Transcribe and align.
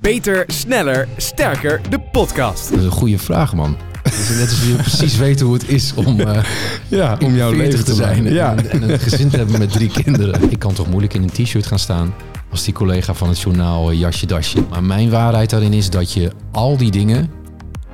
Beter, 0.00 0.44
sneller, 0.46 1.08
sterker, 1.16 1.80
de 1.90 2.00
podcast. 2.00 2.70
Dat 2.70 2.78
is 2.78 2.84
een 2.84 2.90
goede 2.90 3.18
vraag, 3.18 3.54
man. 3.54 3.76
Het 4.02 4.12
is 4.12 4.28
net 4.28 4.40
alsof 4.40 4.66
je 4.66 4.74
precies 4.74 5.16
weet 5.16 5.40
hoe 5.40 5.52
het 5.52 5.68
is 5.68 5.94
om, 5.94 6.20
eh 6.20 6.44
Ja, 6.88 7.16
om 7.24 7.34
jouw 7.36 7.50
40 7.52 7.66
leven 7.70 7.84
te 7.84 7.94
zijn 7.94 8.26
en, 8.26 8.32
Ja. 8.32 8.54
en 8.56 8.90
een 8.90 8.98
gezin 8.98 9.28
te 9.30 9.36
hebben 9.36 9.58
met 9.58 9.72
drie 9.72 9.90
kinderen. 10.02 10.42
Ik 10.52 10.58
kan 10.58 10.72
toch 10.72 10.86
moeilijk 10.88 11.14
in 11.14 11.22
een 11.22 11.30
t-shirt 11.44 11.66
gaan 11.66 11.78
staan 11.78 12.14
als 12.50 12.64
die 12.64 12.74
collega 12.74 13.14
van 13.14 13.28
het 13.28 13.40
journaal 13.40 13.90
eh, 13.90 13.98
jasje 13.98 14.26
dasje. 14.26 14.64
Maar 14.70 14.84
mijn 14.84 15.10
waarheid 15.10 15.50
daarin 15.50 15.72
is 15.72 15.90
dat 15.90 16.12
je 16.12 16.30
al 16.52 16.76
die 16.76 16.90
dingen 16.90 17.30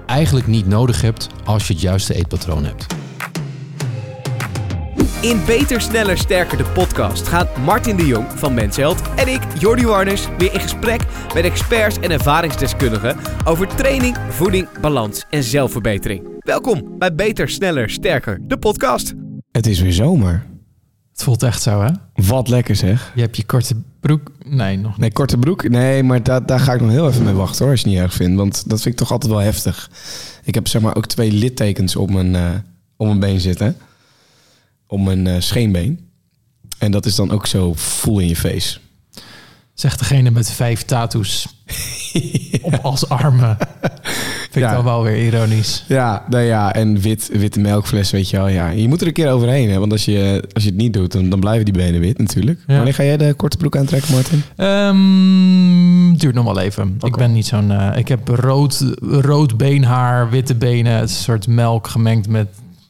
eigenlijk 0.07 0.47
niet 0.47 0.67
nodig 0.67 1.01
hebt 1.01 1.27
als 1.45 1.67
je 1.67 1.73
het 1.73 1.83
juiste 1.83 2.15
eetpatroon 2.15 2.65
hebt. 2.65 2.87
In 5.21 5.41
Beter, 5.47 5.81
sneller, 5.81 6.19
sterker, 6.19 6.59
de 6.59 6.65
podcast 6.65 7.29
gaat 7.29 7.57
Martin 7.57 7.97
de 7.97 8.07
Jong 8.07 8.27
van 8.35 8.55
Mensheld 8.55 9.03
en 9.17 9.29
ik, 9.29 9.41
Jordi 9.59 9.87
Warners, 9.87 10.29
weer 10.39 10.53
in 10.55 10.61
gesprek 10.61 11.01
met 11.35 11.45
experts 11.45 11.99
en 11.99 12.11
ervaringsdeskundigen 12.11 13.17
over 13.45 13.67
training, 13.67 14.17
voeding, 14.29 14.69
balans 14.81 15.25
en 15.31 15.43
zelfverbetering. 15.43 16.23
Welkom 16.39 16.99
bij 16.99 17.15
Beter, 17.15 17.49
sneller, 17.49 17.91
sterker, 17.91 18.39
de 18.43 18.59
podcast. 18.59 19.15
Het 19.53 19.67
is 19.67 19.81
weer 19.81 19.93
zomer. 19.93 20.47
Het 21.13 21.23
voelt 21.23 21.43
echt 21.43 21.63
zo, 21.63 21.83
hè? 21.83 21.91
Wat 22.15 22.49
lekker 22.49 22.77
zeg. 22.77 23.13
Je 23.15 23.21
hebt 23.21 23.37
je 23.37 23.45
korte 23.45 23.75
broek... 24.01 24.31
Nee, 24.45 24.77
nog 24.77 24.91
niet. 24.91 25.01
Nee, 25.01 25.13
korte 25.13 25.39
broek. 25.39 25.69
Nee, 25.69 26.03
maar 26.03 26.23
da 26.23 26.41
daar 26.41 26.61
ga 26.61 26.73
ik 26.73 26.81
nog 26.81 26.91
heel 26.91 27.09
even 27.09 27.25
mee 27.25 27.35
wachten 27.35 27.63
hoor, 27.63 27.71
als 27.71 27.81
je 27.81 27.87
het 27.87 27.97
niet 27.97 28.05
erg 28.05 28.15
vindt. 28.15 28.37
Want 28.37 28.69
dat 28.69 28.83
vind 28.83 28.95
ik 28.95 29.01
toch 29.01 29.11
altijd 29.11 29.33
wel 29.33 29.41
heftig. 29.41 29.91
Ik 30.45 30.55
heb 30.55 30.69
zeg 30.69 30.83
maar 30.83 30.97
ook 30.97 31.07
twee 31.07 31.33
littekens 31.33 31.97
op 31.97 32.11
mijn, 32.11 32.35
eh, 32.35 32.51
op 32.97 33.07
mijn 33.07 33.21
been 33.21 33.41
zitten. 33.41 33.77
Op 34.87 35.01
mijn 35.01 35.27
eh, 35.27 35.35
scheenbeen. 35.41 36.09
En 36.79 36.91
dat 36.91 37.07
is 37.07 37.15
dan 37.15 37.31
ook 37.31 37.47
zo 37.47 37.75
full 37.75 38.21
in 38.23 38.29
je 38.29 38.37
face. 38.37 38.79
Zegt 39.75 39.99
degene 39.99 40.31
met 40.31 40.51
vijf 40.51 40.83
tattoos 40.83 41.47
op 42.63 42.79
als 42.83 43.09
armen. 43.09 43.57
Vind 44.51 44.65
Ja. 44.65 44.69
ik 44.71 44.75
dan 44.77 44.85
wel 44.85 45.03
weer 45.03 45.27
ironisch. 45.27 45.85
Ja, 45.89 46.25
nou 46.29 46.43
ja, 46.45 46.73
en 46.75 47.01
wit, 47.01 47.31
witte 47.33 47.61
melkfles, 47.61 48.11
weet 48.11 48.31
je 48.31 48.37
wel. 48.37 48.49
Ja, 48.49 48.69
je 48.69 48.89
moet 48.89 49.01
er 49.01 49.07
een 49.07 49.13
keer 49.13 49.31
overheen, 49.31 49.71
hè. 49.71 49.79
Want 49.79 49.93
als 49.93 50.05
je, 50.05 50.45
als 50.53 50.63
je 50.63 50.69
het 50.69 50.79
niet 50.79 50.93
doet, 50.93 51.13
dan, 51.13 51.29
dan 51.31 51.41
blijven 51.41 51.65
die 51.65 51.75
benen 51.75 52.01
wit 52.01 52.19
natuurlijk. 52.19 52.61
Ja. 52.67 52.75
Wanneer 52.75 52.95
ga 52.95 53.03
jij 53.05 53.17
de 53.17 53.35
korte 53.35 53.57
broek 53.57 53.77
aantrekken, 53.77 54.13
Martin? 54.15 54.43
Ehm, 54.57 56.15
duurt 56.19 56.35
nog 56.35 56.45
wel 56.45 56.59
even. 56.61 56.97
Ik 57.01 57.17
ben 57.17 57.33
niet 57.33 57.47
zo'n... 57.47 57.71
eh, 57.71 57.99
ik 57.99 58.09
heb 58.09 58.29
rood, 58.29 58.85
rood 59.01 59.57
beenhaar, 59.57 60.31
witte 60.31 60.55
benen. 60.55 60.93
Het 60.93 61.11
is 61.11 61.17
een 61.17 61.23
soort 61.23 61.47
melk 61.47 61.89
gemengd 61.89 62.29
met 62.29 62.49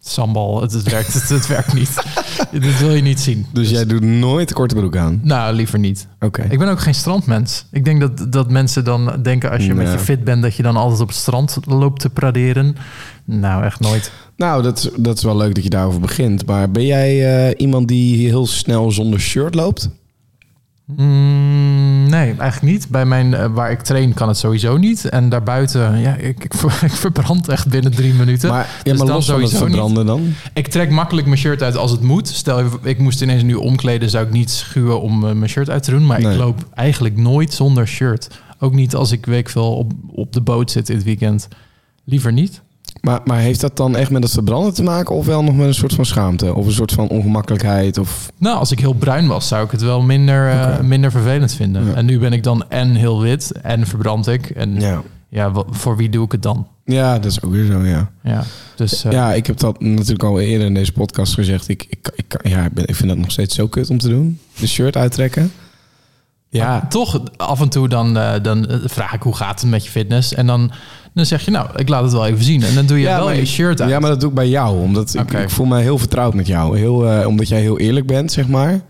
sambal. 0.09 0.63
Het, 0.63 0.73
het 0.73 0.91
werkt, 0.91 1.15
het, 1.15 1.29
het 1.29 1.47
werkt 1.47 1.75
niet. 1.75 1.95
Dit 2.61 2.79
wil 2.79 2.95
je 2.95 3.03
niet 3.03 3.21
zien. 3.21 3.47
Dus 3.53 3.71
jij 3.71 3.87
doet 3.87 4.03
nooit 4.03 4.53
korte 4.53 4.75
broek 4.75 4.97
aan? 4.97 5.21
Nou, 5.23 5.55
liever 5.55 5.79
niet. 5.79 6.07
Oké. 6.21 6.47
Ik 6.51 6.59
ben 6.59 6.69
ook 6.69 6.81
geen 6.81 6.95
strandmens. 6.95 7.67
Ik 7.71 7.85
denk 7.85 8.01
dat, 8.01 8.33
dat 8.33 8.51
mensen 8.51 8.85
dan 8.85 9.23
denken 9.23 9.51
als 9.51 9.65
je 9.67 9.75
met 9.75 9.93
je 9.93 9.99
fit 9.99 10.25
bent... 10.25 10.43
dat 10.43 10.55
je 10.55 10.63
dan 10.63 10.77
altijd 10.77 11.01
op 11.01 11.09
het 11.09 11.17
strand 11.17 11.59
loopt 11.65 12.01
te 12.01 12.11
praderen. 12.11 12.77
Nou, 13.25 13.65
echt 13.65 13.81
nooit. 13.81 14.13
Nou, 14.37 14.63
dat 14.63 14.79
is, 14.79 14.91
dat 14.97 15.17
is 15.17 15.23
wel 15.23 15.37
leuk 15.37 15.55
dat 15.55 15.65
je 15.65 15.71
daarover 15.71 16.01
begint. 16.01 16.47
Maar 16.47 16.71
ben 16.71 16.87
jij 16.87 17.47
eh, 17.49 17.55
iemand 17.57 17.89
die 17.89 18.27
heel 18.27 18.47
snel 18.47 18.93
zonder 18.93 19.21
shirt 19.21 19.55
loopt? 19.55 19.91
Mm, 20.87 22.09
nee, 22.09 22.35
eigenlijk 22.39 22.63
niet. 22.63 22.89
Bij 22.89 23.07
mijn, 23.07 23.35
eh, 23.35 23.47
waar 23.53 23.71
ik 23.71 23.81
train 23.81 24.15
kan 24.15 24.29
het 24.29 24.37
sowieso 24.37 24.77
niet. 24.77 25.05
En 25.09 25.29
daarbuiten, 25.29 25.99
ja, 26.01 26.15
ik, 26.15 26.45
ik, 26.45 26.55
ver- 26.55 26.85
ik 26.91 26.93
verbrand 26.93 27.49
echt 27.49 27.69
binnen 27.69 27.93
drie 27.95 28.15
minuten. 28.15 28.49
Maar, 28.51 28.67
ja, 28.83 28.91
Dus 28.91 28.99
maar 28.99 29.07
dan 29.07 29.17
het 29.17 29.25
sowieso 29.25 29.57
verbranden 29.59 30.07
dan? 30.07 30.35
Ik 30.55 30.67
trek 30.67 30.91
makkelijk 30.91 31.27
mijn 31.27 31.39
shirt 31.39 31.63
uit 31.63 31.77
als 31.77 31.91
het 31.91 32.01
moet. 32.03 32.29
Stel, 32.29 32.63
ik 32.83 32.99
moest 32.99 33.23
ineens 33.23 33.43
nu 33.43 33.55
omkleden, 33.55 34.11
zou 34.11 34.27
ik 34.27 34.33
niet 34.33 34.51
schuwen 34.51 35.01
om 35.01 35.27
eh, 35.27 35.33
mijn 35.33 35.51
shirt 35.51 35.71
uit 35.71 35.83
te 35.83 35.91
doen. 35.91 36.07
Maar 36.07 36.21
Nee. 36.21 36.33
ik 36.33 36.39
loop 36.39 36.67
eigenlijk 36.75 37.17
nooit 37.17 37.53
zonder 37.55 37.89
shirt. 37.89 38.29
Ook 38.59 38.73
niet 38.75 38.95
als 38.95 39.13
ik 39.13 39.27
week 39.27 39.49
veel 39.49 39.77
op, 39.77 39.93
op 40.13 40.33
de 40.33 40.41
boot 40.41 40.71
zit 40.71 40.87
dit 40.87 41.03
weekend. 41.05 41.49
Liever 42.05 42.33
niet. 42.33 42.63
Maar, 43.07 43.21
maar 43.25 43.39
heeft 43.39 43.61
dat 43.61 43.77
dan 43.77 43.97
echt 43.97 44.11
met 44.11 44.23
het 44.23 44.33
verbranden 44.33 44.75
te 44.75 44.83
maken? 44.83 45.15
Of 45.15 45.27
wel 45.27 45.43
nog 45.43 45.57
met 45.57 45.67
een 45.67 45.75
soort 45.75 45.95
van 45.95 46.05
schaamte? 46.05 46.55
Of 46.55 46.67
een 46.67 46.73
soort 46.73 46.93
van 46.93 47.09
ongemakkelijkheid? 47.09 47.99
Of... 47.99 48.33
Nou, 48.39 48.59
als 48.59 48.71
ik 48.71 48.81
heel 48.81 48.93
bruin 48.93 49.27
was, 49.27 49.49
zou 49.49 49.65
ik 49.65 49.71
het 49.71 49.83
wel 49.83 50.03
minder, 50.03 50.51
eh, 50.51 50.81
minder 50.81 51.11
vervelend 51.11 51.53
vinden. 51.55 51.87
Ja. 51.87 51.95
En 51.95 52.05
nu 52.05 52.19
ben 52.19 52.33
ik 52.33 52.43
dan 52.43 52.69
en 52.69 52.95
heel 52.95 53.21
wit 53.21 53.53
en 53.63 53.87
verbrand 53.87 54.27
ik. 54.27 54.51
En 54.51 54.81
ja, 55.29 55.53
voor 55.71 55.97
wie 55.97 56.09
doe 56.09 56.25
ik 56.25 56.33
het 56.33 56.43
dan? 56.43 56.67
ja, 56.85 57.19
dat 57.19 57.31
is 57.31 57.43
ook 57.43 57.53
weer 57.53 57.67
zo, 57.67 57.85
ja. 57.85 58.11
Ja, 58.23 58.45
dus 58.77 59.05
eh, 59.05 59.13
Ja, 59.13 59.33
ik 59.35 59.47
heb 59.47 59.59
dat 59.59 59.81
natuurlijk 59.81 60.23
al 60.23 60.41
eerder 60.41 60.67
in 60.67 60.75
deze 60.75 60.93
podcast 60.93 61.35
gezegd. 61.35 61.69
Ik, 61.69 61.87
ik, 61.89 62.13
ik, 62.15 62.49
ja, 62.49 62.65
ik, 62.65 62.73
ben, 62.73 62.87
ik 62.87 62.95
vind 62.95 63.09
dat 63.09 63.19
nog 63.19 63.31
steeds 63.31 63.55
zo 63.55 63.67
kut 63.67 63.91
om 63.91 63.99
te 63.99 64.09
doen. 64.09 64.41
De 64.59 64.67
shirt 64.67 64.97
uittrekken. 64.97 65.53
Ja, 66.49 66.67
Maar 66.67 66.89
toch 66.89 67.21
af 67.37 67.61
en 67.61 67.69
toe 67.69 67.89
dan, 67.89 68.19
eh, 68.19 68.43
dan 68.43 68.67
vraag 68.85 69.13
ik 69.13 69.23
hoe 69.23 69.37
gaat 69.37 69.61
het 69.61 69.71
met 69.71 69.85
je 69.85 69.91
fitness. 69.91 70.35
En 70.35 70.47
dan, 70.47 70.71
dan 71.17 71.27
zeg 71.27 71.45
je 71.45 71.51
nou, 71.51 71.69
ik 71.77 71.89
laat 71.89 72.03
het 72.03 72.13
wel 72.13 72.27
even 72.27 72.45
zien. 72.45 72.63
En 72.63 72.75
dan 72.75 72.87
doe 72.87 72.99
je 72.99 73.03
Ja, 73.03 73.19
wel 73.19 73.31
je 73.31 73.47
shirt 73.47 73.81
uit. 73.81 73.91
Ja, 73.91 73.99
maar 73.99 74.11
dat 74.11 74.21
doe 74.21 74.29
ik 74.29 74.35
bij 74.35 74.49
jou. 74.49 74.81
Omdat 74.81 75.15
ik, 75.15 75.33
ik 75.33 75.51
voel 75.51 75.67
mij 75.67 75.83
heel 75.83 75.99
vertrouwd 75.99 76.35
met 76.35 76.47
jou. 76.47 76.79
Heel, 76.79 77.11
eh, 77.11 77.27
omdat 77.27 77.49
jij 77.49 77.61
heel 77.61 77.79
eerlijk 77.79 78.07
bent, 78.07 78.33
zeg 78.33 78.49
maar. 78.49 78.81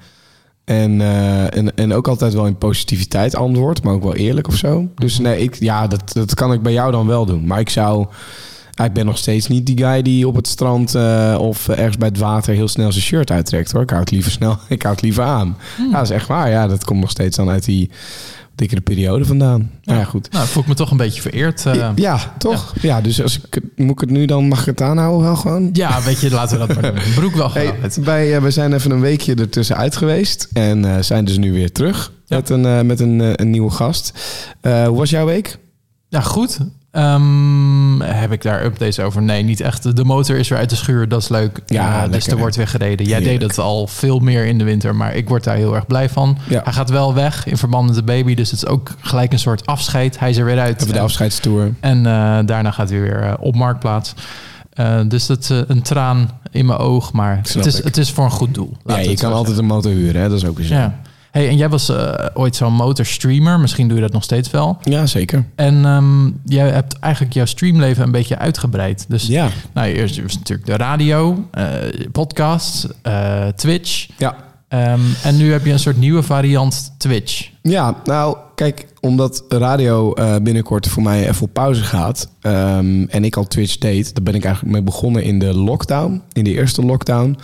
En, 0.64 1.00
eh, 1.00 1.56
en, 1.56 1.76
en 1.76 1.92
ook 1.92 2.08
altijd 2.08 2.34
wel 2.34 2.46
in 2.46 2.58
positiviteit 2.58 3.36
antwoord, 3.36 3.82
maar 3.82 3.94
ook 3.94 4.02
wel 4.02 4.14
eerlijk 4.14 4.48
of 4.48 4.56
zo. 4.56 4.88
Dus 4.94 5.18
nee, 5.18 5.42
ik, 5.42 5.54
ja, 5.54 5.86
dat, 5.86 6.12
dat 6.12 6.34
kan 6.34 6.52
ik 6.52 6.62
bij 6.62 6.72
jou 6.72 6.92
dan 6.92 7.06
wel 7.06 7.26
doen. 7.26 7.46
Maar 7.46 7.60
ik 7.60 7.70
zou... 7.70 8.06
Ik 8.84 8.92
ben 8.92 9.06
nog 9.06 9.18
steeds 9.18 9.48
niet 9.48 9.66
die 9.66 9.78
guy 9.78 10.02
die 10.02 10.28
op 10.28 10.34
het 10.34 10.48
strand 10.48 10.94
eh, 10.94 11.36
of 11.40 11.68
ergens 11.68 11.96
bij 11.96 12.08
het 12.08 12.18
water 12.18 12.54
heel 12.54 12.68
snel 12.68 12.92
zijn 12.92 13.04
shirt 13.04 13.30
uittrekt 13.30 13.72
hoor. 13.72 13.82
Ik 13.82 13.90
hou 13.90 14.00
het 14.00 14.10
liever 14.10 14.30
snel, 14.30 14.58
ik 14.68 14.82
hou 14.82 14.94
het 14.94 15.04
liever 15.04 15.24
aan. 15.24 15.56
Ja, 15.78 15.92
dat 15.92 16.02
is 16.02 16.10
echt 16.10 16.26
waar. 16.26 16.50
Ja, 16.50 16.66
dat 16.66 16.84
komt 16.84 17.00
nog 17.00 17.10
steeds 17.10 17.36
dan 17.36 17.48
uit 17.48 17.64
die 17.64 17.90
dikkere 18.56 18.80
periode 18.80 19.24
vandaan. 19.24 19.70
Ja, 19.82 19.94
ja 19.94 20.04
goed. 20.04 20.32
Nou, 20.32 20.46
voel 20.46 20.62
ik 20.62 20.68
me 20.68 20.74
toch 20.74 20.90
een 20.90 20.96
beetje 20.96 21.20
vereerd. 21.20 21.66
eh. 21.66 21.90
ja, 21.94 22.34
toch? 22.38 22.74
Ja. 22.80 23.00
dus 23.00 23.22
als 23.22 23.38
ik, 23.38 23.54
het- 23.54 23.64
moet 23.78 23.90
ik 23.90 24.00
het 24.00 24.10
nu 24.10 24.24
dan, 24.26 24.48
mag 24.48 24.60
ik 24.60 24.66
het 24.66 24.80
aanhouden 24.80 25.22
wel 25.22 25.36
gewoon? 25.36 25.68
ja, 25.72 26.02
weet 26.02 26.20
je, 26.20 26.30
laten 26.30 26.60
we 26.60 26.66
dat 26.66 26.80
maar 26.82 26.94
doen. 26.94 27.02
Broek 27.14 27.34
wel 27.34 27.52
Hey, 27.52 27.74
wij, 28.02 28.36
eh, 28.36 28.42
we 28.42 28.50
zijn 28.50 28.72
even 28.72 28.90
een 28.90 29.00
weekje 29.00 29.34
ertussen 29.34 29.76
uit 29.76 29.96
geweest. 29.96 30.48
En 30.52 30.84
eh, 30.96 31.02
zijn 31.02 31.24
dus 31.24 31.38
nu 31.38 31.52
weer 31.52 31.72
terug 31.72 32.12
Ja. 32.24 32.36
met, 32.36 32.48
een, 32.50 32.66
eh, 32.66 32.80
met 32.80 33.00
een, 33.00 33.20
eh, 33.20 33.30
een 33.34 33.50
nieuwe 33.50 33.70
gast. 33.70 34.12
Eh, 34.60 34.86
hoe 34.86 34.96
was 34.96 35.10
jouw 35.10 35.26
week? 35.26 35.58
Ja, 36.08 36.20
goed. 36.20 36.58
Ehm, 36.96 38.00
heb 38.00 38.32
ik 38.32 38.42
daar 38.42 38.64
updates 38.64 39.00
over? 39.00 39.22
Nee, 39.22 39.42
niet 39.42 39.60
echt. 39.60 39.96
De 39.96 40.04
motor 40.04 40.36
is 40.36 40.48
weer 40.48 40.58
uit 40.58 40.70
de 40.70 40.76
schuur, 40.76 41.08
dat 41.08 41.22
is 41.22 41.28
leuk. 41.28 41.60
Ja, 41.66 42.08
dus 42.08 42.26
er 42.26 42.38
wordt 42.38 42.56
weer 42.56 42.68
gereden. 42.68 43.06
Jij 43.06 43.18
Heerlijk. 43.18 43.40
deed 43.40 43.48
het 43.48 43.58
al 43.58 43.86
veel 43.86 44.18
meer 44.18 44.46
in 44.46 44.58
de 44.58 44.64
winter, 44.64 44.94
maar 44.94 45.14
ik 45.14 45.28
word 45.28 45.44
daar 45.44 45.56
heel 45.56 45.74
erg 45.74 45.86
blij 45.86 46.08
van. 46.08 46.38
Ja. 46.48 46.60
Hij 46.64 46.72
gaat 46.72 46.90
wel 46.90 47.14
weg 47.14 47.46
in 47.46 47.56
verband 47.56 47.86
met 47.86 47.94
de 47.94 48.02
baby, 48.02 48.34
dus 48.34 48.50
het 48.50 48.62
is 48.62 48.68
ook 48.68 48.90
gelijk 49.00 49.32
een 49.32 49.38
soort 49.38 49.66
afscheid. 49.66 50.18
Hij 50.18 50.30
is 50.30 50.36
er 50.36 50.44
weer 50.44 50.58
uit. 50.58 50.92
De 50.92 51.00
afscheidstour. 51.00 51.74
En 51.80 52.06
eh, 52.06 52.38
daarna 52.44 52.70
gaat 52.70 52.90
hij 52.90 53.00
weer 53.00 53.22
eh, 53.22 53.34
op 53.40 53.54
marktplaats. 53.54 54.14
Eh, 54.72 55.00
dus 55.08 55.26
dat 55.26 55.38
is 55.38 55.48
een 55.66 55.82
traan 55.82 56.30
in 56.50 56.66
mijn 56.66 56.78
oog, 56.78 57.12
maar 57.12 57.36
het 57.36 57.66
is, 57.66 57.78
ik. 57.78 57.84
het 57.84 57.96
is 57.96 58.10
voor 58.10 58.24
een 58.24 58.30
goed 58.30 58.54
doel. 58.54 58.76
Ja, 58.84 58.98
je 58.98 59.16
kan 59.16 59.32
altijd 59.32 59.58
een 59.58 59.64
motor 59.64 59.92
huren, 59.92 60.22
hè? 60.22 60.28
dat 60.28 60.38
is 60.38 60.44
ook 60.44 60.58
zeggen. 60.58 60.76
Ja. 60.76 61.00
Hey, 61.36 61.48
en 61.48 61.56
jij 61.56 61.68
was 61.68 61.88
eh, 61.88 62.26
ooit 62.34 62.56
zo'n 62.56 62.72
motorstreamer, 62.72 63.60
misschien 63.60 63.88
doe 63.88 63.96
je 63.96 64.02
dat 64.02 64.12
nog 64.12 64.22
steeds 64.22 64.50
wel. 64.50 64.78
Ja, 64.82 65.06
zeker. 65.06 65.44
En 65.54 65.84
ehm, 65.84 66.30
jij 66.44 66.68
hebt 66.68 66.98
eigenlijk 66.98 67.34
jouw 67.34 67.44
streamleven 67.44 68.04
een 68.04 68.10
beetje 68.10 68.38
uitgebreid. 68.38 69.04
Dus 69.08 69.26
Ja, 69.26 69.48
nou, 69.72 69.88
eerst 69.88 70.22
was 70.22 70.34
natuurlijk 70.34 70.66
de 70.68 70.76
radio, 70.76 71.48
eh 71.50 71.66
podcasts, 72.12 72.86
eh, 73.02 73.46
Twitch. 73.46 74.08
ja. 74.18 74.36
Ehm, 74.68 75.00
en 75.22 75.36
nu 75.36 75.52
heb 75.52 75.64
je 75.64 75.72
een 75.72 75.78
soort 75.78 75.96
nieuwe 75.96 76.22
variant 76.22 76.92
Twitch. 76.98 77.50
Ja, 77.62 77.94
nou, 78.04 78.36
kijk, 78.54 78.86
omdat 79.00 79.44
radio 79.48 80.12
binnenkort 80.42 80.88
voor 80.88 81.02
mij 81.02 81.28
even 81.28 81.42
op 81.42 81.52
pauze 81.52 81.82
gaat 81.82 82.28
ehm, 82.40 83.04
en 83.04 83.24
ik 83.24 83.36
al 83.36 83.46
Twitch 83.46 83.78
deed, 83.78 84.14
daar 84.14 84.24
ben 84.24 84.34
ik 84.34 84.44
eigenlijk 84.44 84.74
mee 84.74 84.82
begonnen 84.82 85.22
in 85.22 85.38
de 85.38 85.54
lockdown, 85.54 86.22
in 86.32 86.44
de 86.44 86.52
eerste 86.52 86.82
lockdown. 86.82 87.38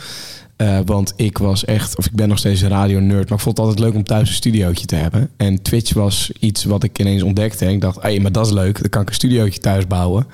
Eh, 0.62 0.78
want 0.84 1.12
ik 1.16 1.38
was 1.38 1.64
echt, 1.64 1.98
of 1.98 2.06
ik 2.06 2.12
ben 2.12 2.28
nog 2.28 2.38
steeds 2.38 2.60
een 2.60 2.68
radio-nerd, 2.68 3.28
maar 3.28 3.38
ik 3.38 3.44
vond 3.44 3.56
het 3.56 3.66
altijd 3.66 3.84
leuk 3.84 3.94
om 3.94 4.04
thuis 4.04 4.28
een 4.28 4.34
studiootje 4.34 4.86
te 4.86 4.94
hebben. 4.94 5.30
En 5.36 5.62
Twitch 5.62 5.92
was 5.92 6.30
iets 6.38 6.64
wat 6.64 6.82
ik 6.82 6.98
ineens 6.98 7.22
ontdekte. 7.22 7.64
En 7.64 7.72
ik 7.72 7.80
dacht, 7.80 8.02
hé, 8.02 8.18
maar 8.18 8.32
dat 8.32 8.46
is 8.46 8.52
leuk, 8.52 8.80
dan 8.80 8.90
kan 8.90 9.02
ik 9.02 9.08
een 9.08 9.14
studiootje 9.14 9.60
thuis 9.60 9.86
bouwen. 9.86 10.26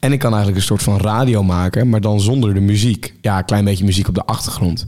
En 0.00 0.12
ik 0.12 0.18
kan 0.18 0.30
eigenlijk 0.30 0.60
een 0.60 0.66
soort 0.66 0.82
van 0.82 0.98
radio 0.98 1.42
maken, 1.42 1.88
maar 1.88 2.00
dan 2.00 2.20
zonder 2.20 2.54
de 2.54 2.60
muziek. 2.60 3.14
Ja, 3.20 3.38
een 3.38 3.44
klein 3.44 3.64
beetje 3.64 3.84
muziek 3.84 4.08
op 4.08 4.14
de 4.14 4.24
achtergrond. 4.24 4.86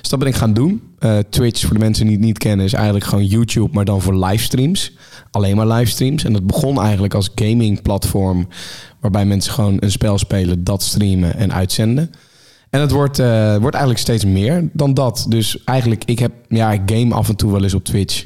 Dus 0.00 0.10
dat 0.10 0.18
ben 0.18 0.28
ik 0.28 0.34
gaan 0.34 0.54
doen. 0.54 0.82
Eh, 0.98 1.18
Twitch, 1.30 1.60
voor 1.60 1.74
de 1.74 1.84
mensen 1.84 2.06
die 2.06 2.16
het 2.16 2.24
niet 2.24 2.38
kennen, 2.38 2.66
is 2.66 2.72
eigenlijk 2.72 3.04
gewoon 3.04 3.26
YouTube, 3.26 3.68
maar 3.72 3.84
dan 3.84 4.02
voor 4.02 4.24
livestreams. 4.24 4.92
Alleen 5.30 5.56
maar 5.56 5.66
livestreams. 5.66 6.24
En 6.24 6.32
dat 6.32 6.46
begon 6.46 6.80
eigenlijk 6.80 7.14
als 7.14 7.30
gaming 7.34 7.82
platform, 7.82 8.48
waarbij 9.00 9.26
mensen 9.26 9.52
gewoon 9.52 9.76
een 9.80 9.90
spel 9.90 10.18
spelen, 10.18 10.64
dat 10.64 10.82
streamen 10.82 11.36
en 11.36 11.52
uitzenden. 11.52 12.10
En 12.70 12.80
het 12.80 12.90
wordt, 12.90 13.18
eh, 13.18 13.56
wordt 13.56 13.76
eigenlijk 13.76 13.98
steeds 13.98 14.24
meer 14.24 14.68
dan 14.72 14.94
dat. 14.94 15.26
Dus 15.28 15.64
eigenlijk, 15.64 16.04
ik 16.04 16.18
heb, 16.18 16.32
ja, 16.48 16.72
ik 16.72 16.80
game 16.86 17.14
af 17.14 17.28
en 17.28 17.36
toe 17.36 17.52
wel 17.52 17.62
eens 17.62 17.74
op 17.74 17.84
Twitch. 17.84 18.24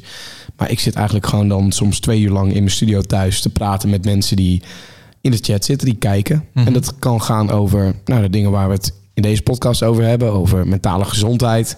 Maar 0.56 0.70
ik 0.70 0.80
zit 0.80 0.94
eigenlijk 0.94 1.26
gewoon 1.26 1.48
dan 1.48 1.72
soms 1.72 2.00
twee 2.00 2.20
uur 2.20 2.30
lang 2.30 2.48
in 2.48 2.58
mijn 2.58 2.70
studio 2.70 3.00
thuis 3.00 3.40
te 3.40 3.50
praten 3.50 3.90
met 3.90 4.04
mensen 4.04 4.36
die 4.36 4.62
in 5.20 5.30
de 5.30 5.38
chat 5.40 5.64
zitten, 5.64 5.88
die 5.88 5.96
kijken. 5.96 6.44
Mhm. 6.52 6.66
En 6.66 6.72
dat 6.72 6.98
kan 6.98 7.22
gaan 7.22 7.50
over 7.50 7.94
nou, 8.04 8.22
de 8.22 8.30
dingen 8.30 8.50
waar 8.50 8.68
we 8.68 8.74
het 8.74 8.94
in 9.14 9.22
deze 9.22 9.42
podcast 9.42 9.82
over 9.82 10.04
hebben, 10.04 10.32
over 10.32 10.68
mentale 10.68 11.04
gezondheid. 11.04 11.76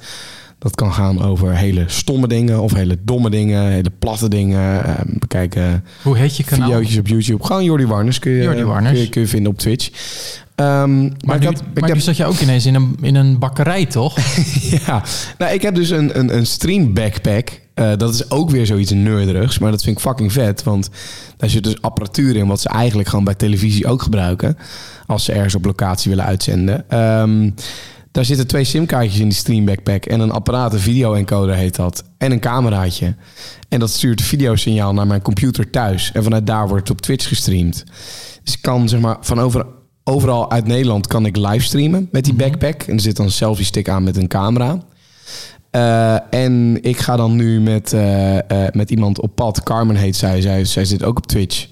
Dat 0.58 0.74
kan 0.74 0.92
gaan 0.92 1.22
over 1.22 1.56
hele 1.56 1.84
stomme 1.86 2.28
dingen 2.28 2.60
of 2.60 2.74
hele 2.74 2.96
domme 3.02 3.30
dingen, 3.30 3.70
hele 3.70 3.90
platte 3.98 4.28
dingen. 4.28 4.84
Eh, 4.84 4.94
we 5.20 5.26
kijken 5.26 5.84
Hoe 6.02 6.16
heet 6.16 6.36
je 6.36 6.44
kanaal? 6.44 6.70
video's 6.70 6.96
op 6.96 7.06
YouTube. 7.06 7.44
Gewoon 7.44 7.64
Jordi 7.64 7.86
Warners 7.86 8.18
kun 8.18 8.32
je, 8.32 8.42
Jordi 8.42 8.64
Warners. 8.64 8.92
Kun 8.92 9.00
je, 9.00 9.08
kun 9.08 9.20
je 9.20 9.26
vinden 9.28 9.52
op 9.52 9.58
Twitch. 9.58 9.90
Ehm, 10.54 11.02
maar, 11.02 11.10
Maar, 11.24 11.36
ik 11.36 11.40
nu, 11.40 11.46
had, 11.46 11.60
ik 11.60 11.80
maar 11.80 11.88
heb, 11.88 11.94
nu 11.94 12.02
zat 12.02 12.16
je 12.16 12.24
ook 12.24 12.40
ineens 12.40 12.66
in 12.66 12.74
een, 12.74 12.96
in 13.00 13.14
een 13.14 13.38
bakkerij, 13.38 13.86
toch? 13.86 14.18
ja, 14.86 15.02
nou, 15.38 15.52
ik 15.52 15.62
heb 15.62 15.74
dus 15.74 15.90
een, 15.90 16.18
een, 16.18 16.36
een 16.36 16.46
stream 16.46 16.94
backpack. 16.94 17.60
Eh, 17.74 17.92
dat 17.96 18.14
is 18.14 18.30
ook 18.30 18.50
weer 18.50 18.66
zoiets 18.66 18.90
nerderigs, 18.90 19.58
maar 19.58 19.70
dat 19.70 19.82
vind 19.82 19.96
ik 19.96 20.02
fucking 20.02 20.32
vet. 20.32 20.62
Want 20.62 20.90
daar 21.36 21.50
zit 21.50 21.64
dus 21.64 21.82
apparatuur 21.82 22.36
in 22.36 22.46
wat 22.46 22.60
ze 22.60 22.68
eigenlijk 22.68 23.08
gewoon 23.08 23.24
bij 23.24 23.34
televisie 23.34 23.86
ook 23.86 24.02
gebruiken. 24.02 24.58
Als 25.06 25.24
ze 25.24 25.32
ergens 25.32 25.54
op 25.54 25.64
locatie 25.64 26.10
willen 26.10 26.24
uitzenden. 26.24 26.84
Ehm, 26.88 27.50
daar 28.10 28.24
zitten 28.24 28.46
twee 28.46 28.64
simkaartjes 28.64 29.20
in 29.20 29.28
die 29.28 29.38
stream 29.38 29.64
backpack. 29.64 30.04
En 30.04 30.20
een 30.20 30.30
apparaat, 30.30 30.72
een 30.72 30.80
video-encoder 30.80 31.54
heet 31.54 31.76
dat. 31.76 32.04
En 32.18 32.32
een 32.32 32.40
cameraatje. 32.40 33.14
En 33.68 33.80
dat 33.80 33.90
stuurt 33.90 34.20
een 34.20 34.26
videosignaal 34.26 34.94
naar 34.94 35.06
mijn 35.06 35.22
computer 35.22 35.70
thuis. 35.70 36.10
En 36.12 36.22
vanuit 36.22 36.46
daar 36.46 36.68
wordt 36.68 36.88
het 36.88 36.96
op 36.96 37.00
Twitch 37.00 37.28
gestreamd. 37.28 37.84
Dus 38.44 38.54
ik 38.54 38.62
kan 38.62 38.88
zeg 38.88 39.00
maar 39.00 39.16
van 39.20 39.40
over, 39.40 39.66
overal 40.04 40.50
uit 40.50 40.66
Nederland 40.66 41.06
kan 41.06 41.26
ik 41.26 41.36
livestreamen 41.36 42.08
met 42.12 42.24
die 42.24 42.34
backpack. 42.34 42.82
En 42.82 42.94
er 42.94 43.00
zit 43.00 43.16
dan 43.16 43.26
een 43.26 43.32
selfie 43.32 43.64
stick 43.64 43.88
aan 43.88 44.02
met 44.02 44.16
een 44.16 44.28
camera. 44.28 44.78
Eh, 45.70 46.16
en 46.30 46.78
ik 46.82 46.98
ga 46.98 47.16
dan 47.16 47.36
nu 47.36 47.60
met, 47.60 47.92
eh, 47.92 48.38
eh, 48.38 48.72
met 48.72 48.90
iemand 48.90 49.20
op 49.20 49.34
pad. 49.34 49.62
Carmen 49.62 49.96
heet 49.96 50.16
zij. 50.16 50.40
zij. 50.40 50.64
Zij 50.64 50.84
zit 50.84 51.04
ook 51.04 51.16
op 51.16 51.26
Twitch. 51.26 51.66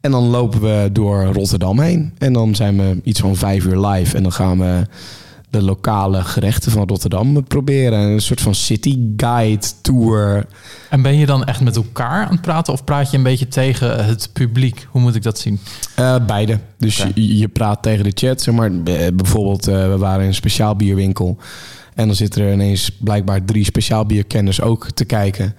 En 0.00 0.10
dan 0.10 0.24
lopen 0.24 0.60
we 0.60 0.88
door 0.92 1.24
Rotterdam 1.24 1.80
heen. 1.80 2.14
En 2.18 2.32
dan 2.32 2.54
zijn 2.54 2.76
we 2.76 3.00
iets 3.04 3.20
van 3.20 3.36
vijf 3.36 3.64
uur 3.64 3.86
live. 3.86 4.16
En 4.16 4.22
dan 4.22 4.32
gaan 4.32 4.58
we 4.58 4.86
de 5.50 5.62
lokale 5.62 6.24
gerechten 6.24 6.72
van 6.72 6.88
Rotterdam 6.88 7.44
proberen. 7.44 7.98
Een 8.00 8.20
soort 8.20 8.40
van 8.40 8.54
city 8.54 8.98
guide 9.16 9.66
tour. 9.82 10.46
En 10.90 11.02
ben 11.02 11.16
je 11.18 11.26
dan 11.26 11.44
echt 11.44 11.60
met 11.60 11.76
elkaar 11.76 12.24
aan 12.24 12.32
het 12.32 12.40
praten 12.40 12.72
of 12.72 12.84
praat 12.84 13.10
je 13.10 13.16
een 13.16 13.22
beetje 13.22 13.48
tegen 13.48 14.04
het 14.04 14.30
publiek? 14.32 14.86
Hoe 14.90 15.00
moet 15.00 15.14
ik 15.14 15.22
dat 15.22 15.38
zien? 15.38 15.60
Eh, 15.94 16.16
beide. 16.26 16.58
Dus 16.78 16.96
je, 17.14 17.38
je 17.38 17.48
praat 17.48 17.82
tegen 17.82 18.04
de 18.04 18.12
chat. 18.14 18.40
Zeg 18.40 18.54
maar, 18.54 18.70
B- 18.70 18.84
bijvoorbeeld, 19.14 19.68
eh, 19.68 19.88
we 19.88 19.96
waren 19.98 20.20
in 20.22 20.28
een 20.28 20.34
speciaal 20.34 20.76
bierwinkel. 20.76 21.36
En 21.94 22.06
dan 22.06 22.16
zitten 22.16 22.42
er 22.42 22.52
ineens 22.52 22.90
blijkbaar 22.98 23.44
drie 23.44 23.64
speciaal 23.64 24.06
bierkenners 24.06 24.60
ook 24.60 24.90
te 24.90 25.04
kijken. 25.04 25.54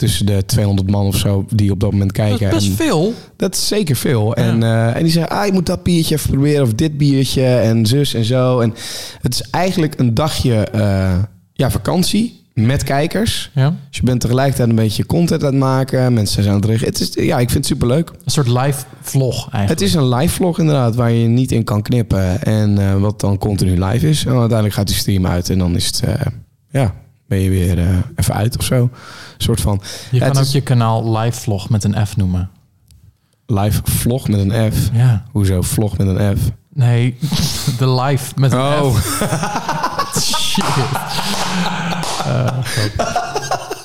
Tussen 0.00 0.26
de 0.26 0.44
200 0.46 0.90
man 0.90 1.06
of 1.06 1.16
zo 1.16 1.44
die 1.54 1.70
op 1.70 1.80
dat 1.80 1.90
moment 1.92 2.16
Dat 2.16 2.26
kijken. 2.26 2.46
is 2.46 2.52
best 2.54 2.66
En 2.68 2.86
veel. 2.86 3.14
dat 3.36 3.54
is 3.54 3.66
zeker 3.68 3.96
veel. 3.96 4.26
Ja. 4.26 4.34
En, 4.44 4.62
eh, 4.62 4.96
en 4.96 5.02
die 5.02 5.12
zeggen, 5.12 5.32
ah, 5.32 5.46
je 5.46 5.52
moet 5.52 5.66
dat 5.66 5.82
biertje 5.82 6.14
even 6.14 6.30
proberen. 6.30 6.62
Of 6.62 6.72
dit 6.74 6.98
biertje 6.98 7.44
en 7.46 7.86
zus 7.86 8.14
en 8.14 8.24
zo. 8.24 8.60
En 8.60 8.74
het 9.20 9.34
is 9.34 9.42
eigenlijk 9.50 9.98
een 9.98 10.14
dagje 10.14 10.54
eh, 10.54 11.18
ja, 11.52 11.70
vakantie 11.70 12.44
met 12.54 12.82
kijkers. 12.84 13.50
Ja. 13.54 13.68
Dus 13.88 13.98
je 13.98 14.02
bent 14.02 14.20
tegelijkertijd 14.20 14.68
een 14.68 14.74
beetje 14.74 15.06
content 15.06 15.42
aan 15.44 15.50
het 15.50 15.58
maken. 15.58 16.12
Mensen 16.12 16.42
zijn 16.42 16.54
aan 16.54 16.60
het 16.60 16.68
reageren. 16.68 16.92
Het 16.92 17.00
is, 17.16 17.24
ja, 17.24 17.38
ik 17.38 17.50
vind 17.50 17.52
het 17.54 17.66
superleuk. 17.66 18.08
Een 18.24 18.30
soort 18.30 18.48
live 18.48 18.84
vlog 19.00 19.34
eigenlijk. 19.52 19.68
Het 19.68 19.80
is 19.80 19.94
een 19.94 20.08
live 20.08 20.34
vlog 20.34 20.58
inderdaad, 20.58 20.94
waar 20.94 21.10
je 21.12 21.26
niet 21.28 21.52
in 21.52 21.64
kan 21.64 21.82
knippen. 21.82 22.42
En 22.42 22.78
eh, 22.78 22.94
wat 23.00 23.20
dan 23.20 23.38
continu 23.38 23.84
live 23.84 24.08
is. 24.08 24.24
En 24.24 24.30
uiteindelijk 24.32 24.74
gaat 24.74 24.86
die 24.86 24.96
stream 24.96 25.26
uit 25.26 25.50
en 25.50 25.58
dan 25.58 25.76
is 25.76 25.86
het, 25.86 26.02
ja, 26.70 26.94
ben 27.30 27.38
je 27.38 27.50
weer 27.50 27.78
eh, 27.78 27.96
even 28.16 28.34
uit 28.34 28.58
of 28.58 28.64
zo. 28.64 28.82
Een 28.82 28.90
soort 29.38 29.60
van 29.60 29.80
je 30.10 30.18
Ja, 30.18 30.26
kan 30.26 30.36
ook 30.36 30.42
is- 30.42 30.52
je 30.52 30.60
kanaal 30.60 31.18
live 31.18 31.40
vlog 31.40 31.68
met 31.68 31.84
een 31.84 32.06
F 32.06 32.16
noemen. 32.16 32.50
live 33.46 33.80
vlog 33.84 34.28
met 34.28 34.40
een 34.40 34.72
F. 34.72 34.76
Ja. 34.92 35.24
Hoezo 35.30 35.62
vlog 35.62 35.98
met 35.98 36.06
een 36.06 36.36
F? 36.38 36.40
Nee, 36.72 37.18
de 37.78 37.88
live 37.90 38.32
met 38.36 38.52
een 38.52 38.58
Oh. 38.60 38.94
F. 38.96 39.22
Shit. 40.40 40.64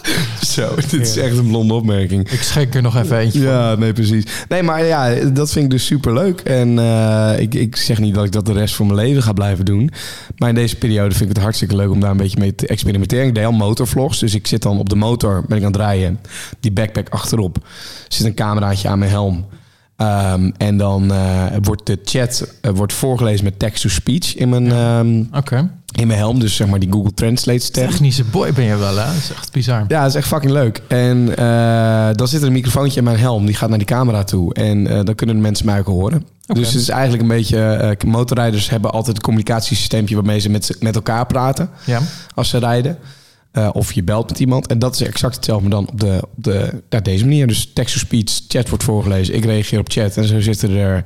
Zo, 0.55 0.75
dit 0.89 1.01
is 1.01 1.17
echt 1.17 1.37
een 1.37 1.47
blonde 1.47 1.73
opmerking. 1.73 2.29
Ik 2.29 2.41
schenk 2.41 2.75
er 2.75 2.81
nog 2.81 2.95
even 2.95 3.17
eentje 3.17 3.39
van. 3.39 3.51
Ja, 3.51 3.75
nee, 3.75 3.93
precies. 3.93 4.25
Nee, 4.49 4.63
maar 4.63 4.85
ja, 4.85 5.15
dat 5.29 5.51
vind 5.51 5.65
ik 5.65 5.71
dus 5.71 5.85
super 5.85 6.13
leuk. 6.13 6.39
En 6.39 6.79
eh, 6.79 7.39
ik, 7.39 7.53
ik 7.53 7.75
zeg 7.75 7.99
niet 7.99 8.13
dat 8.15 8.25
ik 8.25 8.31
dat 8.31 8.45
de 8.45 8.53
rest 8.53 8.75
van 8.75 8.85
mijn 8.85 8.99
leven 8.99 9.23
ga 9.23 9.33
blijven 9.33 9.65
doen. 9.65 9.91
Maar 10.37 10.49
in 10.49 10.55
deze 10.55 10.75
periode 10.75 11.15
vind 11.15 11.29
ik 11.29 11.35
het 11.35 11.43
hartstikke 11.43 11.75
leuk 11.75 11.89
om 11.89 11.99
daar 11.99 12.11
een 12.11 12.17
beetje 12.17 12.39
mee 12.39 12.55
te 12.55 12.67
experimenteren. 12.67 13.27
Ik 13.27 13.35
deed 13.35 13.45
al 13.45 13.51
motorvlogs, 13.51 14.19
dus 14.19 14.35
ik 14.35 14.47
zit 14.47 14.61
dan 14.61 14.79
op 14.79 14.89
de 14.89 14.95
motor, 14.95 15.43
ben 15.47 15.57
ik 15.57 15.63
aan 15.63 15.71
het 15.71 15.81
rijden. 15.81 16.19
Die 16.59 16.71
backpack 16.71 17.09
achterop 17.09 17.57
zit 18.07 18.25
een 18.25 18.33
cameraatje 18.33 18.87
aan 18.87 18.99
mijn 18.99 19.11
helm. 19.11 19.45
Ehm, 19.95 20.51
en 20.57 20.77
dan 20.77 21.11
eh, 21.11 21.45
wordt 21.61 21.85
de 21.85 21.99
chat 22.03 22.53
eh, 22.61 22.71
wordt 22.71 22.93
voorgelezen 22.93 23.43
met 23.43 23.59
text-to-speech 23.59 24.35
in 24.35 24.49
mijn, 24.49 24.71
ehm, 24.71 25.37
Oké. 25.37 25.69
In 25.95 26.07
mijn 26.07 26.19
helm. 26.19 26.39
Dus 26.39 26.55
zeg 26.55 26.67
maar 26.67 26.79
die 26.79 26.91
Google 26.91 27.13
Translate 27.13 27.59
stem. 27.59 27.89
Technische 27.89 28.23
boy 28.23 28.53
ben 28.53 28.65
je 28.65 28.75
wel, 28.75 28.97
hè? 28.97 29.05
Dat 29.05 29.15
is 29.15 29.31
echt 29.31 29.51
bizar. 29.51 29.85
Ja, 29.87 29.99
dat 30.01 30.09
is 30.09 30.15
echt 30.15 30.27
fucking 30.27 30.51
leuk. 30.51 30.81
En 30.87 31.37
eh, 31.37 32.09
dan 32.13 32.27
zit 32.27 32.41
er 32.41 32.47
een 32.47 32.53
microfoontje 32.53 32.97
in 32.97 33.03
mijn 33.03 33.17
helm. 33.19 33.45
Die 33.45 33.55
gaat 33.55 33.69
naar 33.69 33.77
die 33.77 33.87
camera 33.87 34.23
toe. 34.23 34.53
En 34.53 34.87
eh, 34.87 34.99
dan 35.03 35.15
kunnen 35.15 35.35
de 35.35 35.41
mensen 35.41 35.65
mij 35.65 35.79
ook 35.79 35.85
horen. 35.85 36.25
Dus 36.45 36.67
het 36.73 36.81
is 36.81 36.89
eigenlijk 36.89 37.21
een 37.21 37.27
beetje... 37.27 37.57
eh, 37.59 38.09
motorrijders 38.09 38.69
hebben 38.69 38.91
altijd 38.91 39.15
een 39.15 39.21
communicatiesysteempje... 39.21 40.15
waarmee 40.15 40.39
ze 40.39 40.49
met, 40.49 40.75
met 40.79 40.95
elkaar 40.95 41.25
praten 41.25 41.69
Ja. 41.85 41.99
als 42.35 42.49
ze 42.49 42.57
rijden. 42.57 42.97
Of 43.71 43.91
je 43.93 44.03
belt 44.03 44.29
met 44.29 44.39
iemand. 44.39 44.67
En 44.67 44.79
dat 44.79 44.93
is 44.93 45.01
exact 45.01 45.35
hetzelfde, 45.35 45.69
dan 45.69 45.87
op, 45.87 45.99
de, 45.99 46.19
op 46.21 46.43
de, 46.43 46.81
ja, 46.89 46.99
deze 46.99 47.23
manier. 47.23 47.47
Dus 47.47 47.71
text-to-speech, 47.73 48.41
chat 48.47 48.69
wordt 48.69 48.83
voorgelezen. 48.83 49.35
Ik 49.35 49.45
reageer 49.45 49.79
op 49.79 49.89
chat. 49.91 50.17
En 50.17 50.27
zo 50.27 50.39
zitten 50.41 50.75
er 50.75 51.03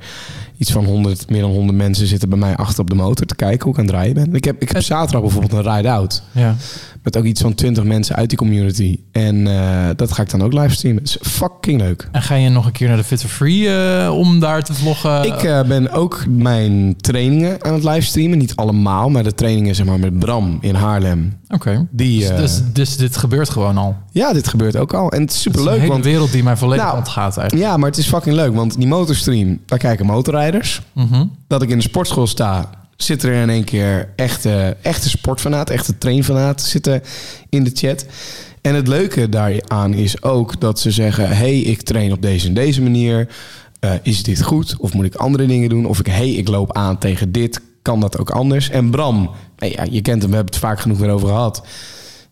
iets 0.60 0.72
van 0.72 0.84
100, 0.84 1.30
meer 1.30 1.40
dan 1.40 1.50
100 1.50 1.78
mensen... 1.78 2.06
zitten 2.06 2.28
bij 2.28 2.38
mij 2.38 2.56
achter 2.56 2.80
op 2.80 2.88
de 2.90 2.94
motor 2.94 3.26
te 3.26 3.34
kijken 3.34 3.62
hoe 3.62 3.72
ik 3.72 3.78
aan 3.78 3.86
het 3.86 3.94
rijden 3.94 4.14
ben. 4.14 4.34
Ik 4.34 4.44
heb, 4.44 4.62
ik 4.62 4.70
heb 4.70 4.82
zaterdag 4.82 5.20
bijvoorbeeld 5.20 5.52
een 5.52 5.74
ride-out... 5.74 6.22
Ja. 6.32 6.56
met 7.02 7.16
ook 7.16 7.24
iets 7.24 7.40
van 7.40 7.54
20 7.54 7.84
mensen 7.84 8.16
uit 8.16 8.28
die 8.28 8.38
community. 8.38 8.98
En 9.12 9.46
eh, 9.46 9.88
dat 9.96 10.12
ga 10.12 10.22
ik 10.22 10.30
dan 10.30 10.42
ook 10.42 10.52
livestreamen. 10.52 11.02
Is 11.02 11.18
fucking 11.20 11.80
leuk. 11.80 12.08
En 12.12 12.22
ga 12.22 12.34
je 12.34 12.48
nog 12.48 12.66
een 12.66 12.72
keer 12.72 12.88
naar 12.88 12.96
de 12.96 13.04
Fit 13.04 13.20
for 13.20 13.30
Free 13.30 13.68
eh, 13.68 14.16
om 14.16 14.40
daar 14.40 14.62
te 14.62 14.74
vloggen? 14.74 15.24
ik 15.24 15.42
eh, 15.42 15.62
ben 15.62 15.90
ook 15.92 16.24
mijn 16.28 16.94
trainingen 16.96 17.64
aan 17.64 17.74
het 17.74 17.84
livestreamen. 17.84 18.38
Niet 18.38 18.56
allemaal, 18.56 19.08
maar 19.10 19.22
de 19.22 19.34
trainingen 19.34 19.74
zeg 19.74 19.86
maar 19.86 19.98
met 19.98 20.18
Bram 20.18 20.58
in 20.60 20.74
Haarlem. 20.74 21.38
Oké. 21.48 21.86
Die, 21.90 22.18
Dus, 22.18 22.36
dus, 22.36 22.62
dus 22.72 22.96
dit 22.96 23.16
gebeurt 23.16 23.50
gewoon 23.50 23.76
al. 23.76 23.96
Ja, 24.12 24.32
dit 24.32 24.48
gebeurt 24.48 24.76
ook 24.76 24.94
al. 24.94 25.10
En 25.12 25.20
het 25.20 25.30
is 25.30 25.34
Het 25.36 25.42
super 25.44 25.60
is 25.60 25.64
een 25.66 25.70
leuk. 25.72 25.80
hele 25.80 25.92
Want, 25.92 26.04
wereld 26.04 26.32
die 26.32 26.42
mij 26.42 26.56
volledig 26.56 26.84
Nou, 26.84 26.96
ontgaat 26.96 27.36
eigenlijk. 27.36 27.68
ja, 27.70 27.76
maar 27.76 27.88
het 27.88 27.98
is 27.98 28.06
fucking 28.06 28.34
leuk. 28.34 28.54
Want 28.54 28.76
die 28.76 28.86
motorstream, 28.86 29.58
daar 29.66 29.78
kijken 29.78 30.06
motorrijders. 30.06 30.80
Mhm. 30.92 31.24
Dat 31.48 31.62
ik 31.62 31.68
in 31.70 31.76
de 31.76 31.82
sportschool 31.82 32.26
sta, 32.26 32.70
zit 32.96 33.22
er 33.22 33.32
in 33.32 33.50
één 33.50 33.64
keer 33.64 34.08
echte, 34.16 34.76
echte 34.82 35.08
sportfanaat, 35.08 35.70
echte 35.70 35.98
trainfanaat 35.98 36.62
zitten 36.62 37.02
in 37.48 37.64
de 37.64 37.70
chat. 37.74 38.06
En 38.62 38.74
het 38.74 38.88
leuke 38.88 39.28
daaraan 39.28 39.94
is 39.94 40.22
ook 40.22 40.60
dat 40.60 40.80
ze 40.80 40.90
zeggen: 40.90 41.36
hey, 41.36 41.58
ik 41.60 41.82
train 41.82 42.12
op 42.12 42.22
deze 42.22 42.46
en 42.46 42.54
deze 42.54 42.82
manier. 42.82 43.28
Eh, 43.80 43.92
is 44.02 44.22
dit 44.22 44.42
goed? 44.42 44.74
Of 44.78 44.92
moet 44.92 45.04
ik 45.04 45.14
andere 45.14 45.46
dingen 45.46 45.68
doen? 45.68 45.86
Of 45.86 45.98
ik, 45.98 46.06
hey, 46.06 46.30
ik 46.30 46.48
loop 46.48 46.72
aan 46.76 46.98
tegen 46.98 47.32
dit. 47.32 47.60
Kan 47.82 48.00
dat 48.00 48.18
ook 48.18 48.30
anders? 48.30 48.70
En 48.70 48.90
Bram, 48.90 49.30
nou 49.58 49.72
ja, 49.76 49.86
je 49.90 50.00
kent 50.02 50.22
hem, 50.22 50.30
we 50.30 50.36
hebben 50.36 50.54
het 50.54 50.62
vaak 50.64 50.80
genoeg 50.80 50.98
weer 50.98 51.10
over 51.10 51.28
gehad. 51.28 51.62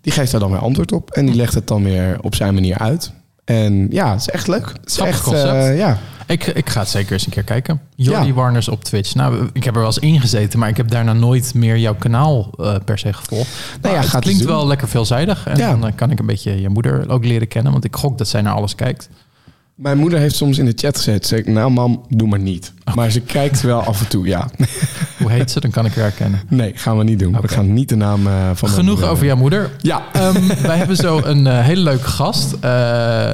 Die 0.08 0.16
geeft 0.16 0.30
daar 0.30 0.40
dan 0.40 0.50
weer 0.50 0.60
antwoord 0.60 0.92
op. 0.92 1.10
En 1.10 1.26
die 1.26 1.34
legt 1.34 1.54
het 1.54 1.66
dan 1.66 1.84
weer 1.84 2.18
op 2.20 2.34
zijn 2.34 2.54
manier 2.54 2.78
uit. 2.78 3.12
En 3.44 3.86
ja, 3.90 4.10
het 4.12 4.20
is 4.20 4.28
echt 4.28 4.46
leuk. 4.48 4.66
Het 4.66 4.78
is 4.90 4.94
Grappig 4.94 5.32
echt, 5.32 5.44
eh, 5.44 5.78
ja. 5.78 5.98
Ik, 6.26 6.46
ik 6.46 6.70
ga 6.70 6.80
het 6.80 6.88
zeker 6.88 7.12
eens 7.12 7.24
een 7.26 7.32
keer 7.32 7.42
kijken. 7.42 7.80
Jordi 7.96 8.26
Ja. 8.26 8.32
Warners 8.32 8.68
op 8.68 8.84
Twitch. 8.84 9.14
Nou, 9.14 9.48
ik 9.52 9.64
heb 9.64 9.74
er 9.74 9.80
wel 9.80 9.88
eens 9.88 9.98
ingezeten, 9.98 10.58
maar 10.58 10.68
ik 10.68 10.76
heb 10.76 10.90
daarna 10.90 11.12
nooit 11.12 11.54
meer 11.54 11.78
jouw 11.78 11.94
kanaal 11.94 12.50
eh, 12.58 12.74
per 12.84 12.98
se 12.98 13.12
gevolgd. 13.12 13.48
Maar 13.82 13.90
ja, 13.92 13.98
het 13.98 14.06
ga 14.08 14.14
het 14.16 14.24
klinkt 14.24 14.44
wel 14.44 14.66
lekker 14.66 14.88
veelzijdig. 14.88 15.46
En 15.46 15.56
Ja. 15.56 15.70
dan 15.70 15.86
eh, 15.86 15.92
kan 15.94 16.10
ik 16.10 16.18
een 16.18 16.26
beetje 16.26 16.60
je 16.60 16.68
moeder 16.68 17.08
ook 17.10 17.24
leren 17.24 17.48
kennen, 17.48 17.72
want 17.72 17.84
ik 17.84 17.96
gok 17.96 18.18
dat 18.18 18.28
zij 18.28 18.40
naar 18.40 18.54
alles 18.54 18.74
kijkt. 18.74 19.08
Mijn 19.74 19.98
moeder 19.98 20.18
heeft 20.18 20.34
soms 20.36 20.58
in 20.58 20.64
de 20.64 20.72
chat 20.74 20.96
gezet. 20.96 21.30
Ik, 21.30 21.46
nou 21.46 21.70
mam, 21.70 22.04
doe 22.08 22.28
maar 22.28 22.38
niet. 22.38 22.72
Maar 22.94 23.10
ze 23.10 23.20
kijkt 23.20 23.60
wel 23.60 23.80
af 23.82 24.00
en 24.00 24.08
toe, 24.08 24.26
ja. 24.26 24.48
Hoe 25.28 25.38
heet 25.38 25.50
ze? 25.50 25.60
Dan 25.60 25.70
kan 25.70 25.84
ik 25.84 25.94
haar 25.94 26.02
herkennen. 26.04 26.40
Nee, 26.48 26.72
gaan 26.74 26.98
we 26.98 27.04
niet 27.04 27.18
doen. 27.18 27.40
We 27.40 27.48
gaan 27.48 27.72
niet 27.72 27.88
de 27.88 27.96
naam 27.96 28.26
eh, 28.26 28.50
van 28.54 28.68
Genoeg 28.68 28.86
moeder- 28.94 29.08
over 29.10 29.26
jouw 29.26 29.36
moeder. 29.36 29.70
Ja. 29.78 30.02
Ehm, 30.12 30.46
wij 30.70 30.76
hebben 30.76 30.96
zo 30.96 31.20
een 31.24 31.46
eh, 31.46 31.58
hele 31.60 31.80
leuke 31.82 32.06
gast. 32.08 32.52
Eh, 32.60 32.70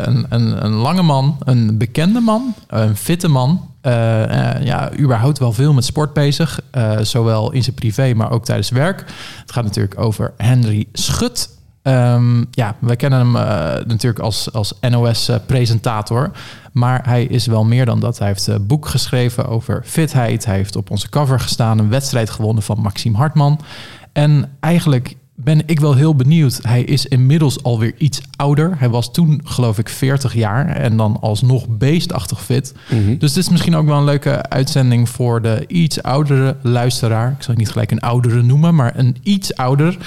een, 0.03 0.27
een, 0.29 0.65
een 0.65 0.73
lange 0.73 1.03
man, 1.03 1.37
een 1.45 1.79
bekende 1.79 2.21
man, 2.21 2.55
een 2.67 2.97
fitte 2.97 3.29
man. 3.29 3.69
Eh, 3.81 4.55
eh, 4.57 4.65
ja, 4.65 4.91
überhaupt 4.99 5.39
wel 5.39 5.53
veel 5.53 5.73
met 5.73 5.85
sport 5.85 6.13
bezig. 6.13 6.61
Eh, 6.71 6.99
zowel 7.01 7.53
in 7.53 7.63
zijn 7.63 7.75
privé, 7.75 8.15
maar 8.15 8.31
ook 8.31 8.45
tijdens 8.45 8.71
werk. 8.71 9.05
Het 9.41 9.53
gaat 9.53 9.65
natuurlijk 9.65 10.01
over 10.01 10.33
Henry 10.37 10.87
Schut. 10.93 11.49
Ehm, 11.85 12.45
ja, 12.51 12.77
wij 12.79 12.97
kennen 12.97 13.19
hem 13.19 13.37
eh, 13.37 13.87
natuurlijk 13.87 14.19
als, 14.19 14.53
als 14.53 14.73
NOS-presentator. 14.81 16.31
maar 16.73 17.01
hij 17.07 17.25
is 17.25 17.47
wel 17.47 17.65
meer 17.65 17.85
dan 17.85 18.01
dat. 18.01 18.19
Hij 18.19 18.29
heeft 18.29 18.47
een 18.47 18.67
boek 18.67 18.87
geschreven 18.87 19.49
over 19.49 19.83
fitheid. 19.85 20.45
Hij 20.45 20.57
heeft 20.57 20.77
op 20.77 20.91
onze 20.91 21.09
cover 21.09 21.41
gestaan. 21.41 21.79
Een 21.79 21.89
wedstrijd 21.89 22.31
gewonnen 22.31 22.63
van 22.63 22.81
Maxime 22.81 23.17
Hartman. 23.17 23.61
En 24.13 24.57
eigenlijk 24.61 25.17
ben 25.35 25.63
ik 25.67 25.81
wel 25.81 25.95
heel 25.95 26.15
benieuwd. 26.15 26.59
Hij 26.63 26.83
is 26.83 27.07
inmiddels 27.07 27.63
alweer 27.63 27.95
iets 27.99 28.21
ouder. 28.37 28.79
Hij 28.79 28.89
was 28.89 29.13
toen, 29.13 29.41
geloof 29.45 29.79
ik, 29.79 29.89
40 29.89 30.35
jaar. 30.35 30.67
En 30.67 30.97
dan 30.97 31.21
alsnog 31.21 31.69
beestachtig 31.69 32.43
fit. 32.43 32.75
Mhm. 32.91 33.19
Dus 33.19 33.33
dit 33.33 33.43
is 33.45 33.51
misschien 33.51 33.77
ook 33.77 33.87
wel 33.87 33.99
een 33.99 34.05
leuke 34.05 34.49
uitzending 34.49 35.09
voor 35.09 35.43
de 35.43 35.65
iets 35.67 36.03
oudere 36.03 36.57
luisteraar. 36.63 37.31
Ik 37.31 37.43
zal 37.43 37.55
niet 37.55 37.71
gelijk 37.71 37.91
een 37.91 38.01
oudere 38.01 38.43
noemen, 38.43 38.75
maar 38.75 38.93
een 38.97 39.17
iets 39.23 39.57
ouder. 39.57 39.99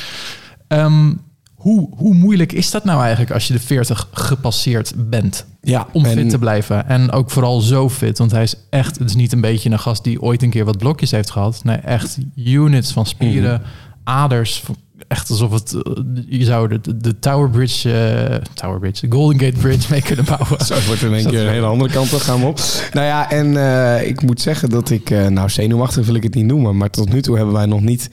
Ehm, 0.67 1.10
Hoe, 1.58 1.90
hoe 1.96 2.14
moeilijk 2.14 2.52
is 2.52 2.72
dat 2.72 2.84
nou 2.84 3.00
eigenlijk 3.02 3.32
als 3.32 3.48
je 3.48 3.54
de 3.54 3.60
40 3.60 4.08
gepasseerd 4.12 4.94
bent? 5.10 5.46
Ja, 5.62 5.88
Om 5.92 6.06
en- 6.06 6.12
fit 6.18 6.30
te 6.30 6.38
blijven. 6.38 6.88
En 6.88 7.12
ook 7.12 7.32
vooral 7.32 7.60
zo 7.62 7.90
fit. 7.90 8.18
Want 8.18 8.32
hij 8.32 8.44
is 8.44 8.56
echt, 8.70 9.00
het 9.00 9.10
is 9.10 9.16
niet 9.16 9.32
een 9.34 9.42
beetje 9.42 9.70
een 9.70 9.80
gast 9.80 10.04
die 10.04 10.22
ooit 10.22 10.44
een 10.44 10.50
keer 10.50 10.66
wat 10.66 10.78
blokjes 10.78 11.12
heeft 11.12 11.30
gehad. 11.32 11.60
Nee, 11.64 11.78
echt 11.78 12.18
units 12.36 12.92
van 12.92 13.06
spieren, 13.06 13.60
Mhm. 13.62 13.70
aders. 14.04 14.64
Echt 15.08 15.30
alsof 15.30 15.52
het, 15.52 15.74
eh, 15.74 15.82
je 16.28 16.44
zou 16.44 16.68
de, 16.68 16.98
de, 16.98 17.20
Tower 17.20 17.50
Bridge, 17.50 17.92
eh, 17.94 18.36
Tower 18.54 18.80
Bridge, 18.80 19.08
de 19.08 19.16
Golden 19.16 19.40
Gate 19.40 19.58
Bridge 19.58 19.88
mee 19.92 20.02
kunnen 20.02 20.26
bouwen. 20.26 20.66
Zo, 20.66 20.76
wordt 20.88 21.02
in 21.02 21.14
één 21.14 21.26
keer 21.30 21.42
een 21.46 21.52
hele 21.54 21.66
andere 21.66 21.92
kant 21.92 22.14
op. 22.14 22.20
Gaan 22.20 22.40
we 22.40 22.46
op. 22.46 22.60
Nou 22.94 23.06
ja, 23.06 23.32
en 23.32 23.58
eh, 23.58 24.08
ik 24.08 24.22
moet 24.22 24.42
zeggen 24.42 24.70
dat 24.70 24.90
ik... 24.90 25.10
nou, 25.10 25.50
zenuwachtig 25.50 26.06
wil 26.06 26.16
ik 26.16 26.24
het 26.24 26.34
niet 26.34 26.46
noemen. 26.46 26.78
Maar 26.78 26.90
tot 26.90 27.14
nu 27.14 27.22
toe 27.22 27.36
hebben 27.36 27.54
wij 27.54 27.66
nog 27.66 27.82
niet 27.82 28.10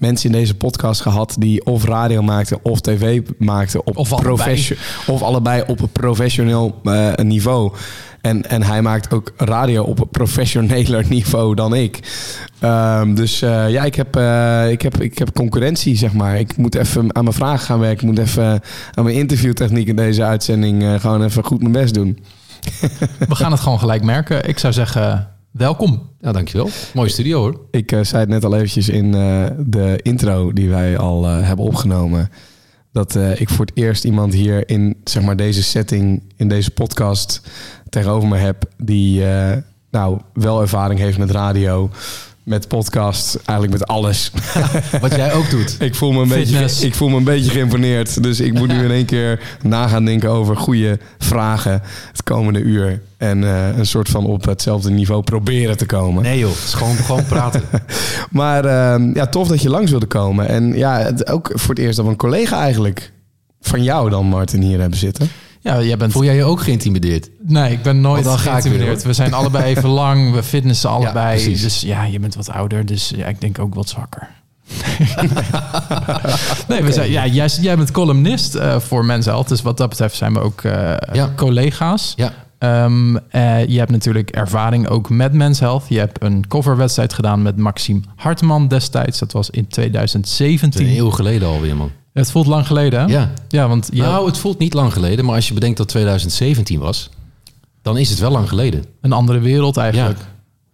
mensen 0.00 0.30
in 0.30 0.38
deze 0.38 0.54
podcast 0.54 1.00
gehad... 1.00 1.36
die 1.38 1.64
of 1.64 1.84
radio 1.84 2.22
maakten 2.22 2.58
of 2.62 2.80
tv 2.80 3.20
maakten 3.38 3.86
op 3.86 3.96
Of 3.96 4.12
allebei. 4.12 4.76
Of 5.06 5.22
allebei 5.22 5.62
op 5.66 5.80
een 5.80 5.92
professioneel 5.92 6.80
eh, 6.84 7.14
niveau. 7.14 7.72
En, 8.20 8.50
en 8.50 8.62
hij 8.62 8.82
maakt 8.82 9.12
ook 9.12 9.32
radio 9.36 9.82
op 9.82 10.00
een 10.00 10.08
professioneler 10.08 11.04
niveau 11.16 11.54
dan 11.54 11.74
ik. 11.74 11.98
Ehm, 12.58 13.14
dus 13.14 13.42
eh, 13.42 13.70
ja, 13.70 13.84
ik 13.84 13.94
heb, 13.94 14.16
eh, 14.16 14.70
ik, 14.70 14.82
heb, 14.82 15.00
ik 15.00 15.18
heb 15.18 15.32
concurrentie, 15.32 15.96
zeg 15.96 16.12
maar. 16.12 16.38
Ik 16.38 16.56
moet 16.56 16.74
even 16.74 17.14
aan 17.14 17.24
mijn 17.24 17.36
vragen 17.36 17.66
gaan 17.66 17.78
werken. 17.78 18.08
Ik 18.08 18.14
moet 18.14 18.26
even 18.26 18.62
aan 18.94 19.04
mijn 19.04 19.16
interviewtechniek 19.16 19.88
in 19.88 19.96
deze 19.96 20.24
uitzending... 20.24 21.00
gewoon 21.00 21.24
even 21.24 21.44
goed 21.44 21.60
mijn 21.60 21.72
best 21.72 21.94
doen. 21.94 22.18
We 23.28 23.34
gaan 23.34 23.50
het 23.50 23.60
gewoon 23.60 23.78
gelijk 23.78 24.02
merken. 24.02 24.48
Ik 24.48 24.58
zou 24.58 24.72
zeggen, 24.72 25.28
welkom. 25.50 26.08
Ja, 26.20 26.32
dankjewel. 26.32 26.68
Mooie 26.94 27.08
studio 27.08 27.38
hoor. 27.38 27.60
Ik 27.70 27.92
eh, 27.92 28.02
zei 28.02 28.20
het 28.20 28.28
net 28.28 28.44
al 28.44 28.54
eventjes 28.54 28.88
in 28.88 29.14
eh, 29.14 29.46
de 29.58 29.98
intro 30.02 30.52
die 30.52 30.68
wij 30.68 30.98
al 30.98 31.26
eh, 31.26 31.46
hebben 31.46 31.64
opgenomen. 31.64 32.30
Dat 32.92 33.16
eh, 33.16 33.40
ik 33.40 33.48
voor 33.48 33.64
het 33.64 33.76
eerst 33.76 34.04
iemand 34.04 34.34
hier 34.34 34.68
in 34.68 34.96
zeg 35.04 35.22
maar, 35.22 35.36
deze 35.36 35.62
setting, 35.62 36.22
in 36.36 36.48
deze 36.48 36.70
podcast 36.70 37.42
tegenover 37.88 38.28
me 38.28 38.36
heb. 38.36 38.64
Die 38.76 39.26
eh, 39.26 39.56
nou 39.90 40.20
wel 40.32 40.60
ervaring 40.60 41.00
heeft 41.00 41.18
met 41.18 41.30
radio, 41.30 41.90
met 42.42 42.68
podcast, 42.68 43.34
eigenlijk 43.34 43.78
met 43.78 43.88
alles. 43.88 44.30
Wat 45.00 45.14
jij 45.14 45.32
ook 45.32 45.50
doet. 45.50 45.76
ik, 45.78 45.94
voel 45.94 46.12
me 46.12 46.22
een 46.22 46.28
beetje, 46.28 46.86
ik 46.86 46.94
voel 46.94 47.08
me 47.08 47.16
een 47.16 47.24
beetje 47.24 47.50
geïmponeerd. 47.50 48.22
Dus 48.22 48.40
ik 48.40 48.52
moet 48.52 48.68
nu 48.68 48.84
in 48.84 48.90
één 48.90 49.04
keer 49.04 49.56
na 49.62 49.88
gaan 49.88 50.04
denken 50.04 50.30
over 50.30 50.56
goede 50.56 50.98
vragen 51.18 51.82
het 52.10 52.22
komende 52.22 52.60
uur. 52.60 53.02
En 53.16 53.44
eh, 53.44 53.78
een 53.78 53.86
soort 53.86 54.08
van 54.08 54.26
op 54.26 54.44
hetzelfde 54.44 54.90
niveau 54.90 55.22
proberen 55.22 55.76
te 55.76 55.86
komen. 55.86 56.22
Nee 56.22 56.38
joh, 56.38 56.50
het 56.50 56.64
is 56.64 56.74
gewoon, 56.74 56.96
gewoon 56.96 57.26
praten. 57.26 57.62
Maar 58.30 58.64
ehm, 58.64 59.14
ja, 59.14 59.26
tof 59.26 59.48
dat 59.48 59.62
je 59.62 59.70
langs 59.70 59.90
wilde 59.90 60.06
komen. 60.06 60.48
En 60.48 60.76
ja, 60.76 60.98
het, 60.98 61.30
ook 61.30 61.50
voor 61.54 61.74
het 61.74 61.84
eerst 61.84 61.96
dat 61.96 62.04
we 62.04 62.10
een 62.10 62.16
collega 62.16 62.60
eigenlijk 62.60 63.12
van 63.60 63.82
jou 63.82 64.10
dan, 64.10 64.26
Martin, 64.26 64.62
hier 64.62 64.80
hebben 64.80 64.98
zitten. 64.98 65.28
Ja, 65.62 65.82
jij 65.82 65.96
bent... 65.96 66.12
Voel 66.12 66.24
jij 66.24 66.36
je 66.36 66.44
ook 66.44 66.60
geïntimideerd? 66.60 67.30
Nee, 67.42 67.72
ik 67.72 67.82
ben 67.82 68.00
nooit 68.00 68.24
dan 68.24 68.38
ga 68.38 68.38
ik 68.38 68.44
weer, 68.52 68.62
geïntimideerd. 68.62 69.02
We 69.02 69.12
zijn 69.12 69.32
allebei 69.32 69.64
even 69.64 69.88
lang, 69.88 70.32
we 70.32 70.42
fitnessen 70.42 70.90
allebei. 70.90 71.42
precies. 71.42 71.62
dus 71.62 71.80
ja, 71.80 72.04
je 72.04 72.20
bent 72.20 72.34
wat 72.34 72.50
ouder, 72.50 72.86
dus 72.86 73.12
ja, 73.16 73.26
ik 73.26 73.40
denk 73.40 73.58
ook 73.58 73.74
wat 73.74 73.88
zwakker. 73.88 74.28
nee, 76.68 76.82
we 76.82 76.92
zijn, 76.92 77.10
ja, 77.10 77.26
jij, 77.26 77.48
jij 77.60 77.76
bent 77.76 77.90
columnist 77.90 78.54
eh, 78.54 78.78
voor 78.78 79.04
Men's 79.04 79.24
Health, 79.24 79.48
dus 79.48 79.62
wat 79.62 79.76
dat 79.76 79.88
betreft 79.88 80.16
zijn 80.16 80.32
we 80.32 80.40
ook 80.40 80.62
eh, 80.62 80.94
Ja. 81.12 81.32
collega's. 81.36 82.14
Ja. 82.16 82.32
Eh, 82.58 83.66
je 83.66 83.78
hebt 83.78 83.90
natuurlijk 83.90 84.30
ervaring 84.30 84.88
ook 84.88 85.10
met 85.10 85.32
Men's 85.32 85.60
Health. 85.60 85.84
Je 85.88 85.98
hebt 85.98 86.22
een 86.22 86.46
coverwedstrijd 86.48 87.12
gedaan 87.12 87.42
met 87.42 87.56
Maxime 87.56 88.00
Hartman 88.16 88.68
destijds. 88.68 89.18
Dat 89.18 89.32
was 89.32 89.50
in 89.50 89.64
Het 89.68 89.76
is 89.78 89.84
een 89.84 89.90
2017. 89.90 90.96
eeuw 90.98 91.10
geleden 91.10 91.48
alweer 91.48 91.76
man. 91.76 91.90
Het 92.12 92.30
voelt 92.30 92.46
lang 92.46 92.66
geleden, 92.66 93.00
hè? 93.00 93.06
Ja. 93.06 93.30
Ja, 93.48 93.68
want 93.68 93.88
je 93.92 94.02
Nou, 94.02 94.26
het 94.26 94.38
voelt 94.38 94.58
niet 94.58 94.74
lang 94.74 94.92
geleden, 94.92 95.24
maar 95.24 95.34
als 95.34 95.48
je 95.48 95.54
bedenkt 95.54 95.76
dat 95.76 95.88
2017 95.88 96.78
was, 96.78 97.10
dan 97.82 97.98
is 97.98 98.10
het 98.10 98.18
wel 98.18 98.30
lang 98.30 98.48
geleden. 98.48 98.84
een 99.00 99.12
andere 99.12 99.38
wereld 99.38 99.76
eigenlijk. 99.76 100.18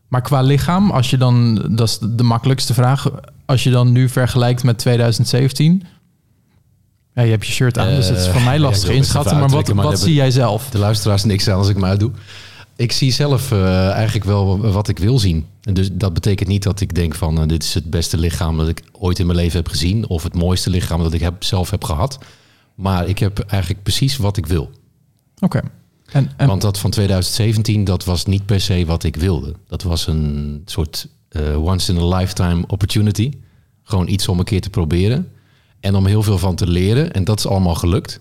Maar 0.09 0.23
qua 0.23 0.41
lichaam, 0.41 0.91
als 0.91 1.11
je 1.11 1.17
dan, 1.17 1.55
dat 1.71 1.89
is 1.89 1.99
de 2.11 2.23
makkelijkste 2.23 2.75
vraag, 2.75 3.11
als 3.47 3.63
je 3.63 3.71
dan 3.71 3.93
nu 3.93 4.09
vergelijkt 4.09 4.65
met 4.65 4.79
2017. 4.79 5.83
Ja, 7.15 7.23
je 7.23 7.31
hebt 7.31 7.47
je 7.47 7.53
shirt 7.53 7.79
aan, 7.79 7.89
dus 7.89 8.09
het 8.09 8.19
is 8.19 8.29
voor 8.29 8.43
mij 8.43 8.55
Eh, 8.57 8.61
lastig 8.61 8.83
ja, 8.83 8.89
wil 8.89 8.97
het 8.97 9.07
inschatten. 9.07 9.39
Maar 9.39 9.49
wat, 9.49 9.69
wat 9.69 10.01
zie 10.01 10.15
jij 10.15 10.31
zelf? 10.31 10.69
De 10.71 10.79
luisteraars 10.79 11.25
niks 11.25 11.49
aan 11.49 11.59
als 11.59 11.69
ik 11.69 11.77
me 11.77 11.85
uitdoe. 11.87 12.11
Ik 12.77 12.93
zie 12.93 13.13
zelf 13.13 13.53
eh, 13.53 13.91
eigenlijk 13.91 14.25
wel 14.25 14.59
wat 14.59 14.89
ik 14.89 14.99
wil 14.99 15.19
zien. 15.19 15.47
En 15.63 15.75
dus 15.75 15.89
dat 15.93 16.15
betekent 16.15 16.49
niet 16.49 16.63
dat 16.63 16.81
ik 16.81 16.95
denk 16.95 17.15
van 17.15 17.41
eh, 17.41 17.49
dit 17.49 17.63
is 17.63 17.75
het 17.75 17.91
beste 17.91 18.19
lichaam 18.19 18.57
dat 18.57 18.69
ik 18.69 18.83
ooit 18.93 19.19
in 19.19 19.27
mijn 19.27 19.39
leven 19.39 19.57
heb 19.57 19.69
gezien. 19.69 20.09
Of 20.09 20.23
het 20.23 20.35
mooiste 20.35 20.71
lichaam 20.71 21.03
dat 21.03 21.13
ik 21.13 21.21
heb, 21.21 21.45
zelf 21.45 21.71
heb 21.71 21.85
gehad. 21.85 22.19
Maar 22.75 23.09
ik 23.09 23.19
heb 23.19 23.39
eigenlijk 23.39 23.83
precies 23.83 24.17
wat 24.17 24.37
ik 24.37 24.47
wil. 24.47 24.71
Oké. 25.39 25.63
En, 26.13 26.31
en 26.37 26.47
Want 26.47 26.63
dat 26.63 26.79
van 26.79 26.91
2017, 26.91 27.85
dat 27.85 28.05
was 28.05 28.25
niet 28.25 28.47
per 28.47 28.61
se 28.61 28.87
wat 28.87 29.05
ik 29.05 29.17
wilde. 29.17 29.55
Dat 29.67 29.83
was 29.83 30.07
een 30.07 30.63
soort 30.65 31.09
eh, 31.29 31.65
once 31.65 31.93
in 31.93 31.99
a 31.99 32.17
lifetime 32.17 32.65
opportunity. 32.67 33.33
Gewoon 33.83 34.09
iets 34.09 34.29
om 34.29 34.39
een 34.39 34.45
keer 34.45 34.61
te 34.61 34.71
proberen. 34.71 35.31
En 35.81 35.95
om 35.95 36.07
heel 36.07 36.23
veel 36.23 36.39
van 36.39 36.55
te 36.55 36.67
leren. 36.67 37.13
En 37.13 37.25
dat 37.25 37.39
is 37.39 37.47
allemaal 37.47 37.75
gelukt. 37.75 38.21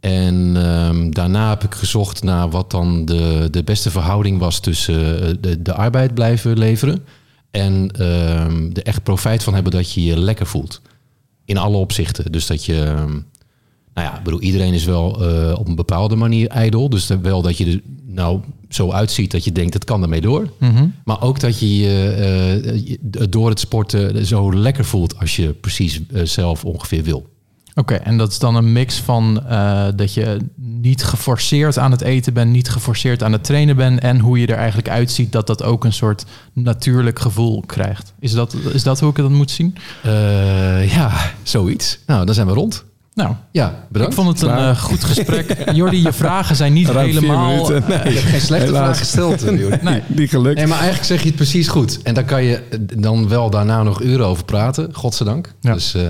En 0.00 0.52
ehm, 0.56 1.10
daarna 1.10 1.48
heb 1.48 1.64
ik 1.64 1.74
gezocht 1.74 2.22
naar 2.22 2.50
wat 2.50 2.70
dan 2.70 3.04
de, 3.04 3.48
de 3.50 3.64
beste 3.64 3.90
verhouding 3.90 4.38
was 4.38 4.60
tussen 4.60 5.22
eh, 5.22 5.34
de, 5.40 5.62
de 5.62 5.74
arbeid 5.74 6.14
blijven 6.14 6.58
leveren. 6.58 7.04
En 7.50 7.90
ehm, 7.90 8.70
er 8.72 8.82
echt 8.82 9.02
profijt 9.02 9.42
van 9.42 9.54
hebben 9.54 9.72
dat 9.72 9.92
je 9.92 10.04
je 10.04 10.18
lekker 10.18 10.46
voelt. 10.46 10.80
In 11.44 11.56
alle 11.56 11.76
opzichten. 11.76 12.32
Dus 12.32 12.46
dat 12.46 12.64
je. 12.64 12.82
ehm, 12.84 13.12
nou 13.94 14.08
ja, 14.08 14.18
ik 14.18 14.22
bedoel, 14.24 14.40
iedereen 14.40 14.74
is 14.74 14.84
wel 14.84 15.26
eh, 15.28 15.58
op 15.58 15.68
een 15.68 15.74
bepaalde 15.74 16.16
manier 16.16 16.48
ijdel. 16.48 16.88
Dus 16.88 17.06
wel 17.22 17.42
dat 17.42 17.56
je 17.56 17.66
er 17.66 17.80
nou 18.06 18.40
zo 18.68 18.90
uitziet 18.90 19.30
dat 19.30 19.44
je 19.44 19.52
denkt, 19.52 19.74
het 19.74 19.84
kan 19.84 20.02
ermee 20.02 20.20
door. 20.20 20.50
Mhm. 20.58 20.86
Maar 21.04 21.22
ook 21.22 21.40
dat 21.40 21.58
je 21.58 21.76
je 21.76 22.10
eh, 22.10 22.86
je 22.86 22.98
door 23.28 23.48
het 23.48 23.60
sporten 23.60 24.26
zo 24.26 24.54
lekker 24.54 24.84
voelt 24.84 25.18
als 25.18 25.36
je 25.36 25.52
precies 25.52 26.00
zelf 26.24 26.64
ongeveer 26.64 27.02
wil. 27.02 27.28
Oké, 27.74 27.94
en 27.94 28.16
dat 28.16 28.30
is 28.30 28.38
dan 28.38 28.54
een 28.54 28.72
mix 28.72 28.98
van 28.98 29.46
eh, 29.46 29.86
dat 29.94 30.14
je 30.14 30.36
niet 30.56 31.04
geforceerd 31.04 31.78
aan 31.78 31.90
het 31.90 32.00
eten 32.00 32.32
bent, 32.32 32.50
niet 32.50 32.68
geforceerd 32.68 33.22
aan 33.22 33.32
het 33.32 33.44
trainen 33.44 33.76
bent 33.76 34.00
en 34.00 34.18
hoe 34.18 34.40
je 34.40 34.46
er 34.46 34.56
eigenlijk 34.56 34.88
uitziet, 34.88 35.32
dat 35.32 35.46
dat 35.46 35.62
ook 35.62 35.84
een 35.84 35.92
soort 35.92 36.24
natuurlijk 36.52 37.18
gevoel 37.18 37.62
krijgt. 37.66 38.12
Is 38.18 38.32
dat, 38.32 38.54
is 38.72 38.82
dat 38.82 39.00
hoe 39.00 39.10
ik 39.10 39.16
dan 39.16 39.32
moet 39.34 39.50
zien? 39.50 39.76
Eh, 40.02 40.94
ja, 40.94 41.32
zoiets. 41.42 41.98
Nou, 42.06 42.26
dan 42.26 42.34
zijn 42.34 42.46
we 42.46 42.52
rond. 42.52 42.84
Nou, 43.22 43.34
Ja, 43.52 43.84
bedankt. 43.88 44.12
ik 44.18 44.18
vond 44.24 44.38
het 44.40 44.48
een 44.50 44.56
eh, 44.56 44.76
goed 44.78 45.04
gesprek. 45.04 45.56
Jordi, 45.72 46.02
je 46.02 46.12
vragen 46.12 46.56
zijn 46.56 46.72
niet 46.72 46.88
Ruim 46.88 47.06
helemaal... 47.08 47.46
minuten. 47.68 48.02
eh, 48.02 48.10
Ik 48.10 48.14
heb 48.18 48.24
geen 48.24 48.40
slechte 48.40 48.66
Helaas. 48.66 48.84
vraag 48.84 48.98
gesteld. 48.98 49.40
Jordi. 49.40 49.78
nee. 49.90 50.02
Die 50.06 50.28
gelukt. 50.28 50.56
Nee, 50.56 50.66
maar 50.66 50.76
eigenlijk 50.78 51.06
zeg 51.06 51.20
je 51.20 51.26
het 51.26 51.36
precies 51.36 51.68
goed. 51.68 52.02
En 52.02 52.14
daar 52.14 52.24
kan 52.24 52.42
je 52.44 52.56
eh, 52.56 52.78
dan 52.96 53.28
wel 53.28 53.50
daarna 53.50 53.82
nog 53.82 54.02
uren 54.02 54.26
over 54.26 54.44
praten, 54.44 54.94
godzijdank. 54.94 55.52
Ja. 55.60 55.72
Dus 55.74 55.94
eh, 55.94 56.02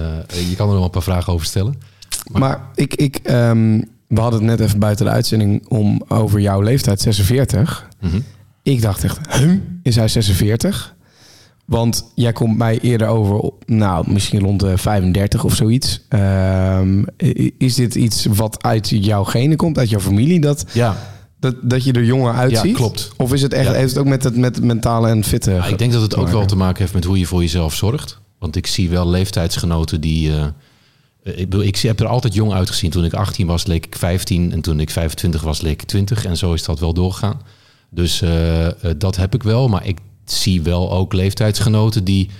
je 0.49 0.57
kan 0.57 0.69
er 0.69 0.75
nog 0.75 0.85
een 0.85 0.90
paar 0.90 1.02
vragen 1.02 1.33
over 1.33 1.47
stellen. 1.47 1.75
Maar 2.33 2.61
ik, 2.75 2.95
ik, 2.95 3.17
ehm, 3.23 3.81
we 4.09 4.21
hadden 4.21 4.40
het 4.40 4.49
net 4.59 4.61
even 4.69 4.79
buiten 4.79 5.05
de 5.05 5.12
uitzending 5.12 5.64
om 5.69 6.02
over 6.09 6.40
jouw 6.40 6.61
leeftijd, 6.61 7.00
46. 7.00 7.87
Mhm. 8.00 8.21
Ik 8.62 8.83
dacht 8.83 9.05
echt, 9.05 9.19
huh? 9.38 9.52
is 9.83 9.97
hij 9.97 10.09
46? 10.09 10.95
Want 11.71 12.05
jij 12.15 12.33
komt 12.33 12.57
mij 12.57 12.79
eerder 12.81 13.07
over, 13.09 13.35
op, 13.35 13.62
nou, 13.67 14.11
misschien 14.12 14.41
rond 14.41 14.61
de 14.61 14.79
35 14.79 15.45
of 15.45 15.55
zoiets. 15.55 16.00
Ehm, 16.09 17.03
is 17.59 17.75
dit 17.75 17.95
iets 17.95 18.27
wat 18.31 18.62
uit 18.62 18.89
jouw 18.89 19.25
genen 19.25 19.57
komt, 19.57 19.79
uit 19.79 19.91
jouw 19.91 20.00
familie, 20.00 20.41
dat, 20.41 20.65
Ja, 20.73 20.97
dat, 21.41 21.55
dat 21.62 21.85
je 21.85 21.93
er 21.93 22.05
jonger 22.05 22.35
uitziet? 22.35 22.71
Ja, 22.71 22.77
klopt. 22.77 23.11
Of 23.17 23.33
is 23.33 23.43
het 23.43 23.53
echt, 23.53 23.67
Ja. 23.69 23.73
heeft 23.73 23.91
het 23.91 23.99
ook 23.99 24.07
met 24.07 24.25
het, 24.25 24.37
met 24.37 24.57
het 24.57 24.65
mentale 24.65 25.09
en 25.09 25.25
fitte? 25.25 25.50
Ja, 25.50 25.65
ik 25.67 25.79
denk 25.79 25.93
dat 25.93 26.03
het 26.03 26.17
ook 26.17 26.29
wel 26.29 26.47
te 26.47 26.57
maken 26.57 26.79
heeft 26.79 26.95
met 26.95 27.05
hoe 27.05 27.19
je 27.19 27.27
voor 27.27 27.41
jezelf 27.41 27.75
zorgt. 27.75 28.19
Want 28.39 28.57
ik 28.57 28.67
zie 28.67 28.89
wel 28.91 29.09
leeftijdsgenoten 29.09 30.00
die. 30.00 30.31
eh, 30.33 30.43
eh, 31.23 31.39
ik, 31.39 31.55
ik 31.55 31.77
heb 31.77 32.00
er 32.00 32.07
altijd 32.07 32.35
jong 32.35 32.53
uitgezien. 32.53 32.91
Toen 32.91 33.05
ik 33.05 33.12
18 33.15 33.47
was, 33.47 33.67
leek 33.67 33.87
ik 33.87 33.97
15. 33.97 34.53
En 34.53 34.61
toen 34.61 34.81
ik 34.81 34.91
25 34.91 35.43
was, 35.43 35.61
leek 35.61 35.83
ik 35.83 35.89
20. 35.89 36.25
En 36.25 36.37
zo 36.37 36.53
is 36.53 36.65
dat 36.65 36.81
wel 36.81 36.95
doorgegaan. 36.95 37.41
Dus 37.91 38.23
eh, 38.23 38.67
dat 38.99 39.17
heb 39.17 39.35
ik 39.35 39.43
wel. 39.43 39.69
Maar 39.69 39.87
ik 39.87 39.99
zie 40.25 40.62
wel 40.62 40.93
ook 40.93 41.12
leeftijdsgenoten 41.12 42.05
die, 42.05 42.31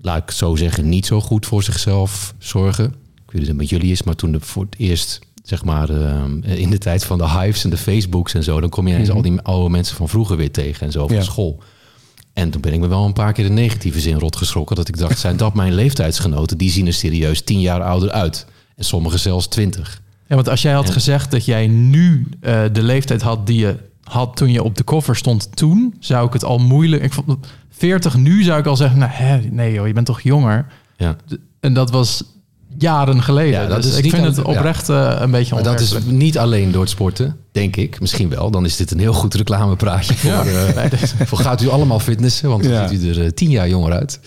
laat 0.00 0.22
ik 0.22 0.30
zo 0.30 0.56
zeggen, 0.56 0.88
niet 0.88 1.06
zo 1.06 1.20
goed 1.20 1.46
voor 1.46 1.62
zichzelf 1.62 2.34
zorgen. 2.38 2.84
Ik 2.84 2.92
weet 3.30 3.32
niet 3.32 3.42
of 3.42 3.48
het 3.48 3.56
met 3.56 3.68
jullie 3.68 3.92
is, 3.92 4.02
maar 4.02 4.14
toen 4.16 4.32
de, 4.32 4.40
voor 4.40 4.62
het 4.64 4.74
eerst, 4.78 5.18
zeg 5.42 5.64
maar, 5.64 5.90
eh, 5.90 6.58
in 6.58 6.70
de 6.70 6.78
tijd 6.78 7.04
van 7.04 7.18
de 7.18 7.28
hives 7.30 7.64
en 7.64 7.70
de 7.70 7.76
Facebooks 7.76 8.34
en 8.34 8.42
zo, 8.42 8.60
dan 8.60 8.70
kom 8.70 8.86
je 8.88 8.94
ineens 8.94 9.10
al 9.10 9.22
die 9.22 9.40
oude 9.40 9.70
mensen 9.70 9.96
van 9.96 10.08
vroeger 10.08 10.36
weer 10.36 10.50
tegen 10.52 10.86
en 10.86 10.92
zo 10.92 11.06
van 11.06 11.16
Ja. 11.16 11.22
school. 11.22 11.62
En 12.32 12.50
toen 12.50 12.60
ben 12.60 12.72
ik 12.72 12.80
me 12.80 12.86
wel 12.86 13.04
een 13.04 13.12
paar 13.12 13.32
keer 13.32 13.44
de 13.44 13.50
negatieve 13.50 14.00
zin 14.00 14.18
rot 14.18 14.36
geschrokken. 14.36 14.76
Dat 14.76 14.88
ik 14.88 14.98
dacht, 14.98 15.18
zijn 15.18 15.36
dat 15.36 15.54
mijn 15.54 15.74
leeftijdsgenoten? 15.74 16.58
Die 16.58 16.70
zien 16.70 16.86
er 16.86 16.92
serieus 16.92 17.42
tien 17.42 17.60
jaar 17.60 17.82
ouder 17.82 18.10
uit. 18.10 18.46
En 18.76 18.84
sommigen 18.84 19.18
zelfs 19.18 19.46
twintig. 19.46 20.02
Ja, 20.28 20.34
want 20.34 20.48
als 20.48 20.62
jij 20.62 20.72
had 20.72 20.90
gezegd 20.90 21.30
dat 21.30 21.44
jij 21.44 21.66
nu 21.66 22.26
eh, 22.40 22.62
de 22.72 22.82
leeftijd 22.82 23.22
had 23.22 23.46
die 23.46 23.58
je 23.58 23.76
had 24.04 24.36
toen 24.36 24.50
je 24.52 24.62
op 24.62 24.76
de 24.76 24.84
cover 24.84 25.16
stond 25.16 25.56
toen, 25.56 25.94
zou 26.00 26.26
ik 26.26 26.32
het 26.32 26.44
al 26.44 26.58
moeilijk... 26.58 27.02
Ik 27.02 27.12
vond 27.12 27.36
40 27.70 28.16
nu 28.16 28.42
zou 28.42 28.58
ik 28.58 28.66
al 28.66 28.76
zeggen, 28.76 28.98
nou, 28.98 29.10
hè, 29.14 29.38
nee 29.38 29.72
joh, 29.72 29.86
je 29.86 29.92
bent 29.92 30.06
toch 30.06 30.20
jonger? 30.20 30.66
Ja. 30.96 31.16
En 31.60 31.74
dat 31.74 31.90
was 31.90 32.24
jaren 32.78 33.22
geleden. 33.22 33.60
Ja, 33.60 33.66
dat 33.66 33.82
dus 33.82 33.90
is 33.92 33.98
ik 33.98 34.10
vind 34.10 34.24
het 34.24 34.42
oprecht 34.42 34.88
eh, 34.88 35.16
een 35.20 35.30
beetje 35.30 35.54
Maar 35.54 35.64
dat 35.64 35.80
is 35.80 35.86
onwerkelijk. 35.86 36.22
niet 36.22 36.38
alleen 36.38 36.72
door 36.72 36.80
het 36.80 36.90
sporten, 36.90 37.36
denk 37.52 37.76
ik. 37.76 38.00
Misschien 38.00 38.28
wel. 38.28 38.50
Dan 38.50 38.64
is 38.64 38.76
dit 38.76 38.90
een 38.90 38.98
heel 38.98 39.12
goed 39.12 39.34
reclamepraatje 39.34 40.14
voor, 40.14 40.30
eh, 40.30 40.92
voor 41.26 41.38
gaat 41.38 41.62
u 41.62 41.68
allemaal 41.68 42.00
fitnessen. 42.00 42.48
Want 42.48 42.62
dan 42.62 42.72
Ja. 42.72 42.88
ziet 42.88 43.02
u 43.02 43.10
er 43.10 43.24
eh, 43.24 43.30
tien 43.30 43.50
jaar 43.50 43.68
jonger 43.68 43.92
uit. 43.92 44.20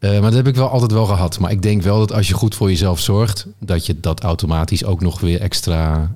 Maar 0.00 0.20
dat 0.20 0.34
heb 0.34 0.46
ik 0.46 0.54
wel 0.54 0.68
altijd 0.68 0.92
wel 0.92 1.06
gehad. 1.06 1.38
Maar 1.38 1.50
ik 1.50 1.62
denk 1.62 1.82
wel 1.82 1.98
dat 1.98 2.12
als 2.12 2.28
je 2.28 2.34
goed 2.34 2.54
voor 2.54 2.68
jezelf 2.68 3.00
zorgt... 3.00 3.46
dat 3.60 3.86
je 3.86 4.00
dat 4.00 4.20
automatisch 4.22 4.84
ook 4.84 5.00
nog 5.00 5.20
weer 5.20 5.40
extra 5.40 6.10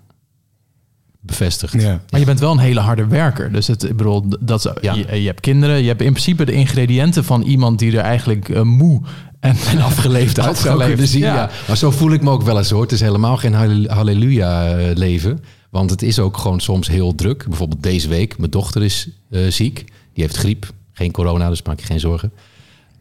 bevestigt. 1.31 1.73
Ja. 1.83 2.01
Maar 2.11 2.21
je 2.21 2.27
bent 2.27 2.41
wel 2.41 2.53
een 2.53 2.59
hele 2.59 2.81
harde 2.81 3.07
werker. 3.07 3.53
Dus 3.53 3.67
het, 3.67 3.83
ik 3.83 3.97
bedoel, 3.97 4.25
dat, 4.41 4.65
is- 4.65 4.73
Ja. 4.81 4.95
je, 4.95 5.21
je 5.21 5.27
hebt 5.27 5.41
kinderen. 5.41 5.81
Je 5.83 5.89
hebt 5.89 6.01
in 6.03 6.13
principe 6.13 6.45
de 6.45 6.53
ingrediënten 6.53 7.25
van 7.25 7.43
iemand 7.43 7.79
die 7.79 7.93
er 7.97 8.03
eigenlijk 8.05 8.49
eh, 8.49 8.63
moe 8.63 9.03
en, 9.41 9.57
en 9.73 9.81
afgeleefd 9.81 10.41
uit 10.41 10.57
zou 10.59 10.85
kunnen 10.85 11.09
zien, 11.09 11.21
ja. 11.21 11.51
Maar 11.69 11.77
zo 11.77 11.91
voel 11.91 12.13
ik 12.13 12.23
me 12.23 12.31
ook 12.31 12.43
wel 12.43 12.59
eens 12.59 12.71
hoor. 12.71 12.83
Het 12.83 12.93
is 12.93 13.01
helemaal 13.01 13.37
geen 13.37 13.55
halle- 13.55 13.89
halleluja 13.89 14.77
eh, 14.77 14.97
leven. 14.97 15.41
Want 15.71 15.91
het 15.91 16.03
is 16.03 16.19
ook 16.19 16.37
gewoon 16.37 16.61
soms 16.61 16.89
heel 16.89 17.15
druk. 17.15 17.45
Bijvoorbeeld 17.49 17.83
deze 17.83 18.09
week, 18.09 18.39
mijn 18.39 18.51
dochter 18.51 18.83
is 18.83 19.09
eh, 19.31 19.41
ziek. 19.49 19.77
Die 20.15 20.25
heeft 20.25 20.37
griep. 20.37 20.67
Geen 20.93 21.11
corona, 21.13 21.49
dus 21.49 21.63
maak 21.63 21.81
je 21.81 21.87
geen 21.87 22.01
zorgen. 22.01 22.33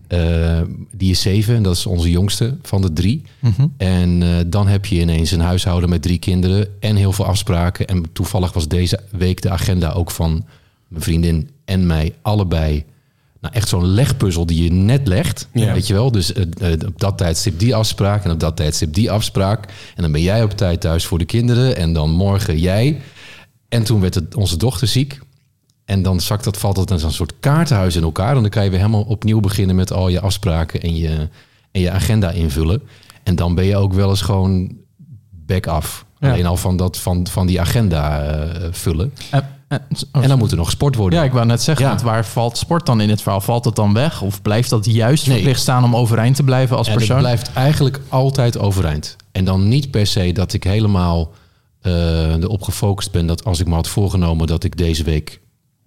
Eh, 0.09 0.61
die 0.91 1.11
is 1.11 1.21
zeven 1.21 1.55
en 1.55 1.63
dat 1.63 1.75
is 1.75 1.85
onze 1.85 2.09
jongste 2.09 2.57
van 2.61 2.81
de 2.81 2.93
drie. 2.93 3.21
Mhm. 3.39 3.67
En 3.77 4.23
eh, 4.23 4.29
dan 4.47 4.67
heb 4.67 4.85
je 4.85 4.99
ineens 4.99 5.31
een 5.31 5.39
huishouden 5.39 5.89
met 5.89 6.01
drie 6.01 6.17
kinderen 6.17 6.67
en 6.79 6.95
heel 6.95 7.11
veel 7.11 7.25
afspraken. 7.25 7.87
En 7.87 8.05
toevallig 8.13 8.53
was 8.53 8.67
deze 8.67 8.99
week 9.11 9.41
de 9.41 9.49
agenda 9.49 9.91
ook 9.91 10.11
van 10.11 10.45
mijn 10.87 11.03
vriendin 11.03 11.49
en 11.65 11.85
mij 11.87 12.13
allebei. 12.21 12.85
Nou, 13.41 13.53
echt 13.53 13.67
zo'n 13.67 13.85
legpuzzel 13.85 14.45
die 14.45 14.63
je 14.63 14.71
net 14.71 15.07
legt. 15.07 15.47
Ja. 15.53 15.73
Weet 15.73 15.87
je 15.87 15.93
wel? 15.93 16.11
Dus 16.11 16.33
eh, 16.33 16.71
op 16.85 16.99
dat 16.99 17.17
tijdstip 17.17 17.59
die 17.59 17.75
afspraak 17.75 18.23
en 18.23 18.31
op 18.31 18.39
dat 18.39 18.55
tijdstip 18.55 18.93
die 18.93 19.11
afspraak. 19.11 19.65
En 19.95 20.01
dan 20.01 20.11
ben 20.11 20.21
jij 20.21 20.43
op 20.43 20.51
tijd 20.51 20.81
thuis 20.81 21.05
voor 21.05 21.17
de 21.17 21.25
kinderen 21.25 21.75
en 21.75 21.93
dan 21.93 22.09
morgen 22.09 22.59
jij. 22.59 23.01
En 23.67 23.83
toen 23.83 24.01
werd 24.01 24.15
het, 24.15 24.35
onze 24.35 24.57
dochter 24.57 24.87
ziek. 24.87 25.19
En 25.89 26.01
dan 26.01 26.19
zakt 26.19 26.43
dat, 26.43 26.57
valt 26.57 26.75
dat 26.75 26.91
in 26.91 26.99
zo'n 26.99 27.11
soort 27.11 27.33
kaartenhuis 27.39 27.95
in 27.95 28.03
elkaar. 28.03 28.35
En 28.35 28.41
dan 28.41 28.49
kan 28.49 28.63
je 28.63 28.69
weer 28.69 28.79
helemaal 28.79 29.01
opnieuw 29.03 29.39
beginnen 29.39 29.75
met 29.75 29.93
al 29.93 30.09
je 30.09 30.19
afspraken 30.21 30.81
en 30.81 30.95
je, 30.95 31.27
en 31.71 31.81
je 31.81 31.91
agenda 31.91 32.31
invullen. 32.31 32.81
En 33.23 33.35
dan 33.35 33.55
ben 33.55 33.65
je 33.65 33.77
ook 33.77 33.93
wel 33.93 34.09
eens 34.09 34.21
gewoon 34.21 34.71
back 35.31 35.67
af. 35.67 36.05
Ja. 36.19 36.31
Alleen 36.31 36.45
al 36.45 36.57
van, 36.57 36.77
dat, 36.77 36.97
van, 36.97 37.27
van 37.27 37.47
die 37.47 37.59
agenda 37.59 38.21
eh, 38.23 38.67
vullen. 38.71 39.13
En, 39.31 39.47
en- 39.67 39.81
oh, 40.11 40.21
En 40.23 40.29
dan 40.29 40.37
moet 40.37 40.51
er 40.51 40.57
nog 40.57 40.65
gesport 40.65 40.95
worden. 40.95 41.19
ja, 41.19 41.25
ik 41.25 41.31
wou 41.31 41.45
net 41.45 41.61
zeggen, 41.61 41.85
Ja. 41.85 41.91
want 41.91 42.03
waar 42.03 42.25
valt 42.25 42.57
sport 42.57 42.85
dan 42.85 43.01
in 43.01 43.09
het 43.09 43.21
verhaal? 43.21 43.41
Valt 43.41 43.65
het 43.65 43.75
dan 43.75 43.93
weg? 43.93 44.21
Of 44.21 44.41
blijft 44.41 44.69
dat 44.69 44.85
juist 44.85 45.25
Nee. 45.25 45.35
verplicht 45.35 45.61
staan 45.61 45.83
om 45.83 45.95
overeind 45.95 46.35
te 46.35 46.43
blijven 46.43 46.77
als 46.77 46.87
En 46.87 46.91
het 46.93 47.01
persoon? 47.01 47.19
blijft 47.21 47.53
eigenlijk 47.53 47.99
altijd 48.09 48.57
overeind. 48.59 49.15
En 49.31 49.45
dan 49.45 49.67
niet 49.67 49.91
per 49.91 50.07
se 50.07 50.31
dat 50.31 50.53
ik 50.53 50.63
helemaal 50.63 51.31
eh, 51.81 52.33
erop 52.33 52.61
gefocust 52.61 53.11
ben 53.11 53.25
dat 53.25 53.45
als 53.45 53.59
ik 53.59 53.67
me 53.67 53.73
had 53.73 53.87
voorgenomen 53.87 54.47
dat 54.47 54.63
ik 54.63 54.77
deze 54.77 55.03
week 55.03 55.39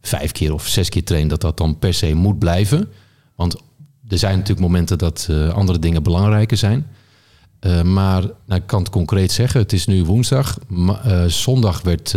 vijf 0.03 0.33
keer 0.33 0.53
of 0.53 0.67
zes 0.67 0.89
keer 0.89 1.05
train, 1.05 1.29
dat 1.29 1.41
dat 1.41 1.57
dan 1.57 1.79
per 1.79 1.95
se 1.95 2.15
moet 2.15 2.39
blijven. 2.39 2.89
Want 3.35 3.57
er 4.09 4.19
zijn 4.19 4.33
natuurlijk 4.33 4.67
momenten 4.67 4.99
dat 4.99 5.27
eh, 5.31 5.49
andere 5.49 5.79
dingen 5.79 6.03
belangrijker 6.03 6.57
zijn. 6.57 6.87
Eh, 7.59 7.83
maar 7.83 8.23
nou, 8.23 8.61
ik 8.61 8.67
kan 8.67 8.81
het 8.81 8.91
concreet 8.91 9.33
zeggen, 9.33 9.61
het 9.61 9.73
is 9.73 9.87
nu 9.87 10.05
woensdag. 10.05 10.59
Eh, 11.05 11.25
zondag 11.25 11.83
werd 11.83 12.17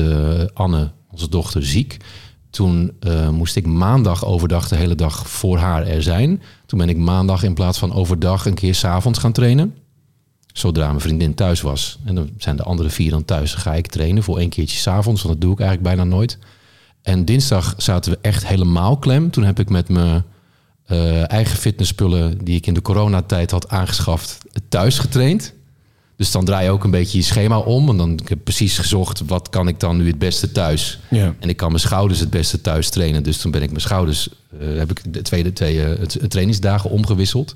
Anne, 0.54 0.92
onze 1.12 1.30
dochter, 1.30 1.66
ziek. 1.66 1.98
Toen 2.50 2.92
moest 3.32 3.56
ik 3.56 3.66
maandag 3.66 4.26
overdag 4.26 4.68
de 4.68 4.76
hele 4.76 4.96
dag 4.96 5.30
voor 5.30 5.58
haar 5.58 5.88
er 5.88 6.04
zijn. 6.04 6.42
Toen 6.66 6.80
ben 6.80 6.90
ik 6.90 6.98
maandag 6.98 7.44
in 7.44 7.54
plaats 7.54 7.80
van 7.80 7.94
overdag 7.94 8.46
een 8.46 8.54
keer 8.54 8.76
s'avonds 8.76 9.20
gaan 9.20 9.32
trainen. 9.32 9.76
Zodra 10.54 10.88
mijn 10.88 11.00
vriendin 11.00 11.34
thuis 11.34 11.62
was. 11.62 12.00
En 12.06 12.16
dan 12.16 12.30
zijn 12.38 12.56
de 12.56 12.64
andere 12.64 12.90
vier 12.90 13.12
dan 13.12 13.26
thuis. 13.26 13.54
Ga 13.54 13.74
ik 13.74 13.88
trainen 13.88 14.24
voor 14.24 14.40
één 14.40 14.50
keertje 14.50 14.78
s'avonds. 14.78 15.22
Want 15.22 15.34
dat 15.34 15.42
doe 15.42 15.54
ik 15.54 15.60
eigenlijk 15.60 15.96
bijna 15.96 16.16
nooit. 16.16 16.38
En 17.06 17.26
dinsdag 17.26 17.74
zaten 17.78 18.12
we 18.12 18.18
echt 18.22 18.48
helemaal 18.48 18.98
klem. 18.98 19.32
Toen 19.32 19.44
heb 19.44 19.60
ik 19.60 19.70
met 19.70 19.90
mijn 19.90 20.24
eh, 20.86 21.32
eigen 21.32 21.58
fitnessspullen... 21.58 22.44
die 22.44 22.56
ik 22.56 22.68
in 22.68 22.74
de 22.74 22.82
coronatijd 22.82 23.52
had 23.52 23.70
aangeschaft, 23.70 24.38
thuis 24.70 25.00
getraind. 25.00 25.54
Dus 26.16 26.32
dan 26.32 26.46
draai 26.46 26.66
je 26.66 26.72
ook 26.72 26.84
een 26.84 26.92
beetje 26.92 27.18
je 27.18 27.24
schema 27.24 27.58
om. 27.58 27.90
En 27.90 27.98
dan 27.98 28.12
ik 28.12 28.30
heb 28.30 28.40
precies 28.44 28.78
gezocht, 28.78 29.22
wat 29.26 29.50
kan 29.50 29.68
ik 29.68 29.80
dan 29.80 29.98
nu 29.98 30.08
het 30.08 30.20
beste 30.20 30.52
thuis? 30.52 31.00
Ja. 31.10 31.36
En 31.40 31.50
ik 31.50 31.58
kan 31.58 31.70
mijn 31.70 31.80
schouders 31.80 32.20
het 32.20 32.30
beste 32.30 32.62
thuis 32.62 32.90
trainen. 32.90 33.24
Dus 33.24 33.38
toen 33.38 33.52
ben 33.52 33.62
ik 33.62 33.70
mijn 33.70 33.82
schouders, 33.82 34.30
eh, 34.60 34.78
heb 34.78 34.92
ik 34.92 35.14
de 35.14 35.22
tweede 35.22 35.54
twee 35.54 35.80
het 35.80 36.30
trainingsdagen 36.30 36.90
omgewisseld. 36.90 37.54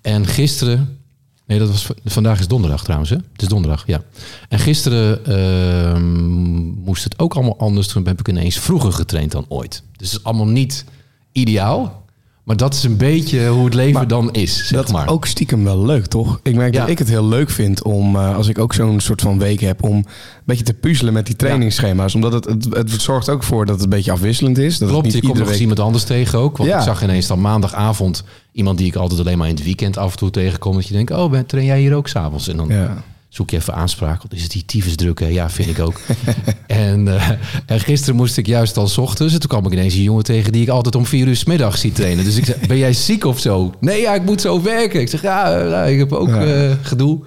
En 0.00 0.26
gisteren, 0.26 0.98
nee, 1.46 1.58
dat 1.58 1.68
was 1.68 1.88
vandaag 2.04 2.38
is 2.38 2.48
donderdag 2.48 2.84
trouwens, 2.84 3.10
hè? 3.10 3.16
Het 3.32 3.42
is 3.42 3.48
donderdag, 3.48 3.86
ja. 3.86 4.02
En 4.48 4.58
gisteren 4.58 5.24
ehm, 5.26 6.56
moest 6.84 7.04
het 7.04 7.18
ook 7.18 7.34
allemaal 7.34 7.58
anders. 7.58 7.86
Toen 7.86 8.06
heb 8.06 8.20
ik 8.20 8.28
ineens 8.28 8.58
vroeger 8.58 8.92
getraind 8.92 9.32
dan 9.32 9.44
ooit. 9.48 9.82
Dus 9.96 10.10
het 10.10 10.18
is 10.18 10.24
allemaal 10.24 10.46
niet 10.46 10.84
ideaal. 11.32 12.04
Maar 12.46 12.56
dat 12.56 12.74
is 12.74 12.82
een 12.84 12.96
beetje 12.96 13.46
hoe 13.48 13.64
het 13.64 13.74
leven 13.74 13.92
Maar 13.92 14.08
dan 14.08 14.32
is, 14.32 14.56
zeg 14.56 14.78
dat 14.82 14.92
maar. 14.92 15.08
ook 15.08 15.26
stiekem 15.26 15.64
wel 15.64 15.84
leuk, 15.86 16.06
toch? 16.06 16.40
Ik 16.42 16.54
merk 16.54 16.74
Ja. 16.74 16.80
dat 16.80 16.88
ik 16.88 16.98
het 16.98 17.08
heel 17.08 17.28
leuk 17.28 17.50
vind 17.50 17.82
om, 17.82 18.16
eh, 18.16 18.36
als 18.36 18.48
ik 18.48 18.58
ook 18.58 18.74
zo'n 18.74 19.00
soort 19.00 19.20
van 19.20 19.38
week 19.38 19.60
heb, 19.60 19.82
om 19.82 19.96
een 19.96 20.06
beetje 20.44 20.64
te 20.64 20.74
puzzelen 20.74 21.12
met 21.12 21.26
die 21.26 21.36
trainingsschema's. 21.36 22.14
Omdat 22.14 22.32
het, 22.32 22.44
het, 22.44 22.64
het 22.74 22.90
zorgt 23.02 23.28
ook 23.28 23.42
voor 23.42 23.66
dat 23.66 23.74
het 23.74 23.84
een 23.84 23.90
beetje 23.90 24.12
afwisselend 24.12 24.58
is. 24.58 24.78
Dat 24.78 24.88
Klopt, 24.88 25.12
je 25.12 25.20
komt 25.22 25.38
nog 25.38 25.48
eens 25.48 25.60
iemand 25.60 25.80
anders 25.80 26.04
tegen 26.04 26.38
ook. 26.38 26.56
Want 26.56 26.68
Ja. 26.70 26.76
ik 26.78 26.82
zag 26.84 27.02
ineens 27.02 27.26
dan 27.26 27.40
maandagavond 27.40 28.24
iemand 28.52 28.78
die 28.78 28.86
ik 28.86 28.96
altijd 28.96 29.20
alleen 29.20 29.38
maar 29.38 29.48
in 29.48 29.54
het 29.54 29.64
weekend 29.64 29.96
af 29.98 30.12
en 30.12 30.18
toe 30.18 30.30
tegenkom. 30.30 30.74
Dat 30.74 30.86
je 30.86 30.92
denkt, 30.94 31.10
oh, 31.10 31.30
ben- 31.30 31.46
train 31.46 31.64
jij 31.66 31.80
hier 31.80 31.94
ook 31.94 32.08
s'avonds? 32.08 32.48
En 32.48 32.56
dan 32.56 32.68
Ja. 32.68 33.02
Zoek 33.36 33.50
je 33.50 33.56
even 33.56 33.74
aanspraak. 33.74 34.18
Want 34.18 34.32
is 34.34 34.42
het 34.42 34.50
die 34.52 34.64
tyfus 34.64 34.96
druk? 34.96 35.20
hè? 35.20 35.26
Ja, 35.26 35.50
vind 35.50 35.68
ik 35.68 35.78
ook. 35.78 36.00
en, 36.66 37.08
eh, 37.08 37.30
en 37.66 37.80
gisteren 37.80 38.16
moest 38.16 38.36
ik 38.36 38.46
juist 38.46 38.76
al 38.76 38.86
's 38.88 38.98
ochtends. 38.98 39.34
En 39.34 39.40
toen 39.40 39.48
kwam 39.48 39.66
ik 39.66 39.72
ineens 39.72 39.94
een 39.94 40.02
jongen 40.02 40.24
tegen 40.24 40.52
die 40.52 40.62
ik 40.62 40.68
altijd 40.68 40.94
om 40.94 41.06
vier 41.06 41.26
uur 41.26 41.36
's 41.36 41.44
middags 41.44 41.80
zie 41.80 41.92
trainen. 41.92 42.24
Dus 42.24 42.36
ik 42.36 42.44
zei, 42.44 42.56
ben 42.66 42.78
jij 42.78 42.92
ziek 42.92 43.24
of 43.24 43.40
zo? 43.40 43.74
Nee, 43.80 44.00
ja, 44.00 44.14
ik 44.14 44.22
moet 44.22 44.40
zo 44.40 44.62
werken. 44.62 45.00
Ik 45.00 45.08
zeg, 45.08 45.22
ja, 45.22 45.62
nou, 45.62 45.88
ik 45.90 45.98
heb 45.98 46.12
ook 46.12 46.28
Ja. 46.28 46.44
eh, 46.44 46.70
gedoe. 46.82 47.18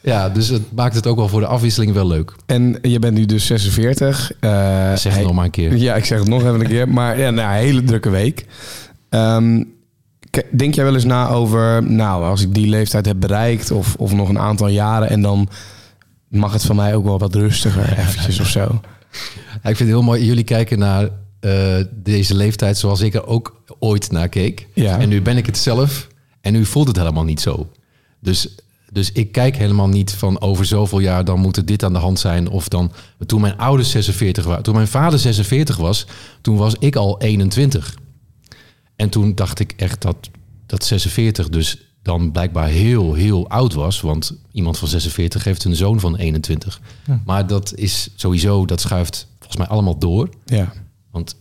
Ja, 0.00 0.28
dus 0.28 0.48
het 0.48 0.62
maakt 0.74 0.94
het 0.94 1.06
ook 1.06 1.16
wel 1.16 1.28
voor 1.28 1.40
de 1.40 1.46
afwisseling 1.46 1.92
wel 1.92 2.06
leuk. 2.06 2.32
En 2.46 2.78
je 2.82 2.98
bent 2.98 3.14
nu 3.16 3.26
dus 3.26 3.46
46. 3.46 4.32
eh, 4.40 4.94
Zeg 4.94 5.14
het 5.14 5.22
nog 5.22 5.32
maar 5.32 5.44
een 5.44 5.50
keer. 5.50 5.76
Ja, 5.76 5.94
ik 5.94 6.04
zeg 6.04 6.18
het 6.18 6.28
nog 6.28 6.40
even 6.40 6.60
een 6.60 6.66
keer. 6.66 6.88
Maar 6.88 7.18
ja, 7.18 7.30
nou, 7.30 7.48
een 7.56 7.62
hele 7.64 7.84
drukke 7.84 8.10
week. 8.10 8.46
Ehm, 9.08 9.62
denk 10.50 10.74
jij 10.74 10.84
wel 10.84 10.94
eens 10.94 11.04
na 11.04 11.28
over, 11.28 11.90
nou, 11.90 12.24
als 12.24 12.42
ik 12.42 12.54
die 12.54 12.68
leeftijd 12.68 13.06
heb 13.06 13.20
bereikt 13.20 13.70
of, 13.70 13.94
of 13.98 14.12
nog 14.12 14.28
een 14.28 14.38
aantal 14.38 14.68
jaren 14.68 15.08
en 15.08 15.22
dan 15.22 15.48
mag 16.28 16.52
het 16.52 16.64
van 16.64 16.76
mij 16.76 16.94
ook 16.94 17.04
wel 17.04 17.18
wat 17.18 17.34
rustiger 17.34 17.98
eventjes 17.98 18.40
of 18.40 18.48
zo. 18.48 18.80
Ja, 19.62 19.70
ik 19.70 19.76
vind 19.76 19.78
het 19.78 19.88
heel 19.88 20.02
mooi. 20.02 20.24
Jullie 20.24 20.44
kijken 20.44 20.78
naar 20.78 21.08
eh, 21.40 21.84
deze 21.92 22.34
leeftijd 22.34 22.78
zoals 22.78 23.00
ik 23.00 23.14
er 23.14 23.26
ook 23.26 23.62
ooit 23.78 24.10
naar 24.10 24.28
keek. 24.28 24.66
Ja. 24.74 24.98
En 24.98 25.08
nu 25.08 25.22
ben 25.22 25.36
ik 25.36 25.46
het 25.46 25.58
zelf. 25.58 26.08
En 26.40 26.52
nu 26.52 26.64
voelt 26.64 26.88
het 26.88 26.96
helemaal 26.96 27.24
niet 27.24 27.40
zo. 27.40 27.68
Dus, 28.20 28.48
dus 28.92 29.12
ik 29.12 29.32
kijk 29.32 29.56
helemaal 29.56 29.88
niet 29.88 30.12
van 30.12 30.40
over 30.40 30.64
zoveel 30.64 30.98
jaar 30.98 31.24
dan 31.24 31.40
moet 31.40 31.56
er 31.56 31.66
dit 31.66 31.84
aan 31.84 31.92
de 31.92 31.98
hand 31.98 32.18
zijn. 32.18 32.48
Of 32.48 32.68
dan 32.68 32.92
toen 33.26 33.40
mijn 33.40 33.58
ouders 33.58 33.90
46 33.90 34.44
waren. 34.44 34.62
Toen 34.62 34.74
mijn 34.74 34.88
vader 34.88 35.18
46 35.18 35.76
was, 35.76 36.06
toen 36.40 36.56
was 36.56 36.74
ik 36.78 36.96
al 36.96 37.20
21. 37.20 37.94
En 38.96 39.08
toen 39.08 39.34
dacht 39.34 39.58
ik 39.58 39.72
echt 39.76 40.02
dat, 40.02 40.30
dat 40.66 40.84
46 40.84 41.48
dus 41.48 41.80
dan 42.02 42.32
blijkbaar 42.32 42.68
heel, 42.68 43.14
heel 43.14 43.48
oud 43.48 43.72
was. 43.74 44.00
Want 44.00 44.36
iemand 44.52 44.78
van 44.78 44.88
46 44.88 45.44
heeft 45.44 45.64
een 45.64 45.76
zoon 45.76 46.00
van 46.00 46.16
21. 46.16 46.80
Maar 47.24 47.46
dat 47.46 47.74
is 47.74 48.08
sowieso, 48.16 48.64
dat 48.66 48.80
schuift 48.80 49.26
volgens 49.38 49.56
mij 49.56 49.66
allemaal 49.66 49.98
door. 49.98 50.28
Ja. 50.44 50.72
Want 51.10 51.36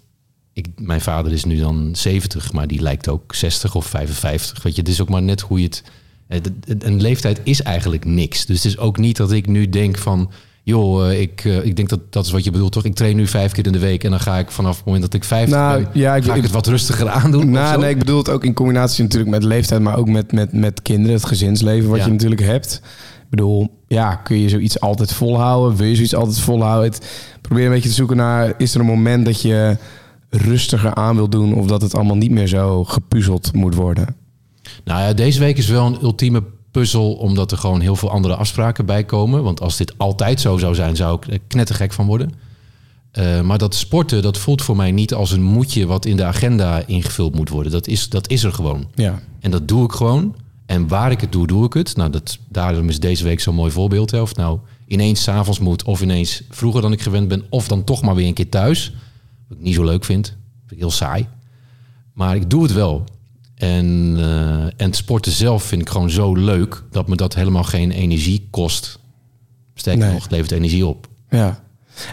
ik, 0.54 0.68
mijn 0.76 1.02
vader 1.02 1.32
is 1.32 1.44
nu 1.44 1.58
dan 1.58 1.89
70, 1.96 2.54
maar 2.54 2.68
die 2.68 2.82
lijkt 2.82 3.08
ook 3.10 3.36
60 3.36 3.76
of 3.76 3.86
55. 3.86 4.63
Weet 4.63 4.76
je, 4.76 4.82
het 4.82 4.89
is 4.89 5.02
ook 5.02 5.10
maar 5.10 5.24
net 5.24 5.41
hoe 5.41 5.60
je 5.60 5.65
het. 5.65 5.84
eh, 6.28 6.39
Een 6.80 7.02
leeftijd 7.02 7.39
is 7.44 7.62
eigenlijk 7.62 8.06
niks. 8.06 8.46
Dus 8.46 8.63
het 8.63 8.65
is 8.65 8.78
ook 8.78 8.98
niet 8.98 9.18
dat 9.18 9.32
ik 9.32 9.48
nu 9.48 9.70
denk 9.70 9.98
van. 9.98 10.32
Joh, 10.65 11.10
eh, 11.12 11.21
ik, 11.21 11.41
eh, 11.45 11.65
ik 11.65 11.75
denk 11.75 11.89
dat 11.89 11.99
dat 12.10 12.25
is 12.25 12.32
wat 12.32 12.43
je 12.43 12.51
bedoelt, 12.51 12.71
toch? 12.71 12.84
Ik 12.86 12.95
train 12.95 13.15
nu 13.15 13.28
vijf 13.28 13.51
keer 13.51 13.65
in 13.65 13.71
de 13.71 13.80
week 13.80 14.04
en 14.04 14.10
dan 14.10 14.19
ga 14.19 14.38
ik 14.38 14.51
vanaf 14.51 14.75
het 14.75 14.86
moment 14.86 15.04
dat 15.04 15.13
ik 15.13 15.23
50 15.23 15.58
Nou, 15.58 15.82
ben, 15.84 15.89
ja, 15.93 16.15
ik- 16.15 16.23
ga 16.23 16.32
ik, 16.32 16.38
ik- 16.38 16.43
het 16.43 16.51
wat 16.51 16.67
rustiger 16.67 17.10
aandoen. 17.10 17.49
Nou, 17.51 17.80
nee, 17.80 17.89
ik 17.89 17.99
bedoel 17.99 18.17
het 18.17 18.30
ook 18.30 18.43
in 18.43 18.54
combinatie 18.54 19.04
natuurlijk 19.04 19.32
met 19.32 19.43
leeftijd, 19.43 19.82
maar 19.82 19.97
ook 19.97 20.10
met, 20.10 20.32
met, 20.32 20.54
met 20.54 20.82
kinderen, 20.82 21.15
het 21.15 21.25
gezinsleven 21.25 21.89
wat 21.89 21.99
Ja. 21.99 22.06
je 22.06 22.12
natuurlijk 22.12 22.41
hebt. 22.41 22.82
Ik 23.23 23.30
bedoel, 23.30 23.80
ja, 23.88 24.15
kun 24.15 24.39
je 24.39 24.49
zoiets 24.49 24.80
altijd 24.80 25.13
volhouden? 25.13 25.78
Wil 25.78 25.88
je 25.88 25.95
zoiets 25.95 26.15
altijd 26.15 26.39
volhouden? 26.39 26.91
Het, 26.91 27.06
probeer 27.41 27.65
een 27.65 27.71
beetje 27.71 27.89
te 27.89 27.95
zoeken 27.95 28.17
naar, 28.17 28.54
is 28.58 28.73
er 28.73 28.80
een 28.80 28.86
moment 28.86 29.25
dat 29.25 29.41
je 29.41 29.78
rustiger 30.30 30.93
aan 30.93 31.15
wil 31.15 31.30
doen 31.30 31.54
of 31.56 31.67
dat 31.67 31.82
het 31.82 31.95
allemaal 31.95 32.15
niet 32.15 32.32
meer 32.32 32.47
zo 32.47 32.84
gepuzzeld 32.84 33.54
moet 33.54 33.75
worden? 33.75 34.15
Nou 34.84 35.01
ja, 35.01 35.13
deze 35.13 35.39
week 35.39 35.58
is 35.58 35.67
wel 35.67 35.86
een 35.86 35.97
ultieme 36.01 36.43
puzzel, 36.76 37.14
omdat 37.14 37.52
er 37.52 37.58
gewoon 37.58 37.80
heel 37.80 37.96
veel 37.96 38.12
andere 38.12 38.36
afspraken 38.36 38.86
bij 38.86 39.04
komen. 39.04 39.44
Want 39.44 39.62
als 39.62 39.78
dit 39.78 39.98
altijd 39.98 40.42
zo 40.42 40.58
zou 40.58 40.76
zijn, 40.76 40.96
zou 40.96 41.16
ik 41.16 41.34
er 41.34 41.40
knettergek 41.48 41.94
van 41.94 42.06
worden. 42.06 42.32
Eh, 43.12 43.42
maar 43.42 43.58
dat 43.58 43.76
sporten, 43.76 44.22
dat 44.22 44.38
voelt 44.38 44.62
voor 44.62 44.76
mij 44.76 44.92
niet 44.92 45.14
als 45.14 45.32
een 45.32 45.42
moetje 45.42 45.86
wat 45.86 46.06
in 46.06 46.18
de 46.18 46.24
agenda 46.24 46.84
ingevuld 46.86 47.36
moet 47.36 47.50
worden. 47.50 47.72
Dat 47.72 47.88
is, 47.88 48.10
dat 48.10 48.30
is 48.30 48.44
er 48.44 48.54
gewoon. 48.54 48.88
Ja. 48.96 49.22
En 49.40 49.52
dat 49.52 49.68
doe 49.68 49.84
ik 49.84 49.92
gewoon. 49.92 50.36
En 50.66 50.88
waar 50.88 51.12
ik 51.12 51.22
het 51.22 51.32
doe, 51.32 51.48
doe 51.48 51.66
ik 51.66 51.74
het. 51.74 51.96
Nou, 51.96 52.10
dat, 52.10 52.38
daarom 52.50 52.90
is 52.90 53.00
deze 53.00 53.24
week 53.24 53.40
zo'n 53.40 53.56
mooi 53.56 53.72
voorbeeld. 53.72 54.12
Hè. 54.12 54.22
Of 54.22 54.36
nou 54.36 54.60
ineens 54.88 55.24
's 55.24 55.28
avonds 55.28 55.60
moet, 55.60 55.84
of 55.84 56.02
ineens 56.02 56.42
vroeger 56.50 56.82
dan 56.82 56.92
ik 56.92 57.02
gewend 57.02 57.28
ben, 57.28 57.44
of 57.50 57.68
dan 57.68 57.84
toch 57.84 58.02
maar 58.02 58.16
weer 58.16 58.28
een 58.28 58.34
keer 58.34 58.50
thuis. 58.50 58.94
Wat 59.48 59.58
ik 59.58 59.64
niet 59.64 59.76
zo 59.76 59.84
leuk 59.84 60.06
vind. 60.06 60.28
Vind 60.28 60.72
ik 60.72 60.78
heel 60.78 60.92
saai. 60.92 61.28
Maar 62.14 62.36
ik 62.36 62.50
doe 62.50 62.64
het 62.64 62.74
wel. 62.74 63.04
En, 63.56 64.15
eh, 64.18 64.63
en 64.63 64.74
het 64.78 64.96
sporten 64.96 65.32
zelf 65.32 65.63
vind 65.63 65.82
ik 65.82 65.89
gewoon 65.89 66.10
zo 66.10 66.34
leuk 66.36 66.84
dat 66.91 67.08
me 67.08 67.15
dat 67.15 67.36
helemaal 67.36 67.63
geen 67.63 67.91
energie 67.91 68.48
kost. 68.50 69.00
Sterker 69.76 70.04
Nee. 70.04 70.13
nog, 70.13 70.24
het 70.24 70.32
levert 70.32 70.52
energie 70.52 70.86
op. 70.86 71.08
Ja. 71.30 71.63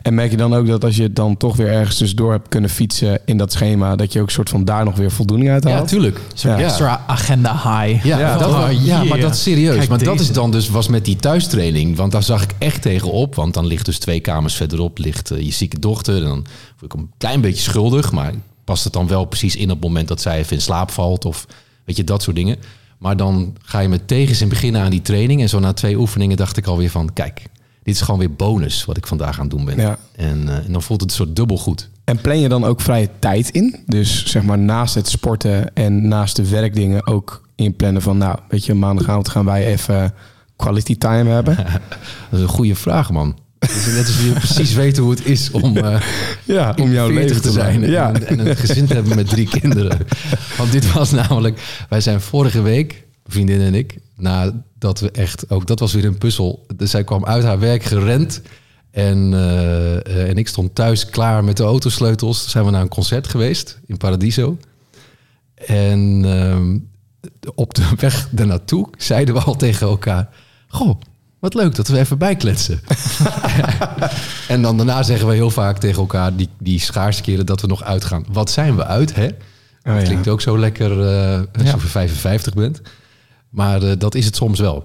En 0.02 0.14
merk 0.14 0.31
je 0.31 0.37
dan 0.37 0.55
ook 0.55 0.66
dat 0.66 0.85
als 0.85 0.96
je 0.96 1.12
dan 1.12 1.37
toch 1.37 1.57
weer 1.57 1.68
ergens 1.68 1.96
tussendoor 1.96 2.33
hebt 2.33 2.48
kunnen 2.48 2.70
fietsen 2.70 3.20
in 3.24 3.37
dat 3.37 3.52
schema, 3.52 3.96
dat 3.96 4.12
je 4.12 4.20
ook 4.20 4.31
soort 4.31 4.48
van 4.48 4.64
daar 4.64 4.85
nog 4.85 4.96
weer 4.96 5.11
voldoening 5.11 5.50
uit 5.50 5.64
haalt? 5.64 5.78
Ja, 5.78 5.85
tuurlijk. 5.87 6.20
Zo'n 6.35 6.50
Ja. 6.50 6.59
extra 6.59 7.05
agenda 7.07 7.52
high. 7.52 8.05
Ja, 8.07 8.18
Ja. 8.18 8.37
dat, 8.38 8.48
Oh, 8.50 8.85
ja 8.85 9.05
maar 9.05 9.20
dat 9.20 9.35
is 9.35 9.42
serieus. 9.42 9.76
Kijk 9.76 9.88
maar 9.88 10.05
dat 10.05 10.20
is 10.20 10.33
dan 10.33 10.50
dus 10.50 10.68
was 10.68 10.88
met 10.88 11.05
die 11.05 11.16
thuistraining. 11.16 11.96
Want 11.96 12.12
daar 12.12 12.22
zag 12.22 12.42
ik 12.42 12.55
echt 12.59 12.83
tegenop. 12.83 13.35
Want 13.35 13.55
dan 13.55 13.66
ligt 13.66 13.85
dus 13.87 13.98
twee 13.98 14.20
kamers 14.20 14.55
verderop 14.55 14.98
ligt 14.98 15.31
eh, 15.31 15.40
je 15.44 15.50
zieke 15.52 15.78
dochter. 15.78 16.16
En 16.16 16.22
dan 16.28 16.44
voel 16.76 16.88
ik 16.88 16.94
me 16.94 17.00
een 17.00 17.11
klein 17.18 17.40
beetje 17.40 17.62
schuldig. 17.62 18.12
Maar 18.12 18.33
past 18.64 18.85
het 18.85 18.92
dan 18.92 19.07
wel 19.07 19.25
precies 19.25 19.57
in 19.57 19.70
op 19.70 19.77
het 19.77 19.88
moment 19.88 20.09
dat 20.09 20.20
zij 20.20 20.38
even 20.38 20.57
in 20.57 20.62
slaap 20.62 20.90
valt. 20.90 21.25
Of 21.25 21.46
weet 21.85 21.96
je, 21.96 22.05
dat 22.05 22.22
soort 22.22 22.37
dingen. 22.37 22.57
Maar 22.98 23.16
dan 23.16 23.57
ga 23.62 23.79
je 23.81 23.88
met 23.88 24.09
tegenzin 24.09 24.48
beginnen 24.48 24.81
aan 24.83 24.90
die 24.90 25.03
training. 25.03 25.40
En 25.40 25.48
zo 25.48 25.59
na 25.59 25.72
twee 25.72 25.98
oefeningen 25.98 26.37
dacht 26.37 26.57
ik 26.57 26.66
alweer 26.66 26.90
van... 26.90 27.12
Kijk, 27.12 27.42
dit 27.83 27.94
is 27.94 28.01
gewoon 28.01 28.20
weer 28.20 28.35
bonus 28.35 28.85
wat 28.85 28.96
ik 28.96 29.07
vandaag 29.07 29.37
aan 29.37 29.46
het 29.46 29.51
doen 29.51 29.64
ben. 29.64 29.77
Ja. 29.77 29.98
En, 30.16 30.48
eh, 30.48 30.66
en 30.66 30.72
dan 30.72 30.83
voelt 30.83 31.01
het 31.01 31.11
een 31.11 31.16
soort 31.16 31.37
dubbel 31.37 31.59
goed. 31.59 31.90
En 32.05 32.20
plan 32.20 32.38
je 32.38 32.48
dan 32.48 32.64
ook 32.64 32.81
vrije 32.81 33.09
tijd 33.18 33.51
in? 33.51 33.83
Dus 33.87 34.27
zeg 34.27 34.42
maar 34.42 34.59
naast 34.59 34.94
het 34.94 35.09
sporten 35.09 35.75
en 35.75 36.09
naast 36.09 36.37
de 36.37 36.48
werkdingen 36.48 37.07
ook 37.07 37.48
inplannen 37.55 38.03
van, 38.03 38.18
nou, 38.18 38.38
weet 38.48 38.64
je, 38.64 38.75
maandagavond 38.75 39.29
gaan 39.29 39.44
wij 39.44 39.66
even 39.66 40.14
quality 40.57 40.98
time 40.98 41.31
hebben. 41.31 41.57
Dat 42.31 42.38
is 42.38 42.40
een 42.40 42.48
goede 42.48 42.75
vraag, 42.75 43.11
man. 43.11 43.38
Is 43.62 43.87
net 43.87 44.07
als 44.07 44.20
je 44.25 44.31
precies 44.33 44.72
weet 44.72 44.96
hoe 44.96 45.11
het 45.11 45.27
is 45.27 45.51
om... 45.51 45.77
eh, 45.77 46.03
Ja, 46.44 46.75
om 46.81 46.92
jouw 46.92 47.07
40 47.09 47.25
leven 47.29 47.42
te 47.42 47.51
zijn. 47.51 47.85
en, 47.85 47.90
Ja. 47.90 48.12
en, 48.12 48.27
en 48.27 48.46
een 48.46 48.57
gezin 48.57 48.87
te 48.87 48.94
hebben 48.94 49.16
met 49.16 49.29
drie 49.29 49.48
kinderen. 49.61 49.98
Want 50.59 50.72
dit 50.72 50.92
was 50.92 51.11
namelijk, 51.11 51.85
wij 51.88 52.01
zijn 52.01 52.20
vorige 52.20 52.62
week, 52.62 53.05
vriendin 53.27 53.61
en 53.61 53.75
ik, 53.75 53.96
nadat 54.16 55.01
we 55.01 55.11
echt, 55.11 55.51
ook 55.51 55.66
dat 55.66 55.81
was 55.81 55.92
weer 55.92 56.05
een 56.05 56.18
puzzel. 56.18 56.66
Dus 56.77 56.90
zij 56.90 57.05
kwam 57.05 57.25
uit 57.25 57.44
haar 57.44 57.59
werk 57.59 57.83
gerend 57.83 58.40
en, 58.90 59.31
eh, 59.35 59.94
eh, 60.07 60.29
en 60.29 60.37
ik 60.37 60.48
stond 60.48 60.75
thuis 60.75 61.07
klaar 61.07 61.44
met 61.44 61.57
de 61.57 61.62
autosleutels. 61.62 62.40
Toen 62.40 62.51
zijn 62.51 62.64
we 62.64 62.70
naar 62.70 62.83
een 62.83 62.88
concert 62.88 63.27
geweest 63.29 63.79
in 63.87 63.96
Paradiso. 63.96 64.57
En 65.66 66.22
ehm, 66.25 66.79
op 67.55 67.75
de 67.75 67.83
weg 67.98 68.29
ernaartoe 68.37 68.88
zeiden 68.98 69.35
we 69.35 69.40
al 69.40 69.57
tegen 69.57 69.87
elkaar, 69.87 70.29
goh, 70.68 71.01
wat 71.42 71.55
leuk 71.55 71.74
dat 71.74 71.88
we 71.88 71.98
even 71.98 72.18
bijkletsen. 72.18 72.81
En 74.48 74.62
dan 74.62 74.76
daarna 74.76 75.02
zeggen 75.02 75.26
we 75.28 75.35
heel 75.35 75.50
vaak 75.50 75.78
tegen 75.78 76.00
elkaar, 76.00 76.37
die, 76.37 76.48
die 76.59 76.81
schaarse 76.81 77.22
keren 77.22 77.46
dat 77.46 77.61
we 77.61 77.66
nog 77.66 77.83
uitgaan. 77.83 78.24
Wat 78.33 78.50
zijn 78.50 78.76
we 78.76 78.85
uit, 78.85 79.14
hè? 79.14 79.24
Oh, 79.26 79.33
ja. 79.83 80.02
Klinkt 80.02 80.28
ook 80.28 80.40
zo 80.40 80.59
lekker 80.59 80.90
eh 80.90 81.37
als 81.59 81.66
Ja. 81.66 81.72
je 81.72 81.78
55 81.78 82.55
bent. 82.55 82.81
Maar 83.48 83.83
eh, 83.83 83.92
dat 83.98 84.14
is 84.14 84.24
het 84.24 84.37
soms 84.37 84.61
wel. 84.61 84.85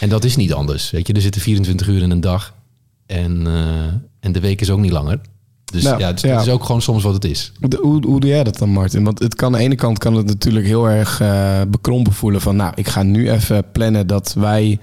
En 0.00 0.08
dat 0.08 0.24
is 0.24 0.36
niet 0.36 0.52
anders. 0.52 0.90
Weet 0.90 1.06
je, 1.06 1.12
er 1.12 1.20
zitten 1.20 1.40
24 1.40 1.86
uur 1.88 2.02
in 2.02 2.10
een 2.10 2.20
dag. 2.20 2.54
En, 3.06 3.46
eh, 3.46 3.62
en 4.20 4.32
de 4.32 4.40
week 4.40 4.60
is 4.60 4.70
ook 4.70 4.78
niet 4.80 4.92
langer. 4.92 5.20
Dus 5.64 5.82
Nou, 5.82 5.98
ja, 5.98 6.06
het, 6.06 6.20
ja. 6.20 6.36
het 6.36 6.46
is 6.46 6.52
ook 6.52 6.64
gewoon 6.64 6.82
soms 6.82 7.02
wat 7.02 7.14
het 7.14 7.24
is. 7.24 7.52
De- 7.60 7.78
Hoe, 7.82 8.06
hoe 8.06 8.20
doe 8.20 8.30
jij 8.30 8.44
dat 8.44 8.58
dan, 8.58 8.68
Martin? 8.68 9.04
Want 9.04 9.18
het 9.18 9.34
kan 9.34 9.52
aan 9.52 9.58
de 9.58 9.64
ene 9.64 9.74
kant 9.74 9.98
kan 9.98 10.14
het 10.14 10.26
natuurlijk 10.26 10.66
heel 10.66 10.88
erg 10.88 11.22
bekrompen 11.68 12.12
voelen 12.12 12.40
van, 12.40 12.56
nou, 12.56 12.72
ik 12.74 12.88
ga 12.88 13.02
nu 13.02 13.30
even 13.30 13.70
plannen 13.72 14.06
dat 14.06 14.34
wij, 14.38 14.78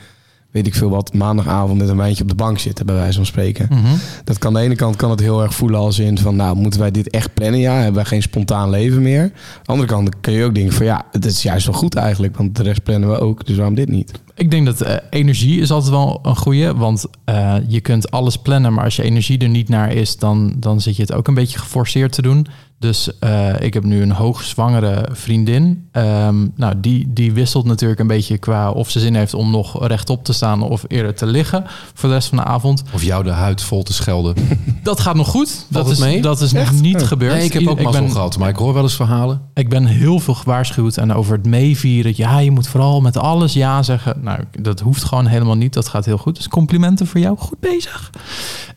weet 0.52 0.68
ik 0.68 0.76
veel 0.76 0.90
wat, 0.90 1.14
maandagavond 1.14 1.78
met 1.78 1.90
een 1.90 1.98
wijntje 1.98 2.24
op 2.24 2.30
de 2.30 2.36
bank 2.36 2.60
zitten, 2.60 2.86
bij 2.86 2.96
wijze 2.96 3.16
van 3.16 3.26
spreken. 3.26 3.68
Mhm. 3.70 3.96
Dat 4.24 4.38
kan 4.38 4.56
aan 4.56 4.62
de 4.62 4.68
ene 4.68 4.76
kant 4.76 4.96
kan 4.96 5.10
het 5.10 5.20
heel 5.20 5.42
erg 5.44 5.54
voelen 5.54 5.80
als 5.80 6.00
in 6.00 6.18
van, 6.18 6.36
nou, 6.36 6.56
moeten 6.56 6.80
wij 6.80 6.92
dit 6.92 7.10
echt 7.10 7.34
plannen? 7.34 7.60
Ja, 7.60 7.74
hebben 7.74 7.94
wij 7.94 8.06
geen 8.06 8.22
spontaan 8.22 8.70
leven 8.70 9.02
meer? 9.02 9.22
Aan 9.22 9.32
de 9.64 9.72
andere 9.72 9.88
kant 9.88 10.10
kun 10.22 10.34
je 10.34 10.46
ook 10.46 10.56
denken 10.56 10.74
van, 10.74 10.86
ja, 10.86 11.06
het 11.12 11.26
is 11.26 11.42
juist 11.42 11.66
wel 11.66 11.76
goed 11.76 11.96
eigenlijk, 11.96 12.38
want 12.38 12.56
de 12.56 12.64
rest 12.64 12.84
plannen 12.84 13.10
we 13.10 13.20
ook, 13.20 13.46
dus 13.46 13.56
waarom 13.56 13.76
dit 13.76 13.90
niet? 13.90 14.12
Ik 14.36 14.52
denk 14.52 14.66
dat 14.66 14.82
eh, 14.82 14.96
energie 15.10 15.62
is 15.62 15.72
altijd 15.72 15.92
wel 15.92 16.20
een 16.24 16.36
goede, 16.36 16.76
want 16.76 17.06
eh, 17.24 17.56
je 17.68 17.82
kunt 17.82 18.12
alles 18.12 18.38
plannen, 18.38 18.74
maar 18.74 18.84
als 18.84 18.96
je 18.96 19.04
energie 19.04 19.40
er 19.40 19.50
niet 19.50 19.70
naar 19.70 19.94
is, 19.94 20.18
dan, 20.18 20.54
dan 20.58 20.82
zit 20.82 20.96
je 20.96 21.02
het 21.02 21.14
ook 21.14 21.28
een 21.28 21.34
beetje 21.34 21.60
geforceerd 21.60 22.12
te 22.12 22.22
doen. 22.22 22.48
Dus 22.80 23.20
eh, 23.20 23.60
ik 23.60 23.74
heb 23.74 23.84
nu 23.84 24.02
een 24.02 24.12
hoogzwangere 24.12 25.10
vriendin. 25.12 25.88
Ehm, 25.92 26.48
nou, 26.56 26.74
die, 26.78 27.14
die 27.14 27.32
wisselt 27.32 27.66
natuurlijk 27.66 28.00
een 28.00 28.08
beetje 28.08 28.38
qua 28.38 28.72
of 28.72 28.90
ze 28.90 29.00
zin 29.00 29.16
heeft 29.16 29.34
om 29.34 29.52
nog 29.52 29.88
rechtop 29.88 30.24
te 30.24 30.34
staan 30.34 30.62
of 30.62 30.84
eerder 30.88 31.16
te 31.16 31.26
liggen 31.26 31.64
voor 31.94 32.10
de 32.10 32.16
rest 32.16 32.28
van 32.28 32.38
de 32.38 32.44
avond. 32.44 32.84
Of 32.94 33.04
jou 33.04 33.24
de 33.24 33.30
huid 33.30 33.62
vol 33.62 33.84
te 33.84 33.94
schelden. 33.94 34.36
Dat 34.84 35.00
gaat 35.00 35.16
nog 35.16 35.28
goed. 35.28 35.66
Dat 35.70 35.90
is, 35.90 36.00
mee? 36.00 36.22
dat 36.22 36.42
is 36.42 36.52
nog 36.52 36.72
niet 36.72 37.04
gebeurd. 37.04 37.34
Nee, 37.34 37.46
ik 37.46 37.54
heb 37.54 37.68
ook 37.68 37.82
mazzel 37.82 38.10
gehad. 38.10 38.38
Maar 38.38 38.50
ik 38.50 38.56
hoor 38.56 38.74
wel 38.74 38.84
eens 38.84 38.96
verhalen. 38.96 39.42
ik 39.54 39.70
ben 39.70 39.86
heel 39.86 40.20
veel 40.20 40.34
gewaarschuwd 40.34 40.98
en 40.98 41.14
over 41.14 41.38
het 41.38 41.46
meevieren. 41.46 42.14
Ja, 42.16 42.40
je 42.40 42.52
moet 42.52 42.68
vooral 42.68 43.02
met 43.02 43.18
alles 43.18 43.54
ja 43.54 43.84
zeggen. 43.84 44.20
Nou, 44.22 44.40
dat 44.60 44.80
hoeft 44.80 45.04
gewoon 45.04 45.26
helemaal 45.26 45.56
niet. 45.56 45.74
Dat 45.74 45.88
gaat 45.88 46.06
heel 46.06 46.18
goed. 46.18 46.36
Dus 46.36 46.48
complimenten 46.48 47.08
voor 47.08 47.20
jou. 47.20 47.38
Goed 47.38 47.60
bezig. 47.60 48.12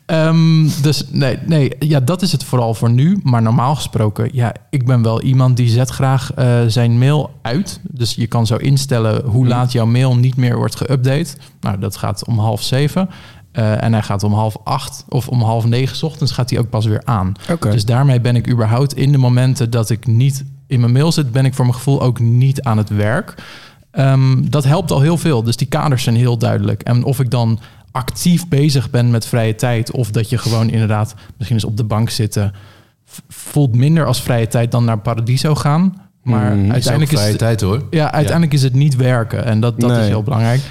Ehm, 0.05 0.67
dus 0.81 1.03
nee, 1.09 1.37
nee, 1.45 1.71
ja, 1.79 1.99
dat 1.99 2.21
is 2.21 2.31
het 2.31 2.43
vooral 2.43 2.73
voor 2.73 2.89
nu. 2.89 3.19
Maar 3.23 3.41
normaal 3.41 3.75
gesproken, 3.75 3.90
ja, 4.31 4.53
ik 4.69 4.85
ben 4.85 5.01
wel 5.01 5.21
iemand 5.21 5.57
die 5.57 5.69
zet 5.69 5.89
graag 5.89 6.33
eh, 6.33 6.59
zijn 6.67 6.97
mail 6.97 7.31
uit. 7.41 7.79
Dus 7.83 8.15
je 8.15 8.27
kan 8.27 8.47
zo 8.47 8.55
instellen 8.55 9.25
hoe 9.25 9.47
laat 9.47 9.71
jouw 9.71 9.85
mail 9.85 10.15
niet 10.15 10.35
meer 10.35 10.55
wordt 10.55 10.83
geüpdate. 10.83 11.37
Nou, 11.61 11.79
dat 11.79 11.97
gaat 11.97 12.25
om 12.25 12.39
half 12.39 12.63
zeven. 12.63 13.09
Eh, 13.51 13.83
en 13.83 13.93
hij 13.93 14.01
gaat 14.01 14.23
om 14.23 14.33
half 14.33 14.57
acht 14.63 15.05
of 15.09 15.27
om 15.27 15.41
half 15.41 15.65
negen 15.65 15.95
's 15.95 16.03
ochtends 16.03 16.31
gaat 16.31 16.49
hij 16.49 16.59
ook 16.59 16.69
pas 16.69 16.85
weer 16.85 17.01
aan. 17.05 17.33
Oké. 17.49 17.71
Dus 17.71 17.85
daarmee 17.85 18.21
ben 18.21 18.35
ik 18.35 18.49
überhaupt 18.49 18.95
in 18.95 19.11
de 19.11 19.17
momenten 19.17 19.69
dat 19.69 19.89
ik 19.89 20.07
niet 20.07 20.43
in 20.67 20.79
mijn 20.79 20.91
mail 20.91 21.11
zit, 21.11 21.31
ben 21.31 21.45
ik 21.45 21.53
voor 21.53 21.65
mijn 21.65 21.77
gevoel 21.77 22.01
ook 22.01 22.19
niet 22.19 22.61
aan 22.61 22.77
het 22.77 22.89
werk. 22.89 23.35
Ehm, 23.91 24.49
dat 24.49 24.63
helpt 24.63 24.91
al 24.91 25.01
heel 25.01 25.17
veel. 25.17 25.43
Dus 25.43 25.57
die 25.57 25.67
kaders 25.67 26.03
zijn 26.03 26.15
heel 26.15 26.37
duidelijk. 26.37 26.81
En 26.81 27.03
of 27.03 27.19
ik 27.19 27.29
dan 27.29 27.59
actief 27.91 28.47
bezig 28.47 28.89
ben 28.89 29.11
met 29.11 29.25
vrije 29.25 29.55
tijd, 29.55 29.91
of 29.91 30.11
dat 30.11 30.29
je 30.29 30.37
gewoon 30.37 30.69
inderdaad 30.69 31.15
misschien 31.37 31.57
eens 31.57 31.65
op 31.65 31.77
de 31.77 31.83
bank 31.83 32.09
zitten, 32.09 32.53
voelt 33.27 33.75
minder 33.75 34.05
als 34.05 34.21
vrije 34.21 34.47
tijd 34.47 34.71
dan 34.71 34.85
naar 34.85 34.99
Paradiso 34.99 35.55
gaan. 35.55 35.93
Maar 36.23 36.51
Mm, 36.51 36.59
is 36.61 36.65
ook 36.67 36.71
uiteindelijk 36.73 37.11
is, 37.11 37.17
Vrije 37.17 37.31
het, 37.31 37.39
tijd 37.39 37.61
hoor. 37.61 37.83
ja, 37.89 38.11
uiteindelijk 38.11 38.53
is 38.53 38.63
het 38.63 38.73
niet 38.73 38.95
werken. 38.95 39.45
En 39.45 39.59
dat, 39.59 39.79
dat 39.79 39.89
Nee. 39.89 39.99
is 39.99 40.07
heel 40.07 40.23
belangrijk. 40.23 40.61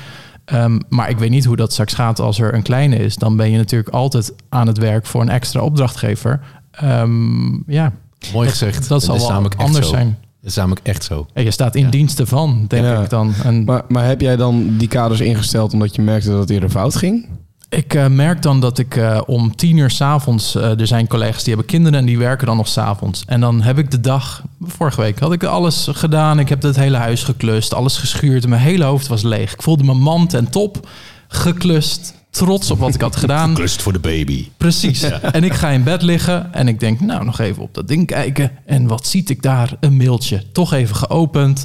Ehm, 0.45 0.79
maar 0.89 1.11
ik 1.11 1.19
weet 1.19 1.31
niet 1.31 1.45
hoe 1.45 1.57
dat 1.57 1.73
straks 1.73 1.95
gaat 1.95 2.21
als 2.21 2.39
er 2.41 2.55
een 2.55 2.63
kleine 2.63 2.97
is. 2.97 3.17
Dan 3.17 3.37
ben 3.37 3.51
je 3.51 3.57
natuurlijk 3.57 3.95
altijd 3.95 4.33
aan 4.49 4.67
het 4.67 4.79
werk 4.79 5.07
voor 5.07 5.21
een 5.21 5.29
extra 5.29 5.61
opdrachtgever. 5.61 6.41
Ehm, 6.71 7.71
ja, 7.73 7.93
Mooi 8.33 8.49
gezegd. 8.49 8.89
dat 8.89 9.03
zal 9.03 9.19
wel 9.19 9.51
anders 9.57 9.87
zo. 9.87 9.93
zijn. 9.95 10.19
Dat 10.41 10.51
is 10.51 10.57
namelijk 10.57 10.81
echt 10.87 11.05
zo. 11.05 11.27
En 11.33 11.45
je 11.45 11.51
staat 11.51 11.75
in 11.75 11.85
Ja. 11.85 11.91
diensten 11.91 12.27
van, 12.27 12.65
denk 12.69 12.85
Ja. 12.85 13.03
ik 13.03 13.11
dan. 13.11 13.33
En 13.45 13.65
Maar, 13.65 13.83
maar 13.89 14.07
heb 14.07 14.21
jij 14.21 14.37
dan 14.37 14.77
die 14.79 14.89
kaders 14.89 15.21
ingesteld 15.21 15.73
omdat 15.73 15.95
je 15.95 16.03
merkte 16.03 16.31
dat 16.31 16.39
het 16.41 16.51
eerder 16.51 16.71
fout 16.71 16.97
ging? 16.97 17.27
Ik 17.71 17.95
eh, 17.95 18.07
merk 18.07 18.43
dan 18.43 18.61
dat 18.61 18.79
ik 18.79 18.97
eh, 18.97 19.21
om 19.27 19.57
tien 19.57 19.77
uur 19.77 19.91
s'avonds... 19.91 20.57
avonds 20.57 20.81
er 20.81 20.87
zijn 20.87 21.07
collega's 21.07 21.45
die 21.45 21.55
hebben 21.55 21.73
kinderen 21.73 21.99
en 21.99 22.05
die 22.05 22.19
werken 22.19 22.47
dan 22.47 22.57
nog 22.57 22.69
s'avonds. 22.69 23.23
En 23.27 23.41
dan 23.41 23.63
heb 23.63 23.79
ik 23.79 23.91
de 23.91 24.01
dag... 24.01 24.43
Vorige 24.63 25.01
week 25.01 25.19
had 25.19 25.33
ik 25.33 25.45
alles 25.45 25.89
gedaan. 25.91 26.39
Ik 26.39 26.49
heb 26.49 26.63
het 26.63 26.77
hele 26.77 26.97
huis 26.97 27.23
geklust, 27.23 27.75
alles 27.75 27.97
geschuurd. 27.97 28.47
Mijn 28.47 28.63
hele 28.63 28.85
hoofd 28.85 29.07
was 29.07 29.23
leeg. 29.23 29.53
Ik 29.53 29.63
voelde 29.63 29.85
mijn 29.85 30.01
man 30.01 30.27
ten 30.27 30.51
top, 30.51 30.89
geklust, 31.29 32.15
trots 32.31 32.71
op 32.71 32.79
wat 32.79 32.95
ik 32.95 33.01
had 33.01 33.17
gedaan. 33.17 33.55
Klust 33.61 33.83
voor 33.83 33.93
de 33.93 33.99
baby. 33.99 34.49
Precies. 34.57 35.03
En 35.33 35.45
ik 35.45 35.55
ga 35.55 35.69
in 35.69 35.83
bed 35.83 36.03
liggen 36.03 36.53
en 36.55 36.69
ik 36.69 36.81
denk, 36.81 37.01
nou, 37.01 37.25
nog 37.25 37.39
even 37.39 37.63
op 37.63 37.75
dat 37.75 37.89
ding 37.89 38.07
kijken. 38.07 38.51
En 38.67 38.87
wat 38.87 39.07
ziet 39.07 39.31
ik 39.31 39.43
daar? 39.43 39.77
Een 39.81 39.97
mailtje. 39.97 40.43
Toch 40.53 40.73
even 40.73 40.97
geopend. 40.97 41.65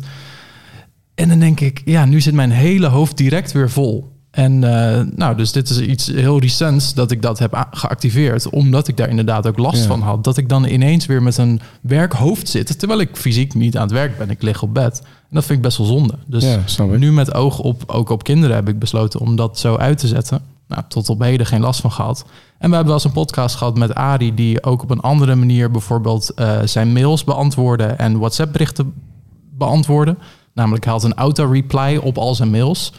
En 1.15 1.29
dan 1.29 1.39
denk 1.39 1.59
ik, 1.59 1.81
ja, 1.85 2.05
nu 2.05 2.21
zit 2.21 2.33
mijn 2.33 2.51
hele 2.51 2.87
hoofd 2.87 3.17
direct 3.17 3.51
weer 3.51 3.69
vol. 3.69 4.14
En 4.35 4.63
eh, 4.63 5.05
nou, 5.15 5.35
dus 5.37 5.51
dit 5.51 5.69
is 5.69 5.79
iets 5.79 6.07
heel 6.07 6.39
recents 6.39 6.93
dat 6.93 7.11
ik 7.11 7.21
dat 7.21 7.39
heb 7.39 7.67
geactiveerd. 7.71 8.49
Omdat 8.49 8.87
ik 8.87 8.97
daar 8.97 9.09
inderdaad 9.09 9.47
ook 9.47 9.57
last 9.57 9.81
Ja. 9.81 9.87
van 9.87 10.01
had. 10.01 10.23
Dat 10.23 10.37
ik 10.37 10.49
dan 10.49 10.65
ineens 10.65 11.05
weer 11.05 11.23
met 11.23 11.37
een 11.37 11.61
werkhoofd 11.81 12.47
zit. 12.49 12.79
Terwijl 12.79 12.99
ik 12.99 13.09
fysiek 13.13 13.53
niet 13.53 13.75
aan 13.77 13.83
het 13.83 13.91
werk 13.91 14.17
ben. 14.17 14.29
Ik 14.29 14.41
lig 14.41 14.61
op 14.61 14.73
bed. 14.73 15.01
En 15.03 15.35
dat 15.35 15.45
vind 15.45 15.57
ik 15.57 15.63
best 15.63 15.77
wel 15.77 15.87
zonde. 15.87 16.13
Dus 16.25 16.43
Ja, 16.77 16.83
nu 16.83 17.11
met 17.11 17.33
oog 17.33 17.59
op, 17.59 17.83
ook 17.87 18.09
op 18.09 18.23
kinderen 18.23 18.55
heb 18.55 18.69
ik 18.69 18.79
besloten 18.79 19.19
om 19.19 19.35
dat 19.35 19.59
zo 19.59 19.75
uit 19.75 19.97
te 19.97 20.07
zetten. 20.07 20.41
Nou, 20.67 20.81
tot 20.87 21.09
op 21.09 21.21
heden 21.21 21.45
geen 21.45 21.61
last 21.61 21.81
van 21.81 21.91
gehad. 21.91 22.25
En 22.57 22.69
we 22.69 22.75
hebben 22.75 22.85
wel 22.85 22.93
eens 22.93 23.03
een 23.03 23.11
podcast 23.11 23.55
gehad 23.55 23.77
met 23.77 23.95
Ari, 23.95 24.33
die 24.33 24.63
ook 24.63 24.83
op 24.83 24.89
een 24.89 24.99
andere 24.99 25.35
manier 25.35 25.71
bijvoorbeeld 25.71 26.29
eh, 26.29 26.59
zijn 26.65 26.93
mails 26.93 27.23
beantwoordde 27.23 27.85
en 27.85 28.19
WhatsApp 28.19 28.51
berichten 28.51 28.93
beantwoordde. 29.57 30.15
Namelijk, 30.53 30.83
hij 30.83 30.93
had 30.93 31.03
een 31.03 31.13
auto-reply 31.13 31.95
op 31.97 32.17
al 32.17 32.35
zijn 32.35 32.49
mails. 32.49 32.93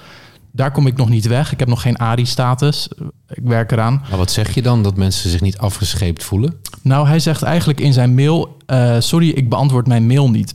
Daar 0.56 0.70
kom 0.70 0.86
ik 0.86 0.96
nog 0.96 1.08
niet 1.08 1.26
weg. 1.26 1.52
Ik 1.52 1.58
heb 1.58 1.68
nog 1.68 1.82
geen 1.82 1.96
ARI-status. 1.96 2.88
Ik 3.28 3.42
werk 3.44 3.72
eraan. 3.72 4.02
Maar 4.08 4.18
wat 4.18 4.30
zeg 4.30 4.54
je 4.54 4.62
dan? 4.62 4.82
Dat 4.82 4.96
mensen 4.96 5.30
zich 5.30 5.40
niet 5.40 5.58
afgescheept 5.58 6.24
voelen? 6.24 6.54
Nou, 6.82 7.06
hij 7.06 7.18
zegt 7.18 7.42
eigenlijk 7.42 7.80
in 7.80 7.92
zijn 7.92 8.14
mail: 8.14 8.56
eh, 8.66 8.96
Sorry, 8.98 9.28
ik 9.28 9.48
beantwoord 9.48 9.86
mijn 9.86 10.06
mail 10.06 10.30
niet. 10.30 10.54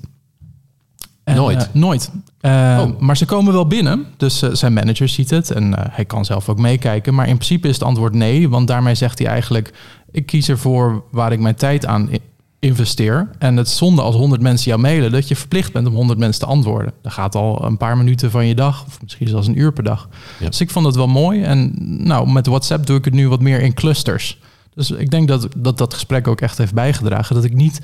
En, 1.23 1.35
Nooit? 1.35 1.57
eh, 1.57 1.73
nooit. 1.73 2.11
Eh, 2.39 2.77
Oh. 2.81 2.99
Maar 2.99 3.17
ze 3.17 3.25
komen 3.25 3.53
wel 3.53 3.67
binnen. 3.67 4.05
Dus 4.17 4.39
zijn 4.39 4.73
manager 4.73 5.09
ziet 5.09 5.29
het 5.29 5.51
en 5.51 5.73
hij 5.91 6.05
kan 6.05 6.25
zelf 6.25 6.49
ook 6.49 6.59
meekijken. 6.59 7.13
Maar 7.13 7.27
in 7.27 7.35
principe 7.35 7.67
is 7.67 7.73
het 7.73 7.83
antwoord 7.83 8.13
nee. 8.13 8.49
Want 8.49 8.67
daarmee 8.67 8.95
zegt 8.95 9.19
hij 9.19 9.27
eigenlijk... 9.27 9.73
ik 10.11 10.25
kies 10.25 10.49
ervoor 10.49 11.03
waar 11.11 11.31
ik 11.31 11.39
mijn 11.39 11.55
tijd 11.55 11.85
aan 11.85 12.09
investeer. 12.61 13.29
En 13.39 13.57
het 13.57 13.67
is 13.67 13.77
zonde 13.77 14.01
als 14.01 14.15
100 14.15 14.41
mensen 14.41 14.69
jou 14.69 14.81
mailen... 14.81 15.11
dat 15.11 15.27
je 15.27 15.35
verplicht 15.35 15.73
bent 15.73 15.87
om 15.87 15.93
100 15.93 16.19
mensen 16.19 16.41
te 16.41 16.47
antwoorden. 16.47 16.93
Dat 17.01 17.11
gaat 17.11 17.35
al 17.35 17.65
een 17.65 17.77
paar 17.77 17.97
minuten 17.97 18.31
van 18.31 18.47
je 18.47 18.55
dag. 18.55 18.83
Of 18.87 19.01
misschien 19.01 19.27
zelfs 19.27 19.47
een 19.47 19.59
uur 19.59 19.71
per 19.73 19.83
dag. 19.83 20.09
Ja. 20.39 20.45
Dus 20.47 20.61
ik 20.61 20.69
vond 20.69 20.85
het 20.85 20.95
wel 20.95 21.07
mooi. 21.07 21.41
En 21.43 21.73
nou, 22.07 22.31
met 22.31 22.47
WhatsApp 22.47 22.85
doe 22.85 22.97
ik 22.97 23.05
het 23.05 23.13
nu 23.13 23.29
wat 23.29 23.41
meer 23.41 23.61
in 23.61 23.73
clusters. 23.73 24.39
Dus 24.75 24.91
ik 24.91 25.09
denk 25.11 25.27
dat 25.27 25.47
dat, 25.57 25.77
dat 25.77 25.93
gesprek 25.93 26.27
ook 26.27 26.41
echt 26.41 26.57
heeft 26.57 26.73
bijgedragen. 26.73 27.35
Dat 27.35 27.43
ik 27.43 27.53
niet 27.53 27.79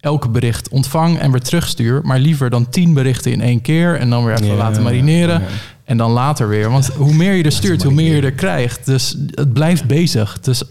elke 0.00 0.28
bericht 0.28 0.68
ontvang 0.68 1.18
en 1.18 1.30
weer 1.30 1.40
terugstuur. 1.42 2.00
Maar 2.04 2.18
liever 2.18 2.50
dan 2.50 2.68
tien 2.68 2.94
berichten 2.94 3.32
in 3.32 3.40
één 3.40 3.60
keer. 3.60 3.98
En 3.98 4.10
dan 4.10 4.24
weer 4.24 4.34
even 4.34 4.46
Ja, 4.46 4.54
laten 4.54 4.82
marineren. 4.82 5.40
ja. 5.40 5.46
En 5.84 5.96
dan 5.96 6.10
later 6.10 6.48
weer. 6.48 6.70
Want 6.70 6.86
hoe 6.86 7.14
meer 7.14 7.32
je 7.34 7.42
er 7.42 7.52
stuurt, 7.52 7.82
hoe 7.82 7.92
meer 7.92 8.16
je 8.16 8.22
er 8.22 8.32
krijgt. 8.32 8.86
Dus 8.86 9.16
het 9.30 9.52
blijft 9.52 9.84
bezig. 9.86 10.40
Dus 10.40 10.62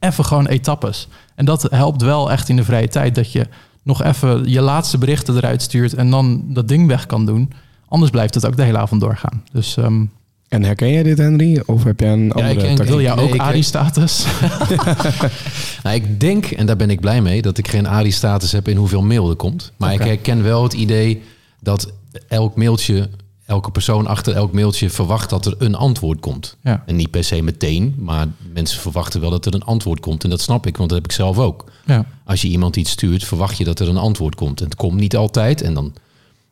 even 0.00 0.24
gewoon 0.24 0.46
etappes. 0.46 1.08
En 1.34 1.44
dat 1.44 1.62
helpt 1.70 2.02
wel 2.02 2.30
echt 2.30 2.48
in 2.48 2.56
de 2.56 2.64
vrije 2.64 2.88
tijd. 2.88 3.14
Dat 3.14 3.32
je 3.32 3.46
nog 3.82 4.02
even 4.02 4.50
je 4.50 4.60
laatste 4.60 4.98
berichten 4.98 5.36
eruit 5.36 5.62
stuurt. 5.62 5.94
En 5.94 6.10
dan 6.10 6.42
dat 6.48 6.68
ding 6.68 6.86
weg 6.86 7.06
kan 7.06 7.26
doen. 7.26 7.52
Anders 7.88 8.10
blijft 8.10 8.34
het 8.34 8.46
ook 8.46 8.56
de 8.56 8.62
hele 8.62 8.78
avond 8.78 9.00
doorgaan. 9.00 9.42
Dus 9.52 9.76
ehm, 9.76 10.04
En 10.48 10.64
herken 10.64 10.92
jij 10.92 11.02
dit, 11.02 11.18
Henry? 11.18 11.62
Of 11.66 11.84
heb 11.84 12.00
jij 12.00 12.12
een 12.12 12.32
andere 12.32 12.52
ik 12.52 12.58
ken- 12.58 12.66
tactiek? 12.76 12.86
wil 12.96 12.96
nee, 13.16 13.24
ook 13.24 13.34
ik- 13.34 13.40
ARI-status? 13.40 14.26
Nou, 15.82 15.96
ik 15.96 16.20
denk, 16.20 16.46
en 16.46 16.66
daar 16.66 16.76
ben 16.76 16.90
ik 16.90 17.00
blij 17.00 17.20
mee, 17.22 17.42
dat 17.42 17.58
ik 17.58 17.68
geen 17.68 17.86
ARI-status 17.86 18.52
heb 18.52 18.68
in 18.68 18.76
hoeveel 18.76 19.02
mail 19.02 19.30
er 19.30 19.36
komt. 19.36 19.72
Maar 19.76 19.92
ik 19.92 20.02
herken 20.02 20.42
wel 20.42 20.62
het 20.62 20.72
idee 20.72 21.22
dat 21.60 21.92
elk 22.28 22.56
mailtje, 22.56 23.08
elke 23.50 23.70
persoon 23.70 24.06
achter 24.06 24.34
elk 24.34 24.52
mailtje 24.52 24.90
verwacht 24.90 25.30
dat 25.30 25.46
er 25.46 25.54
een 25.58 25.74
antwoord 25.74 26.20
komt. 26.20 26.56
Ja. 26.62 26.82
En 26.86 26.96
niet 26.96 27.10
per 27.10 27.24
se 27.24 27.42
meteen, 27.42 27.94
maar 27.98 28.26
mensen 28.52 28.80
verwachten 28.80 29.20
wel 29.20 29.30
dat 29.30 29.46
er 29.46 29.54
een 29.54 29.62
antwoord 29.62 30.00
komt. 30.00 30.24
En 30.24 30.30
dat 30.30 30.40
snap 30.40 30.66
ik, 30.66 30.76
want 30.76 30.88
dat 30.88 30.98
heb 30.98 31.06
ik 31.10 31.14
zelf 31.16 31.38
ook. 31.38 31.64
ja. 31.86 32.04
Als 32.24 32.42
je 32.42 32.48
iemand 32.48 32.76
iets 32.76 32.90
stuurt, 32.90 33.24
verwacht 33.24 33.56
je 33.58 33.64
dat 33.64 33.80
er 33.80 33.88
een 33.88 33.96
antwoord 33.96 34.34
komt. 34.34 34.58
En 34.60 34.64
het 34.64 34.74
komt 34.76 35.00
niet 35.00 35.16
altijd. 35.16 35.62
En 35.62 35.74
dan, 35.74 35.92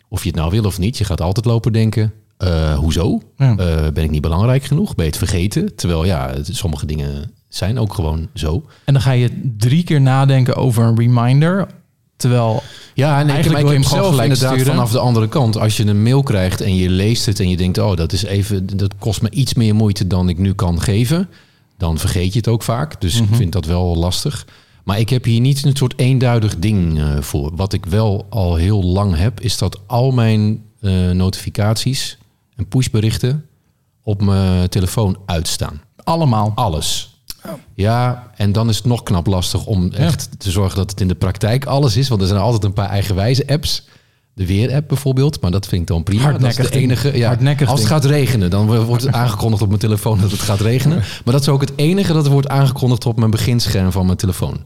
of 0.08 0.22
je 0.22 0.28
het 0.28 0.38
nou 0.38 0.50
wil 0.50 0.64
of 0.64 0.78
niet, 0.78 0.98
je 0.98 1.04
gaat 1.04 1.20
altijd 1.20 1.46
lopen 1.46 1.72
denken... 1.72 2.12
eh, 2.36 2.78
hoezo? 2.78 3.20
Ja. 3.36 3.56
Eh, 3.56 3.92
ben 3.92 4.04
ik 4.04 4.10
niet 4.10 4.22
belangrijk 4.22 4.62
genoeg? 4.64 4.94
Ben 4.94 5.04
je 5.04 5.10
het 5.10 5.18
vergeten? 5.20 5.74
Terwijl 5.76 6.04
ja, 6.04 6.34
sommige 6.42 6.86
dingen 6.86 7.30
zijn 7.48 7.78
ook 7.78 7.94
gewoon 7.94 8.28
zo. 8.34 8.64
En 8.84 8.92
dan 8.92 9.02
ga 9.02 9.10
je 9.12 9.52
drie 9.56 9.84
keer 9.84 10.00
nadenken 10.00 10.56
over 10.56 10.84
een 10.84 10.96
reminder. 10.98 11.66
Terwijl 12.18 12.62
Ja, 12.94 13.20
en 13.20 13.28
Eigenlijk 13.28 13.64
ik, 13.64 13.70
ik 13.70 13.72
hem 13.74 13.84
gewoon 13.84 14.02
zelf 14.02 14.14
gelijk 14.14 14.32
inderdaad 14.32 14.54
sturen. 14.58 14.74
vanaf 14.74 14.90
de 14.90 14.98
andere 14.98 15.28
kant. 15.28 15.56
Als 15.58 15.76
je 15.76 15.86
een 15.86 16.02
mail 16.02 16.22
krijgt 16.22 16.60
en 16.60 16.74
je 16.74 16.90
leest 16.90 17.26
het 17.26 17.40
en 17.40 17.48
je 17.48 17.56
denkt... 17.56 17.78
oh, 17.78 17.96
dat 17.96 18.12
is 18.12 18.22
even, 18.22 18.76
dat 18.76 18.92
kost 18.98 19.22
me 19.22 19.30
iets 19.30 19.54
meer 19.54 19.74
moeite 19.74 20.06
dan 20.06 20.28
ik 20.28 20.38
nu 20.38 20.52
kan 20.54 20.80
geven. 20.80 21.28
Dan 21.76 21.98
vergeet 21.98 22.32
je 22.32 22.38
het 22.38 22.48
ook 22.48 22.62
vaak. 22.62 23.00
Dus 23.00 23.14
Mhm. 23.20 23.30
ik 23.32 23.36
vind 23.38 23.52
dat 23.52 23.64
wel 23.64 23.96
lastig. 23.96 24.46
Maar 24.84 24.98
ik 24.98 25.08
heb 25.08 25.24
hier 25.24 25.40
niet 25.40 25.64
een 25.64 25.76
soort 25.76 25.98
eenduidig 25.98 26.58
ding 26.58 26.98
eh, 26.98 27.20
voor. 27.20 27.50
Wat 27.56 27.72
ik 27.72 27.86
wel 27.86 28.26
al 28.28 28.54
heel 28.54 28.82
lang 28.82 29.16
heb, 29.16 29.40
is 29.40 29.58
dat 29.58 29.80
al 29.86 30.10
mijn 30.10 30.62
eh, 30.80 31.10
notificaties 31.10 32.18
en 32.56 32.68
pushberichten 32.68 33.44
op 34.02 34.22
mijn 34.22 34.68
telefoon 34.68 35.16
uitstaan. 35.26 35.80
allemaal. 36.04 36.52
Alles. 36.54 37.17
Ja, 37.74 38.30
en 38.36 38.52
dan 38.52 38.68
is 38.68 38.76
het 38.76 38.86
nog 38.86 39.02
knap 39.02 39.26
lastig 39.26 39.66
om 39.66 39.92
echt 39.92 40.28
te 40.38 40.50
zorgen 40.50 40.76
dat 40.76 40.90
het 40.90 41.00
in 41.00 41.08
de 41.08 41.14
praktijk 41.14 41.64
alles 41.64 41.96
is. 41.96 42.08
Want 42.08 42.20
er 42.20 42.26
zijn 42.26 42.40
altijd 42.40 42.64
een 42.64 42.72
paar 42.72 42.88
eigenwijze 42.88 43.46
apps. 43.46 43.86
De 44.34 44.46
weer-app 44.46 44.88
bijvoorbeeld, 44.88 45.40
maar 45.40 45.50
dat 45.50 45.66
vind 45.66 45.80
ik 45.80 45.86
dan 45.86 46.02
prima. 46.02 46.32
Dat 46.32 46.42
is 46.42 46.56
de 46.56 46.70
enige. 46.70 47.18
Ja, 47.18 47.38
als 47.66 47.80
het 47.80 47.88
gaat 47.88 48.04
regenen, 48.04 48.50
dan 48.50 48.84
wordt 48.84 49.02
het 49.02 49.14
aangekondigd 49.22 49.62
op 49.62 49.68
mijn 49.68 49.80
telefoon 49.80 50.20
dat 50.20 50.30
het 50.30 50.40
gaat 50.40 50.60
regenen. 50.60 50.96
Maar 50.96 51.34
dat 51.34 51.40
is 51.40 51.48
ook 51.48 51.60
het 51.60 51.72
enige 51.76 52.12
dat 52.12 52.24
er 52.24 52.32
wordt 52.32 52.48
aangekondigd 52.48 53.06
op 53.06 53.18
mijn 53.18 53.30
beginscherm 53.30 53.92
van 53.92 54.06
mijn 54.06 54.18
telefoon. 54.18 54.64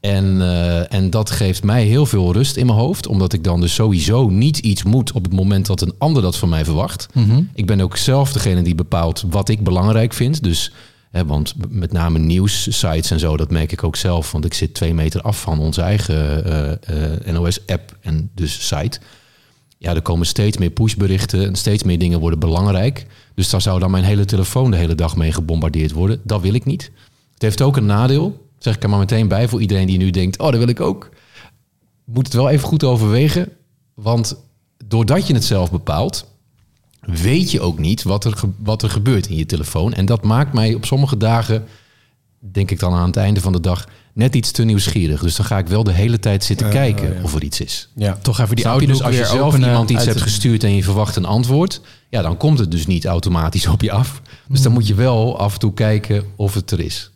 En, 0.00 0.40
eh, 0.40 0.92
en 0.92 1.10
dat 1.10 1.30
geeft 1.30 1.62
mij 1.62 1.84
heel 1.84 2.06
veel 2.06 2.32
rust 2.32 2.56
in 2.56 2.66
mijn 2.66 2.78
hoofd, 2.78 3.06
omdat 3.06 3.32
ik 3.32 3.44
dan 3.44 3.60
dus 3.60 3.74
sowieso 3.74 4.28
niet 4.28 4.58
iets 4.58 4.82
moet 4.82 5.12
op 5.12 5.24
het 5.24 5.32
moment 5.32 5.66
dat 5.66 5.80
een 5.80 5.94
ander 5.98 6.22
dat 6.22 6.36
van 6.36 6.48
mij 6.48 6.64
verwacht. 6.64 7.08
Mhm. 7.14 7.42
Ik 7.54 7.66
ben 7.66 7.80
ook 7.80 7.96
zelf 7.96 8.32
degene 8.32 8.62
die 8.62 8.74
bepaalt 8.74 9.24
wat 9.30 9.48
ik 9.48 9.64
belangrijk 9.64 10.12
vind. 10.12 10.42
Dus, 10.42 10.72
want 11.10 11.54
met 11.68 11.92
name 11.92 12.18
nieuwssites 12.18 13.10
en 13.10 13.18
zo, 13.18 13.36
dat 13.36 13.50
merk 13.50 13.72
ik 13.72 13.84
ook 13.84 13.96
zelf. 13.96 14.32
Want 14.32 14.44
ik 14.44 14.54
zit 14.54 14.74
twee 14.74 14.94
meter 14.94 15.22
af 15.22 15.40
van 15.40 15.58
onze 15.58 15.82
eigen 15.82 16.44
eh, 17.24 17.32
NOS-app 17.32 17.96
en 18.00 18.30
dus 18.34 18.66
site. 18.66 19.00
Ja, 19.78 19.94
er 19.94 20.02
komen 20.02 20.26
steeds 20.26 20.56
meer 20.56 20.70
pushberichten 20.70 21.46
en 21.46 21.54
steeds 21.54 21.82
meer 21.82 21.98
dingen 21.98 22.20
worden 22.20 22.38
belangrijk. 22.38 23.06
Dus 23.34 23.50
daar 23.50 23.60
zou 23.60 23.80
dan 23.80 23.90
mijn 23.90 24.04
hele 24.04 24.24
telefoon 24.24 24.70
de 24.70 24.76
hele 24.76 24.94
dag 24.94 25.16
mee 25.16 25.32
gebombardeerd 25.32 25.92
worden. 25.92 26.20
Dat 26.24 26.40
wil 26.40 26.54
ik 26.54 26.64
niet. 26.64 26.90
Het 27.32 27.42
heeft 27.42 27.62
ook 27.62 27.76
een 27.76 27.86
nadeel, 27.86 28.48
zeg 28.58 28.74
ik 28.74 28.82
er 28.82 28.88
maar 28.88 28.98
meteen 28.98 29.28
bij 29.28 29.48
voor 29.48 29.60
iedereen 29.60 29.86
die 29.86 29.98
nu 29.98 30.10
denkt, 30.10 30.38
oh, 30.38 30.50
dat 30.50 30.58
wil 30.58 30.68
ik 30.68 30.80
ook. 30.80 31.08
Moet 32.04 32.26
het 32.26 32.34
wel 32.34 32.50
even 32.50 32.68
goed 32.68 32.84
overwegen, 32.84 33.48
want 33.94 34.36
doordat 34.86 35.26
je 35.26 35.34
het 35.34 35.44
zelf 35.44 35.70
bepaalt, 35.70 36.26
weet 37.00 37.50
je 37.50 37.60
ook 37.60 37.78
niet 37.78 38.02
wat 38.02 38.24
er, 38.24 38.40
wat 38.58 38.82
er 38.82 38.90
gebeurt 38.90 39.26
in 39.26 39.36
je 39.36 39.46
telefoon. 39.46 39.92
En 39.92 40.06
dat 40.06 40.22
maakt 40.24 40.52
mij 40.52 40.74
op 40.74 40.84
sommige 40.84 41.16
dagen, 41.16 41.64
denk 42.38 42.70
ik 42.70 42.78
dan 42.78 42.92
aan 42.92 43.06
het 43.06 43.16
einde 43.16 43.40
van 43.40 43.52
de 43.52 43.60
dag, 43.60 43.86
net 44.12 44.34
iets 44.34 44.50
te 44.50 44.64
nieuwsgierig. 44.64 45.20
Dus 45.20 45.36
dan 45.36 45.46
ga 45.46 45.58
ik 45.58 45.66
wel 45.68 45.84
de 45.84 45.92
hele 45.92 46.18
tijd 46.18 46.44
zitten 46.44 46.70
kijken 46.70 47.14
ja. 47.14 47.22
of 47.22 47.34
er 47.34 47.42
iets 47.42 47.60
is. 47.60 47.88
Ja. 47.94 48.16
Toch 48.22 48.38
even 48.40 48.56
die 48.56 48.68
je? 48.68 48.86
Dus 48.86 49.02
als 49.02 49.16
je 49.16 49.24
zelf 49.26 49.58
iemand 49.58 49.90
iets 49.90 50.04
hebt 50.04 50.14
het- 50.14 50.22
gestuurd 50.28 50.64
en 50.64 50.74
je 50.74 50.82
verwacht 50.82 51.16
een 51.16 51.24
antwoord, 51.24 51.80
ja, 52.08 52.22
dan 52.22 52.36
komt 52.36 52.58
het 52.58 52.70
dus 52.70 52.86
niet 52.86 53.04
automatisch 53.06 53.66
op 53.66 53.82
je 53.82 53.92
af. 53.92 54.20
Dus 54.24 54.32
Hmm. 54.46 54.62
dan 54.62 54.72
moet 54.72 54.86
je 54.86 54.94
wel 54.94 55.38
af 55.38 55.52
en 55.52 55.58
toe 55.58 55.74
kijken 55.74 56.24
of 56.36 56.54
het 56.54 56.70
er 56.70 56.80
is. 56.80 57.10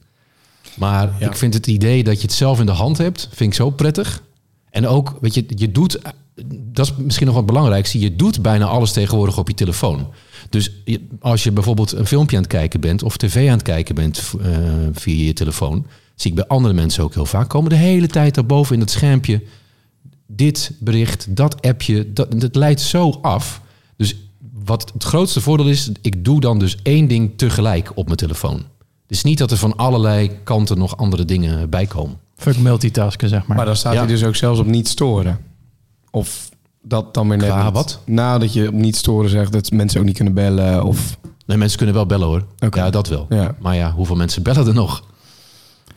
Maar 0.77 1.13
Ja. 1.19 1.27
ik 1.29 1.37
vind 1.37 1.55
het 1.55 1.67
idee 1.67 2.05
dat 2.05 2.17
je 2.17 2.23
het 2.27 2.33
zelf 2.37 2.61
in 2.61 2.67
de 2.67 2.73
hand 2.73 2.99
hebt, 2.99 3.29
vind 3.33 3.51
ik 3.51 3.57
zo 3.57 3.71
prettig. 3.71 4.23
En 4.71 4.87
ook, 4.87 5.17
weet 5.21 5.35
je, 5.35 5.45
je 5.49 5.73
doet, 5.73 5.99
dat 6.49 6.87
is 6.87 6.93
misschien 6.97 7.27
nog 7.27 7.35
wat 7.35 7.47
belangrijkste, 7.47 7.99
je 7.99 8.17
doet 8.17 8.43
bijna 8.43 8.65
alles 8.65 8.93
tegenwoordig 8.93 9.39
op 9.39 9.49
je 9.49 9.55
telefoon. 9.55 10.07
Dus 10.51 10.71
je- 10.85 11.07
als 11.21 11.43
je 11.45 11.53
bijvoorbeeld 11.53 11.93
een 11.93 12.07
filmpje 12.07 12.37
aan 12.37 12.43
het 12.43 12.53
kijken 12.53 12.81
bent 12.81 13.03
of 13.03 13.17
tv 13.17 13.47
aan 13.49 13.55
het 13.55 13.63
kijken 13.63 13.95
bent 13.95 14.33
eh, 14.41 14.49
via 14.93 15.25
je 15.25 15.33
telefoon, 15.33 15.87
zie 16.15 16.31
ik 16.31 16.37
bij 16.37 16.47
andere 16.47 16.75
mensen 16.75 17.05
ook 17.05 17.15
heel 17.15 17.27
vaak 17.27 17.49
komen 17.49 17.71
de 17.71 17.77
hele 17.77 18.07
tijd 18.07 18.35
daarboven 18.35 18.75
in 18.75 18.81
het 18.81 18.91
schermpje 18.91 19.43
dit 20.27 20.73
bericht, 20.81 21.37
dat 21.37 21.63
appje, 21.63 22.13
dat, 22.13 22.41
dat 22.41 22.55
leidt 22.57 22.81
zo 22.81 23.11
af. 23.23 23.61
Dus 23.97 24.17
wat 24.65 24.91
het 24.95 25.05
grootste 25.05 25.41
voordeel 25.41 25.69
is, 25.69 25.91
ik 26.03 26.25
doe 26.25 26.41
dan 26.41 26.59
dus 26.59 26.77
één 26.83 27.09
ding 27.09 27.33
tegelijk 27.37 27.91
op 27.95 28.05
mijn 28.05 28.17
telefoon. 28.17 28.57
Het 29.03 29.17
is 29.17 29.23
niet 29.23 29.39
dat 29.39 29.51
er 29.51 29.57
van 29.57 29.77
allerlei 29.77 30.31
kanten 30.45 30.79
nog 30.79 30.97
andere 30.97 31.25
dingen 31.25 31.71
bij 31.71 31.87
komen. 31.87 32.17
Fuck 32.37 32.59
multitasken, 32.59 33.29
zeg 33.29 33.47
maar. 33.47 33.57
Maar 33.57 33.67
dan 33.67 33.77
staat 33.77 33.93
Ja. 33.93 33.99
hij 33.99 34.09
dus 34.09 34.25
ook 34.25 34.37
zelfs 34.37 34.61
op 34.61 34.67
niet 34.67 34.89
storen. 34.89 35.39
Of 36.15 36.49
dat 36.83 37.15
dan 37.15 37.29
weer 37.29 37.39
net 37.39 37.49
Qua 37.49 37.65
niet. 37.65 37.73
wat? 37.73 37.99
Nou, 38.05 38.39
dat 38.41 38.53
je 38.53 38.69
op 38.69 38.75
niet 38.75 38.97
storen 38.97 39.31
zegt 39.31 39.53
dat 39.53 39.71
mensen 39.71 40.01
ook 40.01 40.07
niet 40.07 40.17
kunnen 40.17 40.35
bellen. 40.35 40.85
Of, 40.85 41.17
Nee, 41.47 41.57
mensen 41.57 41.77
kunnen 41.77 41.95
wel 41.95 42.07
bellen 42.07 42.27
hoor. 42.27 42.45
Oké. 42.59 42.79
Ja, 42.79 42.91
dat 42.91 43.09
wel. 43.09 43.27
ja. 43.29 43.55
Maar 43.61 43.75
ja, 43.77 43.93
hoeveel 43.93 44.17
mensen 44.17 44.43
bellen 44.43 44.67
er 44.67 44.75
nog? 44.75 45.03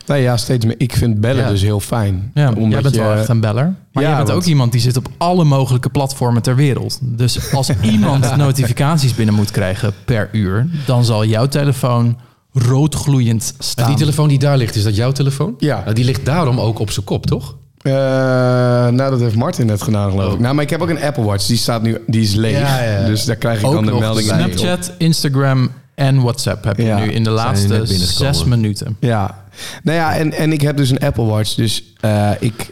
Nee, 0.06 0.22
ja, 0.22 0.36
steeds 0.36 0.64
meer. 0.64 0.74
Ik 0.78 0.92
vind 0.96 1.20
bellen 1.20 1.42
Ja. 1.44 1.48
dus 1.50 1.62
heel 1.62 1.80
fijn. 1.80 2.30
Ja, 2.34 2.48
Omdat 2.48 2.70
jij 2.70 2.80
bent 2.82 2.94
je, 2.94 3.00
wel 3.00 3.12
echt 3.14 3.28
een 3.28 3.40
beller. 3.40 3.64
Maar 3.92 4.02
Ja, 4.02 4.08
jij 4.08 4.16
bent 4.16 4.28
want- 4.28 4.40
ook 4.40 4.46
iemand 4.48 4.72
die 4.72 4.80
zit 4.80 4.96
op 4.96 5.08
alle 5.18 5.44
mogelijke 5.44 5.88
platformen 5.88 6.42
ter 6.42 6.56
wereld. 6.56 6.98
Dus 7.02 7.52
als 7.52 7.70
iemand 7.82 8.36
notificaties 8.36 9.14
binnen 9.14 9.34
moet 9.34 9.50
krijgen 9.50 9.92
per 10.04 10.28
uur... 10.32 10.68
dan 10.86 11.04
zal 11.04 11.24
jouw 11.24 11.46
telefoon 11.46 12.16
roodgloeiend 12.52 13.54
En 13.58 13.64
staan. 13.64 13.86
die 13.86 13.96
telefoon 13.96 14.28
die 14.28 14.38
daar 14.38 14.56
ligt, 14.56 14.74
is 14.74 14.82
dat 14.82 14.96
jouw 14.96 15.12
telefoon? 15.12 15.54
Ja. 15.58 15.80
Nou, 15.82 15.94
die 15.94 16.04
ligt 16.04 16.24
daarom 16.24 16.60
ook 16.60 16.78
op 16.78 16.90
zijn 16.90 17.04
kop, 17.04 17.26
toch? 17.26 17.56
Eh, 17.82 17.92
nou, 17.92 19.10
dat 19.10 19.20
heeft 19.20 19.36
Martin 19.36 19.66
net 19.66 19.82
gedaan, 19.82 20.10
geloof 20.10 20.26
ik. 20.26 20.34
Oh. 20.34 20.40
Nou, 20.40 20.54
maar 20.54 20.64
ik 20.64 20.70
heb 20.70 20.82
ook 20.82 20.88
een 20.88 21.02
Apple 21.02 21.24
Watch. 21.24 21.46
Die 21.46 21.56
staat 21.56 21.82
nu, 21.82 21.98
die 22.06 22.22
is 22.22 22.34
leeg. 22.34 22.58
Ja, 22.58 22.82
ja, 22.82 23.00
ja. 23.00 23.06
Dus 23.06 23.24
daar 23.24 23.36
krijg 23.36 23.60
ik 23.60 23.66
Ook 23.66 23.72
dan 23.72 23.86
de 23.86 23.94
op. 23.94 24.18
Snapchat, 24.18 24.92
Instagram 24.98 25.70
en 25.94 26.20
WhatsApp 26.20 26.64
heb 26.64 26.76
je 26.76 26.94
nu 26.94 27.12
in 27.12 27.24
de 27.24 27.30
laatste 27.30 27.86
zes 27.86 28.44
minuten. 28.44 28.96
Ja, 29.00 29.44
nou 29.82 29.98
ja, 29.98 30.16
en, 30.16 30.32
en 30.32 30.52
ik 30.52 30.60
heb 30.60 30.76
dus 30.76 30.90
een 30.90 30.98
Apple 30.98 31.24
Watch. 31.24 31.54
Dus 31.54 31.92
eh, 32.00 32.30
ik. 32.38 32.70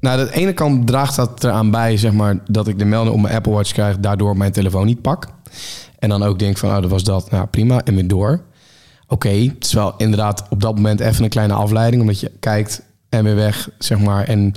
Nou, 0.00 0.20
aan 0.20 0.26
de 0.26 0.32
ene 0.32 0.52
kant 0.52 0.86
draagt 0.86 1.16
dat 1.16 1.44
eraan 1.44 1.70
bij, 1.70 1.96
zeg 1.96 2.12
maar, 2.12 2.38
dat 2.46 2.68
ik 2.68 2.78
de 2.78 2.84
melding 2.84 3.14
op 3.14 3.20
mijn 3.20 3.34
Apple 3.34 3.52
Watch 3.52 3.72
krijg, 3.72 3.98
daardoor 3.98 4.36
mijn 4.36 4.52
telefoon 4.52 4.86
niet 4.86 5.02
pak. 5.02 5.28
En 5.98 6.08
dan 6.08 6.22
ook 6.22 6.38
denk 6.38 6.58
van, 6.58 6.70
oh, 6.70 6.80
dat 6.80 6.90
was 6.90 7.04
dat. 7.04 7.30
Nou, 7.30 7.46
prima. 7.46 7.80
En 7.84 7.94
weer 7.94 8.08
door. 8.08 8.40
Oké, 9.08 9.28
het 9.28 9.64
is 9.64 9.72
wel 9.72 9.94
inderdaad 9.96 10.44
op 10.50 10.60
dat 10.60 10.74
moment 10.74 11.00
even 11.00 11.24
een 11.24 11.30
kleine 11.30 11.54
afleiding, 11.54 12.02
omdat 12.02 12.20
je 12.20 12.32
kijkt 12.40 12.82
en 13.08 13.24
weer 13.24 13.34
weg, 13.34 13.68
zeg 13.78 13.98
maar. 13.98 14.24
En 14.24 14.52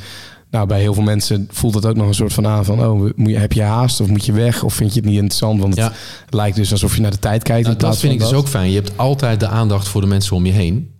nou, 0.49 0.67
bij 0.67 0.79
heel 0.79 0.93
veel 0.93 1.03
mensen 1.03 1.47
voelt 1.51 1.73
het 1.73 1.85
ook 1.85 1.95
nog 1.95 2.07
een 2.07 2.13
soort 2.13 2.33
van 2.33 2.47
aan 2.47 2.65
van, 2.65 2.85
oh, 2.85 2.99
moet 3.15 3.29
je, 3.29 3.37
heb 3.37 3.53
je 3.53 3.61
haast 3.61 4.01
of 4.01 4.07
moet 4.07 4.25
je 4.25 4.31
weg 4.31 4.63
of 4.63 4.73
vind 4.73 4.93
je 4.93 4.99
het 4.99 5.05
niet 5.09 5.15
interessant? 5.17 5.59
Want 5.59 5.75
het 5.75 5.83
Ja. 5.85 5.93
lijkt 6.29 6.55
dus 6.55 6.71
alsof 6.71 6.95
je 6.95 7.01
naar 7.01 7.11
de 7.11 7.19
tijd 7.19 7.43
kijkt. 7.43 7.63
Nou, 7.67 7.75
in 7.79 7.85
dat 7.87 7.97
vind 7.97 8.13
ik 8.13 8.19
dus 8.19 8.33
ook 8.33 8.47
fijn. 8.47 8.69
Je 8.69 8.75
hebt 8.75 8.97
altijd 8.97 9.39
de 9.39 9.47
aandacht 9.47 9.87
voor 9.87 10.01
de 10.01 10.07
mensen 10.07 10.35
om 10.35 10.45
je 10.45 10.51
heen. 10.51 10.91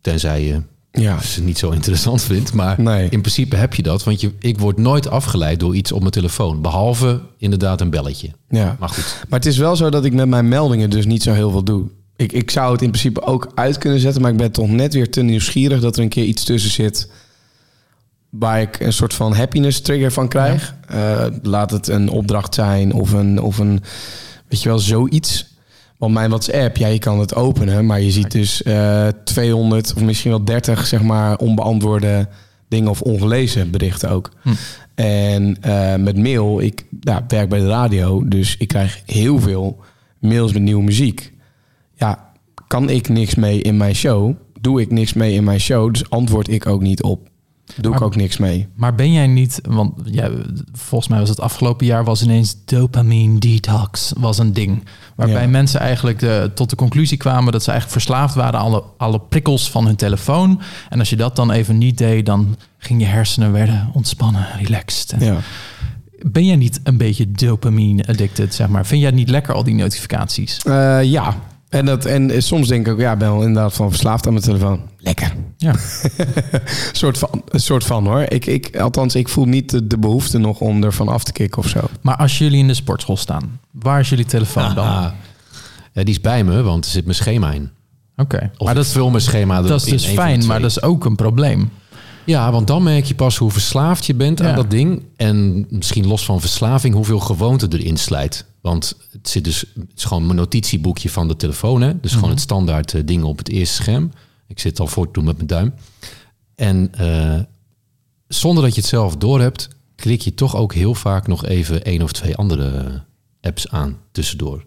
Tenzij 0.00 0.44
je 0.44 0.62
Ja. 0.92 1.16
Het 1.16 1.40
niet 1.44 1.58
zo 1.58 1.70
interessant 1.70 2.22
vindt. 2.22 2.52
Maar 2.52 2.80
Nee. 2.80 3.08
in 3.10 3.20
principe 3.20 3.56
heb 3.56 3.74
je 3.74 3.82
dat. 3.82 4.04
Want 4.04 4.20
je, 4.20 4.32
ik 4.38 4.58
word 4.58 4.76
nooit 4.76 5.08
afgeleid 5.10 5.60
door 5.60 5.76
iets 5.76 5.92
op 5.92 6.00
mijn 6.00 6.10
telefoon. 6.12 6.62
Behalve 6.62 7.20
inderdaad 7.38 7.80
een 7.80 7.90
belletje. 7.90 8.30
Ja. 8.48 8.76
Maar 8.78 8.88
goed. 8.88 9.20
Maar 9.28 9.38
het 9.38 9.48
is 9.48 9.56
wel 9.56 9.76
zo 9.76 9.90
dat 9.90 10.04
ik 10.04 10.12
met 10.12 10.28
mijn 10.28 10.48
meldingen 10.48 10.90
dus 10.90 11.06
niet 11.06 11.22
zo 11.22 11.32
heel 11.32 11.50
veel 11.50 11.64
doe. 11.64 11.88
Ik, 12.18 12.32
ik 12.32 12.50
zou 12.50 12.72
het 12.72 12.82
in 12.82 12.90
principe 12.90 13.22
ook 13.22 13.52
uit 13.54 13.78
kunnen 13.78 14.00
zetten, 14.00 14.22
maar 14.22 14.30
ik 14.30 14.36
ben 14.36 14.52
toch 14.52 14.68
net 14.68 14.94
weer 14.94 15.10
te 15.10 15.22
nieuwsgierig 15.22 15.80
dat 15.80 15.96
er 15.96 16.02
een 16.02 16.08
keer 16.08 16.24
iets 16.24 16.44
tussen 16.44 16.70
zit 16.70 17.08
waar 18.30 18.60
ik 18.60 18.80
een 18.80 18.92
soort 18.92 19.14
van 19.14 19.34
happiness 19.34 19.80
trigger 19.80 20.12
van 20.12 20.28
krijg. 20.28 20.74
Eh, 20.88 21.26
laat 21.42 21.70
het 21.70 21.88
een 21.88 22.08
opdracht 22.08 22.54
zijn 22.54 22.92
of 22.92 23.12
een, 23.12 23.42
of 23.42 23.58
een, 23.58 23.82
weet 24.48 24.62
je 24.62 24.68
wel, 24.68 24.78
zoiets. 24.78 25.56
Want 25.96 26.14
mijn 26.14 26.28
WhatsApp, 26.28 26.76
ja, 26.76 26.86
je 26.86 26.98
kan 26.98 27.20
het 27.20 27.34
openen, 27.34 27.86
maar 27.86 28.00
je 28.00 28.10
ziet 28.10 28.30
dus 28.30 28.62
eh 28.62 29.08
200 29.24 29.94
of 29.94 30.02
misschien 30.02 30.30
wel 30.30 30.44
30, 30.44 30.86
zeg 30.86 31.02
maar, 31.02 31.36
onbeantwoorde 31.36 32.28
dingen 32.68 32.90
of 32.90 33.00
ongelezen 33.00 33.70
berichten 33.70 34.10
ook. 34.10 34.30
Hm. 34.42 34.50
En 34.94 35.56
eh, 35.60 35.94
met 35.94 36.16
mail, 36.16 36.60
ik 36.60 36.84
ja, 37.00 37.24
werk 37.28 37.48
bij 37.48 37.58
de 37.58 37.68
radio, 37.68 38.28
dus 38.28 38.56
ik 38.56 38.68
krijg 38.68 39.02
heel 39.06 39.40
veel 39.40 39.78
mails 40.18 40.52
met 40.52 40.62
nieuwe 40.62 40.82
muziek. 40.82 41.32
Kan 42.68 42.88
ik 42.90 43.08
niks 43.08 43.34
mee 43.34 43.60
in 43.62 43.76
mijn 43.76 43.94
show? 43.94 44.34
Doe 44.60 44.80
ik 44.80 44.90
niks 44.90 45.12
mee 45.12 45.34
in 45.34 45.44
mijn 45.44 45.60
show? 45.60 45.92
Dus 45.92 46.10
antwoord 46.10 46.48
ik 46.48 46.66
ook 46.66 46.80
niet 46.80 47.02
op. 47.02 47.28
Doe 47.80 47.94
ik 47.94 48.00
ook 48.00 48.16
niks 48.16 48.36
mee. 48.36 48.66
Maar 48.74 48.94
ben 48.94 49.12
jij 49.12 49.26
niet, 49.26 49.60
want 49.68 49.92
ja, 50.04 50.30
volgens 50.72 51.10
mij 51.10 51.18
was 51.18 51.28
het 51.28 51.40
afgelopen 51.40 51.86
jaar 51.86 52.04
was 52.04 52.22
ineens 52.22 52.56
dopamine 52.64 53.38
detox 53.38 54.12
was 54.18 54.38
een 54.38 54.52
ding. 54.52 54.84
Waarbij 55.16 55.42
Ja. 55.42 55.48
mensen 55.48 55.80
eigenlijk 55.80 56.18
de, 56.18 56.50
tot 56.54 56.70
de 56.70 56.76
conclusie 56.76 57.16
kwamen 57.16 57.52
dat 57.52 57.62
ze 57.62 57.70
eigenlijk 57.70 58.00
verslaafd 58.00 58.34
waren 58.34 58.58
aan 58.60 58.64
alle, 58.66 58.82
alle 58.96 59.20
prikkels 59.20 59.70
van 59.70 59.86
hun 59.86 59.96
telefoon. 59.96 60.60
En 60.88 60.98
als 60.98 61.10
je 61.10 61.16
dat 61.16 61.36
dan 61.36 61.50
even 61.50 61.78
niet 61.78 61.98
deed, 61.98 62.26
dan 62.26 62.56
ging 62.78 63.00
je 63.00 63.06
hersenen 63.06 63.52
werden 63.52 63.90
ontspannen, 63.92 64.46
relaxed. 64.58 65.12
En 65.12 65.24
Ja. 65.24 65.36
Ben 66.22 66.46
jij 66.46 66.56
niet 66.56 66.80
een 66.82 66.96
beetje 66.96 67.30
dopamine 67.32 68.06
addicted, 68.06 68.54
zeg 68.54 68.68
maar? 68.68 68.86
Vind 68.86 69.00
jij 69.00 69.08
het 69.10 69.18
niet 69.18 69.30
lekker, 69.30 69.54
al 69.54 69.64
die 69.64 69.74
notificaties? 69.74 70.58
Eh, 70.58 71.02
ja. 71.02 71.36
En, 71.68 71.84
dat, 71.84 72.04
en 72.04 72.42
soms 72.42 72.68
denk 72.68 72.86
ik 72.86 72.92
ook, 72.92 72.98
ja, 73.00 73.12
ik 73.12 73.18
ben 73.18 73.32
wel 73.32 73.42
inderdaad 73.42 73.74
van 73.74 73.88
verslaafd 73.90 74.26
aan 74.26 74.32
mijn 74.32 74.44
telefoon. 74.44 74.80
Lekker. 74.98 75.34
Ja. 75.56 75.74
soort 76.92 77.18
van, 77.18 77.42
een 77.48 77.60
soort 77.60 77.84
van 77.84 78.06
hoor. 78.06 78.20
Ik, 78.20 78.46
ik, 78.46 78.76
althans, 78.76 79.14
ik 79.14 79.28
voel 79.28 79.44
niet 79.44 79.70
de, 79.70 79.86
de 79.86 79.98
behoefte 79.98 80.38
nog 80.38 80.60
om 80.60 80.84
er 80.84 80.92
van 80.92 81.08
af 81.08 81.24
te 81.24 81.32
kicken 81.32 81.58
of 81.58 81.68
zo. 81.68 81.80
Maar 82.00 82.16
als 82.16 82.38
jullie 82.38 82.58
in 82.58 82.66
de 82.66 82.74
sportschool 82.74 83.16
staan, 83.16 83.60
waar 83.70 84.00
is 84.00 84.08
jullie 84.08 84.24
telefoon 84.24 84.74
dan? 84.74 84.86
Ah, 84.86 85.06
ja, 85.92 86.04
die 86.04 86.14
is 86.14 86.20
bij 86.20 86.44
me, 86.44 86.62
want 86.62 86.84
er 86.84 86.90
zit 86.90 87.04
mijn 87.04 87.16
schema 87.16 87.52
in. 87.52 87.70
Oké, 88.16 88.50
maar 88.58 88.74
dat, 88.74 88.86
vul 88.86 89.10
mijn 89.10 89.22
schema 89.22 89.56
erop 89.56 89.68
dat 89.68 89.86
is 89.86 89.90
dus 89.90 90.06
fijn, 90.06 90.46
maar 90.46 90.60
dat 90.60 90.70
is 90.70 90.82
ook 90.82 91.04
een 91.04 91.16
probleem. 91.16 91.70
Ja, 92.24 92.52
want 92.52 92.66
dan 92.66 92.82
merk 92.82 93.04
je 93.04 93.14
pas 93.14 93.36
hoe 93.36 93.50
verslaafd 93.50 94.06
je 94.06 94.14
bent 94.14 94.38
Ja. 94.38 94.48
aan 94.48 94.54
dat 94.54 94.70
ding. 94.70 95.02
En 95.16 95.66
misschien 95.70 96.06
los 96.06 96.24
van 96.24 96.40
verslaving, 96.40 96.94
hoeveel 96.94 97.18
gewoonte 97.20 97.66
erin 97.70 97.96
slijt. 97.96 98.44
Want 98.68 98.96
het, 99.12 99.28
zit 99.28 99.44
dus, 99.44 99.60
het 99.60 99.92
is 99.96 100.04
gewoon 100.04 100.26
mijn 100.26 100.38
notitieboekje 100.38 101.10
van 101.10 101.28
de 101.28 101.36
telefoon. 101.36 101.80
Hè? 101.80 102.00
Dus 102.00 102.12
gewoon 102.12 102.30
het 102.30 102.40
standaard 102.40 102.94
eh, 102.94 103.00
dingen 103.04 103.26
op 103.26 103.38
het 103.38 103.48
eerste 103.48 103.74
scherm. 103.74 104.12
Ik 104.46 104.58
zit 104.60 104.80
al 104.80 104.86
voor 104.86 105.06
te 105.06 105.12
doen 105.12 105.24
met 105.24 105.36
mijn 105.36 105.46
duim. 105.46 105.74
En 106.54 106.88
eh, 106.92 107.40
zonder 108.28 108.62
dat 108.62 108.74
je 108.74 108.80
het 108.80 108.90
zelf 108.90 109.16
doorhebt, 109.16 109.68
klik 109.96 110.20
je 110.20 110.34
toch 110.34 110.56
ook 110.56 110.74
heel 110.74 110.94
vaak 110.94 111.26
nog 111.26 111.44
even 111.44 111.84
één 111.84 112.02
of 112.02 112.12
twee 112.12 112.36
andere 112.36 113.02
apps 113.40 113.68
aan 113.68 113.96
tussendoor. 114.12 114.64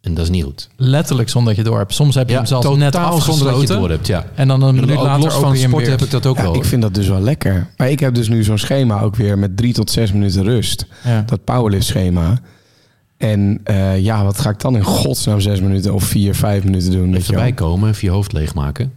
En 0.00 0.14
dat 0.14 0.24
is 0.24 0.30
niet 0.30 0.44
goed. 0.44 0.68
Letterlijk 0.76 1.28
zonder 1.28 1.54
dat 1.54 1.64
je 1.64 1.70
door 1.70 1.78
hebt. 1.78 1.94
Soms 1.94 2.14
heb 2.14 2.28
je 2.28 2.34
hem 2.34 2.46
zelfs 2.46 2.76
net 2.76 2.96
afgesloten. 2.96 3.22
zonder 3.34 3.46
dat 3.52 3.60
je 3.60 3.72
het 3.72 3.80
door 3.80 3.90
hebt. 3.90 4.06
Ja. 4.06 4.26
En 4.34 4.48
dan 4.48 4.62
een 4.62 4.74
minuut 4.74 4.96
later 4.96 5.24
los 5.24 5.34
van 5.34 5.56
sport 5.56 5.82
weer. 5.82 5.90
heb 5.90 6.02
ik 6.02 6.10
dat 6.10 6.26
ook 6.26 6.36
Ja, 6.36 6.42
wel. 6.42 6.54
ik 6.54 6.64
vind 6.64 6.82
dat 6.82 6.94
dus 6.94 7.08
wel 7.08 7.20
lekker. 7.20 7.70
Maar 7.76 7.90
ik 7.90 8.00
heb 8.00 8.14
dus 8.14 8.28
nu 8.28 8.44
zo'n 8.44 8.58
schema 8.58 9.00
ook 9.00 9.16
weer 9.16 9.38
met 9.38 9.56
drie 9.56 9.72
tot 9.72 9.90
zes 9.90 10.12
minuten 10.12 10.42
rust. 10.42 10.86
Ja. 11.04 11.22
Dat 11.22 11.44
powerlift 11.44 11.86
schema. 11.86 12.40
En 13.16 13.60
eh, 13.64 13.98
ja, 13.98 14.24
wat 14.24 14.38
ga 14.40 14.50
ik 14.50 14.60
dan 14.60 14.76
in 14.76 14.82
godsnaam 14.82 15.40
zes 15.40 15.60
minuten 15.60 15.94
of 15.94 16.04
vier, 16.04 16.34
vijf 16.34 16.64
minuten 16.64 16.90
doen? 16.90 17.14
Even 17.14 17.34
bijkomen, 17.34 17.88
even 17.88 18.08
je 18.08 18.14
hoofd 18.14 18.32
leegmaken. 18.32 18.92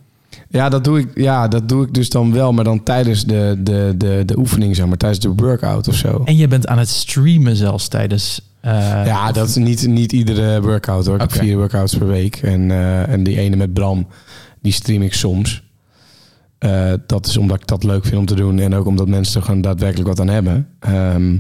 Ja, 0.50 0.70
dat 0.70 0.84
doe 0.84 1.00
ik, 1.00 1.08
ja, 1.16 1.48
dat 1.48 1.70
doe 1.70 1.84
ik 1.86 1.94
dus 1.94 2.10
dan 2.10 2.34
wel, 2.34 2.54
maar 2.54 2.64
dan 2.64 2.84
tijdens 2.84 3.26
de, 3.26 3.56
de, 3.60 3.94
de, 3.98 4.24
de 4.26 4.38
oefening, 4.38 4.76
zeg 4.76 4.86
maar, 4.86 4.98
tijdens 4.98 5.22
de 5.22 5.30
workout 5.36 5.88
of 5.88 5.96
zo. 5.96 6.22
En 6.26 6.36
je 6.38 6.48
bent 6.48 6.68
aan 6.68 6.78
het 6.78 6.90
streamen 6.90 7.56
zelfs 7.56 7.88
tijdens... 7.88 8.42
eh, 8.62 8.72
Ja, 9.06 9.32
dat 9.32 9.48
is 9.50 9.56
niet, 9.56 9.88
niet 9.88 10.12
iedere 10.12 10.62
workout 10.62 11.06
hoor. 11.06 11.16
Ik 11.16 11.22
heb 11.22 11.32
vier 11.32 11.58
workouts 11.58 11.96
per 11.98 12.08
week. 12.08 12.36
En, 12.36 12.72
eh, 12.72 13.08
en 13.10 13.24
die 13.24 13.38
ene 13.40 13.56
met 13.56 13.74
Bram, 13.74 14.08
die 14.62 14.74
stream 14.74 15.02
ik 15.02 15.14
soms. 15.14 15.64
Eh, 16.60 16.94
dat 17.08 17.26
is 17.28 17.38
omdat 17.38 17.58
ik 17.62 17.68
dat 17.68 17.84
leuk 17.84 18.06
vind 18.06 18.18
om 18.18 18.26
te 18.26 18.36
doen. 18.36 18.60
En 18.60 18.76
ook 18.76 18.86
omdat 18.86 19.08
mensen 19.08 19.40
er 19.40 19.46
gewoon 19.46 19.62
daadwerkelijk 19.62 20.08
wat 20.08 20.20
aan 20.20 20.28
hebben. 20.28 20.68
Ehm, 20.80 21.38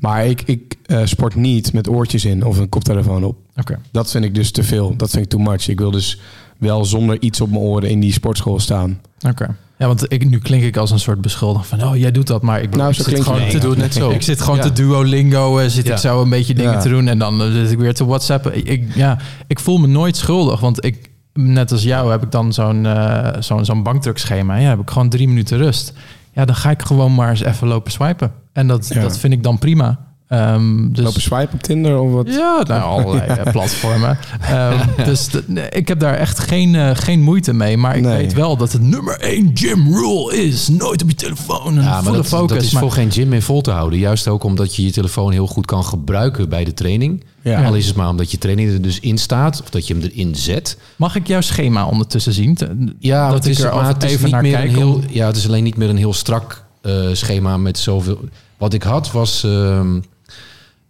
maar 0.00 0.26
ik, 0.26 0.42
ik 0.42 0.74
eh, 0.86 1.00
sport 1.04 1.34
niet 1.34 1.72
met 1.72 1.88
oortjes 1.88 2.24
in 2.24 2.44
of 2.44 2.58
een 2.58 2.68
koptelefoon 2.68 3.24
op. 3.24 3.36
Oké. 3.56 3.78
Dat 3.92 4.10
vind 4.10 4.24
ik 4.24 4.34
dus 4.34 4.50
te 4.50 4.62
veel. 4.62 4.96
Dat 4.96 5.10
vind 5.10 5.24
ik 5.24 5.30
too 5.30 5.40
much. 5.40 5.68
Ik 5.68 5.78
wil 5.78 5.90
dus 5.90 6.20
wel 6.58 6.84
zonder 6.84 7.20
iets 7.22 7.40
op 7.40 7.50
mijn 7.50 7.62
oren 7.62 7.88
in 7.90 8.00
die 8.00 8.12
sportschool 8.12 8.60
staan. 8.60 9.00
Oké. 9.28 9.56
Ja, 9.78 9.86
want 9.86 10.04
ik, 10.12 10.28
nu 10.30 10.38
klink 10.38 10.62
ik 10.62 10.76
als 10.76 10.90
een 10.90 10.98
soort 10.98 11.20
beschuldiging 11.20 11.66
van... 11.80 11.88
oh, 11.88 11.96
jij 11.96 12.10
doet 12.10 12.26
dat, 12.26 12.42
maar 12.42 12.56
ik, 12.62 12.70
bedoel, 12.70 12.84
Nou, 12.86 12.96
ik 12.98 13.04
zit 13.04 13.20
gewoon 13.22 13.40
het 13.40 13.50
te 13.50 13.58
doen. 13.58 13.78
net 13.86 13.94
zo. 13.94 14.10
Ik 14.10 14.22
zit 14.22 14.40
gewoon 14.40 14.56
Ja. 14.56 14.62
te 14.62 14.72
duolingo, 14.72 15.58
eh, 15.58 15.66
zit 15.68 15.86
Ja. 15.86 15.92
ik 15.92 15.98
zo 15.98 16.22
een 16.22 16.28
beetje 16.30 16.54
dingen 16.54 16.72
Ja. 16.72 16.80
te 16.80 16.88
doen... 16.88 17.08
en 17.08 17.18
dan 17.18 17.52
zit 17.52 17.70
ik 17.70 17.78
weer 17.78 17.94
te 17.94 18.04
whatsappen. 18.04 18.56
Ik, 18.56 18.68
ik- 18.68 18.94
ja, 18.94 19.18
ik 19.46 19.60
voel 19.60 19.78
me 19.78 19.86
nooit 19.86 20.16
schuldig, 20.16 20.60
want 20.60 20.84
ik... 20.84 21.10
Net 21.34 21.72
als 21.72 21.82
jou 21.82 22.10
heb 22.10 22.22
ik 22.22 22.30
dan 22.30 22.52
zo'n 22.52 22.86
eh, 22.86 23.28
zo'n 23.38 23.64
zo'n 23.64 23.82
bankdrukschema. 23.82 24.56
Ja, 24.56 24.68
heb 24.68 24.80
ik 24.80 24.90
gewoon 24.90 25.08
drie 25.08 25.28
minuten 25.28 25.58
rust. 25.58 25.92
Ja, 26.32 26.44
dan 26.44 26.54
ga 26.56 26.70
ik 26.70 26.82
gewoon 26.82 27.14
maar 27.14 27.30
eens 27.30 27.42
even 27.42 27.68
lopen 27.68 27.92
swipen. 27.92 28.32
En 28.52 28.66
dat, 28.66 28.88
Ja. 28.94 29.00
dat 29.00 29.18
vind 29.18 29.32
ik 29.32 29.42
dan 29.42 29.58
prima. 29.58 29.98
Ehm, 30.28 30.92
dus... 30.92 31.04
Lopen 31.04 31.20
swipe 31.20 31.48
op 31.54 31.62
Tinder 31.62 31.98
of 31.98 32.12
wat? 32.12 32.26
Ja, 32.28 32.62
nou, 32.66 32.82
allerlei 32.82 33.26
eh, 33.40 33.52
platformen. 33.52 34.18
Ehm, 34.40 34.78
dus 35.04 35.28
de- 35.28 35.68
ik 35.70 35.88
heb 35.88 35.98
daar 36.00 36.14
echt 36.14 36.38
geen, 36.38 36.74
eh, 36.74 36.90
geen 36.94 37.22
moeite 37.22 37.52
mee. 37.52 37.76
Maar 37.76 37.96
ik 37.96 38.02
Nee. 38.02 38.16
weet 38.16 38.32
wel 38.32 38.56
dat 38.56 38.72
het 38.72 38.82
nummer 38.82 39.20
één 39.20 39.50
gym 39.54 39.94
rule 39.94 40.36
is. 40.36 40.68
Nooit 40.68 41.02
op 41.02 41.08
je 41.08 41.14
telefoon 41.14 41.76
en 41.76 41.82
Ja, 41.82 41.90
maar 41.90 42.02
volle 42.02 42.16
dat, 42.16 42.26
focus. 42.26 42.48
dat 42.56 42.62
is 42.62 42.72
maar, 42.72 42.82
voor 42.82 42.92
geen 42.92 43.10
gym 43.12 43.28
meer 43.28 43.42
vol 43.42 43.60
te 43.60 43.70
houden. 43.70 43.98
Juist 43.98 44.28
ook 44.28 44.44
omdat 44.44 44.76
je 44.76 44.84
je 44.84 44.90
telefoon 44.92 45.32
heel 45.32 45.46
goed 45.46 45.66
kan 45.66 45.84
gebruiken 45.84 46.48
bij 46.48 46.64
de 46.64 46.74
training. 46.74 47.24
Ja. 47.42 47.64
Al 47.64 47.74
is 47.74 47.86
het 47.86 47.96
maar 47.96 48.08
omdat 48.08 48.30
je 48.30 48.38
training 48.38 48.70
er 48.72 48.82
dus 48.82 49.00
in 49.00 49.18
staat. 49.18 49.60
Of 49.62 49.70
dat 49.70 49.86
je 49.86 49.94
hem 49.94 50.02
erin 50.02 50.34
zet. 50.34 50.78
Mag 50.96 51.14
ik 51.16 51.26
jouw 51.26 51.40
schema 51.40 51.86
ondertussen 51.86 52.32
zien? 52.32 52.54
Te- 52.54 52.94
Ja, 52.98 53.24
dat 53.26 53.34
het 53.34 53.44
ik 53.44 53.50
is, 53.52 53.60
er 53.60 53.74
maar 53.74 53.86
het 53.88 54.02
is 54.02 54.10
even 54.10 54.22
niet 54.24 54.32
naar 54.32 54.42
meer 54.42 54.52
kijk. 54.52 54.68
een 54.68 54.74
heel, 54.76 54.92
om- 54.94 55.02
Ja, 55.08 55.26
het 55.26 55.36
is 55.36 55.46
alleen 55.46 55.64
niet 55.64 55.76
meer 55.76 55.88
een 55.88 55.96
heel 55.96 56.12
strak 56.12 56.64
eh, 56.82 57.08
schema 57.12 57.56
met 57.56 57.78
zoveel... 57.78 58.18
Wat 58.56 58.74
ik 58.74 58.82
had 58.82 59.10
was 59.12 59.44
ehm, 59.44 60.00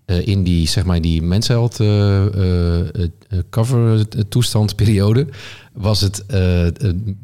eh, 0.04 0.26
in 0.26 0.42
die, 0.42 0.68
zeg 0.68 0.84
maar, 0.84 1.00
die 1.00 1.22
mensheld 1.22 1.80
eh, 1.80 2.20
cover 3.50 4.08
toestand 4.28 4.76
periode... 4.76 5.26
was 5.72 6.00
het 6.00 6.24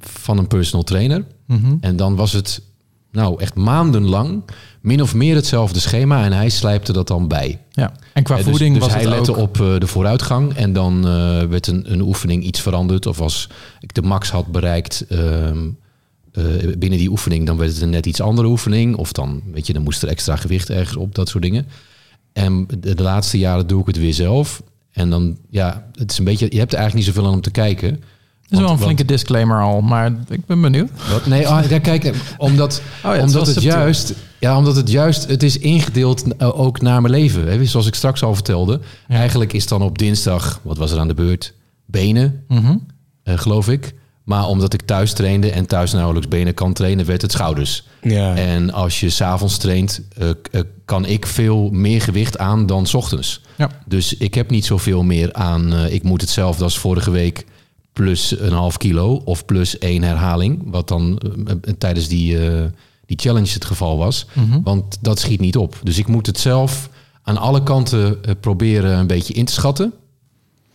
van 0.01 0.38
een 0.38 0.47
personal 0.47 0.85
trainer. 0.85 1.25
Mhm. 1.47 1.75
En 1.81 1.97
dan 1.97 2.17
was 2.17 2.33
het 2.33 2.61
nou 3.12 3.41
echt 3.41 3.55
maandenlang 3.55 4.43
min 4.88 5.03
of 5.03 5.14
meer 5.14 5.35
hetzelfde 5.35 5.81
schema. 5.81 6.24
En 6.24 6.33
hij 6.33 6.48
slijpte 6.48 6.92
dat 6.92 7.07
dan 7.07 7.29
bij. 7.29 7.61
Ja. 7.70 7.92
En 8.12 8.22
qua 8.22 8.37
dus- 8.37 8.44
voeding 8.44 8.74
dus, 8.74 8.83
was 8.83 8.92
hij 8.92 9.01
het 9.01 9.11
lette 9.11 9.31
ook... 9.31 9.38
op 9.38 9.61
eh, 9.61 9.79
de 9.79 9.87
vooruitgang. 9.87 10.55
En 10.55 10.72
dan 10.72 11.07
eh, 11.07 11.42
werd 11.42 11.66
een, 11.66 11.92
een 11.92 12.01
oefening 12.01 12.44
iets 12.44 12.61
veranderd. 12.61 13.07
Of 13.07 13.20
als 13.20 13.48
ik 13.81 13.94
de 13.94 14.03
max 14.03 14.31
had 14.31 14.46
bereikt 14.46 15.05
ehm, 15.09 15.68
eh, 16.33 16.44
binnen 16.79 16.98
die 16.98 17.11
oefening... 17.11 17.46
dan 17.46 17.57
werd 17.57 17.72
het 17.72 17.83
een 17.83 17.90
net 17.90 18.07
iets 18.07 18.20
andere 18.20 18.48
oefening. 18.48 18.96
Of 18.96 19.12
dan, 19.12 19.42
weet 19.53 19.66
je, 19.66 19.72
dan 19.72 19.83
moest 19.83 20.03
er 20.03 20.09
extra 20.09 20.37
gewicht 20.37 20.70
ergens 20.70 20.96
op. 20.96 21.14
Dat 21.14 21.29
soort 21.29 21.42
dingen. 21.42 21.66
En 22.33 22.66
de, 22.79 22.94
de 22.94 23.03
laatste 23.03 23.38
jaren 23.38 23.66
doe 23.66 23.81
ik 23.81 23.87
het 23.87 23.98
weer 23.98 24.14
zelf. 24.14 24.62
En 24.92 25.11
dan, 25.11 25.38
ja, 25.51 25.88
het 25.94 26.11
is 26.11 26.18
een 26.18 26.24
beetje... 26.24 26.46
Je 26.51 26.59
hebt 26.59 26.72
er 26.72 26.79
eigenlijk 26.79 27.07
niet 27.07 27.14
zoveel 27.14 27.31
aan 27.31 27.37
om 27.37 27.42
te 27.42 27.51
kijken. 27.51 28.03
Dat 28.48 28.58
is 28.58 28.58
wel 28.58 28.61
een 28.61 28.66
Want- 28.66 28.80
flinke 28.80 29.04
disclaimer 29.04 29.61
al, 29.62 29.80
maar 29.80 30.12
ik 30.28 30.46
ben 30.46 30.61
benieuwd. 30.61 30.90
Wat? 31.11 31.26
Nee, 31.26 31.48
ah, 31.48 31.70
ja, 31.70 31.78
kijk, 31.78 32.14
omdat, 32.38 32.82
Oh 33.04 33.14
ja, 33.14 33.22
omdat 33.22 33.46
het 33.46 33.62
juist, 33.62 34.14
ja, 34.38 34.56
omdat 34.58 34.76
het 34.76 34.90
juist, 34.90 35.26
het 35.28 35.42
is 35.42 35.58
ingedeeld 35.58 36.37
eh, 36.37 36.61
ook 36.61 36.80
naar 36.80 37.00
mijn 37.00 37.14
leven. 37.14 37.46
Hè? 37.48 37.64
Zoals 37.64 37.87
ik 37.87 37.94
straks 37.94 38.22
al 38.22 38.34
vertelde. 38.34 38.80
Ja. 39.08 39.16
Eigenlijk 39.16 39.52
is 39.52 39.66
dan 39.66 39.82
op 39.82 39.98
dinsdag, 39.98 40.61
wat 40.62 40.76
was 40.78 40.90
er 40.92 40.98
aan 40.98 41.08
de 41.08 41.14
beurt? 41.14 41.54
Benen, 41.87 42.44
Mhm. 42.48 42.76
eh, 43.22 43.38
geloof 43.38 43.68
ik. 43.68 43.94
Maar 44.24 44.46
omdat 44.46 44.72
ik 44.74 44.82
thuis 44.82 45.12
trainde 45.12 45.51
en 45.51 45.66
thuis 45.66 45.92
nauwelijks 45.92 46.28
benen 46.28 46.55
kan 46.55 46.72
trainen, 46.72 47.07
werd 47.07 47.22
het 47.22 47.32
schouders. 47.32 47.86
Ja. 48.03 48.34
En 48.36 48.72
als 48.72 49.01
je 49.01 49.11
s'avonds 49.11 49.57
traint, 49.59 50.01
eh, 50.18 50.28
eh, 50.51 50.61
kan 50.84 51.07
ik 51.07 51.26
veel 51.26 51.68
meer 51.72 52.01
gewicht 52.03 52.38
aan 52.38 52.66
dan 52.66 52.86
's 52.86 52.94
ochtends. 52.94 53.40
Ja. 53.57 53.70
Dus 53.86 54.16
ik 54.16 54.34
heb 54.34 54.51
niet 54.51 54.64
zoveel 54.66 55.03
meer 55.03 55.32
aan. 55.32 55.72
eh, 55.74 55.92
ik 55.92 56.03
moet 56.03 56.20
hetzelfde 56.20 56.64
als 56.64 56.78
vorige 56.78 57.11
week 57.11 57.46
plus 57.99 58.40
een 58.40 58.53
half 58.53 58.76
kilo 58.76 59.22
of 59.24 59.44
plus 59.44 59.78
één 59.78 60.03
herhaling. 60.03 60.62
Wat 60.64 60.88
dan 60.88 61.18
eh, 61.46 61.53
eh, 61.62 61.74
tijdens 61.78 62.09
die, 62.09 62.49
eh, 62.49 62.64
die 63.07 63.18
challenge 63.20 63.53
het 63.53 63.64
geval 63.64 63.99
was. 63.99 64.26
Mhm. 64.32 64.61
Want 64.62 64.99
dat 65.01 65.18
schiet 65.18 65.40
niet 65.40 65.57
op. 65.57 65.76
Dus 65.82 65.99
ik 65.99 66.07
moet 66.07 66.26
het 66.26 66.38
zelf 66.38 66.88
aan 67.22 67.36
alle 67.38 67.62
kanten 67.62 68.18
proberen 68.40 68.99
een 68.99 69.07
beetje 69.07 69.34
in 69.34 69.44
te 69.44 69.53
schatten. 69.53 69.92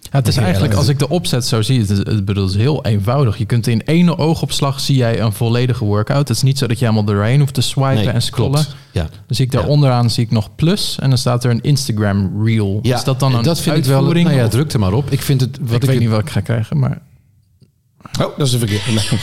Ja, 0.02 0.20
het 0.20 0.28
is 0.28 0.38
eigenlijk, 0.38 0.74
als 0.74 0.88
ik 0.88 1.00
de 1.00 1.10
opzet 1.10 1.46
zo 1.46 1.62
zie, 1.62 1.80
het, 1.80 1.90
is, 1.90 1.98
het 1.98 2.38
is 2.38 2.56
heel 2.56 2.86
eenvoudig. 2.86 3.38
Je 3.38 3.46
kunt 3.46 3.68
in 3.68 3.86
één 3.86 4.18
oogopslag 4.18 4.80
zie 4.80 4.96
jij 4.96 5.20
een 5.20 5.34
volledige 5.34 5.86
workout. 5.86 6.28
Het 6.28 6.38
is 6.38 6.44
niet 6.44 6.58
zo 6.58 6.68
dat 6.68 6.80
je 6.80 6.86
helemaal 6.86 7.06
doorheen 7.16 7.40
hoeft 7.40 7.54
te 7.54 7.62
swipen 7.62 7.96
Nee, 7.96 8.10
en 8.10 8.22
scrollen. 8.22 8.52
klopt. 8.54 8.76
Ja. 8.92 9.02
Dan 9.02 9.10
zie 9.36 9.46
ik 9.46 9.52
daar 9.52 9.62
Ja. 9.64 9.68
onderaan 9.68 10.10
zie 10.10 10.24
ik 10.24 10.32
nog 10.32 10.56
plus 10.56 10.98
en 11.00 11.10
dan 11.10 11.18
staat 11.18 11.44
er 11.44 11.52
een 11.52 11.62
Instagram 11.62 12.46
reel. 12.46 12.80
Ja, 12.82 12.96
is 12.96 13.04
dat 13.04 13.20
dan 13.20 13.32
en 13.32 13.38
een 13.38 13.44
dat 13.44 13.60
vind 13.62 13.78
ik 13.78 13.84
wel. 13.86 13.96
uitvoering? 13.96 14.28
Nou 14.28 14.40
ja, 14.40 14.48
druk 14.48 14.74
er 14.74 14.80
maar 14.80 14.94
op. 14.94 15.12
Ik 15.12 15.22
vind 15.22 15.42
het. 15.42 15.58
Wat 15.62 15.72
ik, 15.76 15.82
weet 15.82 15.90
het- 15.90 16.00
niet 16.00 16.10
wat 16.10 16.20
ik 16.20 16.30
ga 16.30 16.40
krijgen, 16.42 16.80
maar... 16.80 17.02
Oh, 18.22 18.38
dat 18.38 18.48
is 18.48 18.54
een 18.54 18.60
verkeerde. 18.60 18.92
Nee. 18.92 19.20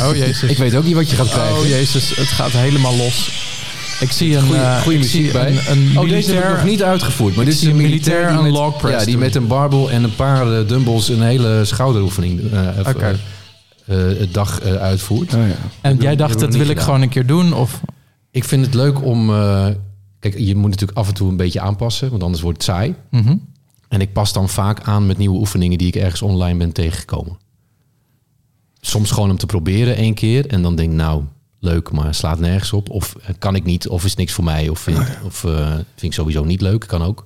Oh 0.08 0.16
jezus. 0.16 0.50
Ik 0.50 0.56
weet 0.56 0.74
ook 0.76 0.84
niet 0.84 0.94
wat 0.94 1.10
je 1.10 1.16
gaat 1.16 1.28
krijgen. 1.28 1.56
Oh 1.58 1.66
jezus, 1.66 2.16
het 2.16 2.26
gaat 2.26 2.50
helemaal 2.50 2.96
los. 2.96 3.44
Ik 4.00 4.10
zie 4.12 4.36
een, 4.36 4.42
Goeie, 4.42 4.60
eh, 4.60 4.86
muziek 4.86 5.10
zie 5.10 5.30
bij. 5.32 5.50
Een, 5.50 5.78
een 5.90 5.98
oh, 5.98 6.08
deze 6.08 6.32
heb 6.34 6.44
ik 6.44 6.50
nog 6.50 6.64
niet 6.64 6.82
uitgevoerd. 6.82 7.36
Maar 7.36 7.44
dit 7.44 7.54
is 7.54 7.62
een 7.62 7.76
militair, 7.76 8.32
log 8.42 8.76
press 8.76 8.98
ja, 8.98 9.04
die 9.04 9.10
doen. 9.14 9.22
met 9.24 9.34
een 9.34 9.46
barbel 9.46 9.90
en 9.90 10.04
een 10.04 10.14
paar 10.14 10.52
eh, 10.58 10.68
dumbbells 10.68 11.08
een 11.08 11.22
hele 11.22 11.64
schouderoefening 11.64 12.52
eh, 12.52 12.68
Oké. 12.88 13.18
eh, 13.86 13.96
het 13.96 14.34
dag 14.34 14.60
eh, 14.60 14.74
uitvoert. 14.74 15.34
Oh, 15.34 15.48
ja. 15.48 15.54
En 15.80 15.96
jij 15.96 16.16
dacht, 16.16 16.38
dat 16.40 16.54
wil 16.54 16.68
ik 16.68 16.80
gewoon 16.80 17.02
een 17.02 17.08
keer 17.08 17.26
doen? 17.26 17.52
Of 17.52 17.80
Ik 18.30 18.44
vind 18.44 18.64
het 18.66 18.74
leuk 18.74 19.02
om. 19.04 19.30
eh, 19.34 19.66
kijk, 20.20 20.38
je 20.38 20.56
moet 20.56 20.70
natuurlijk 20.70 20.98
af 20.98 21.08
en 21.08 21.14
toe 21.14 21.28
een 21.28 21.36
beetje 21.36 21.60
aanpassen, 21.60 22.10
want 22.10 22.22
anders 22.22 22.42
wordt 22.42 22.56
het 22.66 22.66
saai. 22.76 22.94
Mhm. 23.10 23.34
En 23.88 24.00
ik 24.00 24.12
pas 24.12 24.32
dan 24.32 24.48
vaak 24.48 24.80
aan 24.82 25.06
met 25.06 25.18
nieuwe 25.18 25.38
oefeningen 25.38 25.78
die 25.78 25.86
ik 25.86 25.96
ergens 25.96 26.22
online 26.22 26.58
ben 26.58 26.72
tegengekomen. 26.72 27.38
Soms 28.86 29.10
gewoon 29.10 29.30
om 29.30 29.36
te 29.36 29.46
proberen 29.46 29.96
één 29.96 30.14
keer 30.14 30.46
en 30.46 30.62
dan 30.62 30.76
denk 30.76 30.90
ik, 30.90 30.96
nou, 30.96 31.22
leuk, 31.60 31.90
maar 31.92 32.14
slaat 32.14 32.38
nergens 32.38 32.72
op. 32.72 32.90
Of 32.90 33.14
eh, 33.22 33.28
kan 33.38 33.54
ik 33.54 33.64
niet, 33.64 33.88
of 33.88 34.04
is 34.04 34.14
niks 34.14 34.32
voor 34.32 34.44
mij, 34.44 34.68
of 34.68 34.78
vind, 34.78 34.98
ik- 34.98 35.18
of, 35.24 35.44
eh, 35.44 35.66
vind 35.74 36.02
ik 36.02 36.12
sowieso 36.12 36.44
niet 36.44 36.60
leuk, 36.60 36.84
kan 36.86 37.02
ook. 37.02 37.22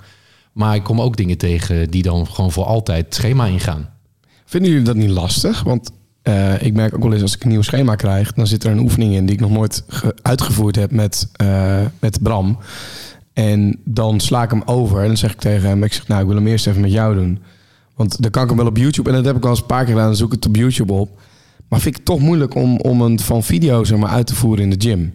Maar 0.53 0.75
ik 0.75 0.83
kom 0.83 1.01
ook 1.01 1.17
dingen 1.17 1.39
tegen 1.39 1.91
die 1.91 2.03
dan 2.03 2.27
gewoon 2.27 2.53
voor 2.53 2.65
altijd 2.65 3.05
het 3.05 3.15
schema 3.15 3.47
ingaan. 3.47 3.89
Vinden 4.45 4.71
jullie 4.71 4.85
dat 4.87 4.97
niet 4.97 5.11
lastig? 5.11 5.63
Want 5.63 5.91
eh, 6.23 6.63
ik 6.63 6.75
merk 6.75 6.95
ook 6.95 7.03
wel 7.03 7.13
eens 7.13 7.23
als 7.23 7.35
ik 7.35 7.43
een 7.43 7.49
nieuw 7.51 7.63
schema 7.63 7.95
krijg, 7.95 8.33
dan 8.33 8.47
zit 8.47 8.65
er 8.65 8.71
een 8.71 8.79
oefening 8.79 9.15
in 9.15 9.27
die 9.27 9.35
ik 9.35 9.41
nog 9.41 9.51
nooit 9.51 9.85
ge- 9.89 10.15
uitgevoerd 10.23 10.77
heb 10.77 10.91
met, 10.91 11.29
met 12.01 12.23
Bram. 12.23 12.59
En 13.33 13.79
dan 13.85 14.21
sla 14.21 14.43
ik 14.43 14.51
hem 14.51 14.63
over 14.65 15.01
en 15.01 15.07
dan 15.07 15.17
zeg 15.17 15.33
ik 15.33 15.41
tegen 15.41 15.69
hem, 15.69 15.83
ik 15.83 15.93
zeg, 15.93 16.09
nou, 16.09 16.21
ik 16.21 16.27
wil 16.27 16.37
hem 16.37 16.47
eerst 16.47 16.67
even 16.67 16.81
met 16.81 16.93
jou 16.93 17.15
doen. 17.15 17.39
Want 17.95 18.23
dan 18.23 18.31
kan 18.31 18.43
ik 18.43 18.49
hem 18.49 18.59
wel 18.59 18.67
op 18.67 18.77
YouTube, 18.77 19.09
en 19.11 19.17
dat 19.17 19.25
heb 19.25 19.37
ik 19.37 19.45
al 19.45 19.51
eens 19.51 19.61
een 19.61 19.67
paar 19.67 19.85
keer 19.85 19.93
gedaan, 19.93 20.07
dan 20.07 20.17
zoek 20.17 20.29
ik 20.29 20.35
het 20.35 20.47
op 20.47 20.57
YouTube 20.57 20.93
op. 20.93 21.21
Maar 21.71 21.81
vind 21.81 21.95
ik 21.95 21.97
het 21.97 22.05
toch 22.05 22.21
moeilijk 22.21 22.55
om, 22.55 22.81
om 22.81 23.01
een 23.03 23.21
van 23.21 23.43
video 23.43 23.85
zeg 23.85 23.99
maar, 23.99 24.11
uit 24.11 24.27
te 24.27 24.35
voeren 24.35 24.65
in 24.65 24.79
de 24.79 24.89
gym. 24.89 25.15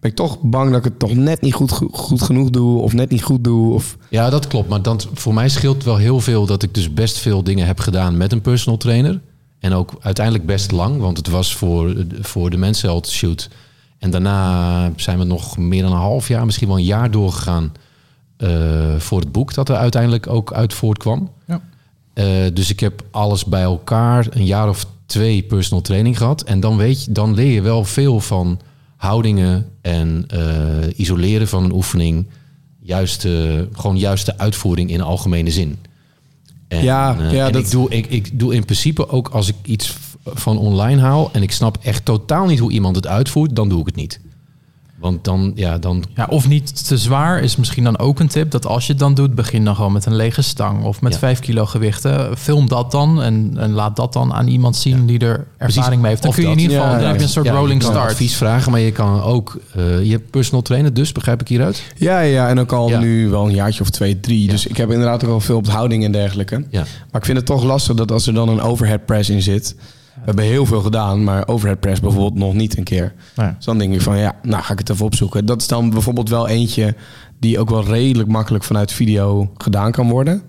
Ben 0.00 0.10
ik 0.10 0.16
toch 0.16 0.40
bang 0.40 0.68
dat 0.68 0.78
ik 0.78 0.84
het 0.84 0.98
toch 0.98 1.14
net 1.14 1.40
niet 1.40 1.54
goed, 1.54 1.70
goed 1.92 2.22
genoeg 2.22 2.50
doe, 2.50 2.80
of 2.80 2.92
net 2.92 3.10
niet 3.10 3.22
goed 3.22 3.44
doe. 3.44 3.74
Of... 3.74 3.96
Ja, 4.08 4.30
dat 4.30 4.46
klopt. 4.46 4.68
Maar 4.68 4.82
dan, 4.82 5.00
voor 5.14 5.34
mij 5.34 5.48
scheelt 5.48 5.84
wel 5.84 5.96
heel 5.96 6.20
veel 6.20 6.46
dat 6.46 6.62
ik 6.62 6.74
dus 6.74 6.94
best 6.94 7.18
veel 7.18 7.42
dingen 7.42 7.66
heb 7.66 7.80
gedaan 7.80 8.16
met 8.16 8.32
een 8.32 8.40
personal 8.40 8.78
trainer. 8.78 9.20
En 9.58 9.72
ook 9.72 9.92
uiteindelijk 10.00 10.46
best 10.46 10.70
lang, 10.70 11.00
want 11.00 11.16
het 11.16 11.28
was 11.28 11.54
voor, 11.54 12.06
voor 12.20 12.50
de 12.50 12.56
Mensheld 12.56 13.08
shoot. 13.08 13.48
En 13.98 14.10
daarna 14.10 14.92
zijn 14.96 15.18
we 15.18 15.24
nog 15.24 15.56
meer 15.58 15.82
dan 15.82 15.92
een 15.92 15.98
half 15.98 16.28
jaar, 16.28 16.44
misschien 16.44 16.68
wel 16.68 16.76
een 16.76 16.84
jaar 16.84 17.10
doorgegaan 17.10 17.72
eh, 18.36 18.48
voor 18.98 19.20
het 19.20 19.32
boek 19.32 19.54
dat 19.54 19.68
er 19.68 19.76
uiteindelijk 19.76 20.26
ook 20.26 20.52
uit 20.52 20.74
voortkwam. 20.74 21.30
Ja. 21.46 21.60
Eh, 22.12 22.26
dus 22.52 22.70
ik 22.70 22.80
heb 22.80 23.04
alles 23.10 23.44
bij 23.44 23.62
elkaar 23.62 24.26
een 24.30 24.44
jaar 24.44 24.68
of 24.68 24.86
twee 25.12 25.42
personal 25.42 25.82
training 25.82 26.16
gehad. 26.16 26.42
En 26.42 26.60
dan 26.60 26.76
weet 26.76 27.04
je, 27.04 27.12
dan 27.12 27.34
leer 27.34 27.52
je 27.52 27.60
wel 27.62 27.84
veel 27.84 28.20
van 28.20 28.60
houdingen 28.96 29.66
en 29.82 30.24
eh, 30.28 30.98
isoleren 30.98 31.48
van 31.48 31.64
een 31.64 31.72
oefening. 31.72 32.26
Juiste, 32.80 33.68
gewoon 33.72 33.98
juiste 33.98 34.38
uitvoering 34.38 34.90
in 34.90 35.00
algemene 35.00 35.50
zin. 35.50 35.78
En, 36.68 36.82
Ja, 36.84 37.16
eh, 37.18 37.32
ja, 37.32 37.46
en 37.46 37.52
dat- 37.52 37.64
ik, 37.64 37.70
doe, 37.70 37.90
ik, 37.90 38.06
ik 38.06 38.38
doe 38.38 38.54
in 38.54 38.64
principe 38.64 39.08
ook 39.08 39.28
als 39.28 39.48
ik 39.48 39.54
iets 39.64 39.96
van 40.24 40.58
online 40.58 41.00
haal 41.00 41.30
en 41.32 41.42
ik 41.42 41.52
snap 41.52 41.78
echt 41.82 42.04
totaal 42.04 42.46
niet 42.46 42.58
hoe 42.58 42.72
iemand 42.72 42.96
het 42.96 43.06
uitvoert, 43.06 43.56
dan 43.56 43.68
doe 43.68 43.80
ik 43.80 43.86
het 43.86 43.94
niet. 43.96 44.20
Want 45.02 45.24
dan, 45.24 45.52
ja, 45.54 45.78
dan 45.78 46.04
Ja, 46.16 46.26
of 46.30 46.48
niet 46.48 46.86
te 46.86 46.96
zwaar 46.98 47.40
is 47.40 47.56
misschien 47.56 47.84
dan 47.84 47.98
ook 47.98 48.20
een 48.20 48.28
tip. 48.28 48.50
Dat 48.50 48.66
als 48.66 48.86
je 48.86 48.90
het 48.92 49.00
dan 49.00 49.14
doet, 49.14 49.34
begin 49.34 49.64
dan 49.64 49.74
gewoon 49.74 49.92
met 49.92 50.06
een 50.06 50.16
lege 50.16 50.42
stang. 50.42 50.84
Of 50.84 51.00
met 51.00 51.12
Ja. 51.12 51.18
5 51.18 51.38
kilo 51.40 51.66
gewichten. 51.66 52.36
Film 52.38 52.68
dat 52.68 52.90
dan 52.90 53.22
en, 53.22 53.52
en 53.56 53.70
laat 53.72 53.96
dat 53.96 54.12
dan 54.12 54.32
aan 54.32 54.46
iemand 54.46 54.76
zien 54.76 55.06
die 55.06 55.18
er 55.18 55.46
ervaring 55.58 56.00
mee 56.00 56.10
heeft. 56.10 56.22
Dan 56.22 56.30
Of 56.30 56.36
kun 56.36 56.46
je 56.46 56.52
in 56.52 56.58
ieder 56.58 56.76
geval, 56.76 56.90
Ja, 56.90 56.96
dan 56.96 57.02
ja. 57.04 57.08
heb 57.10 57.16
je 57.18 57.22
een 57.26 57.32
soort 57.32 57.46
ja, 57.46 57.52
rolling 57.52 57.80
je 57.80 57.86
kan 57.88 57.96
start. 57.96 58.10
advies 58.10 58.34
vragen, 58.36 58.70
maar 58.70 58.80
je 58.80 58.92
kan 58.92 59.22
ook, 59.22 59.58
eh, 59.74 60.02
je 60.04 60.10
hebt 60.10 60.30
personal 60.30 60.62
trainer 60.62 60.94
dus, 60.94 61.12
begrijp 61.12 61.40
ik 61.40 61.48
hieruit? 61.48 61.82
Ja, 61.96 62.20
ja, 62.20 62.48
en 62.48 62.60
ook 62.60 62.72
al 62.72 62.88
Ja. 62.88 62.98
nu 62.98 63.28
wel 63.28 63.44
een 63.46 63.54
jaartje 63.54 63.80
of 63.82 63.90
twee, 63.90 64.20
drie. 64.20 64.44
Ja. 64.44 64.50
Dus 64.50 64.66
ik 64.66 64.76
heb 64.76 64.90
inderdaad 64.90 65.24
ook 65.24 65.30
al 65.30 65.40
veel 65.40 65.56
op 65.56 65.64
de 65.64 65.70
houding 65.70 66.04
en 66.04 66.12
dergelijke. 66.12 66.64
Ja. 66.70 66.80
Maar 67.10 67.20
ik 67.20 67.24
vind 67.26 67.36
het 67.36 67.46
toch 67.46 67.62
lastig 67.64 67.96
dat 67.96 68.12
als 68.12 68.26
er 68.26 68.34
dan 68.34 68.48
een 68.48 68.60
overhead 68.60 69.04
press 69.06 69.30
in 69.30 69.42
zit. 69.42 69.74
We 70.14 70.20
hebben 70.24 70.44
heel 70.44 70.66
veel 70.66 70.80
gedaan, 70.80 71.24
maar 71.24 71.48
overhead 71.48 71.80
press 71.80 72.00
bijvoorbeeld 72.00 72.34
nog 72.34 72.54
niet 72.54 72.76
een 72.76 72.84
keer. 72.84 73.14
Ja. 73.36 73.54
Dus 73.56 73.64
dan 73.64 73.78
denk 73.78 73.94
ik 73.94 74.00
van 74.00 74.18
ja, 74.18 74.36
nou 74.42 74.62
ga 74.62 74.72
ik 74.72 74.78
het 74.78 74.90
even 74.90 75.04
opzoeken. 75.04 75.46
Dat 75.46 75.60
is 75.60 75.66
dan 75.66 75.90
bijvoorbeeld 75.90 76.28
wel 76.28 76.48
eentje 76.48 76.94
die 77.40 77.58
ook 77.58 77.70
wel 77.70 77.84
redelijk 77.84 78.28
makkelijk 78.28 78.64
vanuit 78.64 78.92
video 78.92 79.50
gedaan 79.56 79.92
kan 79.92 80.08
worden. 80.08 80.42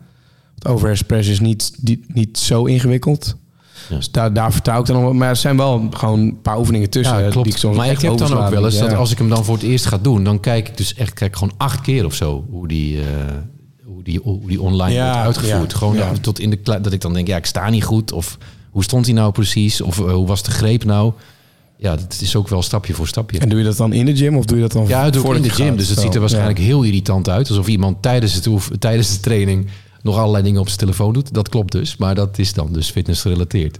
Want 0.55 0.75
overhead 0.75 1.05
press 1.05 1.29
is 1.29 1.39
niet, 1.39 1.73
die, 1.81 2.03
niet 2.07 2.37
zo 2.37 2.65
ingewikkeld. 2.65 3.35
Ja. 3.89 3.95
Dus 3.95 4.11
daar, 4.11 4.33
daar 4.33 4.51
vertrouw 4.51 4.79
ik 4.79 4.85
dan 4.85 4.95
nog 4.95 5.03
wel. 5.05 5.13
Maar 5.13 5.29
er 5.29 5.35
zijn 5.35 5.57
wel 5.57 5.87
gewoon 5.89 6.19
een 6.19 6.41
paar 6.41 6.59
oefeningen 6.59 6.89
tussen. 6.89 7.17
Ja, 7.17 7.21
die 7.21 7.31
klopt. 7.31 7.47
ik 7.47 7.57
soms 7.57 7.77
maar 7.77 7.91
ik 7.91 8.01
heb 8.01 8.17
dan 8.17 8.37
ook 8.37 8.49
wel 8.49 8.65
eens 8.65 8.75
Ja. 8.77 8.87
dat 8.87 8.97
als 8.97 9.11
ik 9.11 9.17
hem 9.17 9.29
dan 9.29 9.45
voor 9.45 9.55
het 9.55 9.63
eerst 9.63 9.85
ga 9.85 9.97
doen, 9.97 10.23
dan 10.23 10.39
kijk 10.39 10.67
ik 10.69 10.77
dus 10.77 10.93
echt 10.93 11.13
kijk 11.13 11.35
gewoon 11.35 11.53
acht 11.57 11.81
keer 11.81 12.05
of 12.05 12.13
zo 12.13 12.45
hoe 12.49 12.67
die, 12.67 12.99
eh, 12.99 13.05
hoe 13.83 14.03
die, 14.03 14.19
hoe 14.23 14.47
die 14.47 14.61
online 14.61 14.93
Ja, 14.93 15.23
wordt 15.23 15.25
uitgevoerd. 15.25 15.71
ja, 15.71 15.77
gewoon 15.77 15.95
ja. 15.95 16.11
tot 16.21 16.39
in 16.39 16.49
de 16.49 16.59
dat 16.63 16.91
ik 16.91 17.01
dan 17.01 17.13
denk, 17.13 17.27
ja, 17.27 17.37
ik 17.37 17.45
sta 17.45 17.69
niet 17.69 17.83
goed. 17.83 18.11
Of 18.11 18.37
hoe 18.73 18.83
stond 18.83 19.05
hij 19.05 19.13
nou 19.15 19.31
precies? 19.31 19.81
Of 19.81 19.99
eh, 19.99 20.11
hoe 20.13 20.27
was 20.27 20.43
de 20.43 20.51
greep 20.51 20.83
nou? 20.85 21.13
Ja, 21.77 21.95
dat 21.95 22.17
is 22.21 22.35
ook 22.35 22.47
wel 22.47 22.61
stapje 22.61 22.93
voor 22.93 23.07
stapje. 23.07 23.39
En 23.39 23.49
doe 23.49 23.59
je 23.59 23.65
dat 23.65 23.77
dan 23.77 23.93
in 23.93 24.05
de 24.05 24.15
gym 24.15 24.37
of 24.37 24.45
doe 24.45 24.55
je 24.57 24.63
dat 24.63 24.71
dan 24.71 24.87
Ja, 24.87 25.03
dat 25.03 25.13
doe 25.13 25.29
ik 25.29 25.35
in 25.35 25.41
de 25.41 25.49
gym. 25.49 25.67
gaat? 25.67 25.77
Dus 25.77 25.87
het 25.89 25.97
Zo, 25.97 26.03
ziet 26.03 26.13
er 26.13 26.19
waarschijnlijk 26.19 26.57
ja. 26.57 26.63
heel 26.63 26.83
irritant 26.83 27.29
uit. 27.29 27.49
Alsof 27.49 27.67
iemand 27.67 28.01
tijdens, 28.01 28.33
het 28.33 28.47
oef- 28.47 28.71
tijdens 28.79 29.11
de 29.13 29.19
training 29.19 29.67
nog 30.01 30.17
allerlei 30.17 30.43
dingen 30.43 30.59
op 30.59 30.67
zijn 30.67 30.79
telefoon 30.79 31.13
doet. 31.13 31.33
Dat 31.33 31.49
klopt 31.49 31.71
dus. 31.71 31.97
Maar 31.97 32.15
dat 32.15 32.37
is 32.39 32.53
dan 32.53 32.73
dus 32.73 32.89
fitness 32.89 33.21
gerelateerd. 33.21 33.79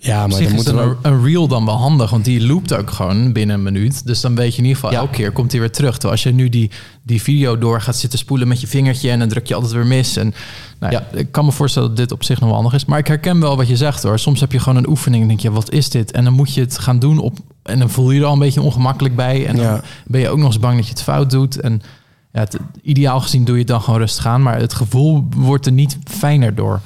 Ja, 0.00 0.22
Op 0.24 0.28
maar 0.28 0.38
zich 0.38 0.48
dan 0.48 0.58
is 0.58 0.64
moet 0.64 0.74
er 0.74 0.80
een, 0.80 0.96
wel... 1.02 1.12
een 1.12 1.24
reel 1.24 1.48
dan 1.48 1.64
wel 1.64 1.76
handig, 1.76 2.10
want 2.10 2.24
die 2.24 2.46
loopt 2.46 2.74
ook 2.74 2.90
gewoon 2.90 3.32
binnen 3.32 3.56
een 3.56 3.62
minuut. 3.62 4.06
Dus 4.06 4.20
dan 4.20 4.34
weet 4.34 4.52
je 4.52 4.58
in 4.58 4.64
ieder 4.64 4.74
geval, 4.80 4.92
Ja. 4.92 4.98
elke 4.98 5.12
keer 5.14 5.32
komt 5.32 5.50
hij 5.52 5.60
weer 5.60 5.70
terug. 5.70 5.92
Terwijl 5.92 6.12
als 6.12 6.22
je 6.22 6.32
nu 6.32 6.48
die, 6.48 6.70
die 7.02 7.22
video 7.22 7.58
door 7.58 7.80
gaat 7.80 7.96
zitten 7.96 8.18
spoelen 8.18 8.48
met 8.48 8.60
je 8.60 8.66
vingertje... 8.66 9.10
en 9.10 9.18
dan 9.18 9.28
druk 9.28 9.46
je 9.46 9.54
altijd 9.54 9.72
weer 9.72 9.86
mis. 9.86 10.16
En, 10.16 10.34
nou, 10.80 10.92
ja. 10.92 11.06
Ja. 11.12 11.18
Ik 11.18 11.32
kan 11.32 11.44
me 11.44 11.52
voorstellen 11.52 11.88
dat 11.88 11.96
dit 11.96 12.12
op 12.12 12.24
zich 12.24 12.36
nog 12.40 12.48
wel 12.48 12.54
handig 12.58 12.74
is. 12.74 12.84
Maar 12.84 12.98
ik 12.98 13.06
herken 13.06 13.40
wel 13.40 13.56
wat 13.56 13.68
je 13.68 13.76
zegt 13.76 14.02
hoor. 14.02 14.18
Soms 14.18 14.40
heb 14.40 14.52
je 14.52 14.58
gewoon 14.58 14.78
een 14.78 14.88
oefening 14.88 15.22
en 15.22 15.28
denk 15.28 15.40
je, 15.40 15.50
wat 15.50 15.70
is 15.72 15.90
dit? 15.90 16.10
En 16.12 16.24
dan 16.24 16.32
moet 16.32 16.54
je 16.54 16.60
het 16.60 16.78
gaan 16.78 16.98
doen 16.98 17.18
op... 17.18 17.38
en 17.62 17.78
dan 17.78 17.90
voel 17.90 18.10
je 18.10 18.20
er 18.20 18.26
al 18.26 18.32
een 18.32 18.38
beetje 18.38 18.62
ongemakkelijk 18.62 19.16
bij. 19.16 19.46
En 19.46 19.56
dan 19.56 19.64
Ja. 19.64 19.80
ben 20.06 20.20
je 20.20 20.28
ook 20.28 20.38
nog 20.38 20.46
eens 20.46 20.58
bang 20.58 20.76
dat 20.76 20.84
je 20.84 20.90
het 20.92 21.02
fout 21.02 21.30
doet. 21.30 21.60
En 21.60 21.82
ja, 22.32 22.40
het, 22.40 22.58
ideaal 22.82 23.20
gezien 23.20 23.44
doe 23.44 23.54
je 23.54 23.60
het 23.60 23.70
dan 23.70 23.82
gewoon 23.82 24.00
rustig 24.00 24.26
aan. 24.26 24.42
Maar 24.42 24.58
het 24.60 24.74
gevoel 24.74 25.26
wordt 25.36 25.66
er 25.66 25.72
niet 25.72 25.98
fijner 26.04 26.54
door. 26.54 26.80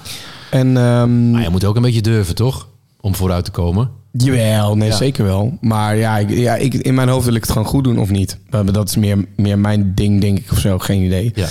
En 0.51 0.77
ehm, 0.77 1.31
Maar 1.31 1.43
je 1.43 1.51
moet 1.51 1.65
ook 1.65 1.77
een 1.77 1.83
beetje 1.83 2.01
durven, 2.03 2.35
toch? 2.35 2.71
Om 3.03 3.14
vooruit 3.14 3.44
te 3.44 3.50
komen. 3.50 3.90
Jawel, 4.12 4.76
nee, 4.76 4.88
Ja. 4.88 4.96
zeker 4.96 5.24
wel. 5.24 5.59
Maar 5.61 5.96
ja, 5.96 6.18
ik, 6.18 6.30
ja 6.30 6.55
ik, 6.57 6.74
in 6.74 6.94
mijn 6.94 7.09
hoofd 7.09 7.24
wil 7.24 7.34
ik 7.34 7.40
het 7.42 7.50
gewoon 7.53 7.66
goed 7.66 7.84
doen 7.84 7.98
of 7.98 8.11
niet. 8.11 8.38
Dat 8.64 8.88
is 8.88 8.96
meer, 8.96 9.24
meer 9.36 9.59
mijn 9.59 9.94
ding, 9.94 10.20
denk 10.20 10.38
ik, 10.38 10.50
of 10.53 10.59
zo. 10.59 10.78
Geen 10.78 11.03
idee. 11.03 11.32
Ja. 11.34 11.46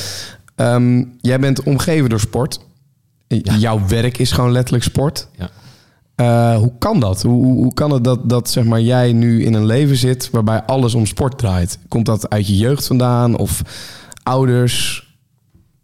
Ehm, 0.55 1.03
jij 1.21 1.39
bent 1.39 1.63
omgeven 1.63 2.09
door 2.09 2.19
sport. 2.19 2.59
Ja. 3.27 3.55
Jouw 3.55 3.87
werk 3.87 4.17
is 4.17 4.31
gewoon 4.31 4.51
letterlijk 4.51 4.83
sport. 4.83 5.27
Ja. 5.37 5.49
Eh, 6.15 6.57
hoe 6.57 6.71
kan 6.79 6.99
dat? 6.99 7.21
Hoe, 7.21 7.43
hoe, 7.45 7.53
hoe 7.55 7.73
kan 7.73 7.91
het 7.91 8.03
dat, 8.03 8.29
dat 8.29 8.49
zeg 8.49 8.63
maar, 8.63 8.81
jij 8.81 9.13
nu 9.13 9.43
in 9.45 9.53
een 9.53 9.65
leven 9.65 9.95
zit 9.97 10.29
waarbij 10.31 10.61
alles 10.63 10.93
om 10.93 11.05
sport 11.05 11.37
draait? 11.37 11.79
Komt 11.87 12.05
dat 12.05 12.29
uit 12.29 12.47
je 12.47 12.57
jeugd 12.57 12.87
vandaan 12.87 13.37
of 13.37 13.61
ouders? 14.23 15.07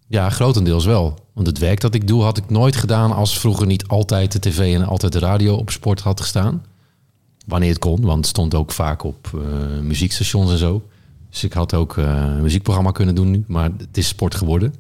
Ja, 0.08 0.30
grotendeels 0.30 0.86
wel. 0.86 1.20
Want 1.38 1.50
het 1.50 1.58
werk 1.58 1.82
dat 1.82 1.94
ik 1.94 2.08
doe 2.08 2.24
had 2.24 2.38
ik 2.38 2.50
nooit 2.50 2.76
gedaan 2.76 3.12
als 3.12 3.40
vroeger 3.40 3.66
niet 3.66 3.88
altijd 3.88 4.32
de 4.32 4.40
tv 4.40 4.76
en 4.76 4.86
altijd 4.86 5.14
de 5.14 5.20
radio 5.20 5.56
op 5.56 5.70
sport 5.70 6.00
had 6.00 6.22
gestaan. 6.22 6.66
Wanneer 7.46 7.70
het 7.70 7.80
kon, 7.80 8.02
want 8.02 8.18
het 8.18 8.28
stond 8.28 8.56
ook 8.56 8.72
vaak 8.72 9.04
op 9.04 9.30
eh, 9.34 9.80
muziekstations 9.82 10.52
en 10.52 10.58
zo. 10.58 10.88
Dus 11.30 11.44
ik 11.44 11.54
had 11.54 11.74
ook 11.74 11.98
eh, 11.98 12.04
een 12.06 12.42
muziekprogramma 12.42 12.92
kunnen 12.92 13.16
doen 13.16 13.32
nu, 13.32 13.44
maar 13.48 13.70
het 13.78 13.98
is 13.98 14.08
sport 14.08 14.36
geworden. 14.36 14.74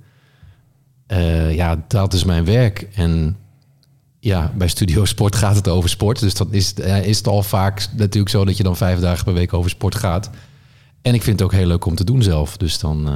Eh, 1.07 1.55
ja, 1.55 1.83
dat 1.87 2.13
is 2.13 2.23
mijn 2.23 2.45
werk. 2.45 2.87
En 2.93 3.37
ja, 4.19 4.51
bij 4.55 4.67
Studio 4.67 5.05
Sport 5.05 5.35
gaat 5.35 5.55
het 5.55 5.67
over 5.67 5.89
sport. 5.89 6.19
Dus 6.19 6.33
dan 6.33 6.53
is, 6.53 6.73
is 7.03 7.17
het 7.17 7.27
al 7.27 7.43
vaak 7.43 7.87
natuurlijk 7.95 8.29
zo 8.29 8.45
dat 8.45 8.57
je 8.57 8.63
dan 8.63 8.77
vijf 8.77 8.99
dagen 8.99 9.25
per 9.25 9.33
week 9.33 9.53
over 9.53 9.69
sport 9.69 9.95
gaat. 9.95 10.29
En 11.01 11.13
ik 11.13 11.23
vind 11.23 11.39
het 11.39 11.47
ook 11.47 11.55
heel 11.55 11.67
leuk 11.67 11.85
om 11.85 11.95
te 11.95 12.03
doen 12.03 12.23
zelf. 12.23 12.57
Dus 12.57 12.79
dan, 12.79 13.09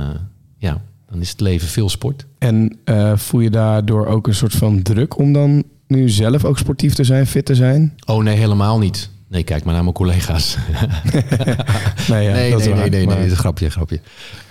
ja, 0.58 0.82
dan 1.12 1.22
is 1.22 1.30
het 1.30 1.40
leven 1.40 1.68
veel 1.68 1.90
sport. 1.90 2.26
En 2.38 2.78
eh, 2.84 3.18
voel 3.18 3.42
je 3.42 3.50
daardoor 3.50 4.06
ook 4.06 4.28
een 4.28 4.36
soort 4.36 4.54
van 4.54 4.82
druk 4.82 5.18
om 5.18 5.34
dan 5.34 5.64
nu 5.88 6.10
zelf 6.10 6.46
ook 6.46 6.58
sportief 6.58 6.94
te 6.94 7.04
zijn, 7.04 7.28
fit 7.28 7.46
te 7.46 7.56
zijn? 7.56 7.96
Oh 8.06 8.24
nee, 8.24 8.38
helemaal 8.38 8.80
niet. 8.80 9.10
Nee, 9.28 9.44
kijk 9.44 9.64
maar 9.64 9.74
naar 9.74 9.84
mijn 9.84 9.96
collega's. 9.96 10.58
Nee, 12.08 12.24
ja, 12.24 12.32
nee, 12.32 12.52
dat 12.52 12.60
is 12.60 12.66
nee, 12.66 12.76
waar. 12.76 12.90
nee, 12.90 13.06
nee, 13.06 13.16
dat 13.16 13.26
is 13.26 13.32
een 13.32 13.38
grapje, 13.38 13.70
grapje. 13.70 14.00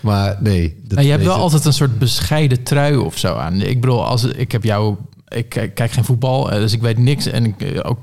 Maar 0.01 0.37
nee. 0.41 0.77
Dat, 0.83 0.93
Nou, 0.93 1.05
je 1.05 1.11
hebt 1.13 1.25
wel 1.25 1.35
altijd 1.35 1.65
een 1.65 1.73
soort 1.73 1.99
bescheiden 1.99 2.63
trui 2.63 2.97
of 2.97 3.19
zo 3.19 3.35
aan. 3.35 3.61
Ik 3.61 3.81
bedoel, 3.81 4.05
als, 4.05 4.25
ik 4.25 4.53
heb 4.53 4.65
jou 4.65 4.97
ik 5.31 5.49
kijk, 5.49 5.75
kijk 5.75 5.93
geen 5.93 6.05
voetbal, 6.05 6.51
eh, 6.51 6.59
dus 6.59 6.73
ik 6.73 6.81
weet 6.81 6.99
niks. 6.99 7.27
En 7.27 7.45
ik 7.45 7.63
eh, 7.63 7.81
ook 7.83 7.99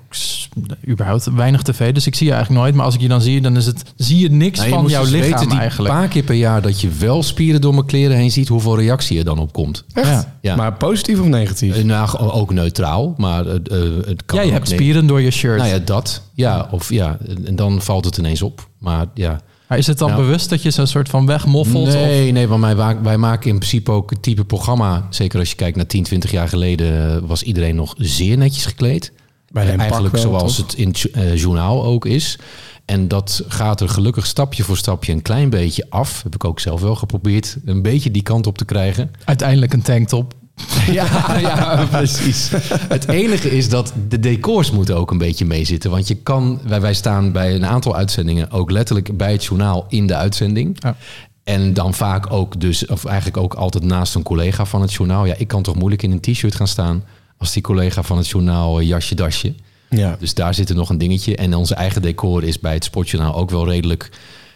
überhaupt 0.87 1.33
weinig 1.33 1.61
tv, 1.61 1.93
dus 1.93 2.07
ik 2.07 2.15
zie 2.15 2.27
je 2.27 2.33
eigenlijk 2.33 2.61
nooit. 2.63 2.75
Maar 2.75 2.85
als 2.85 2.95
ik 2.95 3.01
je 3.01 3.07
dan 3.07 3.21
zie, 3.21 3.41
dan 3.41 3.57
is 3.57 3.65
het, 3.65 3.83
zie 3.95 4.19
je 4.19 4.29
niks 4.29 4.57
Nou, 4.59 4.69
je 4.69 4.75
van 4.75 4.87
jouw 4.87 5.01
dus 5.01 5.11
lichaam 5.11 5.31
weten, 5.31 5.49
die 5.49 5.59
eigenlijk. 5.59 5.93
paar 5.93 6.07
keer 6.07 6.23
per 6.23 6.35
jaar 6.35 6.61
dat 6.61 6.81
je 6.81 6.89
wel 6.89 7.23
spieren 7.23 7.61
door 7.61 7.73
mijn 7.73 7.85
kleren 7.85 8.17
heen 8.17 8.31
ziet, 8.31 8.47
hoeveel 8.47 8.77
reactie 8.79 9.17
er 9.17 9.25
dan 9.25 9.39
op 9.39 9.53
komt. 9.53 9.85
Echt? 9.93 10.07
Ja. 10.07 10.37
Ja. 10.41 10.55
Maar 10.55 10.73
positief 10.73 11.19
of 11.19 11.25
negatief? 11.27 11.75
Eh, 11.75 11.83
Nou, 11.83 12.17
ook 12.17 12.53
neutraal, 12.53 13.13
maar 13.17 13.45
het 13.45 14.25
kan 14.25 14.37
Ja, 14.37 14.41
je 14.41 14.47
ook 14.47 14.53
hebt 14.53 14.69
spieren 14.69 15.07
door 15.07 15.21
je 15.21 15.31
shirt. 15.31 15.57
Nou 15.57 15.69
ja, 15.69 15.79
dat. 15.79 16.21
Ja, 16.33 16.67
of 16.71 16.89
ja, 16.89 17.17
en 17.45 17.55
dan 17.55 17.81
valt 17.81 18.05
het 18.05 18.17
ineens 18.17 18.41
op. 18.41 18.69
Maar 18.79 19.05
ja. 19.13 19.39
Maar 19.67 19.77
is 19.77 19.87
het 19.87 19.97
dan 19.97 20.09
Ja. 20.09 20.15
bewust 20.15 20.49
dat 20.49 20.61
je 20.61 20.71
zo'n 20.71 20.87
soort 20.87 21.09
van 21.09 21.25
wegmoffelt? 21.25 21.87
Of? 21.87 21.93
Nee, 21.93 22.31
nee, 22.31 22.47
want 22.47 22.75
wij, 22.75 23.01
wij 23.01 23.17
maken 23.17 23.49
in 23.49 23.55
principe 23.57 23.91
ook 23.91 24.09
het 24.09 24.21
type 24.21 24.45
programma. 24.45 25.07
Zeker 25.09 25.39
als 25.39 25.49
je 25.49 25.55
kijkt 25.55 25.75
naar 25.75 25.85
10, 25.87 26.03
20 26.03 26.31
jaar 26.31 26.47
geleden, 26.49 27.15
eh, 27.15 27.27
was 27.27 27.43
iedereen 27.43 27.75
nog 27.75 27.93
zeer 27.97 28.37
netjes 28.37 28.65
gekleed. 28.65 29.11
Bij 29.51 29.73
een 29.73 29.79
Eigenlijk 29.79 30.13
wel, 30.13 30.21
zoals 30.23 30.55
toch? 30.55 30.65
het 30.65 30.75
in 30.75 30.87
het 30.87 31.11
eh, 31.11 31.35
journaal 31.35 31.83
ook 31.85 32.05
is. 32.05 32.37
En 32.85 33.07
dat 33.07 33.43
gaat 33.47 33.81
er 33.81 33.89
gelukkig 33.89 34.25
stapje 34.25 34.63
voor 34.63 34.77
stapje 34.77 35.11
een 35.11 35.21
klein 35.21 35.49
beetje 35.49 35.85
af. 35.89 36.23
Heb 36.23 36.35
ik 36.35 36.45
ook 36.45 36.59
zelf 36.59 36.81
wel 36.81 36.95
geprobeerd 36.95 37.57
een 37.65 37.81
beetje 37.81 38.11
die 38.11 38.21
kant 38.21 38.47
op 38.47 38.57
te 38.57 38.65
krijgen. 38.65 39.11
Uiteindelijk 39.25 39.73
een 39.73 39.81
tanktop. 39.81 40.33
Ja, 40.91 41.37
ja, 41.39 41.85
precies. 41.89 42.49
Het 42.87 43.07
enige 43.07 43.49
is 43.57 43.69
dat 43.69 43.93
de 44.07 44.19
decors 44.19 44.71
moeten 44.71 44.97
ook 44.97 45.11
een 45.11 45.17
beetje 45.17 45.45
meezitten. 45.45 45.91
Want 45.91 46.07
je 46.07 46.15
kan, 46.15 46.59
wij, 46.67 46.81
wij 46.81 46.93
staan 46.93 47.31
bij 47.31 47.55
een 47.55 47.65
aantal 47.65 47.95
uitzendingen 47.95 48.51
ook 48.51 48.71
letterlijk 48.71 49.17
bij 49.17 49.31
het 49.31 49.43
journaal 49.43 49.85
in 49.89 50.07
de 50.07 50.15
uitzending. 50.15 50.77
Ja. 50.79 50.95
En 51.43 51.73
dan 51.73 51.93
vaak 51.93 52.31
ook 52.31 52.59
dus, 52.59 52.85
of 52.85 53.05
eigenlijk 53.05 53.37
ook 53.37 53.53
altijd 53.53 53.83
naast 53.83 54.15
een 54.15 54.23
collega 54.23 54.65
van 54.65 54.81
het 54.81 54.93
journaal. 54.93 55.25
Ja, 55.25 55.33
ik 55.37 55.47
kan 55.47 55.63
toch 55.63 55.75
moeilijk 55.75 56.03
in 56.03 56.11
een 56.11 56.19
t-shirt 56.19 56.55
gaan 56.55 56.67
staan 56.67 57.03
als 57.37 57.53
die 57.53 57.61
collega 57.61 58.03
van 58.03 58.17
het 58.17 58.27
journaal 58.27 58.79
eh, 58.79 58.87
jasje 58.87 59.15
dasje. 59.15 59.53
Ja. 59.89 60.15
Dus 60.19 60.33
daar 60.33 60.53
zit 60.53 60.69
er 60.69 60.75
nog 60.75 60.89
een 60.89 60.97
dingetje. 60.97 61.35
En 61.35 61.55
onze 61.55 61.75
eigen 61.75 62.01
decor 62.01 62.43
is 62.43 62.59
bij 62.59 62.73
het 62.73 62.83
sportjournaal 62.83 63.35
ook 63.35 63.49
wel 63.49 63.69
redelijk, 63.69 64.09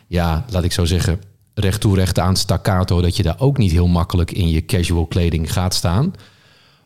ja, 0.08 0.46
laat 0.50 0.64
ik 0.64 0.72
zo 0.72 0.86
zeggen, 0.86 1.22
recht 1.54 1.82
toe 1.82 1.96
recht 1.96 2.20
aan 2.20 2.36
staccato. 2.36 3.02
Dat 3.02 3.18
je 3.18 3.24
daar 3.24 3.40
ook 3.40 3.58
niet 3.58 3.72
heel 3.72 3.88
makkelijk 3.88 4.32
in 4.32 4.50
je 4.50 4.66
casual 4.66 5.06
kleding 5.06 5.54
gaat 5.54 5.74
staan. 5.74 6.14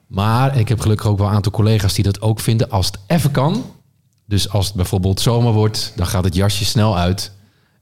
Maar 0.08 0.58
ik 0.58 0.68
heb 0.68 0.80
gelukkig 0.80 1.08
ook 1.08 1.18
wel 1.18 1.28
een 1.28 1.34
aantal 1.34 1.52
collega's 1.52 1.94
die 1.94 2.04
dat 2.04 2.22
ook 2.22 2.40
vinden 2.40 2.70
als 2.70 2.86
het 2.86 3.00
even 3.08 3.32
kan. 3.32 3.66
Dus 4.26 4.50
als 4.50 4.66
het 4.66 4.76
bijvoorbeeld 4.76 5.20
zomer 5.20 5.54
wordt, 5.54 5.94
dan 5.96 6.08
gaat 6.08 6.24
het 6.24 6.36
jasje 6.36 6.66
snel 6.66 6.98
uit. 6.98 7.32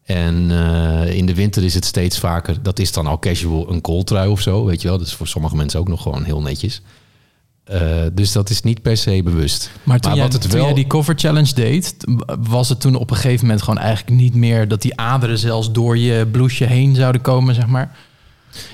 En 0.03 0.51
eh, 0.51 1.15
in 1.15 1.25
de 1.25 1.33
winter 1.33 1.63
is 1.63 1.73
het 1.73 1.85
steeds 1.85 2.19
vaker, 2.19 2.63
dat 2.63 2.79
is 2.79 2.91
dan 2.91 3.07
al 3.07 3.19
casual 3.19 3.71
een 3.71 3.81
kooltrui 3.81 4.29
of 4.29 4.41
zo, 4.41 4.65
weet 4.65 4.81
je 4.81 4.87
wel. 4.87 4.97
Dat 4.97 5.07
is 5.07 5.13
voor 5.13 5.27
sommige 5.27 5.55
mensen 5.55 5.79
ook 5.79 5.87
nog 5.87 6.01
gewoon 6.01 6.23
heel 6.23 6.41
netjes. 6.41 6.81
Eh, 7.63 8.03
dus 8.13 8.31
dat 8.31 8.49
is 8.49 8.61
niet 8.61 8.81
per 8.81 8.97
se 8.97 9.21
bewust. 9.23 9.71
Maar 9.83 9.99
toen, 9.99 10.13
jij, 10.13 10.23
wat 10.23 10.33
het 10.33 10.41
toen 10.41 10.51
wel- 10.51 10.63
jij 10.63 10.73
die 10.73 10.87
cover 10.87 11.13
challenge 11.17 11.53
deed, 11.53 11.95
was 12.39 12.69
het 12.69 12.79
toen 12.81 12.95
op 12.95 13.09
een 13.09 13.15
gegeven 13.15 13.45
moment 13.45 13.63
gewoon 13.63 13.79
eigenlijk 13.79 14.17
niet 14.21 14.35
meer 14.35 14.67
dat 14.67 14.81
die 14.81 14.97
aderen 14.97 15.37
zelfs 15.37 15.71
door 15.71 15.97
je 15.97 16.27
blouseje 16.27 16.69
heen 16.69 16.95
zouden 16.95 17.21
komen, 17.21 17.55
zeg 17.55 17.67
maar? 17.67 17.97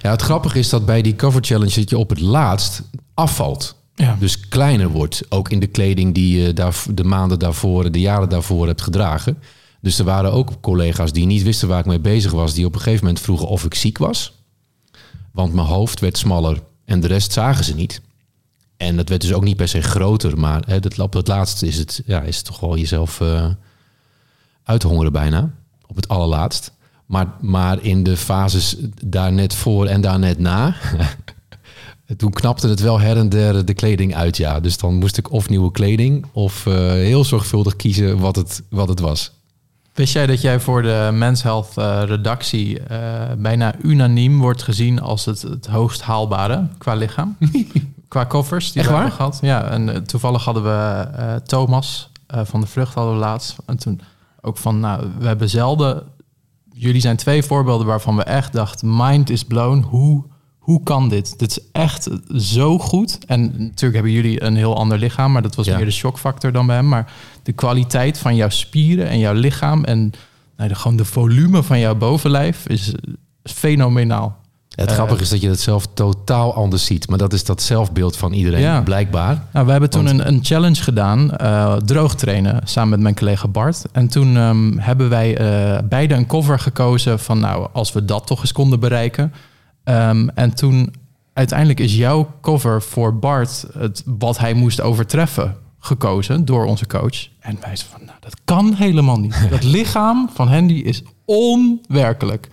Ja, 0.02 0.12
het 0.12 0.22
grappige 0.22 0.60
is 0.60 0.70
dat 0.70 0.86
bij 0.86 1.02
die 1.02 1.16
cover 1.16 1.44
challenge 1.44 1.76
dat 1.76 1.90
je 1.90 1.98
op 1.98 2.10
het 2.10 2.20
laatst 2.20 2.82
afvalt. 3.14 3.76
Ja. 3.96 4.16
Dus 4.20 4.40
kleiner 4.48 4.90
wordt. 4.90 5.22
Ook 5.30 5.50
in 5.50 5.60
de 5.60 5.68
kleding 5.68 6.14
die 6.14 6.42
je 6.42 6.54
daar, 6.54 6.84
de 6.94 7.04
maanden 7.04 7.40
daarvoor, 7.40 7.92
de 7.92 8.00
jaren 8.00 8.30
daarvoor 8.30 8.68
hebt 8.68 8.82
gedragen. 8.82 9.38
Dus 9.82 10.00
er 10.00 10.06
waren 10.06 10.32
ook 10.32 10.52
collega's 10.62 11.12
die 11.12 11.26
niet 11.26 11.44
wisten 11.44 11.68
waar 11.68 11.80
ik 11.80 11.86
mee 11.86 12.00
bezig 12.00 12.32
was. 12.32 12.54
Die 12.54 12.66
op 12.66 12.74
een 12.76 12.82
gegeven 12.82 13.06
moment 13.06 13.24
vroegen 13.24 13.48
of 13.48 13.64
ik 13.66 13.74
ziek 13.76 13.98
was. 13.98 14.34
Want 15.32 15.54
mijn 15.54 15.68
hoofd 15.68 16.00
werd 16.00 16.18
smaller 16.18 16.58
en 16.86 17.00
de 17.00 17.08
rest 17.08 17.34
zagen 17.34 17.64
ze 17.66 17.76
niet. 17.76 18.02
En 18.80 18.96
dat 18.96 19.10
werd 19.10 19.22
dus 19.22 19.34
ook 19.34 19.44
niet 19.44 19.58
per 19.58 19.68
se 19.68 19.82
groter. 19.82 20.40
Maar 20.40 20.64
hè, 20.66 20.80
dat, 20.80 21.00
op 21.00 21.14
het 21.14 21.28
laatst 21.28 21.64
is 21.64 21.78
het, 21.78 22.02
ja, 22.06 22.22
is 22.22 22.36
het 22.36 22.46
toch 22.46 22.60
wel 22.60 22.78
jezelf 22.78 23.22
eh 23.22 23.46
uithongeren 24.64 25.12
bijna. 25.12 25.52
Op 25.88 25.96
het 25.96 26.08
allerlaatst. 26.08 26.72
Maar, 27.06 27.28
maar 27.42 27.84
in 27.84 28.04
de 28.04 28.18
fases 28.18 28.76
daar 29.06 29.32
net 29.32 29.56
voor 29.56 29.86
en 29.86 30.02
daar 30.02 30.20
net 30.20 30.40
na... 30.40 30.76
Toen 32.18 32.32
knapte 32.32 32.68
het 32.68 32.80
wel 32.80 33.00
her 33.00 33.18
en 33.18 33.30
der 33.30 33.66
de 33.66 33.74
kleding 33.74 34.16
uit, 34.16 34.38
ja. 34.38 34.60
Dus 34.60 34.78
dan 34.78 34.94
moest 34.94 35.18
ik 35.18 35.32
of 35.32 35.50
nieuwe 35.50 35.72
kleding 35.72 36.26
of 36.32 36.66
eh, 36.66 36.74
heel 36.92 37.24
zorgvuldig 37.24 37.76
kiezen 37.76 38.20
wat 38.20 38.36
het, 38.36 38.64
wat 38.70 38.88
het 38.88 39.00
was. 39.00 39.32
Wist 39.94 40.14
jij 40.14 40.26
dat 40.26 40.42
jij 40.42 40.60
voor 40.60 40.82
de 40.82 41.10
Men's 41.14 41.44
Health 41.44 41.78
eh, 41.78 42.02
redactie 42.06 42.82
bijna 43.38 43.76
unaniem 43.82 44.40
wordt 44.40 44.64
gezien 44.64 45.02
als 45.02 45.26
het, 45.26 45.42
het 45.42 45.66
hoogst 45.66 46.02
haalbare 46.02 46.68
qua 46.78 46.94
lichaam? 46.94 47.38
qua 48.10 48.26
covers 48.26 48.72
die 48.72 48.82
Echt 48.82 48.88
we 48.90 48.96
waar? 48.96 49.02
hebben 49.04 49.20
gehad. 49.20 49.40
Ja, 49.42 49.64
en 49.64 49.90
eh, 49.94 50.02
toevallig 50.02 50.44
hadden 50.44 50.64
we 50.64 51.08
eh, 51.18 51.36
Thomas 51.36 52.12
eh, 52.28 52.42
van 52.44 52.62
de 52.62 52.68
Vlucht 52.68 52.94
hadden 52.94 53.14
we 53.14 53.20
laatst. 53.20 53.56
En 53.66 53.78
toen 53.78 54.02
ook 54.42 54.58
van, 54.58 54.80
nou, 54.80 55.08
we 55.20 55.28
hebben 55.28 55.50
zelden... 55.50 56.04
Jullie 56.74 57.02
zijn 57.02 57.16
twee 57.18 57.44
voorbeelden 57.44 57.88
waarvan 57.88 58.16
we 58.16 58.24
echt 58.24 58.54
dachten, 58.54 58.96
mind 58.98 59.30
is 59.30 59.44
blown. 59.44 59.82
Hoe, 59.82 60.24
hoe 60.58 60.84
kan 60.84 61.10
dit? 61.10 61.40
Dit 61.40 61.52
is 61.52 61.60
echt 61.72 62.10
zo 62.38 62.80
goed. 62.80 63.18
En 63.26 63.42
natuurlijk 63.42 63.94
hebben 63.94 64.12
jullie 64.12 64.44
een 64.44 64.56
heel 64.56 64.76
ander 64.78 64.98
lichaam, 64.98 65.32
maar 65.32 65.42
dat 65.42 65.56
was 65.56 65.66
Ja. 65.66 65.76
meer 65.76 65.86
de 65.86 65.92
shockfactor 65.92 66.52
dan 66.52 66.66
bij 66.68 66.76
hem. 66.76 66.88
Maar 66.88 67.12
de 67.44 67.52
kwaliteit 67.52 68.18
van 68.18 68.36
jouw 68.36 68.50
spieren 68.50 69.08
en 69.10 69.20
jouw 69.20 69.34
lichaam 69.34 69.84
en 69.84 70.12
nou, 70.58 70.70
de, 70.70 70.76
gewoon 70.76 70.98
de 70.98 71.06
volume 71.06 71.64
van 71.64 71.80
jouw 71.80 71.96
bovenlijf 71.96 72.68
is 72.68 72.94
fenomenaal. 73.44 74.38
Het 74.76 74.88
Eh, 74.90 74.94
grappige 74.94 75.22
is 75.22 75.30
dat 75.30 75.42
je 75.42 75.50
het 75.50 75.60
zelf 75.60 75.88
totaal 75.94 76.54
anders 76.54 76.86
ziet. 76.86 77.10
Maar 77.10 77.18
dat 77.18 77.34
is 77.34 77.44
dat 77.44 77.62
zelfbeeld 77.62 78.18
van 78.18 78.34
iedereen, 78.34 78.62
Ja. 78.62 78.82
blijkbaar. 78.82 79.44
Nou, 79.54 79.66
we 79.66 79.72
hebben 79.72 79.90
toen 79.90 80.06
Want- 80.06 80.20
een, 80.20 80.28
een 80.28 80.40
challenge 80.44 80.82
gedaan, 80.84 81.36
eh 81.36 81.74
droog 81.76 82.16
trainen, 82.16 82.62
samen 82.64 82.90
met 82.90 83.00
mijn 83.00 83.16
collega 83.16 83.48
Bart. 83.48 83.86
En 83.92 84.08
toen 84.08 84.38
ehm, 84.38 84.78
hebben 84.78 85.10
wij 85.10 85.38
eh, 85.38 85.78
beide 85.88 86.14
een 86.14 86.26
cover 86.28 86.60
gekozen 86.60 87.20
van, 87.20 87.40
nou, 87.40 87.68
als 87.74 87.92
we 87.94 88.06
dat 88.06 88.28
toch 88.28 88.40
eens 88.42 88.52
konden 88.52 88.80
bereiken. 88.80 89.34
Ehm, 89.84 90.28
en 90.28 90.54
toen 90.56 90.94
uiteindelijk 91.34 91.80
is 91.80 91.96
jouw 91.96 92.34
cover 92.42 92.82
voor 92.82 93.20
Bart 93.20 93.66
het, 93.78 94.04
wat 94.06 94.38
hij 94.38 94.54
moest 94.54 94.82
overtreffen 94.82 95.56
gekozen 95.80 96.46
door 96.46 96.66
onze 96.66 96.88
coach. 96.88 97.28
En 97.40 97.58
wij 97.62 97.76
zeiden 97.76 97.86
van, 97.92 98.06
nou, 98.06 98.18
dat 98.20 98.36
kan 98.46 98.74
helemaal 98.74 99.20
niet. 99.20 99.36
Dat 99.50 99.64
lichaam 99.64 100.30
van 100.34 100.48
Handy 100.48 100.74
is 100.74 101.04
onwerkelijk. 101.26 102.50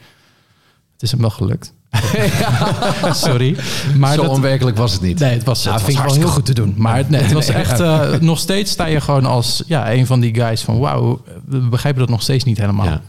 Het 0.92 1.02
is 1.02 1.10
hem 1.10 1.20
wel 1.20 1.30
gelukt. 1.30 1.74
Sorry. 3.24 3.56
Maar 3.96 4.14
Zo 4.14 4.22
dat, 4.22 4.30
onwerkelijk 4.30 4.76
was 4.76 4.92
het 4.92 5.00
niet. 5.02 5.18
Nee, 5.18 5.32
het 5.32 5.44
was, 5.44 5.64
Nou, 5.64 5.76
het 5.76 5.84
vind 5.84 5.98
ik 5.98 6.04
wel 6.04 6.14
heel 6.14 6.28
goed 6.28 6.46
te 6.46 6.54
doen. 6.54 6.74
Maar 6.76 6.96
het, 6.96 7.10
nee, 7.10 7.22
het 7.22 7.32
was 7.32 7.48
echt... 7.62 7.80
eh, 7.80 8.12
nog 8.20 8.38
steeds 8.38 8.70
sta 8.70 8.86
je 8.86 9.00
gewoon 9.00 9.24
als 9.26 9.62
ja, 9.66 9.92
een 9.92 10.06
van 10.06 10.20
die 10.20 10.34
guys 10.34 10.62
van... 10.62 10.78
Wauw, 10.78 11.22
we 11.44 11.58
begrijpen 11.58 12.00
dat 12.00 12.10
nog 12.10 12.22
steeds 12.22 12.44
niet 12.44 12.58
helemaal. 12.58 12.86
Ja. 12.86 13.02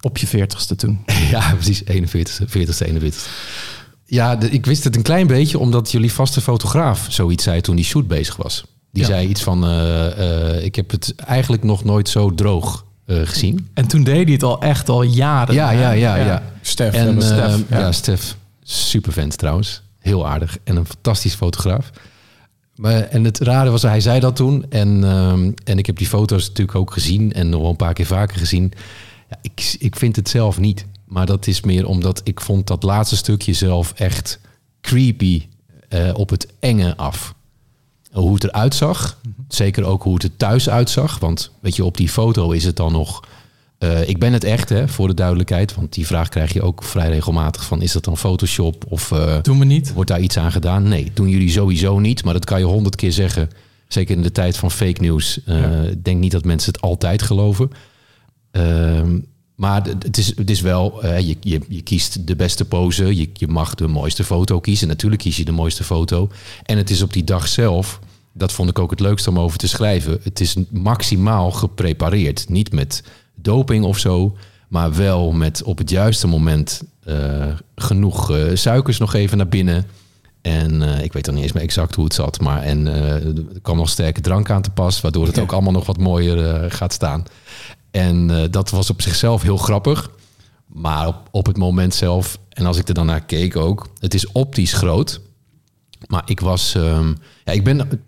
Op 0.00 0.18
je 0.18 0.26
veertigste 0.26 0.76
toen. 0.76 1.04
Ja, 1.30 1.52
precies. 1.54 1.82
41, 1.84 2.48
40ste, 2.48 2.86
41. 2.86 3.28
Ja, 4.06 4.36
de- 4.36 4.50
ik 4.50 4.66
wist 4.66 4.84
het 4.84 4.96
een 4.96 5.02
klein 5.02 5.26
beetje 5.26 5.58
omdat 5.58 5.90
jullie 5.90 6.12
vaste 6.12 6.40
fotograaf 6.40 7.06
zoiets 7.08 7.44
zei 7.44 7.60
toen 7.60 7.76
die 7.76 7.84
shoot 7.84 8.06
bezig 8.08 8.36
was. 8.36 8.64
Die 8.92 9.02
Ja. 9.02 9.08
zei 9.08 9.28
iets 9.28 9.42
van, 9.42 9.64
eh, 9.64 10.56
eh, 10.56 10.64
ik 10.64 10.74
heb 10.74 10.90
het 10.90 11.14
eigenlijk 11.26 11.62
nog 11.62 11.84
nooit 11.84 12.08
zo 12.08 12.34
droog 12.34 12.84
gezien. 13.06 13.68
En 13.74 13.86
toen 13.86 14.04
deed 14.04 14.24
hij 14.24 14.32
het 14.32 14.42
al 14.42 14.60
echt 14.60 14.88
al 14.88 15.02
jaren. 15.02 15.54
Ja, 15.54 15.70
ja, 15.70 15.90
ja, 15.90 16.16
ja. 16.16 16.42
Stef. 16.60 16.94
En 16.94 17.16
eh, 17.16 17.22
Stef, 17.22 17.62
ja. 17.68 17.78
ja. 17.78 17.92
Stef, 17.92 18.36
super 18.62 19.12
vent 19.12 19.38
trouwens. 19.38 19.82
Heel 20.00 20.28
aardig 20.28 20.58
en 20.64 20.76
een 20.76 20.86
fantastisch 20.86 21.34
fotograaf. 21.34 21.90
Maar, 22.76 23.02
en 23.02 23.24
het 23.24 23.38
rare 23.38 23.70
was, 23.70 23.82
hij 23.82 24.00
zei 24.00 24.20
dat 24.20 24.36
toen. 24.36 24.66
En, 24.70 25.04
ehm, 25.04 25.52
en 25.64 25.78
ik 25.78 25.86
heb 25.86 25.96
die 25.96 26.06
foto's 26.06 26.48
natuurlijk 26.48 26.78
ook 26.78 26.92
gezien 26.92 27.32
en 27.32 27.48
nog 27.48 27.60
wel 27.60 27.70
een 27.70 27.76
paar 27.76 27.94
keer 27.94 28.06
vaker 28.06 28.38
gezien. 28.38 28.72
Ja, 29.30 29.38
ik, 29.42 29.76
ik 29.78 29.96
vind 29.96 30.16
het 30.16 30.28
zelf 30.28 30.58
niet. 30.58 30.86
Maar 31.04 31.26
dat 31.26 31.46
is 31.46 31.60
meer 31.60 31.86
omdat 31.86 32.20
ik 32.24 32.40
vond 32.40 32.66
dat 32.66 32.82
laatste 32.82 33.16
stukje 33.16 33.52
zelf 33.52 33.92
echt 33.92 34.40
creepy 34.80 35.46
eh, 35.88 36.10
op 36.14 36.30
het 36.30 36.46
enge 36.60 36.96
af. 36.96 37.34
Hoe 38.16 38.34
het 38.34 38.44
eruit 38.44 38.74
zag. 38.74 39.20
Zeker 39.48 39.84
ook 39.84 40.02
hoe 40.02 40.14
het 40.14 40.22
er 40.22 40.36
thuis 40.36 40.68
uitzag. 40.70 41.18
Want 41.18 41.50
weet 41.60 41.76
je, 41.76 41.84
op 41.84 41.96
die 41.96 42.08
foto 42.08 42.50
is 42.50 42.64
het 42.64 42.76
dan 42.76 42.92
nog... 42.92 43.24
eh, 43.78 44.08
ik 44.08 44.18
ben 44.18 44.32
het 44.32 44.44
echt, 44.44 44.68
hè, 44.68 44.88
voor 44.88 45.08
de 45.08 45.14
duidelijkheid. 45.14 45.74
Want 45.74 45.92
die 45.92 46.06
vraag 46.06 46.28
krijg 46.28 46.52
je 46.52 46.62
ook 46.62 46.82
vrij 46.82 47.08
regelmatig 47.08 47.64
van... 47.64 47.82
is 47.82 47.92
dat 47.92 48.04
dan 48.04 48.16
Photoshop 48.16 48.84
of 48.88 49.12
eh, 49.12 49.36
Doen 49.42 49.58
we 49.58 49.64
niet. 49.64 49.92
wordt 49.92 50.10
daar 50.10 50.20
iets 50.20 50.36
aan 50.38 50.52
gedaan? 50.52 50.82
Nee, 50.88 51.10
doen 51.14 51.28
jullie 51.28 51.50
sowieso 51.50 51.98
niet. 51.98 52.24
Maar 52.24 52.34
dat 52.34 52.44
kan 52.44 52.58
je 52.58 52.64
honderd 52.64 52.96
keer 52.96 53.12
zeggen. 53.12 53.50
Zeker 53.88 54.16
in 54.16 54.22
de 54.22 54.32
tijd 54.32 54.56
van 54.56 54.70
fake 54.70 55.00
news. 55.00 55.40
Eh, 55.44 55.60
Ja. 55.60 55.82
Ik 55.82 56.04
denk 56.04 56.20
niet 56.20 56.32
dat 56.32 56.44
mensen 56.44 56.72
het 56.72 56.80
altijd 56.82 57.22
geloven. 57.22 57.70
Maar 59.56 59.82
het 59.84 60.18
is, 60.18 60.36
het 60.36 60.50
is 60.50 60.60
wel, 60.60 61.02
eh, 61.02 61.20
je, 61.20 61.36
je, 61.40 61.60
je 61.68 61.82
kiest 61.82 62.26
de 62.26 62.36
beste 62.36 62.64
pose. 62.64 63.16
Je, 63.16 63.30
je 63.32 63.48
mag 63.48 63.74
de 63.74 63.86
mooiste 63.86 64.24
foto 64.24 64.60
kiezen. 64.60 64.88
Natuurlijk 64.88 65.22
kies 65.22 65.36
je 65.36 65.44
de 65.44 65.52
mooiste 65.52 65.84
foto. 65.84 66.28
En 66.62 66.76
het 66.76 66.90
is 66.90 67.02
op 67.02 67.12
die 67.12 67.24
dag 67.24 67.48
zelf, 67.48 68.00
dat 68.32 68.52
vond 68.52 68.70
ik 68.70 68.78
ook 68.78 68.90
het 68.90 69.00
leukste 69.00 69.30
om 69.30 69.38
over 69.38 69.58
te 69.58 69.68
schrijven. 69.68 70.20
Het 70.22 70.40
is 70.40 70.56
maximaal 70.70 71.50
geprepareerd. 71.50 72.48
Niet 72.48 72.72
met 72.72 73.02
doping 73.34 73.84
of 73.84 73.98
zo, 73.98 74.36
maar 74.68 74.94
wel 74.94 75.32
met 75.32 75.62
op 75.62 75.78
het 75.78 75.90
juiste 75.90 76.26
moment 76.26 76.82
eh, 77.04 77.46
genoeg 77.76 78.30
eh, 78.30 78.44
suikers 78.54 78.98
nog 78.98 79.14
even 79.14 79.36
naar 79.36 79.48
binnen. 79.48 79.86
En 80.46 80.82
eh, 80.82 81.04
ik 81.04 81.12
weet 81.12 81.24
dan 81.24 81.34
niet 81.34 81.42
eens 81.42 81.52
meer 81.52 81.62
exact 81.62 81.94
hoe 81.94 82.04
het 82.04 82.14
zat. 82.14 82.40
Maar 82.40 82.62
en 82.62 82.86
eh, 82.86 83.24
er 83.24 83.60
kwam 83.62 83.76
nog 83.76 83.88
sterke 83.88 84.20
drank 84.20 84.50
aan 84.50 84.62
te 84.62 84.70
pas, 84.70 85.00
waardoor 85.00 85.26
het 85.26 85.38
ook 85.38 85.52
allemaal 85.52 85.72
nog 85.72 85.86
wat 85.86 85.98
mooier 85.98 86.54
eh, 86.54 86.70
gaat 86.70 86.92
staan. 86.92 87.24
En 87.90 88.48
dat 88.50 88.70
was 88.70 88.90
op 88.90 89.02
zichzelf 89.02 89.42
heel 89.42 89.56
grappig. 89.56 90.10
Maar 90.66 91.06
op, 91.06 91.16
op 91.30 91.46
het 91.46 91.56
moment 91.56 91.94
zelf, 91.94 92.38
en 92.48 92.66
als 92.66 92.78
ik 92.78 92.88
er 92.88 92.94
dan 92.94 93.06
naar 93.06 93.24
keek 93.24 93.56
ook, 93.56 93.88
het 93.98 94.14
is 94.14 94.32
optisch 94.32 94.72
groot. 94.72 95.20
Maar 96.06 96.22
ik 96.24 96.40
was, 96.40 96.74
ehm, 96.74 97.08
ja, 97.44 97.52
ik 97.52 97.64
ben, 97.64 98.02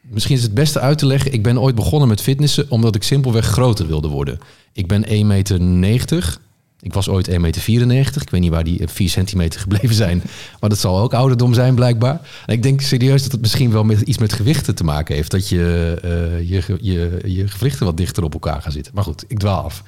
misschien 0.00 0.36
is 0.36 0.42
het 0.42 0.54
beste 0.54 0.80
uit 0.80 0.98
te 0.98 1.06
leggen. 1.06 1.32
Ik 1.32 1.42
ben 1.42 1.60
ooit 1.60 1.74
begonnen 1.74 2.08
met 2.08 2.20
fitnessen 2.20 2.66
omdat 2.68 2.94
ik 2.94 3.02
simpelweg 3.02 3.46
groter 3.46 3.86
wilde 3.86 4.08
worden. 4.08 4.38
Ik 4.72 4.86
ben 4.86 5.04
1,90 5.04 5.60
meter. 5.60 6.38
Ik 6.80 6.92
was 6.92 7.08
ooit 7.08 7.30
1,94 7.30 7.36
meter. 7.36 8.22
Ik 8.22 8.30
weet 8.30 8.40
niet 8.40 8.50
waar 8.50 8.64
die 8.64 8.80
4 8.84 9.08
centimeter 9.08 9.60
gebleven 9.60 9.94
zijn. 9.94 10.22
Maar 10.60 10.70
dat 10.70 10.78
zal 10.78 10.98
ook 10.98 11.14
ouderdom 11.14 11.54
zijn 11.54 11.74
blijkbaar. 11.74 12.20
En 12.46 12.54
ik 12.54 12.62
denk 12.62 12.80
serieus 12.80 13.22
dat 13.22 13.32
het 13.32 13.40
misschien 13.40 13.70
wel 13.70 13.90
iets 13.90 14.18
met 14.18 14.32
gewichten 14.32 14.74
te 14.74 14.84
maken 14.84 15.14
heeft. 15.14 15.30
Dat 15.30 15.48
je, 15.48 15.98
eh, 16.02 16.50
je, 16.50 16.78
je, 16.80 17.20
je 17.24 17.48
gewrichten 17.48 17.86
wat 17.86 17.96
dichter 17.96 18.24
op 18.24 18.32
elkaar 18.32 18.62
gaan 18.62 18.72
zitten. 18.72 18.94
Maar 18.94 19.04
goed, 19.04 19.24
ik 19.28 19.38
dwaal 19.38 19.62
af. 19.62 19.82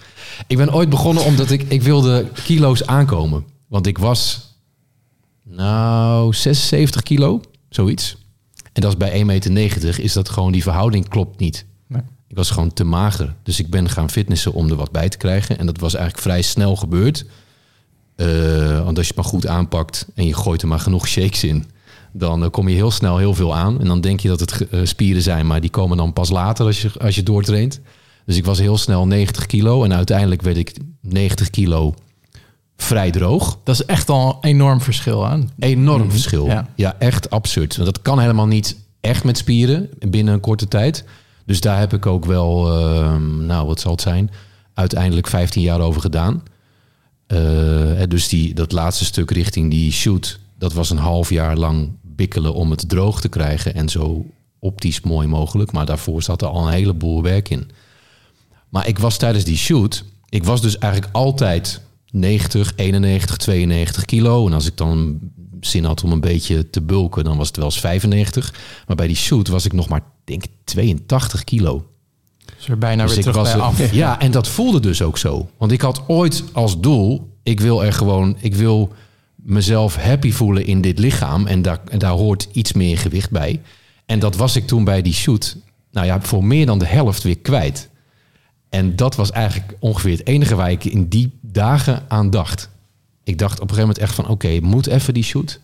Ik 0.47 0.57
ben 0.57 0.74
ooit 0.74 0.89
begonnen 0.89 1.24
omdat 1.24 1.51
ik, 1.51 1.62
ik 1.68 1.82
wilde 1.82 2.26
kilo's 2.45 2.86
aankomen. 2.86 3.45
Want 3.68 3.86
ik 3.86 3.99
was 3.99 4.53
nou 5.45 6.34
76 6.34 7.03
kilo, 7.03 7.41
zoiets. 7.68 8.16
En 8.72 8.82
dat 8.82 8.91
is 8.91 8.97
bij 8.97 9.41
1,90 9.47 9.53
meter 9.53 10.01
is 10.01 10.12
dat 10.12 10.28
gewoon, 10.28 10.53
die 10.53 10.62
verhouding 10.62 11.09
klopt 11.09 11.39
niet. 11.39 11.66
Nee. 11.86 12.03
Ik 12.29 12.37
was 12.37 12.51
gewoon 12.51 12.72
te 12.72 12.85
mager. 12.85 13.35
Dus 13.43 13.59
ik 13.59 13.70
ben 13.70 13.89
gaan 13.89 14.11
fitnessen 14.11 14.53
om 14.53 14.70
er 14.70 14.76
wat 14.76 14.93
bij 14.93 15.09
te 15.09 15.16
krijgen. 15.16 15.59
En 15.59 15.66
dat 15.66 15.79
was 15.79 15.95
eigenlijk 15.95 16.24
vrij 16.24 16.43
snel 16.43 16.76
gebeurd. 16.76 17.24
Eh, 18.16 18.85
want 18.85 18.97
als 18.97 19.07
je 19.07 19.12
het 19.14 19.22
maar 19.22 19.33
goed 19.33 19.47
aanpakt 19.47 20.07
en 20.14 20.26
je 20.26 20.35
gooit 20.35 20.62
er 20.62 20.68
maar 20.68 20.81
genoeg 20.81 21.09
shakes 21.09 21.45
in, 21.45 21.64
dan 22.12 22.45
eh, 22.45 22.51
kom 22.51 22.68
je 22.68 22.74
heel 22.74 22.91
snel 22.91 23.18
heel 23.18 23.35
veel 23.35 23.57
aan. 23.57 23.81
En 23.81 23.87
dan 23.87 24.01
denk 24.01 24.20
je 24.20 24.29
dat 24.29 24.41
het 24.41 24.68
eh, 24.68 24.81
spieren 24.85 25.22
zijn, 25.22 25.47
maar 25.47 25.61
die 25.61 25.70
komen 25.70 25.97
dan 25.97 26.12
pas 26.12 26.31
later 26.31 26.66
als 26.66 26.83
je, 26.83 26.91
als 27.01 27.14
je 27.14 27.22
doortraint. 27.22 27.81
Dus 28.24 28.37
ik 28.37 28.45
was 28.45 28.59
heel 28.59 28.79
snel 28.79 29.07
90 29.07 29.47
kilo 29.47 29.85
en 29.85 29.95
uiteindelijk 29.95 30.43
werd 30.43 30.57
ik 30.57 30.76
90 31.01 31.51
kilo 31.51 31.95
vrij 32.76 33.11
droog. 33.11 33.59
Dat 33.64 33.74
is 33.74 33.85
echt 33.85 34.09
al 34.09 34.29
een 34.29 34.51
enorm 34.51 34.81
verschil. 34.81 35.29
Hè? 35.29 35.39
Enorm 35.59 36.11
verschil. 36.11 36.47
Ja. 36.47 36.68
Ja. 36.74 36.97
echt 36.99 37.31
absurd. 37.31 37.76
Want 37.76 37.95
dat 37.95 38.03
kan 38.03 38.18
helemaal 38.18 38.47
niet 38.47 38.76
echt 39.01 39.24
met 39.24 39.39
spieren 39.39 39.89
binnen 39.99 40.35
een 40.35 40.41
korte 40.41 40.68
tijd. 40.68 41.05
Dus 41.49 41.61
daar 41.61 41.78
heb 41.78 41.92
ik 41.92 42.07
ook 42.07 42.24
wel, 42.24 42.78
ehm, 42.80 43.46
nou 43.46 43.66
wat 43.66 43.80
zal 43.80 43.92
het 43.92 44.01
zijn, 44.01 44.30
uiteindelijk 44.74 45.26
15 45.26 45.62
jaar 45.62 45.80
over 45.80 46.01
gedaan. 46.01 46.42
Eh, 47.26 48.03
dus 48.09 48.28
die, 48.28 48.55
dat 48.55 48.72
laatste 48.72 49.05
stuk 49.05 49.30
richting 49.30 49.70
die 49.70 49.92
shoot, 49.92 50.38
dat 50.59 50.72
was 50.72 50.90
een 50.90 50.99
half 50.99 51.30
jaar 51.30 51.57
lang 51.57 51.90
bikkelen 52.03 52.55
om 52.55 52.70
het 52.70 52.88
droog 52.88 53.20
te 53.20 53.28
krijgen 53.28 53.74
en 53.74 53.88
zo 53.88 54.26
optisch 54.59 55.01
mooi 55.01 55.28
mogelijk. 55.28 55.72
Maar 55.72 55.86
daarvoor 55.86 56.22
zat 56.22 56.42
er 56.42 56.49
al 56.49 56.66
een 56.66 56.72
heleboel 56.72 57.22
werk 57.22 57.49
in. 57.49 57.70
Maar 58.68 58.88
ik 58.88 58.99
was 58.99 59.16
tijdens 59.16 59.44
die 59.44 59.57
shoot, 59.57 60.05
ik 60.28 60.44
was 60.44 60.61
dus 60.61 60.78
eigenlijk 60.78 61.14
altijd 61.14 61.80
90, 62.11 62.72
91, 62.76 63.36
92 63.36 64.05
kilo. 64.05 64.46
En 64.46 64.53
als 64.53 64.66
ik 64.66 64.76
dan 64.76 65.18
zin 65.61 65.84
had 65.84 66.05
om 66.05 66.12
een 66.12 66.20
beetje 66.20 66.70
te 66.70 66.80
bulken, 66.80 67.24
dan 67.24 67.36
was 67.36 67.46
het 67.46 67.57
wel 67.57 67.64
eens 67.64 67.80
95. 67.80 68.55
Maar 68.86 68.96
bij 68.96 69.07
die 69.07 69.16
shoot 69.16 69.49
was 69.49 69.64
ik 69.64 69.72
nog 69.72 69.88
maar, 69.88 70.03
denk 70.29 70.45
ik, 70.45 70.51
82 70.64 71.45
kilo. 71.45 71.87
Dus 72.57 72.68
er 72.68 72.79
bijna 72.79 73.03
Dus 73.05 73.12
weer 73.14 73.20
terug 73.20 73.37
was 73.37 73.49
bij 73.53 73.61
er- 73.61 73.66
af. 73.66 73.93
Ja, 73.93 74.20
en 74.20 74.31
dat 74.31 74.49
voelde 74.49 74.81
dus 74.81 75.03
ook 75.03 75.18
zo. 75.18 75.51
Want 75.59 75.72
ik 75.72 75.81
had 75.81 76.03
ooit 76.09 76.45
als 76.53 76.81
doel, 76.81 77.37
ik 77.43 77.61
wil 77.61 77.85
er 77.85 77.93
gewoon, 77.93 78.37
ik 78.41 78.55
wil 78.55 78.93
mezelf 79.35 79.97
happy 79.97 80.33
voelen 80.33 80.66
in 80.66 80.81
dit 80.81 80.99
lichaam. 80.99 81.47
En 81.47 81.62
daar, 81.62 81.81
en 81.91 81.99
daar 81.99 82.11
hoort 82.12 82.49
iets 82.53 82.72
meer 82.72 82.99
gewicht 82.99 83.31
bij. 83.31 83.61
En 84.07 84.18
dat 84.18 84.37
was 84.37 84.57
ik 84.57 84.66
toen 84.66 84.85
bij 84.85 85.03
die 85.03 85.12
shoot, 85.12 85.57
nou 85.91 86.07
ja, 86.07 86.20
voor 86.20 86.45
meer 86.45 86.66
dan 86.66 86.79
de 86.79 86.87
helft 86.87 87.22
weer 87.22 87.39
kwijt. 87.39 87.89
En 88.68 88.97
dat 88.97 89.16
was 89.16 89.31
eigenlijk 89.31 89.76
ongeveer 89.81 90.11
het 90.12 90.26
enige 90.26 90.55
waar 90.55 90.70
ik 90.70 90.85
in 90.85 91.09
die 91.09 91.39
dagen 91.41 92.05
aan 92.09 92.31
dacht. 92.31 92.68
Ik 93.24 93.39
dacht 93.39 93.61
op 93.61 93.68
een 93.70 93.74
gegeven 93.74 93.89
moment 93.89 93.99
echt 94.05 94.14
van, 94.14 94.29
oké, 94.29 94.61
moet 94.61 94.87
even 94.87 95.14
die 95.14 95.22
shoot. 95.22 95.61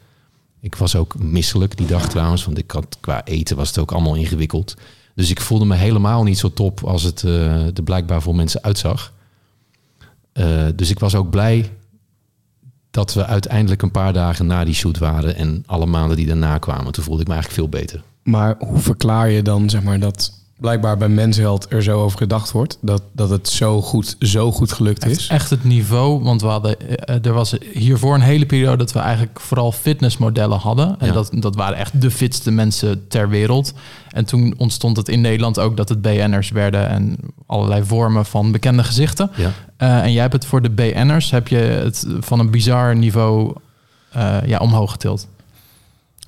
Ik 0.64 0.74
was 0.74 0.96
ook 0.96 1.18
misselijk 1.18 1.76
die 1.76 1.86
dag 1.86 2.08
trouwens, 2.08 2.44
want 2.44 2.58
ik 2.58 2.70
had, 2.70 2.96
qua 3.00 3.24
eten 3.24 3.56
was 3.56 3.68
het 3.68 3.78
ook 3.78 3.92
allemaal 3.92 4.14
ingewikkeld. 4.14 4.74
Dus 5.14 5.30
ik 5.30 5.40
voelde 5.40 5.64
me 5.64 5.74
helemaal 5.74 6.22
niet 6.22 6.38
zo 6.38 6.52
top 6.52 6.84
als 6.84 7.02
het 7.02 7.24
eh, 7.24 7.76
er 7.76 7.82
blijkbaar 7.84 8.22
voor 8.22 8.34
mensen 8.34 8.62
uitzag. 8.62 9.12
Eh, 10.32 10.66
dus 10.74 10.90
ik 10.90 10.98
was 10.98 11.14
ook 11.14 11.30
blij 11.30 11.70
dat 12.90 13.14
we 13.14 13.26
uiteindelijk 13.26 13.82
een 13.82 13.90
paar 13.90 14.12
dagen 14.12 14.46
na 14.46 14.64
die 14.64 14.74
shoot 14.74 14.98
waren 14.98 15.36
en 15.36 15.62
alle 15.66 15.86
maanden 15.86 16.16
die 16.16 16.26
daarna 16.26 16.58
kwamen. 16.58 16.92
Toen 16.92 17.04
voelde 17.04 17.22
ik 17.22 17.28
me 17.28 17.34
eigenlijk 17.34 17.62
veel 17.62 17.80
beter. 17.80 18.02
Maar 18.22 18.56
hoe 18.58 18.80
verklaar 18.80 19.30
je 19.30 19.42
dan 19.42 19.70
zeg 19.70 19.82
maar 19.82 20.00
dat 20.00 20.32
blijkbaar 20.64 20.96
bij 20.96 21.08
Mensheld 21.08 21.66
er 21.72 21.82
zo 21.82 22.02
over 22.02 22.18
gedacht 22.18 22.50
wordt 22.52 22.78
dat, 22.80 23.02
dat 23.12 23.30
het 23.30 23.48
zo 23.48 23.82
goed, 23.82 24.16
zo 24.20 24.52
goed 24.52 24.72
gelukt 24.72 25.04
Echt, 25.04 25.18
is? 25.18 25.26
echt 25.26 25.50
het 25.50 25.64
niveau, 25.64 26.22
want 26.22 26.40
we 26.40 26.46
hadden, 26.46 26.98
eh, 27.06 27.24
er 27.26 27.32
was 27.32 27.54
hiervoor 27.72 28.14
een 28.14 28.20
hele 28.20 28.46
periode 28.46 28.76
dat 28.76 28.92
we 28.92 28.98
eigenlijk 28.98 29.40
vooral 29.40 29.72
fitnessmodellen 29.72 30.58
hadden. 30.58 30.96
En 30.98 31.06
Ja. 31.06 31.12
dat, 31.12 31.30
dat 31.34 31.56
waren 31.56 31.76
echt 31.78 32.00
de 32.00 32.10
fitste 32.10 32.50
mensen 32.50 33.08
ter 33.08 33.28
wereld. 33.28 33.72
En 34.10 34.24
toen 34.24 34.54
ontstond 34.56 34.96
het 34.96 35.08
in 35.08 35.20
Nederland 35.20 35.58
ook 35.58 35.76
dat 35.76 35.88
het 35.88 36.02
BN'ers 36.02 36.50
werden 36.50 36.88
en 36.88 37.16
allerlei 37.46 37.82
vormen 37.84 38.24
van 38.26 38.52
bekende 38.52 38.84
gezichten. 38.84 39.30
Ja. 39.36 39.50
Eh, 39.76 40.02
en 40.02 40.12
jij 40.12 40.20
hebt 40.22 40.32
het 40.32 40.46
voor 40.46 40.62
de 40.62 40.70
BN'ers, 40.70 41.30
heb 41.30 41.48
je 41.48 41.56
het 41.56 42.06
van 42.20 42.38
een 42.40 42.50
bizar 42.50 42.96
niveau 42.96 43.52
eh, 44.12 44.36
ja, 44.46 44.58
omhoog 44.58 44.90
getild. 44.90 45.26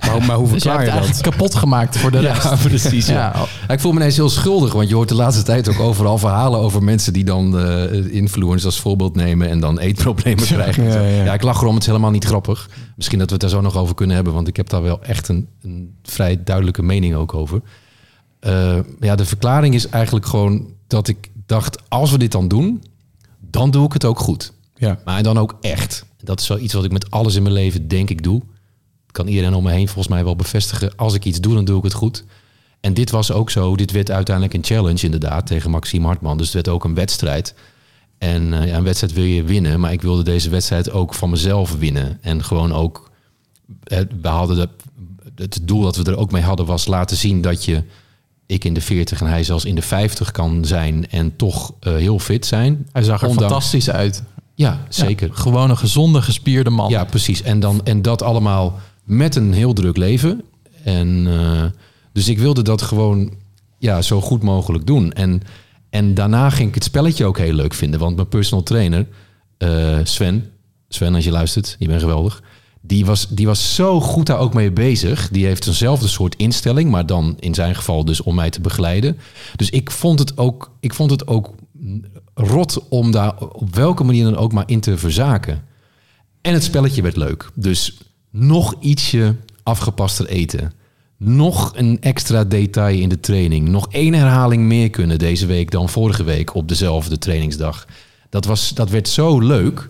Maar, 0.00 0.22
maar 0.24 0.36
hoe 0.36 0.48
Dus 0.52 0.62
je 0.62 0.68
verklaar 0.68 0.74
hebt 0.74 0.86
je 0.86 0.92
dat? 0.92 1.00
eigenlijk 1.04 1.36
kapot 1.36 1.54
gemaakt 1.54 1.98
voor 1.98 2.10
de 2.10 2.18
rest. 2.18 2.42
Ja, 2.50 2.56
precies. 2.56 3.06
Ja. 3.06 3.46
Ja. 3.66 3.74
Ik 3.74 3.80
voel 3.80 3.92
me 3.92 3.98
ineens 3.98 4.16
heel 4.16 4.28
schuldig, 4.28 4.72
want 4.72 4.88
je 4.88 4.94
hoort 4.94 5.08
de 5.08 5.14
laatste 5.14 5.42
tijd 5.42 5.68
ook 5.68 5.80
overal 5.80 6.18
verhalen 6.18 6.60
over 6.60 6.82
mensen 6.82 7.12
die 7.12 7.24
dan 7.24 7.58
eh 7.58 8.12
influencers 8.14 8.64
als 8.64 8.80
voorbeeld 8.80 9.14
nemen 9.14 9.48
en 9.48 9.60
dan 9.60 9.78
eetproblemen 9.78 10.44
krijgen. 10.54 10.84
ja, 10.84 11.00
Ja, 11.00 11.24
ja. 11.24 11.32
ik 11.34 11.42
lach 11.42 11.60
erom, 11.60 11.72
het 11.72 11.82
is 11.82 11.88
helemaal 11.88 12.10
niet 12.10 12.24
grappig. 12.24 12.68
Misschien 12.96 13.18
dat 13.18 13.26
we 13.26 13.32
het 13.32 13.42
daar 13.42 13.50
zo 13.52 13.60
nog 13.60 13.76
over 13.76 13.94
kunnen 13.94 14.16
hebben, 14.16 14.32
want 14.34 14.48
ik 14.48 14.56
heb 14.56 14.68
daar 14.68 14.82
wel 14.82 15.02
echt 15.02 15.28
een, 15.28 15.48
een 15.62 15.94
vrij 16.02 16.42
duidelijke 16.44 16.82
mening 16.82 17.14
ook 17.14 17.34
over. 17.34 17.60
Eh, 18.40 18.78
ja, 19.00 19.14
de 19.14 19.24
verklaring 19.24 19.74
is 19.74 19.88
eigenlijk 19.88 20.26
gewoon 20.26 20.66
dat 20.86 21.08
ik 21.08 21.30
dacht, 21.46 21.78
als 21.88 22.10
we 22.10 22.18
dit 22.18 22.32
dan 22.32 22.48
doen, 22.48 22.82
dan 23.40 23.70
doe 23.70 23.86
ik 23.86 23.92
het 23.92 24.04
ook 24.04 24.18
goed. 24.18 24.52
Ja. 24.76 24.98
Maar 25.04 25.22
dan 25.22 25.38
ook 25.38 25.56
echt. 25.60 26.04
Dat 26.22 26.40
is 26.40 26.48
wel 26.48 26.58
iets 26.58 26.74
wat 26.74 26.84
ik 26.84 26.92
met 26.92 27.10
alles 27.10 27.34
in 27.34 27.42
mijn 27.42 27.54
leven 27.54 27.88
denk 27.88 28.10
ik 28.10 28.22
doe. 28.22 28.42
Kan 29.16 29.26
iedereen 29.28 29.54
om 29.54 29.62
me 29.62 29.70
heen 29.72 29.86
volgens 29.88 30.08
mij 30.14 30.24
wel 30.24 30.36
bevestigen. 30.36 30.96
Als 30.96 31.14
ik 31.14 31.24
iets 31.24 31.40
doe, 31.40 31.54
dan 31.54 31.64
doe 31.64 31.78
ik 31.78 31.82
het 31.84 31.92
goed. 31.94 32.24
En 32.80 32.94
dit 32.94 33.10
was 33.10 33.32
ook 33.32 33.50
zo. 33.50 33.76
Dit 33.76 33.90
werd 33.92 34.10
uiteindelijk 34.10 34.54
een 34.56 34.64
challenge 34.64 35.04
inderdaad 35.04 35.46
tegen 35.46 35.70
Maxime 35.70 36.06
Hartman. 36.06 36.36
Dus 36.36 36.46
het 36.46 36.54
werd 36.54 36.68
ook 36.68 36.84
een 36.84 36.94
wedstrijd. 36.94 37.54
En 38.18 38.52
eh, 38.60 38.66
ja, 38.68 38.76
een 38.76 38.84
wedstrijd 38.84 39.12
wil 39.12 39.24
je 39.24 39.42
winnen. 39.42 39.80
Maar 39.80 39.92
ik 39.92 40.02
wilde 40.02 40.22
deze 40.22 40.50
wedstrijd 40.50 40.90
ook 40.90 41.14
van 41.14 41.30
mezelf 41.30 41.76
winnen. 41.78 42.18
En 42.22 42.44
gewoon 42.44 42.72
ook... 42.72 43.10
eh, 43.84 44.00
We 44.22 44.28
hadden 44.28 44.56
de, 44.56 44.68
het 45.42 45.58
doel 45.62 45.82
dat 45.82 45.96
we 45.96 46.04
er 46.04 46.16
ook 46.16 46.30
mee 46.32 46.42
hadden 46.42 46.66
was 46.66 46.86
laten 46.86 47.16
zien 47.16 47.40
dat 47.40 47.64
je... 47.64 47.82
Ik 48.46 48.64
in 48.64 48.74
de 48.74 48.80
40 48.80 49.20
en 49.20 49.26
hij 49.26 49.44
zelfs 49.44 49.64
in 49.64 49.74
de 49.74 49.82
50 49.82 50.30
kan 50.30 50.64
zijn 50.64 51.10
en 51.10 51.36
toch 51.36 51.72
eh, 51.80 51.94
heel 51.94 52.18
fit 52.18 52.46
zijn. 52.46 52.88
Hij 52.92 53.02
zag 53.02 53.22
er 53.22 53.28
Ondanks- 53.28 53.50
fantastisch 53.52 53.90
uit. 53.90 54.22
Ja, 54.54 54.80
zeker. 54.88 55.28
Ja, 55.28 55.34
gewoon 55.34 55.70
een 55.70 55.76
gezonde, 55.78 56.22
gespierde 56.22 56.70
man. 56.70 56.90
Ja, 56.90 57.04
precies. 57.04 57.42
En, 57.42 57.60
dan, 57.60 57.80
en 57.84 58.02
dat 58.02 58.22
allemaal 58.22 58.78
met 59.06 59.36
een 59.36 59.52
heel 59.52 59.72
druk 59.72 59.96
leven. 59.96 60.42
En 60.84 61.26
eh, 61.26 61.64
dus 62.12 62.28
ik 62.28 62.38
wilde 62.38 62.62
dat 62.62 62.82
gewoon 62.82 63.32
ja, 63.78 64.02
zo 64.02 64.20
goed 64.20 64.42
mogelijk 64.42 64.86
doen. 64.86 65.12
En, 65.12 65.42
en 65.90 66.14
daarna 66.14 66.50
ging 66.50 66.68
ik 66.68 66.74
het 66.74 66.84
spelletje 66.84 67.24
ook 67.24 67.38
heel 67.38 67.52
leuk 67.52 67.74
vinden. 67.74 68.00
Want 68.00 68.16
mijn 68.16 68.28
personal 68.28 68.64
trainer, 68.64 69.06
eh, 69.58 69.98
Sven, 70.02 70.50
Sven 70.88 71.14
als 71.14 71.24
je 71.24 71.30
luistert, 71.30 71.76
je 71.78 71.86
bent 71.86 72.00
geweldig. 72.00 72.42
Die 72.80 73.06
was, 73.06 73.28
die 73.28 73.46
was 73.46 73.74
zo 73.74 74.00
goed 74.00 74.26
daar 74.26 74.38
ook 74.38 74.54
mee 74.54 74.70
bezig. 74.70 75.28
Die 75.28 75.46
heeft 75.46 75.66
eenzelfde 75.66 76.08
soort 76.08 76.36
instelling, 76.36 76.90
maar 76.90 77.06
dan 77.06 77.36
in 77.40 77.54
zijn 77.54 77.74
geval 77.74 78.04
dus 78.04 78.20
om 78.20 78.34
mij 78.34 78.50
te 78.50 78.60
begeleiden. 78.60 79.18
Dus 79.56 79.70
ik 79.70 79.90
vond 79.90 80.18
het 80.18 80.38
ook, 80.38 80.70
ik 80.80 80.94
vond 80.94 81.10
het 81.10 81.26
ook 81.26 81.54
rot 82.34 82.88
om 82.88 83.10
daar 83.10 83.38
op 83.38 83.74
welke 83.74 84.04
manier 84.04 84.24
dan 84.24 84.36
ook 84.36 84.52
maar 84.52 84.64
in 84.66 84.80
te 84.80 84.98
verzaken. 84.98 85.64
En 86.40 86.52
het 86.52 86.64
spelletje 86.64 87.02
werd 87.02 87.16
leuk. 87.16 87.50
Dus 87.54 87.98
nog 88.38 88.74
ietsje 88.80 89.34
afgepaster 89.62 90.26
eten. 90.26 90.72
Nog 91.18 91.72
een 91.76 92.00
extra 92.00 92.44
detail 92.44 93.00
in 93.00 93.08
de 93.08 93.20
training. 93.20 93.68
Nog 93.68 93.86
één 93.90 94.14
herhaling 94.14 94.62
meer 94.62 94.90
kunnen 94.90 95.18
deze 95.18 95.46
week 95.46 95.70
dan 95.70 95.88
vorige 95.88 96.24
week 96.24 96.54
op 96.54 96.68
dezelfde 96.68 97.18
trainingsdag. 97.18 97.86
Dat, 98.30 98.44
was, 98.44 98.74
dat 98.74 98.90
werd 98.90 99.08
zo 99.08 99.40
leuk 99.40 99.88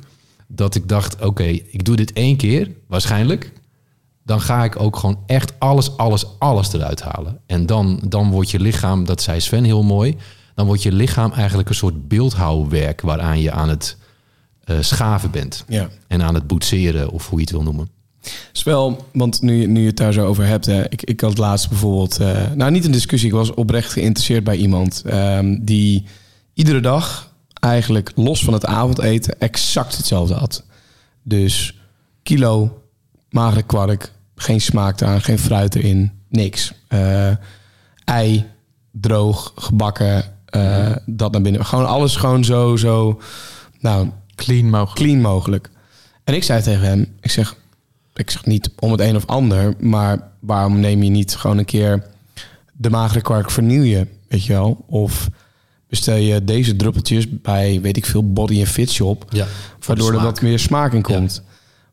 dat 0.48 0.74
ik 0.74 0.88
dacht: 0.88 1.22
oké, 1.22 1.44
ik 1.44 1.84
doe 1.84 1.96
dit 1.96 2.12
één 2.12 2.36
keer, 2.36 2.70
waarschijnlijk. 2.86 3.52
Dan 4.24 4.40
ga 4.40 4.64
ik 4.64 4.80
ook 4.80 4.96
gewoon 4.96 5.18
echt 5.26 5.52
alles, 5.58 5.96
alles, 5.96 6.24
alles 6.38 6.72
eruit 6.72 7.02
halen. 7.02 7.40
En 7.46 7.66
dan, 7.66 8.00
dan 8.08 8.30
wordt 8.30 8.50
je 8.50 8.60
lichaam, 8.60 9.04
dat 9.04 9.22
zei 9.22 9.40
Sven 9.40 9.64
heel 9.64 9.82
mooi, 9.82 10.16
dan 10.54 10.66
wordt 10.66 10.82
je 10.82 10.92
lichaam 10.92 11.32
eigenlijk 11.32 11.68
een 11.68 11.74
soort 11.74 12.08
beeldhouwwerk 12.08 13.00
waaraan 13.00 13.40
je 13.40 13.50
aan 13.50 13.68
het 13.68 13.96
eh, 14.64 14.76
schaven 14.80 15.30
bent 15.30 15.64
Ja. 15.68 15.88
en 16.06 16.22
aan 16.22 16.34
het 16.34 16.46
boetseren 16.46 17.10
of 17.10 17.28
hoe 17.28 17.38
je 17.38 17.44
het 17.44 17.52
wil 17.54 17.62
noemen. 17.62 17.88
Is 18.52 18.62
wel, 18.62 19.06
want 19.12 19.42
nu, 19.42 19.54
je- 19.60 19.66
nu 19.66 19.80
je 19.80 19.86
het 19.86 19.96
daar 19.96 20.12
zo 20.12 20.26
over 20.26 20.46
hebt, 20.46 20.66
hè, 20.66 20.82
ik, 20.90 21.02
ik 21.02 21.20
had 21.20 21.38
laatst 21.38 21.68
bijvoorbeeld, 21.68 22.18
eh, 22.20 22.50
nou 22.54 22.70
niet 22.70 22.84
een 22.84 22.90
discussie, 22.92 23.28
ik 23.28 23.34
was 23.34 23.54
oprecht 23.54 23.92
geïnteresseerd 23.92 24.44
bij 24.44 24.56
iemand 24.56 25.02
ehm, 25.06 25.58
die 25.60 26.04
iedere 26.54 26.80
dag 26.80 27.34
eigenlijk 27.60 28.12
los 28.14 28.44
van 28.44 28.52
het 28.52 28.66
avondeten 28.66 29.40
exact 29.40 29.96
hetzelfde 29.96 30.34
had. 30.34 30.64
Dus 31.22 31.78
kilo 32.22 32.82
magere 33.30 33.62
kwark, 33.62 34.12
geen 34.36 34.60
smaak 34.60 35.00
eraan, 35.00 35.20
geen 35.20 35.38
fruit 35.38 35.74
erin, 35.74 36.10
niks. 36.28 36.72
Eh, 36.88 37.30
ei, 38.04 38.44
droog, 38.92 39.52
gebakken, 39.56 40.24
eh, 40.46 40.92
dat 41.06 41.32
naar 41.32 41.40
binnen. 41.42 41.64
Gewoon 41.66 41.86
alles 41.86 42.16
gewoon 42.16 42.44
zo, 42.44 42.76
zo, 42.76 43.20
nou, 43.80 44.08
Clean 44.34 44.70
mogelijk. 44.70 44.94
clean 44.94 45.20
mogelijk. 45.20 45.70
En 46.24 46.34
ik 46.34 46.42
zei 46.42 46.62
tegen 46.62 46.86
hem, 46.86 47.06
ik 47.20 47.30
zeg, 47.30 47.56
ik 48.18 48.30
zeg 48.30 48.44
niet 48.44 48.70
om 48.78 48.90
het 48.90 49.00
een 49.00 49.16
of 49.16 49.26
ander, 49.26 49.74
maar 49.80 50.28
waarom 50.40 50.80
neem 50.80 51.02
je 51.02 51.10
niet 51.10 51.36
gewoon 51.36 51.58
een 51.58 51.64
keer 51.64 52.06
de 52.72 52.90
magere 52.90 53.20
kwark 53.20 53.50
vernieuwen, 53.50 54.08
weet 54.28 54.44
je 54.44 54.52
wel? 54.52 54.84
Of 54.86 55.28
bestel 55.88 56.16
je 56.16 56.44
deze 56.44 56.76
druppeltjes 56.76 57.26
bij, 57.40 57.80
weet 57.80 57.96
ik 57.96 58.06
veel, 58.06 58.32
Body 58.32 58.58
and 58.58 58.68
Fit 58.68 58.90
Shop, 58.90 59.24
Ja, 59.30 59.46
waardoor 59.86 60.14
er 60.14 60.22
wat 60.22 60.40
meer 60.40 60.58
smaak 60.58 60.92
in 60.92 61.02
komt. 61.02 61.42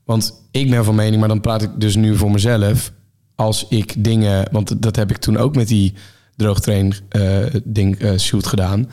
Want 0.04 0.42
ik 0.52 0.70
ben 0.70 0.86
van 0.86 0.96
mening, 0.96 1.20
maar 1.20 1.28
dan 1.28 1.42
praat 1.42 1.62
ik 1.62 1.70
dus 1.78 1.96
nu 1.96 2.18
voor 2.18 2.32
mezelf, 2.32 2.92
als 3.36 3.66
ik 3.70 4.04
dingen, 4.04 4.48
want 4.52 4.82
dat 4.82 4.96
heb 4.96 5.10
ik 5.10 5.18
toen 5.18 5.38
ook 5.38 5.56
met 5.56 5.68
die 5.68 5.94
droogtrain 6.36 6.94
eh 7.10 7.46
ding 7.64 8.00
eh, 8.00 8.18
shoot 8.18 8.48
gedaan, 8.48 8.90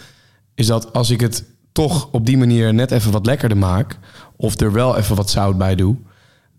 is 0.54 0.66
dat 0.66 0.92
als 0.92 1.10
ik 1.10 1.20
het 1.20 1.44
toch 1.72 2.08
op 2.12 2.26
die 2.26 2.38
manier 2.38 2.74
net 2.74 2.90
even 2.90 3.12
wat 3.12 3.26
lekkerder 3.26 3.58
maak, 3.58 3.98
of 4.36 4.60
er 4.60 4.72
wel 4.72 4.96
even 4.96 5.16
wat 5.16 5.30
zout 5.30 5.58
bij 5.58 5.74
doe, 5.74 5.96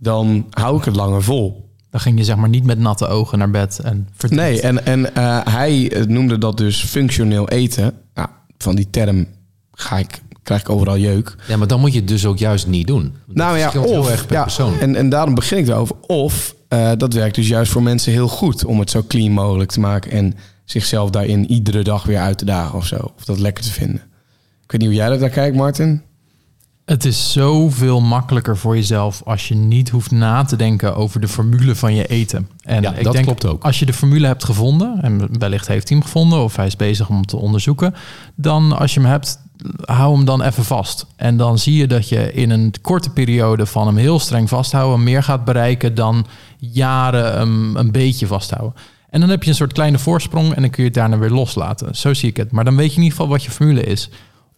dan 0.01 0.45
hou 0.49 0.77
ik 0.77 0.83
het 0.85 0.95
langer 0.95 1.23
vol. 1.23 1.69
Dan 1.89 1.99
ging 1.99 2.17
je 2.17 2.23
zeg 2.23 2.35
maar 2.35 2.49
niet 2.49 2.63
met 2.63 2.79
natte 2.79 3.07
ogen 3.07 3.37
naar 3.37 3.49
bed 3.49 3.79
en. 3.83 4.09
Nee, 4.29 4.61
en, 4.61 4.85
en 4.85 5.15
eh, 5.15 5.39
hij 5.43 5.91
eh, 5.91 6.05
noemde 6.05 6.37
dat 6.37 6.57
dus 6.57 6.83
functioneel 6.83 7.49
eten. 7.49 7.93
Nou, 8.13 8.27
van 8.57 8.75
die 8.75 8.89
term 8.89 9.27
ga 9.71 9.97
ik, 9.97 10.21
krijg 10.43 10.61
ik 10.61 10.69
overal 10.69 10.97
jeuk. 10.97 11.35
Ja, 11.47 11.57
maar 11.57 11.67
dan 11.67 11.79
moet 11.79 11.93
je 11.93 11.99
het 11.99 12.07
dus 12.07 12.25
ook 12.25 12.37
juist 12.37 12.67
niet 12.67 12.87
doen. 12.87 13.13
Dat 13.27 13.35
Nou 13.35 13.57
ja, 13.57 13.67
of, 13.67 13.73
heel 13.73 14.11
erg 14.11 14.25
per 14.25 14.35
ja, 14.35 14.43
persoon. 14.43 14.79
En, 14.79 14.95
en 14.95 15.09
daarom 15.09 15.35
begin 15.35 15.57
ik 15.57 15.67
erover. 15.67 15.95
Of 16.07 16.55
eh, 16.67 16.91
dat 16.97 17.13
werkt 17.13 17.35
dus 17.35 17.47
juist 17.47 17.71
voor 17.71 17.83
mensen 17.83 18.11
heel 18.11 18.27
goed 18.27 18.65
om 18.65 18.79
het 18.79 18.89
zo 18.89 19.03
clean 19.07 19.31
mogelijk 19.31 19.71
te 19.71 19.79
maken 19.79 20.11
en 20.11 20.33
zichzelf 20.65 21.09
daarin 21.09 21.51
iedere 21.51 21.83
dag 21.83 22.03
weer 22.03 22.19
uit 22.19 22.37
te 22.37 22.45
dagen 22.45 22.77
of 22.77 22.85
zo. 22.85 23.11
Of 23.17 23.25
dat 23.25 23.39
lekker 23.39 23.63
te 23.63 23.71
vinden. 23.71 24.01
Ik 24.63 24.71
weet 24.71 24.81
niet 24.81 24.89
hoe 24.89 24.99
jij 24.99 25.09
dat 25.09 25.19
daar 25.19 25.29
kijkt, 25.29 25.55
Martin. 25.55 26.01
Het 26.85 27.05
is 27.05 27.31
zoveel 27.31 28.01
makkelijker 28.01 28.57
voor 28.57 28.75
jezelf 28.75 29.21
als 29.25 29.47
je 29.47 29.55
niet 29.55 29.89
hoeft 29.89 30.11
na 30.11 30.43
te 30.43 30.55
denken 30.55 30.95
over 30.95 31.21
de 31.21 31.27
formule 31.27 31.75
van 31.75 31.95
je 31.95 32.07
eten. 32.07 32.49
En 32.61 32.81
Ja, 32.81 32.93
ik 32.93 33.03
dat 33.03 33.13
denk, 33.13 33.25
klopt 33.25 33.45
ook. 33.45 33.63
Als 33.63 33.79
je 33.79 33.85
de 33.85 33.93
formule 33.93 34.27
hebt 34.27 34.43
gevonden, 34.43 34.99
en 35.01 35.39
wellicht 35.39 35.67
heeft 35.67 35.89
hij 35.89 35.97
hem 35.97 36.05
gevonden 36.05 36.43
of 36.43 36.55
hij 36.55 36.65
is 36.65 36.75
bezig 36.75 37.09
om 37.09 37.25
te 37.25 37.37
onderzoeken, 37.37 37.93
dan 38.35 38.77
als 38.77 38.93
je 38.93 38.99
hem 38.99 39.09
hebt, 39.09 39.39
hou 39.81 40.15
hem 40.15 40.25
dan 40.25 40.41
even 40.41 40.63
vast. 40.63 41.05
En 41.15 41.37
dan 41.37 41.57
zie 41.57 41.77
je 41.77 41.87
dat 41.87 42.09
je 42.09 42.33
in 42.33 42.49
een 42.49 42.73
korte 42.81 43.09
periode 43.09 43.65
van 43.65 43.87
hem 43.87 43.97
heel 43.97 44.19
streng 44.19 44.49
vasthouden 44.49 45.03
meer 45.03 45.23
gaat 45.23 45.45
bereiken 45.45 45.95
dan 45.95 46.25
jaren 46.57 47.33
hem 47.33 47.75
een 47.75 47.91
beetje 47.91 48.27
vasthouden. 48.27 48.73
En 49.09 49.19
dan 49.19 49.29
heb 49.29 49.43
je 49.43 49.49
een 49.49 49.55
soort 49.55 49.73
kleine 49.73 49.99
voorsprong 49.99 50.53
en 50.53 50.61
dan 50.61 50.69
kun 50.69 50.83
je 50.83 50.89
het 50.89 50.97
daarna 50.97 51.17
weer 51.17 51.29
loslaten. 51.29 51.95
Zo 51.95 52.13
zie 52.13 52.29
ik 52.29 52.37
het. 52.37 52.51
Maar 52.51 52.65
dan 52.65 52.75
weet 52.75 52.89
je 52.89 52.97
in 52.97 53.03
ieder 53.03 53.17
geval 53.17 53.31
wat 53.31 53.43
je 53.43 53.51
formule 53.51 53.83
is 53.83 54.09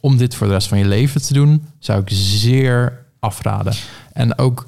om 0.03 0.17
dit 0.17 0.35
voor 0.35 0.47
de 0.47 0.53
rest 0.53 0.67
van 0.67 0.77
je 0.77 0.85
leven 0.85 1.21
te 1.21 1.33
doen, 1.33 1.65
zou 1.79 2.01
ik 2.01 2.09
zeer 2.11 3.05
afraden. 3.19 3.73
En 4.13 4.37
ook 4.37 4.67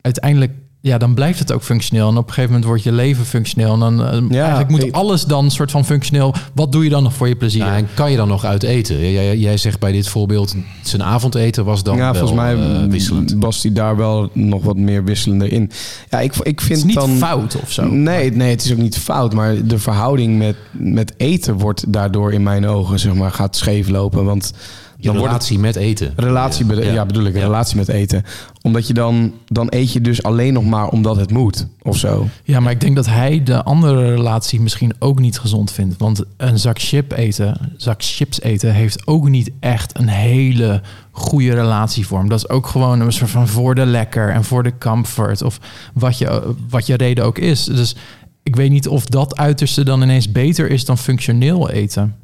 uiteindelijk, 0.00 0.52
ja, 0.86 0.98
dan 0.98 1.14
blijft 1.14 1.38
het 1.38 1.52
ook 1.52 1.62
functioneel. 1.62 2.08
En 2.08 2.16
op 2.16 2.22
een 2.26 2.28
gegeven 2.28 2.50
moment 2.50 2.64
wordt 2.68 2.82
je 2.82 2.92
leven 2.92 3.24
functioneel. 3.24 3.72
En 3.72 3.78
dan 3.78 4.04
eh, 4.04 4.18
Ja, 4.30 4.40
eigenlijk 4.40 4.70
moet 4.70 4.82
ik- 4.82 4.94
alles 4.94 5.24
dan 5.24 5.50
soort 5.50 5.70
van 5.70 5.84
functioneel. 5.84 6.34
Wat 6.54 6.72
doe 6.72 6.84
je 6.84 6.90
dan 6.90 7.02
nog 7.02 7.14
voor 7.14 7.28
je 7.28 7.36
plezier? 7.36 7.64
Ja, 7.64 7.76
en 7.76 7.88
kan 7.94 8.10
je 8.10 8.16
dan 8.16 8.28
nog 8.28 8.44
uit 8.44 8.62
eten? 8.62 8.98
Jij, 9.00 9.12
jij, 9.12 9.36
jij 9.36 9.56
zegt 9.56 9.78
bij 9.80 9.92
dit 9.92 10.08
voorbeeld, 10.08 10.54
zijn 10.82 11.02
avondeten 11.02 11.64
was 11.64 11.82
dan 11.82 11.96
ja, 11.96 12.02
wel, 12.12 12.14
volgens 12.26 12.40
mij 12.40 12.54
eh, 12.54 12.84
wisselend. 12.90 13.34
was 13.38 13.62
hij 13.62 13.72
daar 13.72 13.96
wel 13.96 14.30
nog 14.32 14.62
wat 14.62 14.76
meer 14.76 15.04
wisselender 15.04 15.52
in. 15.52 15.70
Ja, 16.10 16.20
ik, 16.20 16.34
ik 16.36 16.58
het 16.58 16.62
vind 16.66 16.78
is 16.78 16.84
niet 16.84 16.94
dan... 16.94 17.10
fout 17.16 17.56
of 17.62 17.72
zo. 17.72 17.84
Nee, 17.88 18.32
nee, 18.32 18.50
het 18.50 18.64
is 18.64 18.72
ook 18.72 18.78
niet 18.78 18.98
fout. 18.98 19.32
Maar 19.34 19.66
de 19.66 19.78
verhouding 19.78 20.38
met, 20.38 20.56
met 20.70 21.12
eten 21.16 21.54
wordt 21.58 21.92
daardoor 21.92 22.32
in 22.32 22.42
mijn 22.42 22.66
ogen, 22.66 22.98
zeg 22.98 23.14
maar, 23.14 23.30
gaat 23.30 23.56
scheef 23.56 23.88
lopen. 23.88 24.24
Want 24.24 24.52
Je 24.98 25.06
dan 25.06 25.16
wordt 25.16 25.32
het 25.32 25.42
relatie 25.42 25.58
met 25.58 25.76
eten. 25.76 26.12
relatie, 26.16 26.66
Ja. 26.66 26.92
ja. 26.92 27.06
Bedoel 27.06 27.24
ik, 27.24 27.34
een 27.34 27.40
Ja. 27.40 27.46
relatie 27.46 27.76
met 27.76 27.88
eten. 27.88 28.24
Omdat 28.62 28.86
je 28.86 28.94
dan, 28.94 29.32
dan 29.46 29.66
eet 29.70 29.92
je 29.92 30.00
dus 30.00 30.22
alleen 30.22 30.52
nog 30.52 30.64
maar 30.64 30.88
omdat 30.88 31.16
het 31.16 31.30
moet, 31.30 31.66
of 31.82 31.96
zo. 31.96 32.26
Ja, 32.44 32.60
maar 32.60 32.72
ik 32.72 32.80
denk 32.80 32.96
dat 32.96 33.06
hij 33.06 33.42
de 33.42 33.62
andere 33.62 34.14
relatie 34.14 34.60
misschien 34.60 34.92
ook 34.98 35.18
niet 35.20 35.38
gezond 35.38 35.72
vindt. 35.72 35.94
Want 35.98 36.22
een 36.36 36.58
zak 36.58 36.78
chip 36.78 37.12
eten, 37.12 37.72
zak 37.76 38.02
chips 38.02 38.40
eten, 38.40 38.72
heeft 38.74 39.06
ook 39.06 39.28
niet 39.28 39.50
echt 39.60 39.98
een 39.98 40.08
hele 40.08 40.80
goede 41.10 41.54
relatievorm. 41.54 42.28
Dat 42.28 42.38
is 42.38 42.48
ook 42.48 42.66
gewoon 42.66 43.00
een 43.00 43.12
soort 43.12 43.30
van 43.30 43.48
voor 43.48 43.74
de 43.74 43.86
lekker 43.86 44.30
en 44.30 44.44
voor 44.44 44.62
de 44.62 44.78
comfort. 44.78 45.42
Of 45.42 45.58
wat 45.94 46.18
je, 46.18 46.54
wat 46.68 46.86
je 46.86 46.96
reden 46.96 47.24
ook 47.24 47.38
is. 47.38 47.64
Dus 47.64 47.96
ik 48.42 48.56
weet 48.56 48.70
niet 48.70 48.88
of 48.88 49.06
dat 49.06 49.36
uiterste 49.36 49.84
dan 49.84 50.02
ineens 50.02 50.32
beter 50.32 50.70
is 50.70 50.84
dan 50.84 50.98
functioneel 50.98 51.70
eten. 51.70 52.14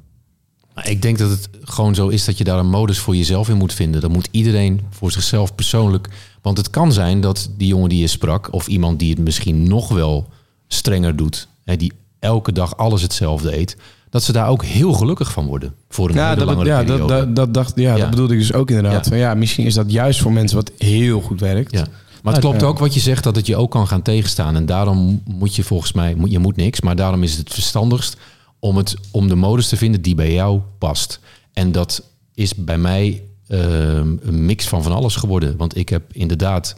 Ik 0.85 1.03
denk 1.03 1.19
dat 1.19 1.31
het 1.31 1.49
gewoon 1.63 1.95
zo 1.95 2.09
is 2.09 2.25
dat 2.25 2.39
je 2.39 2.45
daar 2.45 2.59
een 2.59 2.71
modus 2.71 2.99
voor 2.99 3.17
jezelf 3.17 3.49
in 3.49 3.57
moet 3.57 3.73
vinden. 3.75 4.01
Dat 4.01 4.11
moet 4.13 4.29
iedereen 4.31 4.81
voor 4.91 5.13
zichzelf 5.13 5.55
persoonlijk. 5.55 6.09
Want 6.43 6.57
het 6.59 6.71
kan 6.71 6.93
zijn 6.93 7.21
dat 7.21 7.51
die 7.57 7.69
jongen 7.69 7.89
die 7.89 7.99
je 8.01 8.07
sprak, 8.07 8.53
of 8.53 8.67
iemand 8.67 8.99
die 8.99 9.11
het 9.11 9.19
misschien 9.19 9.69
nog 9.69 9.89
wel 9.89 10.29
strenger 10.69 11.17
doet, 11.17 11.49
hè, 11.65 11.77
die 11.77 11.93
elke 12.19 12.53
dag 12.53 12.77
alles 12.77 13.03
hetzelfde 13.03 13.57
eet, 13.59 13.77
dat 14.11 14.23
ze 14.23 14.33
daar 14.33 14.49
ook 14.49 14.65
heel 14.65 14.93
gelukkig 14.93 15.33
van 15.33 15.47
worden. 15.47 15.75
Voor 15.89 16.09
een 16.09 16.15
Ja, 16.15 16.25
hele 16.25 16.37
dat, 16.39 16.47
langere 16.47 16.69
ja, 16.69 16.77
dat, 16.77 16.87
periode. 16.87 17.15
dat, 17.15 17.37
dat, 17.37 17.55
dacht, 17.55 17.73
ja, 17.77 17.95
Ja. 17.95 17.99
dat 18.01 18.11
bedoelde 18.11 18.33
ik 18.33 18.39
dus 18.41 18.53
ook 18.53 18.71
inderdaad. 18.71 19.09
Ja. 19.09 19.17
Ja. 19.17 19.35
misschien 19.35 19.67
is 19.67 19.75
dat 19.75 19.93
juist 19.93 20.21
voor 20.21 20.33
mensen 20.33 20.57
wat 20.57 20.73
heel 20.79 21.21
goed 21.21 21.41
werkt. 21.41 21.73
Ja. 21.73 21.87
Maar 22.23 22.33
het 22.33 22.43
klopt 22.43 22.63
ook 22.63 22.79
wat 22.79 22.95
je 22.95 23.01
zegt, 23.01 23.25
dat 23.25 23.37
het 23.37 23.47
je 23.47 23.57
ook 23.57 23.71
kan 23.71 23.87
gaan 23.89 24.03
tegenstaan. 24.03 24.57
En 24.57 24.67
daarom 24.67 25.23
moet 25.25 25.55
je 25.57 25.63
volgens 25.65 25.93
mij, 25.93 26.15
moet- 26.15 26.31
je 26.31 26.39
moet 26.39 26.57
niks, 26.57 26.81
maar 26.81 26.97
daarom 26.97 27.23
is 27.23 27.37
het 27.37 27.53
verstandigst 27.53 28.17
om, 28.63 28.77
het, 28.77 28.97
om 29.11 29.29
de 29.29 29.35
modus 29.35 29.69
te 29.69 29.77
vinden 29.77 30.03
die 30.03 30.15
bij 30.15 30.33
jou 30.33 30.61
past. 30.79 31.21
En 31.53 31.73
dat 31.73 32.03
is 32.35 32.55
bij 32.55 32.79
mij 32.79 33.23
ehm, 33.49 34.17
een 34.23 34.45
mix 34.45 34.69
van 34.69 34.83
van 34.83 34.93
alles 34.93 35.17
geworden. 35.17 35.57
Want 35.57 35.77
ik 35.77 35.89
heb 35.89 36.03
inderdaad 36.13 36.77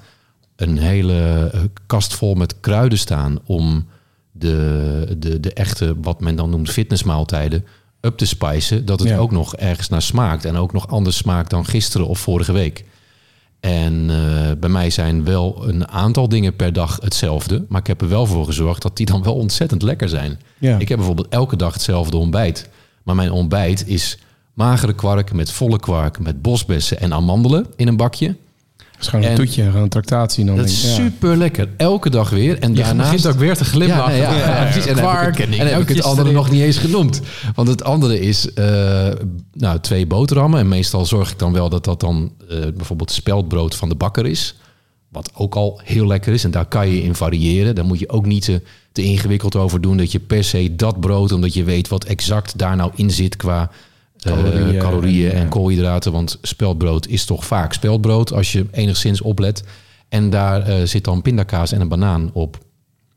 een 0.56 0.78
hele 0.78 1.50
eh, 1.52 1.60
kast 1.86 2.14
vol 2.14 2.34
met 2.34 2.60
kruiden 2.60 2.98
staan 2.98 3.38
om 3.46 3.86
de, 4.32 5.16
de, 5.18 5.40
de 5.40 5.52
echte, 5.52 5.94
wat 6.00 6.20
men 6.20 6.36
dan 6.36 6.50
noemt 6.50 6.70
fitnessmaaltijden, 6.70 7.64
up 8.00 8.16
te 8.16 8.26
spicen. 8.26 8.84
Dat 8.84 8.98
het 9.00 9.08
Ja. 9.08 9.16
ook 9.16 9.30
nog 9.30 9.56
ergens 9.56 9.88
naar 9.88 10.02
smaakt. 10.02 10.44
En 10.44 10.56
ook 10.56 10.72
nog 10.72 10.88
anders 10.88 11.16
smaakt 11.16 11.50
dan 11.50 11.64
gisteren 11.66 12.06
of 12.06 12.18
vorige 12.18 12.52
week. 12.52 12.84
En 13.64 14.10
eh, 14.10 14.56
bij 14.60 14.68
mij 14.68 14.90
zijn 14.90 15.24
wel 15.24 15.68
een 15.68 15.88
aantal 15.88 16.28
dingen 16.28 16.56
per 16.56 16.72
dag 16.72 16.98
hetzelfde. 17.02 17.64
Maar 17.68 17.80
ik 17.80 17.86
heb 17.86 18.00
er 18.00 18.08
wel 18.08 18.26
voor 18.26 18.44
gezorgd 18.44 18.82
dat 18.82 18.96
die 18.96 19.06
dan 19.06 19.22
wel 19.22 19.34
ontzettend 19.34 19.82
lekker 19.82 20.08
zijn. 20.08 20.40
Ja. 20.58 20.78
Ik 20.78 20.88
heb 20.88 20.96
bijvoorbeeld 20.98 21.28
elke 21.28 21.56
dag 21.56 21.72
hetzelfde 21.72 22.16
ontbijt. 22.16 22.68
Maar 23.02 23.14
mijn 23.14 23.30
ontbijt 23.30 23.88
is 23.88 24.18
magere 24.54 24.94
kwark 24.94 25.32
met 25.32 25.52
volle 25.52 25.78
kwark, 25.78 26.18
met 26.18 26.42
bosbessen 26.42 27.00
en 27.00 27.12
amandelen 27.12 27.66
in 27.76 27.88
een 27.88 27.96
bakje. 27.96 28.36
Het 29.04 29.14
is 29.14 29.20
gewoon 29.20 29.24
een 29.24 29.40
En- 29.40 29.46
toetje, 29.46 29.64
gewoon 29.64 29.82
een 29.82 29.88
tractatie. 29.88 30.44
Dan 30.44 30.56
Dat 30.56 30.68
is 30.68 30.82
ja. 30.82 30.88
super 30.94 31.36
lekker. 31.36 31.68
Elke 31.76 32.10
dag 32.10 32.30
weer. 32.30 32.58
En 32.58 32.74
Je 32.74 32.82
daarnaast... 32.82 33.10
begint 33.10 33.34
ook 33.34 33.40
weer 33.40 33.56
te 33.56 33.64
glimlachen. 33.64 34.16
Ja, 34.16 34.30
nee, 34.30 34.38
ja, 34.40 34.56
ja, 34.56 34.62
precies. 34.62 34.86
En 34.86 34.96
dan 34.96 35.04
heb 35.04 35.16
ik 35.28 35.32
Kwark 35.34 35.38
en, 35.38 35.66
heb 35.66 35.80
ik 35.80 35.88
het 35.88 36.02
andere 36.02 36.32
nog 36.32 36.50
niet 36.50 36.60
eens 36.62 36.78
genoemd. 36.78 37.20
Want 37.54 37.68
het 37.68 37.84
andere 37.84 38.20
is 38.20 38.52
eh, 38.52 39.08
nou, 39.52 39.80
twee 39.80 40.06
boterhammen. 40.06 40.60
En 40.60 40.68
meestal 40.68 41.06
zorg 41.06 41.30
ik 41.30 41.38
dan 41.38 41.52
wel 41.52 41.68
dat 41.68 41.84
dat 41.84 42.00
dan 42.00 42.32
eh, 42.48 42.58
bijvoorbeeld 42.76 43.10
speldbrood 43.10 43.74
van 43.74 43.88
de 43.88 43.94
bakker 43.94 44.26
is. 44.26 44.54
Wat 45.08 45.30
ook 45.34 45.54
al 45.54 45.80
heel 45.84 46.06
lekker 46.06 46.32
is. 46.32 46.44
En 46.44 46.50
daar 46.50 46.66
kan 46.66 46.88
je 46.88 47.02
in 47.02 47.14
variëren. 47.14 47.74
Daar 47.74 47.84
moet 47.84 47.98
je 47.98 48.08
ook 48.08 48.26
niet 48.26 48.44
te, 48.44 48.62
te 48.92 49.02
ingewikkeld 49.02 49.56
over 49.56 49.80
doen. 49.80 49.96
Dat 49.96 50.12
je 50.12 50.20
per 50.20 50.44
se 50.44 50.74
dat 50.76 51.00
brood, 51.00 51.32
omdat 51.32 51.54
je 51.54 51.64
weet 51.64 51.88
wat 51.88 52.04
exact 52.04 52.58
daar 52.58 52.76
nou 52.76 52.90
in 52.94 53.10
zit 53.10 53.36
qua 53.36 53.70
Calorieën 54.24 54.78
calorieën, 54.78 55.30
en, 55.30 55.48
koolhydraten. 55.48 56.12
Want 56.12 56.38
speldbrood 56.42 57.08
is 57.08 57.24
toch 57.24 57.44
vaak 57.44 57.72
speldbrood 57.72 58.32
als 58.32 58.52
je 58.52 58.66
enigszins 58.70 59.20
oplet. 59.20 59.64
En 60.08 60.30
daar 60.30 60.62
eh, 60.62 60.86
zit 60.86 61.04
dan 61.04 61.22
pindakaas 61.22 61.72
en 61.72 61.80
een 61.80 61.88
banaan 61.88 62.30
op. 62.32 62.58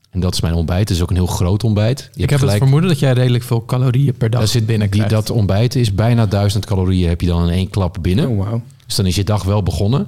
En 0.10 0.20
dat 0.20 0.34
is 0.34 0.42
mijn 0.42 0.54
ontbijt. 0.54 0.80
Het 0.80 0.98
is 0.98 1.02
ook 1.02 1.10
een 1.10 1.16
heel 1.16 1.26
groot 1.26 1.64
ontbijt. 1.64 2.10
Je 2.14 2.24
Ik 2.24 2.30
heb 2.30 2.42
het 2.42 2.52
vermoeden 2.52 2.90
dat 2.90 3.00
jij 3.00 3.14
redelijk 3.14 3.44
veel 3.44 3.66
calorieën 3.66 4.14
per 4.14 4.30
dag 4.30 4.48
zit 4.48 4.66
binnen 4.66 4.90
die, 4.90 5.06
dat 5.06 5.30
ontbijt 5.30 5.76
is 5.76 5.94
bijna 5.94 6.26
duizend 6.26 6.66
calorieën 6.66 7.10
heb 7.10 7.22
je 7.22 7.28
dan 7.28 7.44
in 7.44 7.54
één 7.54 7.70
klap 7.70 7.98
binnen. 8.02 8.28
Oh, 8.30 8.38
wauw. 8.38 8.62
Dus 8.86 8.96
dan 8.96 9.06
is 9.06 9.16
je 9.16 9.24
dag 9.24 9.44
wel 9.44 9.64
begonnen. 9.64 10.08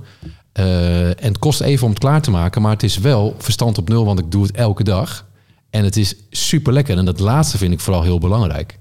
Eh, 0.52 1.08
en 1.08 1.16
het 1.28 1.40
kost 1.40 1.62
even 1.62 1.84
om 1.84 1.90
het 1.90 2.00
klaar 2.00 2.22
te 2.22 2.32
maken, 2.32 2.62
maar 2.62 2.72
het 2.72 2.84
is 2.84 2.98
wel 2.98 3.36
verstand 3.38 3.78
op 3.78 3.90
nul, 3.90 4.06
want 4.06 4.20
ik 4.20 4.32
doe 4.32 4.44
het 4.44 4.52
elke 4.52 4.84
dag. 4.84 5.28
En 5.70 5.84
het 5.84 5.98
is 5.98 6.16
super 6.30 6.74
lekker. 6.74 6.98
En 6.98 7.06
dat 7.06 7.20
laatste 7.20 7.58
vind 7.58 7.74
ik 7.74 7.80
vooral 7.80 8.04
heel 8.04 8.20
belangrijk. 8.20 8.79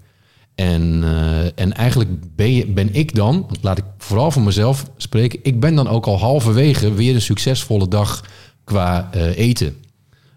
En, 0.58 1.00
eh, 1.04 1.44
en 1.60 1.72
eigenlijk 1.72 2.36
ben, 2.36 2.52
je, 2.52 2.66
ben 2.66 2.94
ik 2.94 3.14
dan, 3.14 3.46
laat 3.60 3.78
ik 3.78 3.84
vooral 3.98 4.30
voor 4.30 4.42
mezelf 4.42 4.84
spreken, 4.96 5.38
ik 5.42 5.60
ben 5.60 5.74
dan 5.74 5.88
ook 5.88 6.06
al 6.06 6.18
halverwege 6.18 6.92
weer 6.94 7.14
een 7.14 7.20
succesvolle 7.20 7.88
dag 7.88 8.24
qua 8.64 9.08
eh, 9.12 9.36
eten. 9.38 9.74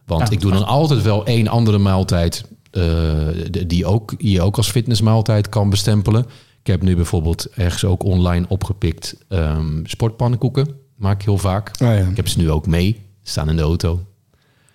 Want 0.06 0.22
Ja, 0.22 0.30
ik 0.32 0.42
doe 0.42 0.52
dan 0.52 0.66
altijd 0.66 1.02
wel 1.02 1.26
één 1.26 1.48
andere 1.48 1.78
maaltijd 1.78 2.46
de- 2.72 3.64
die 3.68 3.86
ook, 3.86 4.14
je 4.18 4.42
ook 4.42 4.58
als 4.58 4.72
fitnessmaaltijd 4.72 5.50
kan 5.50 5.70
bestempelen. 5.70 6.26
Ik 6.60 6.68
heb 6.68 6.82
nu 6.82 6.96
bijvoorbeeld 6.96 7.48
ergens 7.56 7.86
ook 7.86 8.04
online 8.04 8.46
opgepikt 8.50 9.16
ehm, 9.30 9.80
sportpannenkoeken. 9.86 10.68
Maak 10.98 11.16
ik 11.20 11.26
heel 11.26 11.38
vaak. 11.38 11.72
Oh 11.82 11.88
ja. 11.88 11.94
Ik 12.08 12.16
heb 12.16 12.28
ze 12.28 12.38
nu 12.38 12.52
ook 12.52 12.68
mee. 12.68 13.02
Staan 13.24 13.50
in 13.50 13.56
de 13.56 13.62
auto. 13.62 14.00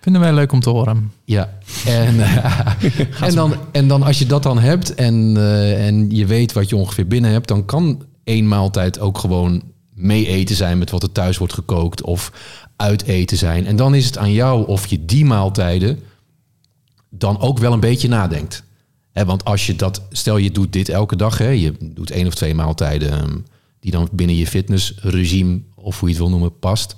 Vinden 0.06 0.24
wij 0.24 0.34
leuk 0.34 0.52
om 0.52 0.60
te 0.60 0.70
horen. 0.70 1.12
Ja, 1.24 1.58
en, 1.86 2.20
en, 3.28 3.34
dan, 3.34 3.54
en 3.72 3.88
dan 3.88 4.02
als 4.02 4.18
je 4.18 4.26
dat 4.26 4.42
dan 4.42 4.58
hebt 4.58 4.94
en, 4.94 5.36
eh, 5.36 5.86
en 5.86 6.10
je 6.10 6.26
weet 6.26 6.52
wat 6.52 6.68
je 6.68 6.76
ongeveer 6.76 7.06
binnen 7.06 7.30
hebt, 7.30 7.48
dan 7.48 7.64
kan 7.64 8.02
één 8.24 8.48
maaltijd 8.48 9.00
ook 9.00 9.18
gewoon 9.18 9.62
mee 9.94 10.26
eten 10.26 10.56
zijn 10.56 10.78
met 10.78 10.90
wat 10.90 11.02
er 11.02 11.12
thuis 11.12 11.38
wordt 11.38 11.52
gekookt 11.52 12.02
of 12.02 12.32
uit 12.76 13.02
eten 13.02 13.36
zijn. 13.36 13.66
En 13.66 13.76
dan 13.76 13.94
is 13.94 14.06
het 14.06 14.18
aan 14.18 14.32
jou 14.32 14.66
of 14.66 14.86
je 14.86 15.04
die 15.04 15.24
maaltijden 15.24 15.98
dan 17.10 17.40
ook 17.40 17.58
wel 17.58 17.72
een 17.72 17.80
beetje 17.80 18.08
nadenkt. 18.08 18.62
Hè, 19.12 19.24
want 19.24 19.44
als 19.44 19.66
je 19.66 19.76
dat, 19.76 20.02
stel 20.10 20.36
je 20.36 20.50
doet 20.50 20.72
dit 20.72 20.88
elke 20.88 21.16
dag, 21.16 21.38
hè, 21.38 21.48
je 21.48 21.74
doet 21.80 22.10
één 22.10 22.26
of 22.26 22.34
twee 22.34 22.54
maaltijden 22.54 23.10
ehm, 23.10 23.38
die 23.80 23.90
dan 23.90 24.08
binnen 24.12 24.36
je 24.36 24.46
fitnessregime 24.46 25.60
of 25.74 26.00
hoe 26.00 26.08
je 26.08 26.14
het 26.14 26.24
wil 26.24 26.32
noemen 26.32 26.58
past. 26.58 26.94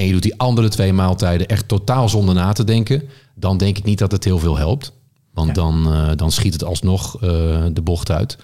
En 0.00 0.06
je 0.06 0.12
doet 0.12 0.22
die 0.22 0.38
andere 0.38 0.68
twee 0.68 0.92
maaltijden 0.92 1.46
echt 1.48 1.68
totaal 1.68 2.08
zonder 2.08 2.34
na 2.34 2.52
te 2.52 2.64
denken. 2.64 3.02
Dan 3.34 3.58
denk 3.58 3.78
ik 3.78 3.84
niet 3.84 3.98
dat 3.98 4.12
het 4.12 4.24
heel 4.24 4.38
veel 4.38 4.56
helpt. 4.56 4.92
Want 5.32 5.48
Ja. 5.48 5.54
dan, 5.54 5.92
eh, 5.92 6.10
dan 6.16 6.32
schiet 6.32 6.52
het 6.52 6.64
alsnog 6.64 7.14
eh, 7.14 7.20
de 7.72 7.80
bocht 7.82 8.10
uit. 8.10 8.38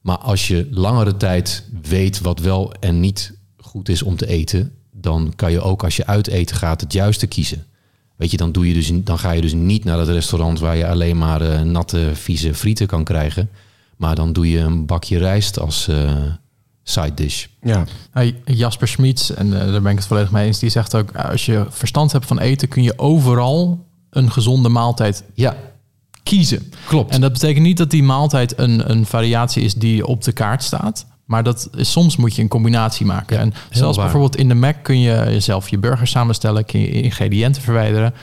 Maar 0.00 0.18
als 0.18 0.48
je 0.48 0.68
langere 0.70 1.16
tijd 1.16 1.64
weet 1.82 2.20
wat 2.20 2.40
wel 2.40 2.72
en 2.80 3.00
niet 3.00 3.32
goed 3.56 3.88
is 3.88 4.02
om 4.02 4.16
te 4.16 4.26
eten, 4.26 4.72
dan 4.92 5.32
kan 5.36 5.52
je 5.52 5.60
ook 5.60 5.84
als 5.84 5.96
je 5.96 6.06
uit 6.06 6.26
eten 6.26 6.56
gaat 6.56 6.80
het 6.80 6.92
juiste 6.92 7.26
kiezen. 7.26 7.64
Weet 8.16 8.30
je, 8.30 8.36
dan, 8.36 8.52
doe 8.52 8.68
je 8.68 8.74
dus, 8.74 8.90
dan 8.94 9.18
ga 9.18 9.30
je 9.30 9.40
dus 9.40 9.52
niet 9.54 9.84
naar 9.84 9.98
het 9.98 10.08
restaurant 10.08 10.58
waar 10.58 10.76
je 10.76 10.86
alleen 10.88 11.18
maar 11.18 11.40
eh, 11.40 11.62
natte, 11.62 12.10
vieze 12.14 12.54
frieten 12.54 12.86
kan 12.86 13.04
krijgen. 13.04 13.50
Maar 13.96 14.14
dan 14.14 14.32
doe 14.32 14.50
je 14.50 14.58
een 14.58 14.86
bakje 14.86 15.18
rijst 15.18 15.58
als 15.58 15.88
side 16.90 17.14
dish. 17.14 17.46
Ja. 17.62 17.84
Nou, 18.12 18.34
Jasper 18.44 18.88
Schmitz, 18.88 19.30
en 19.30 19.60
eh, 19.60 19.72
daar 19.72 19.82
ben 19.82 19.92
ik 19.92 19.98
het 19.98 20.06
volledig 20.06 20.30
mee 20.30 20.46
eens, 20.46 20.58
die 20.58 20.70
zegt 20.70 20.94
ook, 20.94 21.10
eh, 21.10 21.30
als 21.30 21.46
je 21.46 21.66
verstand 21.68 22.12
hebt 22.12 22.26
van 22.26 22.38
eten, 22.38 22.68
kun 22.68 22.82
je 22.82 22.98
overal 22.98 23.86
een 24.10 24.30
gezonde 24.32 24.68
maaltijd 24.68 25.24
Ja, 25.34 25.56
kiezen. 26.22 26.72
klopt. 26.86 27.10
En 27.12 27.20
dat 27.20 27.32
betekent 27.32 27.64
niet 27.64 27.76
dat 27.76 27.90
die 27.90 28.02
maaltijd 28.02 28.58
een, 28.58 28.90
een 28.90 29.06
variatie 29.06 29.62
is 29.62 29.74
die 29.74 30.06
op 30.06 30.24
de 30.24 30.32
kaart 30.32 30.62
staat. 30.62 31.06
Maar 31.24 31.42
dat 31.42 31.68
is, 31.76 31.90
soms 31.92 32.16
moet 32.16 32.34
je 32.36 32.42
een 32.42 32.48
combinatie 32.48 33.06
maken. 33.06 33.36
Ja, 33.36 33.42
en 33.42 33.52
zelfs 33.70 33.96
waar. 33.96 34.04
bijvoorbeeld 34.04 34.36
in 34.36 34.48
de 34.48 34.54
Mac 34.54 34.76
kun 34.82 35.00
je 35.00 35.40
zelf 35.40 35.68
je 35.68 35.78
burger 35.78 36.06
samenstellen, 36.06 36.64
kun 36.64 36.80
je 36.80 36.90
ingrediënten 36.90 37.62
verwijderen. 37.62 38.14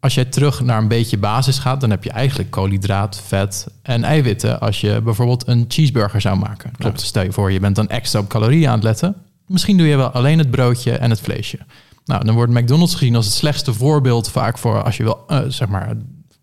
Als 0.00 0.14
jij 0.14 0.24
terug 0.24 0.60
naar 0.60 0.78
een 0.78 0.88
beetje 0.88 1.18
basis 1.18 1.58
gaat, 1.58 1.80
dan 1.80 1.90
heb 1.90 2.04
je 2.04 2.10
eigenlijk 2.10 2.50
koolhydraat, 2.50 3.22
vet 3.26 3.66
en 3.82 4.04
eiwitten. 4.04 4.60
Als 4.60 4.80
je 4.80 5.00
bijvoorbeeld 5.02 5.48
een 5.48 5.64
cheeseburger 5.68 6.20
zou 6.20 6.38
maken. 6.38 6.72
Klopt. 6.76 7.00
stel 7.00 7.22
je 7.22 7.32
voor, 7.32 7.52
je 7.52 7.60
bent 7.60 7.76
dan 7.76 7.88
extra 7.88 8.20
op 8.20 8.28
calorieën 8.28 8.68
aan 8.68 8.74
het 8.74 8.82
letten. 8.82 9.14
Misschien 9.46 9.76
doe 9.76 9.86
je 9.86 9.96
wel 9.96 10.10
alleen 10.10 10.38
het 10.38 10.50
broodje 10.50 10.92
en 10.92 11.10
het 11.10 11.20
vleesje. 11.20 11.58
Nou, 12.04 12.24
dan 12.24 12.34
wordt 12.34 12.52
McDonald's 12.52 12.94
gezien 12.94 13.16
als 13.16 13.24
het 13.24 13.34
slechtste 13.34 13.74
voorbeeld 13.74 14.30
vaak 14.30 14.58
voor 14.58 14.82
als 14.82 14.96
je 14.96 15.02
wil, 15.02 15.24
eh, 15.26 15.40
zeg 15.48 15.68
maar, 15.68 15.94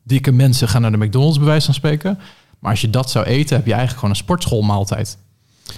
dikke 0.04 0.32
mensen 0.32 0.68
gaan 0.68 0.82
naar 0.82 0.92
de 0.92 1.06
McDonald's 1.06 1.38
bij 1.38 1.48
wijze 1.48 1.66
van 1.66 1.74
spreken. 1.74 2.20
Maar 2.60 2.72
als 2.72 2.82
je 2.82 2.90
dat 2.90 3.12
zou 3.12 3.26
eten, 3.26 3.56
heb 3.56 3.66
je 3.66 3.72
eigenlijk 3.72 4.00
gewoon 4.00 4.10
een 4.10 4.24
sportschoolmaaltijd. 4.24 5.18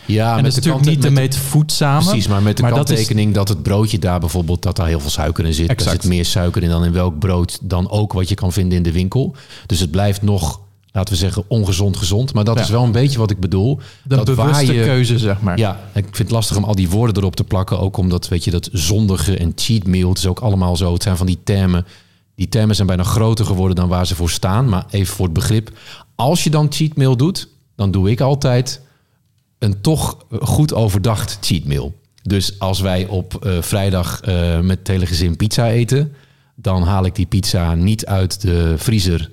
Ja, 0.05 0.29
en 0.37 0.43
dat 0.43 0.51
is 0.51 0.55
natuurlijk 0.55 0.85
niet 0.85 1.01
de 1.01 1.09
meet 1.09 1.35
voedzame. 1.37 2.03
Precies, 2.05 2.27
maar 2.27 2.41
met 2.41 2.55
de 2.57 2.61
maar 2.61 2.71
dat 2.71 2.89
is- 2.89 2.95
kanttekening 2.95 3.33
dat, 3.33 3.47
het 3.49 3.63
broodje 3.63 3.99
daar 3.99 4.19
bijvoorbeeld, 4.19 4.61
dat 4.61 4.75
daar 4.75 4.87
heel 4.87 4.99
veel 4.99 5.09
suiker 5.09 5.45
in 5.45 5.53
zit. 5.53 5.65
Er 5.65 5.71
Exact. 5.75 6.01
zit 6.01 6.11
meer 6.11 6.25
suiker 6.25 6.63
in 6.63 6.69
dan 6.69 6.85
in 6.85 6.91
welk 6.91 7.19
brood 7.19 7.59
dan 7.61 7.89
ook 7.89 8.13
wat 8.13 8.29
je 8.29 8.35
kan 8.35 8.51
vinden 8.53 8.77
in 8.77 8.83
de 8.83 8.91
winkel. 8.91 9.35
Dus 9.65 9.79
het 9.79 9.91
blijft 9.91 10.21
nog, 10.21 10.59
laten 10.91 11.13
we 11.13 11.19
zeggen, 11.19 11.43
ongezond 11.47 11.97
gezond. 11.97 12.33
Maar 12.33 12.43
dat 12.43 12.55
Ja. 12.55 12.61
is 12.61 12.69
wel 12.69 12.83
een 12.83 12.91
beetje 12.91 13.17
wat 13.17 13.31
ik 13.31 13.39
bedoel. 13.39 13.79
de 14.03 14.15
dat 14.15 14.25
bewuste 14.25 14.65
keuze, 14.73 15.17
zeg 15.19 15.41
maar. 15.41 15.57
Ja, 15.57 15.79
ik 15.93 16.03
vind 16.03 16.17
het 16.17 16.31
lastig 16.31 16.57
om 16.57 16.63
al 16.63 16.75
die 16.75 16.89
woorden 16.89 17.17
erop 17.17 17.35
te 17.35 17.43
plakken. 17.43 17.79
Ook 17.79 17.97
omdat, 17.97 18.27
weet 18.27 18.43
je, 18.43 18.51
dat 18.51 18.69
zondige 18.71 19.37
en 19.37 19.51
cheat 19.55 19.85
meal, 19.85 20.09
het 20.09 20.17
is 20.17 20.27
ook 20.27 20.39
allemaal 20.39 20.75
zo. 20.75 20.93
Het 20.93 21.03
zijn 21.03 21.17
van 21.17 21.25
die 21.25 21.39
termen. 21.43 21.85
Die 22.35 22.49
termen 22.49 22.75
zijn 22.75 22.87
bijna 22.87 23.03
groter 23.03 23.45
geworden 23.45 23.75
dan 23.75 23.87
waar 23.87 24.07
ze 24.07 24.15
voor 24.15 24.29
staan. 24.29 24.69
Maar 24.69 24.85
even 24.89 25.15
voor 25.15 25.25
het 25.25 25.33
begrip. 25.33 25.71
Als 26.15 26.43
je 26.43 26.49
dan 26.49 26.67
cheat 26.69 26.95
meal 26.95 27.17
doet, 27.17 27.47
dan 27.75 27.91
doe 27.91 28.09
ik 28.11 28.21
altijd 28.21 28.81
een 29.59 29.81
toch 29.81 30.17
goed 30.39 30.73
overdacht 30.73 31.37
cheat 31.41 31.63
meal. 31.63 31.93
Dus 32.23 32.59
als 32.59 32.79
wij 32.79 33.07
op 33.07 33.45
eh, 33.45 33.61
vrijdag 33.61 34.21
eh, 34.21 34.59
met 34.59 34.77
het 34.77 34.87
hele 34.87 35.05
gezin 35.05 35.35
pizza 35.35 35.69
eten, 35.69 36.13
dan 36.55 36.83
haal 36.83 37.05
ik 37.05 37.15
die 37.15 37.25
pizza 37.25 37.75
niet 37.75 38.05
uit 38.05 38.41
de 38.41 38.73
vriezer. 38.77 39.29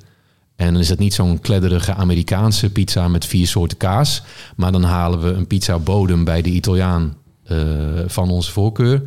En 0.57 0.72
dan 0.72 0.83
is 0.83 0.89
het 0.89 0.99
niet 0.99 1.14
zo'n 1.14 1.41
kledderige 1.41 1.95
Amerikaanse 1.95 2.70
pizza 2.70 3.09
met 3.09 3.27
vier 3.27 3.47
soorten 3.47 3.77
kaas. 3.77 4.22
Maar 4.57 4.72
dan 4.72 4.83
halen 4.83 5.22
we 5.22 5.31
een 5.31 5.47
pizza 5.47 5.79
bodem 5.79 6.25
bij 6.25 6.43
de 6.43 6.51
Italiaan 6.51 7.16
eh, 7.45 7.59
van 8.07 8.31
onze 8.31 8.53
voorkeur. 8.53 9.03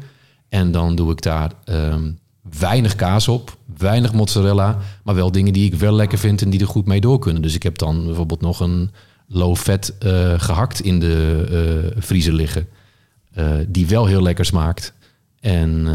En 0.50 0.72
dan 0.72 0.96
doe 0.96 1.12
ik 1.12 1.22
daar 1.22 1.52
ehm, 1.64 2.12
weinig 2.60 2.96
kaas 2.96 3.28
op, 3.28 3.58
weinig 3.78 4.14
mozzarella. 4.14 4.78
Maar 5.04 5.16
wel 5.16 5.32
dingen 5.32 5.54
die 5.54 5.66
ik 5.66 5.80
wel 5.80 5.94
lekker 5.94 6.18
vind 6.18 6.42
en 6.42 6.50
die 6.50 6.60
er 6.60 6.68
goed 6.68 6.86
mee 6.86 7.02
door 7.02 7.20
kunnen. 7.20 7.42
Dus 7.42 7.56
ik 7.56 7.64
heb 7.64 7.78
dan 7.78 8.06
bijvoorbeeld 8.06 8.42
nog 8.42 8.60
een 8.60 8.92
low 9.28 9.56
fat 9.56 9.94
eh, 10.00 10.34
gehakt 10.38 10.82
in 10.82 11.00
de 11.00 11.46
eh, 11.96 12.02
vriezer 12.02 12.34
liggen. 12.34 12.68
eh, 13.34 13.46
die 13.68 13.88
wel 13.88 14.06
heel 14.06 14.22
lekker 14.22 14.46
smaakt. 14.46 14.94
En 15.40 15.88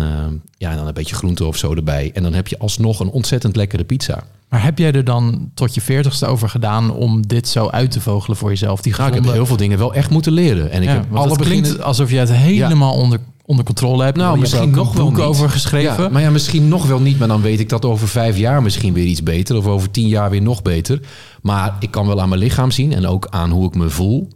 ja, 0.57 0.71
en 0.71 0.77
dan 0.77 0.87
een 0.87 0.95
beetje 0.95 1.15
groente 1.15 1.45
of 1.45 1.57
zo 1.57 1.75
erbij. 1.75 2.11
En 2.15 2.23
dan 2.23 2.35
heb 2.35 2.49
je 2.49 2.59
alsnog 2.59 3.01
een 3.01 3.09
ontzettend 3.11 3.57
lekkere 3.57 3.85
pizza. 3.85 4.25
Maar 4.49 4.63
heb 4.63 4.79
jij 4.79 4.93
er 4.93 5.05
dan 5.05 5.51
tot 5.55 5.75
je 5.75 5.81
veertigste 5.81 6.27
over 6.27 6.49
gedaan 6.49 6.91
om 6.95 7.27
dit 7.27 7.49
zo 7.49 7.69
uit 7.69 7.91
te 7.91 8.01
vogelen 8.01 8.37
voor 8.37 8.49
jezelf? 8.49 8.81
Die 8.83 8.95
Nou, 8.97 9.09
ik 9.09 9.15
heb 9.15 9.33
heel 9.33 9.47
veel 9.47 9.57
dingen 9.57 9.79
wel 9.79 9.95
echt 9.95 10.11
moeten 10.11 10.33
leren. 10.33 10.71
En 10.71 10.83
ik 10.83 10.89
Ja, 10.89 10.95
heb 10.95 11.15
alle 11.15 11.33
het 11.33 11.41
klinkt 11.41 11.63
beginnen... 11.63 11.87
alsof 11.87 12.11
je 12.11 12.17
het 12.19 12.33
helemaal 12.33 12.95
onder, 12.95 13.21
onder 13.53 13.65
controle 13.67 14.05
hebt. 14.05 14.17
Nou, 14.17 14.39
misschien 14.39 14.71
nog 14.71 14.93
wel 14.93 15.05
boek 15.05 15.17
niet. 15.17 15.25
over 15.25 15.51
geschreven. 15.51 16.03
Ja, 16.03 16.09
maar 16.09 16.23
ja, 16.23 16.31
misschien 16.31 16.69
nog 16.69 16.87
wel 16.87 17.01
niet. 17.01 17.19
Maar 17.19 17.29
dan 17.29 17.43
weet 17.43 17.61
ik 17.61 17.69
dat 17.69 17.85
over 17.85 18.09
vijf 18.09 18.37
jaar 18.37 18.63
misschien 18.63 18.93
weer 18.93 19.05
iets 19.05 19.23
beter. 19.23 19.57
Of 19.57 19.67
over 19.67 19.91
tien 19.91 20.09
jaar 20.09 20.31
weer 20.31 20.43
nog 20.43 20.63
beter. 20.63 21.01
Maar 21.43 21.77
ik 21.81 21.91
kan 21.91 22.07
wel 22.07 22.21
aan 22.21 22.29
mijn 22.29 22.41
lichaam 22.41 22.71
zien. 22.71 22.93
En 22.93 23.07
ook 23.07 23.27
aan 23.31 23.51
hoe 23.51 23.67
ik 23.67 23.75
me 23.75 23.91
voel. 23.91 24.29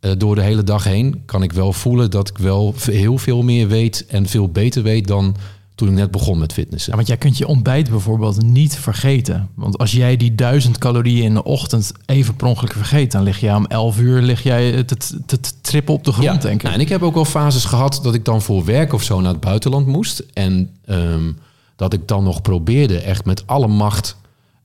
eh, 0.00 0.10
door 0.18 0.34
de 0.34 0.42
hele 0.42 0.62
dag 0.64 0.84
heen 0.84 1.22
kan 1.26 1.42
ik 1.42 1.52
wel 1.52 1.72
voelen 1.72 2.10
dat 2.10 2.28
ik 2.28 2.38
wel 2.38 2.74
heel 2.90 3.18
veel 3.18 3.42
meer 3.42 3.68
weet. 3.68 4.06
En 4.08 4.26
veel 4.26 4.48
beter 4.48 4.82
weet 4.82 5.06
dan 5.06 5.36
toen 5.74 5.88
ik 5.88 5.94
net 5.94 6.10
begon 6.10 6.38
met 6.38 6.52
fitnessen. 6.52 6.90
Ja, 6.90 6.96
want 6.96 7.08
jij 7.08 7.16
kunt 7.16 7.38
je 7.38 7.46
ontbijt 7.46 7.90
bijvoorbeeld 7.90 8.42
niet 8.42 8.76
vergeten. 8.76 9.48
Want 9.54 9.78
als 9.78 9.92
jij 9.92 10.16
die 10.16 10.34
duizend 10.34 10.78
calorieën 10.78 11.24
in 11.24 11.34
de 11.34 11.44
ochtend 11.44 11.92
even 12.06 12.34
per 12.34 12.46
ongeluk 12.46 12.72
vergeet... 12.72 13.12
dan 13.12 13.22
lig 13.22 13.40
jij 13.40 13.54
om 13.54 13.66
11 13.66 13.98
uur 13.98 14.20
lig 14.20 14.42
jij 14.42 14.84
te, 14.84 14.96
te, 14.96 15.40
te 15.40 15.60
trippen 15.60 15.94
op 15.94 16.04
de 16.04 16.12
grond, 16.12 16.42
denk 16.42 16.54
ik. 16.54 16.62
Nou, 16.62 16.74
en 16.74 16.80
ik 16.80 16.88
heb 16.88 17.02
ook 17.02 17.14
wel 17.14 17.24
fases 17.24 17.64
gehad 17.64 18.00
dat 18.02 18.14
ik 18.14 18.24
dan 18.24 18.42
voor 18.42 18.64
werk 18.64 18.92
of 18.92 19.02
zo 19.02 19.20
naar 19.20 19.32
het 19.32 19.40
buitenland 19.40 19.86
moest. 19.86 20.24
En 20.32 20.70
ehm, 20.84 21.32
dat 21.76 21.92
ik 21.92 22.08
dan 22.08 22.24
nog 22.24 22.42
probeerde 22.42 22.98
echt 22.98 23.24
met 23.24 23.46
alle 23.46 23.68
macht 23.68 24.16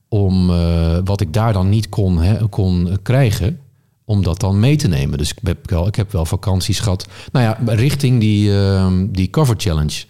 om 0.08 0.50
eh, 0.50 0.98
wat 1.04 1.20
ik 1.20 1.32
daar 1.32 1.52
dan 1.52 1.68
niet 1.68 1.88
kon, 1.88 2.18
hè, 2.18 2.48
kon 2.48 2.98
krijgen, 3.02 3.60
om 4.04 4.22
dat 4.22 4.40
dan 4.40 4.60
mee 4.60 4.76
te 4.76 4.88
nemen. 4.88 5.18
Dus 5.18 5.30
ik 5.30 5.38
heb 5.42 5.70
wel, 5.70 5.86
ik 5.86 5.96
heb 5.96 6.12
wel 6.12 6.24
vakanties 6.26 6.80
gehad. 6.80 7.08
Nou 7.32 7.44
ja, 7.44 7.74
richting 7.74 8.20
die, 8.20 8.58
ehm, 8.58 9.06
die 9.10 9.30
cover 9.30 9.54
challenge 9.58 10.04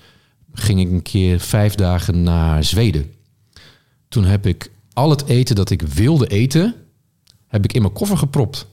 ging 0.52 0.80
ik 0.80 0.90
een 0.90 1.02
keer 1.02 1.40
vijf 1.40 1.74
dagen 1.74 2.22
naar 2.22 2.64
Zweden. 2.64 3.12
Toen 4.08 4.24
heb 4.24 4.46
ik 4.46 4.70
al 4.92 5.10
het 5.10 5.26
eten 5.26 5.54
dat 5.56 5.70
ik 5.70 5.82
wilde 5.82 6.26
eten, 6.26 6.74
heb 7.46 7.64
ik 7.64 7.72
in 7.72 7.82
mijn 7.82 7.94
koffer 7.94 8.16
gepropt. 8.18 8.66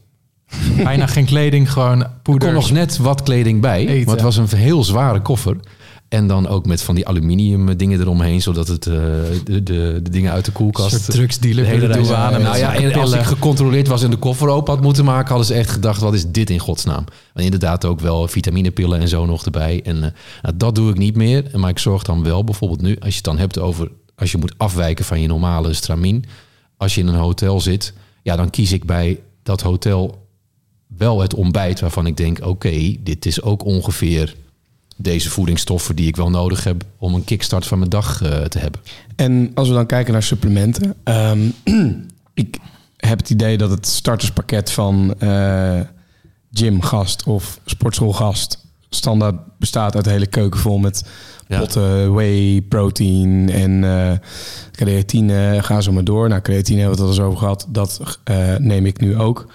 Bijna 0.84 1.08
geen 1.08 1.26
kleding, 1.26 1.72
gewoon 1.72 2.02
Er 2.04 2.12
poeder. 2.24 2.48
kon 2.48 2.58
nog 2.58 2.72
net 2.72 2.98
wat 2.98 3.24
kleding 3.24 3.62
bij. 3.62 3.88
Eten. 3.88 4.06
Maar 4.06 4.14
het 4.16 4.24
was 4.24 4.38
een 4.38 4.58
heel 4.58 4.84
zware 4.84 5.22
koffer. 5.22 5.58
En 6.10 6.28
dan 6.28 6.47
ook 6.47 6.66
met 6.66 6.82
van 6.82 6.95
die 6.95 7.08
aluminium 7.08 7.78
dingen 7.78 7.99
eromheen, 7.99 8.41
zodat 8.41 8.68
het 8.68 8.88
eh, 8.88 8.93
de, 9.43 9.64
de, 9.64 9.99
de 10.03 10.10
dingen 10.10 10.32
uit 10.32 10.45
de 10.45 10.51
koelkast. 10.51 11.12
drugsdealer 11.12 11.64
de 11.64 11.70
hele 11.70 11.88
douane. 11.88 12.38
Nou 12.38 12.58
ja, 12.58 12.74
en 12.76 12.93
als 12.93 13.14
ik 13.14 13.22
gecontroleerd 13.22 13.88
was 13.88 14.03
en 14.03 14.10
de 14.10 14.18
koffer 14.18 14.47
open 14.47 14.74
had 14.74 14.84
moeten 14.84 15.05
maken, 15.05 15.28
hadden 15.28 15.45
ze 15.45 15.53
echt 15.53 15.70
gedacht: 15.70 16.01
wat 16.01 16.14
is 16.14 16.28
dit 16.28 16.49
in 16.49 16.60
godsnaam? 16.60 17.03
En 17.34 17.43
inderdaad 17.43 17.86
ook 17.86 17.99
wel 17.99 18.28
vitaminepillen 18.28 18.99
en 18.99 19.08
zo 19.08 19.26
nog 19.26 19.45
erbij. 19.45 19.82
En 19.84 19.95
eh, 19.95 20.12
nou, 20.41 20.58
dat 20.58 20.76
doe 20.76 20.89
ik 20.89 20.97
niet 20.97 21.16
meer. 21.16 21.43
Maar 21.53 21.70
ik 21.70 21.80
zorg 21.80 22.03
dan 22.03 22.24
wel, 22.24 22.43
bijvoorbeeld 22.43 22.82
nu, 22.82 22.95
als 22.99 23.10
je 23.10 23.16
het 23.16 23.24
dan 23.24 23.38
hebt 23.38 23.60
over 23.60 23.91
als 24.16 24.32
je 24.32 24.38
moet 24.38 24.53
afwijken 24.58 25.05
van 25.05 25.22
je 25.22 25.28
normale 25.28 25.74
stramien. 25.74 26.26
Als 26.78 26.95
je 26.95 27.01
in 27.01 27.08
een 27.08 27.16
hotel 27.16 27.60
zit, 27.62 27.93
ja, 28.24 28.36
dan 28.36 28.49
kies 28.49 28.72
ik 28.72 28.86
bij 28.86 29.20
dat 29.43 29.62
hotel 29.62 30.28
wel 30.88 31.22
het 31.22 31.34
ontbijt 31.34 31.80
waarvan 31.80 32.05
ik 32.05 32.18
denk: 32.18 32.45
oké, 32.45 32.95
dit 32.99 33.26
is 33.26 33.41
ook 33.41 33.66
ongeveer 33.66 34.36
deze 34.98 35.30
voedingsstoffen 35.30 35.95
die 35.95 36.08
ik 36.08 36.16
wel 36.16 36.30
nodig 36.30 36.64
heb 36.64 36.84
om 36.98 37.14
een 37.14 37.24
kickstart 37.24 37.68
van 37.68 37.78
mijn 37.78 37.89
dag 37.89 38.22
eh, 38.22 38.43
te 38.43 38.60
hebben. 38.60 38.82
En 39.16 39.52
als 39.54 39.68
we 39.68 39.74
dan 39.74 39.86
kijken 39.86 40.14
naar 40.14 40.24
supplementen. 40.24 40.95
ehm, 41.04 41.50
ik 42.34 42.58
heb 42.98 43.18
het 43.18 43.30
idee 43.30 43.58
dat 43.58 43.70
het 43.70 43.88
starterspakket 43.88 44.72
van 44.72 45.14
eh 45.20 45.82
gymgast 46.52 47.24
of 47.24 47.60
sportschoolgast 47.66 48.66
standaard 48.89 49.36
bestaat 49.60 49.95
uit 49.95 50.06
een 50.06 50.12
hele 50.12 50.28
keuken 50.28 50.60
vol 50.60 50.78
met 50.78 51.04
Ja. 51.48 51.60
Potten, 51.60 52.14
whey, 52.14 52.62
protein 52.70 53.50
en 53.50 53.84
eh, 53.84 54.12
creatine. 54.72 55.58
Ga 55.62 55.82
zo 55.82 55.91
maar 55.91 56.04
door. 56.04 56.30
Nou, 56.30 56.41
creatine 56.41 56.80
hebben 56.80 56.98
we 56.98 57.04
het 57.04 57.12
al 57.12 57.18
eens 57.18 57.26
over 57.28 57.39
gehad. 57.39 57.68
Dat 57.70 58.20
eh, 58.24 58.56
neem 58.58 58.86
ik 58.86 59.00
nu 59.00 59.18
ook. 59.18 59.45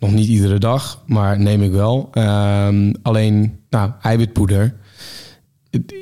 Nog 0.00 0.10
niet 0.12 0.28
iedere 0.28 0.58
dag, 0.58 1.02
maar 1.06 1.40
neem 1.40 1.62
ik 1.62 1.72
wel. 1.72 2.08
Ehm, 2.12 2.92
alleen, 3.02 3.58
nou, 3.70 3.90
eiwitpoeder. 4.02 4.74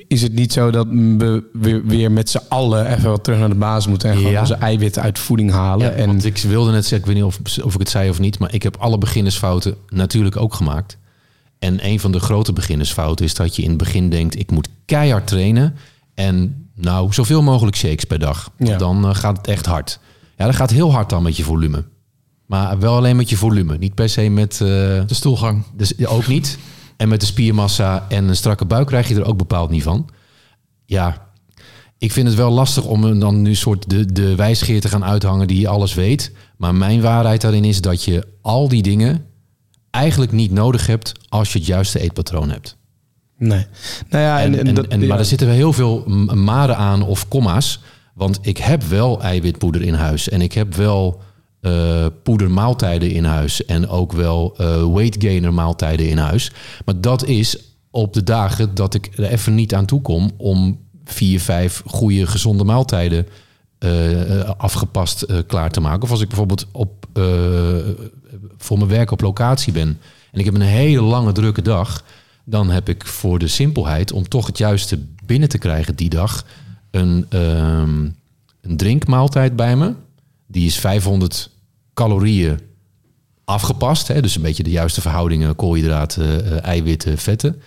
Is 0.08 0.22
het 0.22 0.32
niet 0.32 0.52
zo 0.52 0.70
dat 0.70 0.86
we 0.90 1.44
weer, 1.52 1.84
weer 1.84 2.12
met 2.12 2.30
z'n 2.30 2.40
allen 2.48 2.86
even 2.86 3.10
wat 3.10 3.24
terug 3.24 3.38
naar 3.38 3.48
de 3.48 3.54
basis 3.54 3.86
moeten 3.86 4.10
en 4.10 4.16
gewoon 4.16 4.32
Ja. 4.32 4.40
onze 4.40 4.54
eiwitten 4.54 5.02
uit 5.02 5.18
voeding 5.18 5.50
halen? 5.50 5.86
Ja, 5.86 5.92
en 5.92 6.06
want 6.06 6.24
ik 6.24 6.38
wilde 6.38 6.70
net 6.70 6.82
zeggen, 6.86 6.98
ik 6.98 7.06
weet 7.06 7.14
niet 7.14 7.24
of, 7.24 7.64
of 7.64 7.72
ik 7.74 7.78
het 7.80 7.88
zei 7.88 8.10
of 8.10 8.18
niet, 8.20 8.38
maar 8.38 8.54
ik 8.54 8.62
heb 8.62 8.76
alle 8.76 8.98
beginnersfouten 8.98 9.74
natuurlijk 9.88 10.36
ook 10.36 10.54
gemaakt. 10.54 10.98
En 11.64 11.86
een 11.86 12.00
van 12.00 12.12
de 12.12 12.20
grote 12.20 12.52
beginnersfouten 12.52 13.24
is 13.24 13.34
dat 13.34 13.56
je 13.56 13.62
in 13.62 13.68
het 13.68 13.78
begin 13.78 14.10
denkt, 14.10 14.38
ik 14.38 14.50
moet 14.50 14.68
keihard 14.84 15.26
trainen 15.26 15.74
en 16.14 16.68
nou, 16.74 17.12
zoveel 17.12 17.42
mogelijk 17.42 17.76
shakes 17.76 18.04
per 18.04 18.18
dag. 18.18 18.50
Ja. 18.58 18.76
Dan 18.76 19.04
eh, 19.08 19.14
gaat 19.14 19.36
het 19.36 19.46
echt 19.46 19.66
hard. 19.66 19.98
Ja, 20.36 20.44
dat 20.46 20.54
gaat 20.54 20.70
heel 20.70 20.92
hard 20.92 21.10
dan 21.10 21.22
met 21.22 21.36
je 21.36 21.42
volume. 21.42 21.84
Maar 22.46 22.78
wel 22.78 22.96
alleen 22.96 23.16
met 23.16 23.28
je 23.28 23.36
volume, 23.36 23.78
niet 23.78 23.94
per 23.94 24.08
se 24.08 24.28
met... 24.28 24.52
eh, 24.52 24.58
De 24.58 25.04
stoelgang. 25.06 25.62
dus 25.76 26.06
ook 26.06 26.26
niet. 26.26 26.58
En 26.96 27.08
met 27.08 27.20
de 27.20 27.26
spiermassa 27.26 28.06
en 28.08 28.28
een 28.28 28.36
strakke 28.36 28.64
buik 28.64 28.86
krijg 28.86 29.08
je 29.08 29.14
er 29.14 29.24
ook 29.26 29.36
bepaald 29.38 29.70
niet 29.70 29.82
van. 29.82 30.08
Ja, 30.84 31.28
ik 31.98 32.12
vind 32.12 32.26
het 32.26 32.36
wel 32.36 32.50
lastig 32.50 32.84
om 32.84 33.18
dan 33.18 33.42
nu 33.42 33.54
soort 33.54 33.90
de, 33.90 34.12
de 34.12 34.34
wijsgeer 34.34 34.80
te 34.80 34.88
gaan 34.88 35.04
uithangen 35.04 35.46
die 35.46 35.68
alles 35.68 35.94
weet. 35.94 36.32
Maar 36.56 36.74
mijn 36.74 37.00
waarheid 37.00 37.40
daarin 37.40 37.64
is 37.64 37.80
dat 37.80 38.04
je 38.04 38.26
al 38.42 38.68
die 38.68 38.82
dingen 38.82 39.24
eigenlijk 39.94 40.32
niet 40.32 40.50
nodig 40.50 40.86
hebt 40.86 41.12
als 41.28 41.52
je 41.52 41.58
het 41.58 41.66
juiste 41.66 42.00
eetpatroon 42.00 42.50
hebt. 42.50 42.76
nee. 43.38 43.66
Nou 44.08 44.24
ja, 44.24 44.40
en, 44.40 44.52
En, 44.52 44.58
en, 44.58 44.66
en, 44.66 44.74
dat, 44.74 44.86
en- 44.86 45.00
ja. 45.00 45.06
Maar 45.06 45.18
er 45.18 45.24
zitten 45.24 45.46
wel 45.46 45.56
heel 45.56 45.72
veel 45.72 46.04
maren 46.34 46.76
aan 46.76 47.02
of 47.02 47.28
komma's. 47.28 47.80
Want 48.14 48.38
ik 48.42 48.56
heb 48.58 48.82
wel 48.82 49.22
eiwitpoeder 49.22 49.82
in 49.82 49.94
huis. 49.94 50.28
En 50.28 50.40
ik 50.40 50.52
heb 50.52 50.74
wel 50.74 51.20
eh 51.60 52.06
poedermaaltijden 52.22 53.10
in 53.10 53.24
huis. 53.24 53.64
En 53.64 53.88
ook 53.88 54.12
wel 54.12 54.54
eh 54.56 54.92
weight 54.92 55.22
gainer 55.22 55.54
maaltijden 55.54 56.08
in 56.08 56.18
huis. 56.18 56.52
Maar 56.84 57.00
dat 57.00 57.24
is 57.24 57.58
op 57.90 58.12
de 58.12 58.22
dagen 58.22 58.74
dat 58.74 58.94
ik 58.94 59.10
er 59.16 59.24
even 59.24 59.54
niet 59.54 59.74
aan 59.74 59.84
toe 59.86 60.00
kom... 60.00 60.30
om 60.36 60.78
vier, 61.04 61.40
vijf 61.40 61.82
goede, 61.86 62.26
gezonde 62.26 62.64
maaltijden 62.64 63.26
eh, 63.84 64.40
eh, 64.40 64.50
afgepast 64.56 65.22
eh, 65.22 65.38
klaar 65.46 65.70
te 65.70 65.80
maken. 65.80 66.02
Of 66.02 66.10
als 66.10 66.20
ik 66.20 66.28
bijvoorbeeld 66.28 66.66
op, 66.72 67.06
voor 68.58 68.78
mijn 68.78 68.90
werk 68.90 69.10
op 69.10 69.20
locatie 69.20 69.72
ben... 69.72 69.98
en 70.32 70.38
ik 70.38 70.44
heb 70.44 70.54
een 70.54 70.60
hele 70.60 71.00
lange, 71.00 71.32
drukke 71.32 71.62
dag... 71.62 72.04
dan 72.44 72.70
heb 72.70 72.88
ik 72.88 73.06
voor 73.06 73.38
de 73.38 73.48
simpelheid 73.48 74.12
om 74.12 74.28
toch 74.28 74.46
het 74.46 74.58
juiste 74.58 74.98
binnen 75.26 75.48
te 75.48 75.58
krijgen 75.58 75.96
die 75.96 76.08
dag... 76.08 76.44
een, 76.90 77.26
ehm, 77.28 78.08
een 78.60 78.76
drinkmaaltijd 78.76 79.56
bij 79.56 79.76
me. 79.76 79.94
Die 80.46 80.66
is 80.66 80.78
500 80.78 81.50
calorieën 81.94 82.60
afgepast. 83.44 84.08
Hè? 84.08 84.22
Dus 84.22 84.36
een 84.36 84.42
beetje 84.42 84.62
de 84.62 84.70
juiste 84.70 85.00
verhoudingen 85.00 85.56
koolhydraten, 85.56 86.62
eiwitten, 86.62 87.18
vetten. 87.18 87.62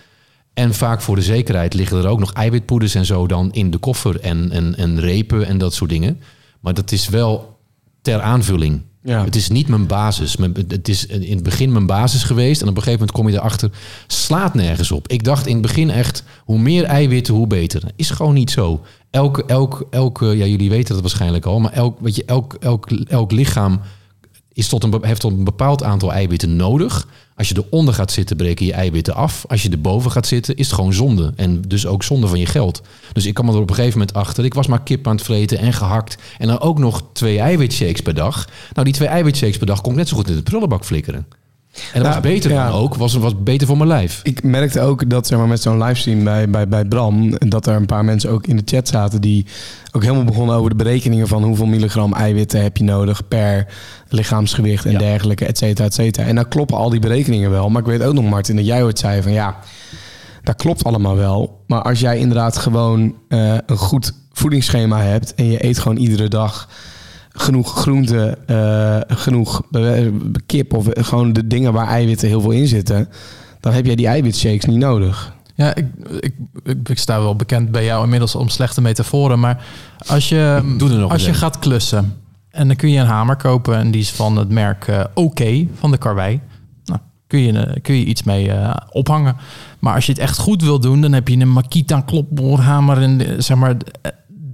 En 0.58 0.74
vaak 0.74 1.00
voor 1.00 1.16
de 1.16 1.22
zekerheid 1.22 1.74
liggen 1.74 1.98
er 1.98 2.08
ook 2.08 2.18
nog 2.18 2.32
eiwitpoeders 2.32 2.94
en 2.94 3.06
zo 3.06 3.26
dan 3.26 3.52
in 3.52 3.70
de 3.70 3.78
koffer 3.78 4.20
en, 4.20 4.50
en, 4.50 4.76
en 4.76 5.00
repen 5.00 5.46
en 5.46 5.58
dat 5.58 5.74
soort 5.74 5.90
dingen. 5.90 6.20
Maar 6.60 6.74
dat 6.74 6.92
is 6.92 7.08
wel 7.08 7.58
ter 8.02 8.20
aanvulling. 8.20 8.82
Ja. 9.02 9.24
Het 9.24 9.36
is 9.36 9.48
niet 9.48 9.68
mijn 9.68 9.86
basis. 9.86 10.36
Het 10.68 10.88
is 10.88 11.06
in 11.06 11.34
het 11.34 11.42
begin 11.42 11.72
mijn 11.72 11.86
basis 11.86 12.22
geweest. 12.22 12.62
En 12.62 12.68
op 12.68 12.76
een 12.76 12.82
gegeven 12.82 13.06
moment 13.06 13.18
kom 13.18 13.28
je 13.28 13.38
erachter, 13.38 13.70
slaat 14.06 14.54
nergens 14.54 14.90
op. 14.90 15.08
Ik 15.08 15.24
dacht 15.24 15.46
in 15.46 15.52
het 15.52 15.62
begin 15.62 15.90
echt, 15.90 16.22
hoe 16.44 16.58
meer 16.58 16.84
eiwitten, 16.84 17.34
hoe 17.34 17.46
beter. 17.46 17.82
Is 17.96 18.10
gewoon 18.10 18.34
niet 18.34 18.50
zo. 18.50 18.80
Elke, 19.10 19.44
elk, 19.44 19.86
elke, 19.90 20.26
ja, 20.26 20.44
jullie 20.44 20.70
weten 20.70 20.92
dat 20.92 21.02
waarschijnlijk 21.02 21.44
al, 21.44 21.60
maar 21.60 21.72
elk, 21.72 22.00
weet 22.00 22.16
je, 22.16 22.24
elk, 22.24 22.54
elk, 22.54 22.90
elk 22.90 23.32
lichaam 23.32 23.80
is 24.58 24.68
tot 24.68 24.84
een, 24.84 24.98
heeft 25.00 25.20
tot 25.20 25.32
een 25.32 25.44
bepaald 25.44 25.82
aantal 25.82 26.12
eiwitten 26.12 26.56
nodig. 26.56 27.06
Als 27.36 27.48
je 27.48 27.64
eronder 27.66 27.94
gaat 27.94 28.12
zitten, 28.12 28.36
breken 28.36 28.66
je 28.66 28.72
eiwitten 28.72 29.14
af. 29.14 29.44
Als 29.48 29.62
je 29.62 29.70
erboven 29.70 30.10
gaat 30.10 30.26
zitten, 30.26 30.56
is 30.56 30.66
het 30.66 30.74
gewoon 30.74 30.92
zonde. 30.92 31.32
En 31.36 31.62
dus 31.62 31.86
ook 31.86 32.02
zonde 32.02 32.26
van 32.26 32.38
je 32.38 32.46
geld. 32.46 32.82
Dus 33.12 33.26
ik 33.26 33.34
kwam 33.34 33.48
er 33.48 33.60
op 33.60 33.68
een 33.68 33.74
gegeven 33.74 33.98
moment 33.98 34.16
achter. 34.16 34.44
Ik 34.44 34.54
was 34.54 34.66
maar 34.66 34.82
kip 34.82 35.06
aan 35.06 35.16
het 35.16 35.24
vreten 35.24 35.58
en 35.58 35.72
gehakt. 35.72 36.16
En 36.38 36.46
dan 36.46 36.60
ook 36.60 36.78
nog 36.78 37.02
twee 37.12 37.38
eiwitshakes 37.38 38.00
per 38.00 38.14
dag. 38.14 38.48
Nou, 38.72 38.84
die 38.84 38.94
twee 38.94 39.08
eiwitshakes 39.08 39.56
per 39.56 39.66
dag 39.66 39.78
ik 39.78 39.94
net 39.94 40.08
zo 40.08 40.16
goed 40.16 40.28
in 40.28 40.36
de 40.36 40.42
prullenbak 40.42 40.84
flikkeren. 40.84 41.26
En 41.92 42.02
dat 42.02 42.02
Nou, 42.02 42.14
was 42.22 42.32
beter 42.32 42.50
ja. 42.50 42.68
dan 42.68 42.78
ook. 42.80 42.94
Was, 42.94 43.14
was 43.14 43.42
beter 43.42 43.66
voor 43.66 43.76
mijn 43.76 43.88
lijf. 43.88 44.20
Ik 44.22 44.42
merkte 44.42 44.80
ook 44.80 45.10
dat 45.10 45.26
zeg 45.26 45.38
maar, 45.38 45.48
met 45.48 45.62
zo'n 45.62 45.82
livestream 45.82 46.24
bij, 46.24 46.50
bij, 46.50 46.68
bij 46.68 46.84
Bram... 46.84 47.34
dat 47.38 47.66
er 47.66 47.74
een 47.76 47.86
paar 47.86 48.04
mensen 48.04 48.30
ook 48.30 48.46
in 48.46 48.56
de 48.56 48.62
chat 48.64 48.88
zaten... 48.88 49.20
die 49.20 49.46
ook 49.92 50.02
helemaal 50.02 50.24
begonnen 50.24 50.56
over 50.56 50.70
de 50.70 50.76
berekeningen 50.76 51.28
van... 51.28 51.42
hoeveel 51.42 51.66
milligram 51.66 52.12
eiwitten 52.12 52.62
heb 52.62 52.76
je 52.76 52.84
nodig 52.84 53.28
per 53.28 53.66
lichaamsgewicht 54.08 54.84
en 54.84 54.92
Ja. 54.92 54.98
dergelijke, 54.98 55.46
et 55.46 55.58
cetera, 55.58 55.86
et 55.86 55.94
cetera. 55.94 56.26
En 56.26 56.34
dan 56.34 56.48
kloppen 56.48 56.76
al 56.76 56.90
die 56.90 57.00
berekeningen 57.00 57.50
wel. 57.50 57.68
Maar 57.70 57.80
ik 57.80 57.88
weet 57.88 58.02
ook 58.02 58.14
nog, 58.14 58.24
Martin, 58.24 58.56
dat 58.56 58.66
jij 58.66 58.82
ooit 58.82 58.98
zei 58.98 59.22
van... 59.22 59.32
ja, 59.32 59.56
dat 60.42 60.56
klopt 60.56 60.84
allemaal 60.84 61.16
wel. 61.16 61.64
Maar 61.66 61.82
als 61.82 62.00
jij 62.00 62.18
inderdaad 62.18 62.56
gewoon 62.56 63.14
eh, 63.28 63.54
een 63.66 63.76
goed 63.76 64.12
voedingsschema 64.32 65.00
hebt... 65.02 65.34
en 65.34 65.50
je 65.50 65.64
eet 65.64 65.78
gewoon 65.78 65.96
iedere 65.96 66.28
dag 66.28 66.68
genoeg 67.40 67.74
groente, 67.74 68.38
eh, 68.46 69.16
genoeg 69.16 69.62
eh, 69.70 70.06
kip... 70.46 70.74
of 70.74 70.86
gewoon 70.92 71.32
de 71.32 71.46
dingen 71.46 71.72
waar 71.72 71.88
eiwitten 71.88 72.28
heel 72.28 72.40
veel 72.40 72.50
in 72.50 72.66
zitten... 72.66 73.08
dan 73.60 73.72
heb 73.72 73.86
jij 73.86 73.94
die 73.94 74.06
eiwitshakes 74.06 74.64
niet 74.64 74.78
nodig. 74.78 75.36
Ja, 75.54 75.74
ik, 75.74 75.86
ik, 76.20 76.34
ik, 76.62 76.88
ik 76.88 76.98
sta 76.98 77.20
wel 77.20 77.36
bekend 77.36 77.70
bij 77.70 77.84
jou 77.84 78.04
inmiddels 78.04 78.34
om 78.34 78.48
slechte 78.48 78.80
metaforen. 78.80 79.40
Maar 79.40 79.64
als 80.06 80.28
je, 80.28 80.74
Doe 80.78 80.90
er 80.90 80.98
nog 80.98 81.12
als 81.12 81.24
je 81.24 81.34
gaat 81.34 81.58
klussen 81.58 82.16
en 82.50 82.66
dan 82.66 82.76
kun 82.76 82.90
je 82.90 83.00
een 83.00 83.06
hamer 83.06 83.36
kopen 83.36 83.76
en 83.76 83.90
die 83.90 84.00
is 84.00 84.10
van 84.10 84.36
het 84.36 84.48
merk 84.48 84.88
eh 84.88 85.04
Oké 85.14 85.66
van 85.74 85.90
de 85.90 85.98
Karwei. 85.98 86.40
Nou, 86.84 87.00
kun 87.26 87.40
je, 87.40 87.58
eh, 87.58 87.82
kun 87.82 87.94
je 87.94 88.04
iets 88.04 88.22
mee 88.22 88.50
eh, 88.50 88.74
ophangen. 88.90 89.36
Maar 89.78 89.94
als 89.94 90.06
je 90.06 90.12
het 90.12 90.20
echt 90.20 90.38
goed 90.38 90.62
wil 90.62 90.80
doen, 90.80 91.00
dan 91.00 91.12
heb 91.12 91.28
je 91.28 91.36
een 91.36 91.52
Makita 91.52 92.00
klopboorhamer 92.00 93.02
en 93.02 93.26
eh, 93.26 93.34
zeg 93.38 93.56
maar. 93.56 93.76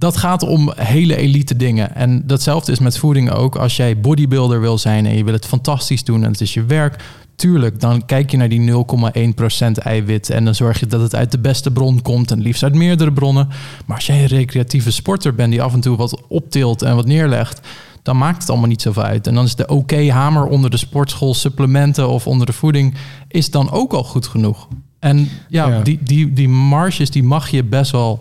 Dat 0.05 0.17
gaat 0.17 0.43
om 0.43 0.71
hele 0.75 1.15
elite 1.15 1.55
dingen. 1.55 1.95
En 1.95 2.23
datzelfde 2.25 2.71
is 2.71 2.79
met 2.79 2.97
voeding 2.97 3.31
ook. 3.31 3.55
Als 3.55 3.75
jij 3.75 3.99
bodybuilder 3.99 4.61
wil 4.61 4.77
zijn 4.77 5.05
en 5.05 5.17
je 5.17 5.23
wil 5.23 5.33
het 5.33 5.45
fantastisch 5.45 6.03
doen 6.03 6.23
en 6.23 6.31
het 6.31 6.41
is 6.41 6.53
je 6.53 6.63
werk, 6.63 7.03
tuurlijk, 7.35 7.79
dan 7.79 8.05
kijk 8.05 8.31
je 8.31 8.37
naar 8.37 8.49
die 8.49 8.71
0,1% 8.71 9.71
eiwit 9.83 10.29
en 10.29 10.45
dan 10.45 10.55
zorg 10.55 10.79
je 10.79 10.85
dat 10.85 11.01
het 11.01 11.15
uit 11.15 11.31
de 11.31 11.39
beste 11.39 11.71
bron 11.71 12.01
komt 12.01 12.31
en 12.31 12.41
liefst 12.41 12.63
uit 12.63 12.73
meerdere 12.73 13.13
bronnen. 13.13 13.47
Maar 13.85 13.95
als 13.95 14.05
jij 14.05 14.21
een 14.21 14.27
recreatieve 14.27 14.91
sporter 14.91 15.35
bent 15.35 15.51
die 15.51 15.61
af 15.61 15.73
en 15.73 15.79
toe 15.79 15.97
wat 15.97 16.21
optilt 16.27 16.81
en 16.81 16.95
wat 16.95 17.05
neerlegt, 17.05 17.67
dan 18.03 18.17
maakt 18.17 18.41
het 18.41 18.49
allemaal 18.49 18.69
niet 18.69 18.81
zoveel 18.81 19.03
uit. 19.03 19.27
En 19.27 19.35
dan 19.35 19.45
is 19.45 19.55
de 19.55 19.67
oké 19.67 20.11
hamer 20.11 20.45
onder 20.45 20.69
de 20.69 20.77
sportschool 20.77 21.33
supplementen 21.33 22.09
of 22.09 22.27
onder 22.27 22.45
de 22.45 22.53
voeding 22.53 22.93
is 23.27 23.51
dan 23.51 23.71
ook 23.71 23.93
al 23.93 24.03
goed 24.03 24.27
genoeg. 24.27 24.67
En 24.99 25.29
ja, 25.49 25.67
Ja. 25.67 25.81
Die, 25.81 25.99
die, 26.03 26.33
die 26.33 26.49
marges 26.49 27.09
die 27.09 27.23
mag 27.23 27.49
je 27.49 27.63
best 27.63 27.91
wel 27.91 28.19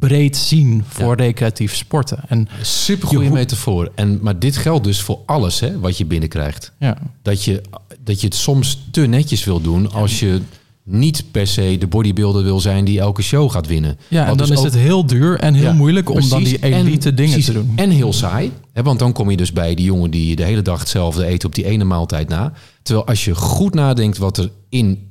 breed 0.00 0.36
zien 0.36 0.84
voor 0.88 1.16
recreatief 1.16 1.76
sporten. 1.76 2.18
En 2.28 2.48
Super 2.62 3.08
goede 3.08 3.30
metafoor. 3.30 3.90
En, 3.94 4.18
maar 4.22 4.38
dit 4.38 4.56
geldt 4.56 4.84
dus 4.84 5.00
voor 5.00 5.18
alles 5.26 5.60
hè, 5.60 5.78
wat 5.80 5.98
je 5.98 6.04
binnenkrijgt. 6.04 6.72
ja, 6.78 6.98
dat 7.22 7.44
je, 7.44 7.62
dat 8.04 8.20
je 8.20 8.26
het 8.26 8.36
soms 8.36 8.78
te 8.90 9.00
netjes 9.00 9.44
wil 9.44 9.60
doen 9.60 9.92
als 9.92 10.20
je 10.20 10.40
niet 10.84 11.24
per 11.30 11.46
se 11.46 11.76
de 11.78 11.86
bodybuilder 11.86 12.42
wil 12.42 12.60
zijn 12.60 12.84
die 12.84 13.00
elke 13.00 13.22
show 13.22 13.50
gaat 13.50 13.66
winnen. 13.66 13.98
ja 14.08 14.20
en 14.22 14.26
dan 14.28 14.36
dus 14.36 14.50
is 14.50 14.56
ook- 14.58 14.64
het 14.64 14.74
heel 14.74 15.06
duur 15.06 15.38
en 15.38 15.54
heel 15.54 15.64
Ja, 15.64 15.72
moeilijk 15.72 16.10
om 16.10 16.28
dan 16.28 16.42
die 16.44 16.62
elite 16.62 17.08
En- 17.08 17.14
dingen 17.14 17.32
precies. 17.32 17.44
te 17.44 17.52
doen. 17.52 17.72
En 17.76 17.90
heel 17.90 18.12
saai. 18.12 18.52
Hè, 18.72 18.82
want 18.82 18.98
dan 18.98 19.12
kom 19.12 19.30
je 19.30 19.36
dus 19.36 19.52
bij 19.52 19.74
die 19.74 19.84
jongen 19.84 20.10
die 20.10 20.36
de 20.36 20.44
hele 20.44 20.62
dag 20.62 20.78
hetzelfde 20.80 21.26
eet 21.28 21.44
op 21.44 21.54
die 21.54 21.64
ene 21.64 21.84
maaltijd 21.84 22.28
na. 22.28 22.52
Terwijl 22.82 23.06
als 23.06 23.24
je 23.24 23.34
goed 23.34 23.74
nadenkt 23.74 24.18
wat 24.18 24.38
er 24.38 24.50
in 24.68 25.10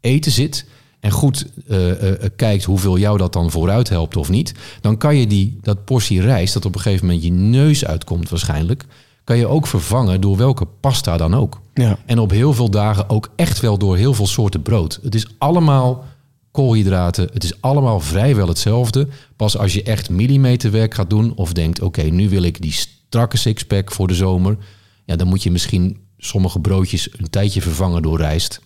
eten 0.00 0.32
zit... 0.32 0.64
en 1.00 1.10
goed 1.10 1.46
eh, 1.68 1.90
eh, 1.90 2.24
eh, 2.24 2.30
kijkt 2.36 2.64
hoeveel 2.64 2.98
jou 2.98 3.18
dat 3.18 3.32
dan 3.32 3.50
vooruit 3.50 3.88
helpt 3.88 4.16
of 4.16 4.28
niet... 4.28 4.54
dan 4.80 4.96
kan 4.96 5.16
je 5.16 5.26
die, 5.26 5.58
dat 5.62 5.84
portie 5.84 6.20
rijst 6.20 6.54
dat 6.54 6.64
op 6.64 6.74
een 6.74 6.80
gegeven 6.80 7.06
moment 7.06 7.24
je 7.24 7.32
neus 7.32 7.84
uitkomt 7.84 8.28
waarschijnlijk... 8.28 8.84
kan 9.24 9.36
je 9.36 9.46
ook 9.46 9.66
vervangen 9.66 10.20
door 10.20 10.36
welke 10.36 10.66
pasta 10.80 11.16
dan 11.16 11.34
ook. 11.34 11.60
Ja. 11.74 11.98
En 12.06 12.18
op 12.18 12.30
heel 12.30 12.52
veel 12.52 12.70
dagen 12.70 13.08
ook 13.08 13.30
echt 13.36 13.60
wel 13.60 13.78
door 13.78 13.96
heel 13.96 14.14
veel 14.14 14.26
soorten 14.26 14.62
brood. 14.62 14.98
Het 15.02 15.14
is 15.14 15.26
allemaal 15.38 16.04
koolhydraten. 16.50 17.28
Het 17.32 17.44
is 17.44 17.60
allemaal 17.60 18.00
vrijwel 18.00 18.48
hetzelfde. 18.48 19.08
Pas 19.36 19.56
als 19.56 19.74
je 19.74 19.82
echt 19.82 20.10
millimeterwerk 20.10 20.94
gaat 20.94 21.10
doen 21.10 21.32
of 21.34 21.52
denkt... 21.52 21.82
oké, 21.82 22.02
nu 22.02 22.28
wil 22.28 22.42
ik 22.42 22.62
die 22.62 22.72
strakke 22.72 23.36
sixpack 23.36 23.92
voor 23.92 24.08
de 24.08 24.14
zomer... 24.14 24.56
ja, 25.04 25.16
dan 25.16 25.26
moet 25.26 25.42
je 25.42 25.50
misschien 25.50 25.98
sommige 26.18 26.60
broodjes 26.60 27.08
een 27.16 27.30
tijdje 27.30 27.62
vervangen 27.62 28.02
door 28.02 28.18
rijst. 28.18 28.60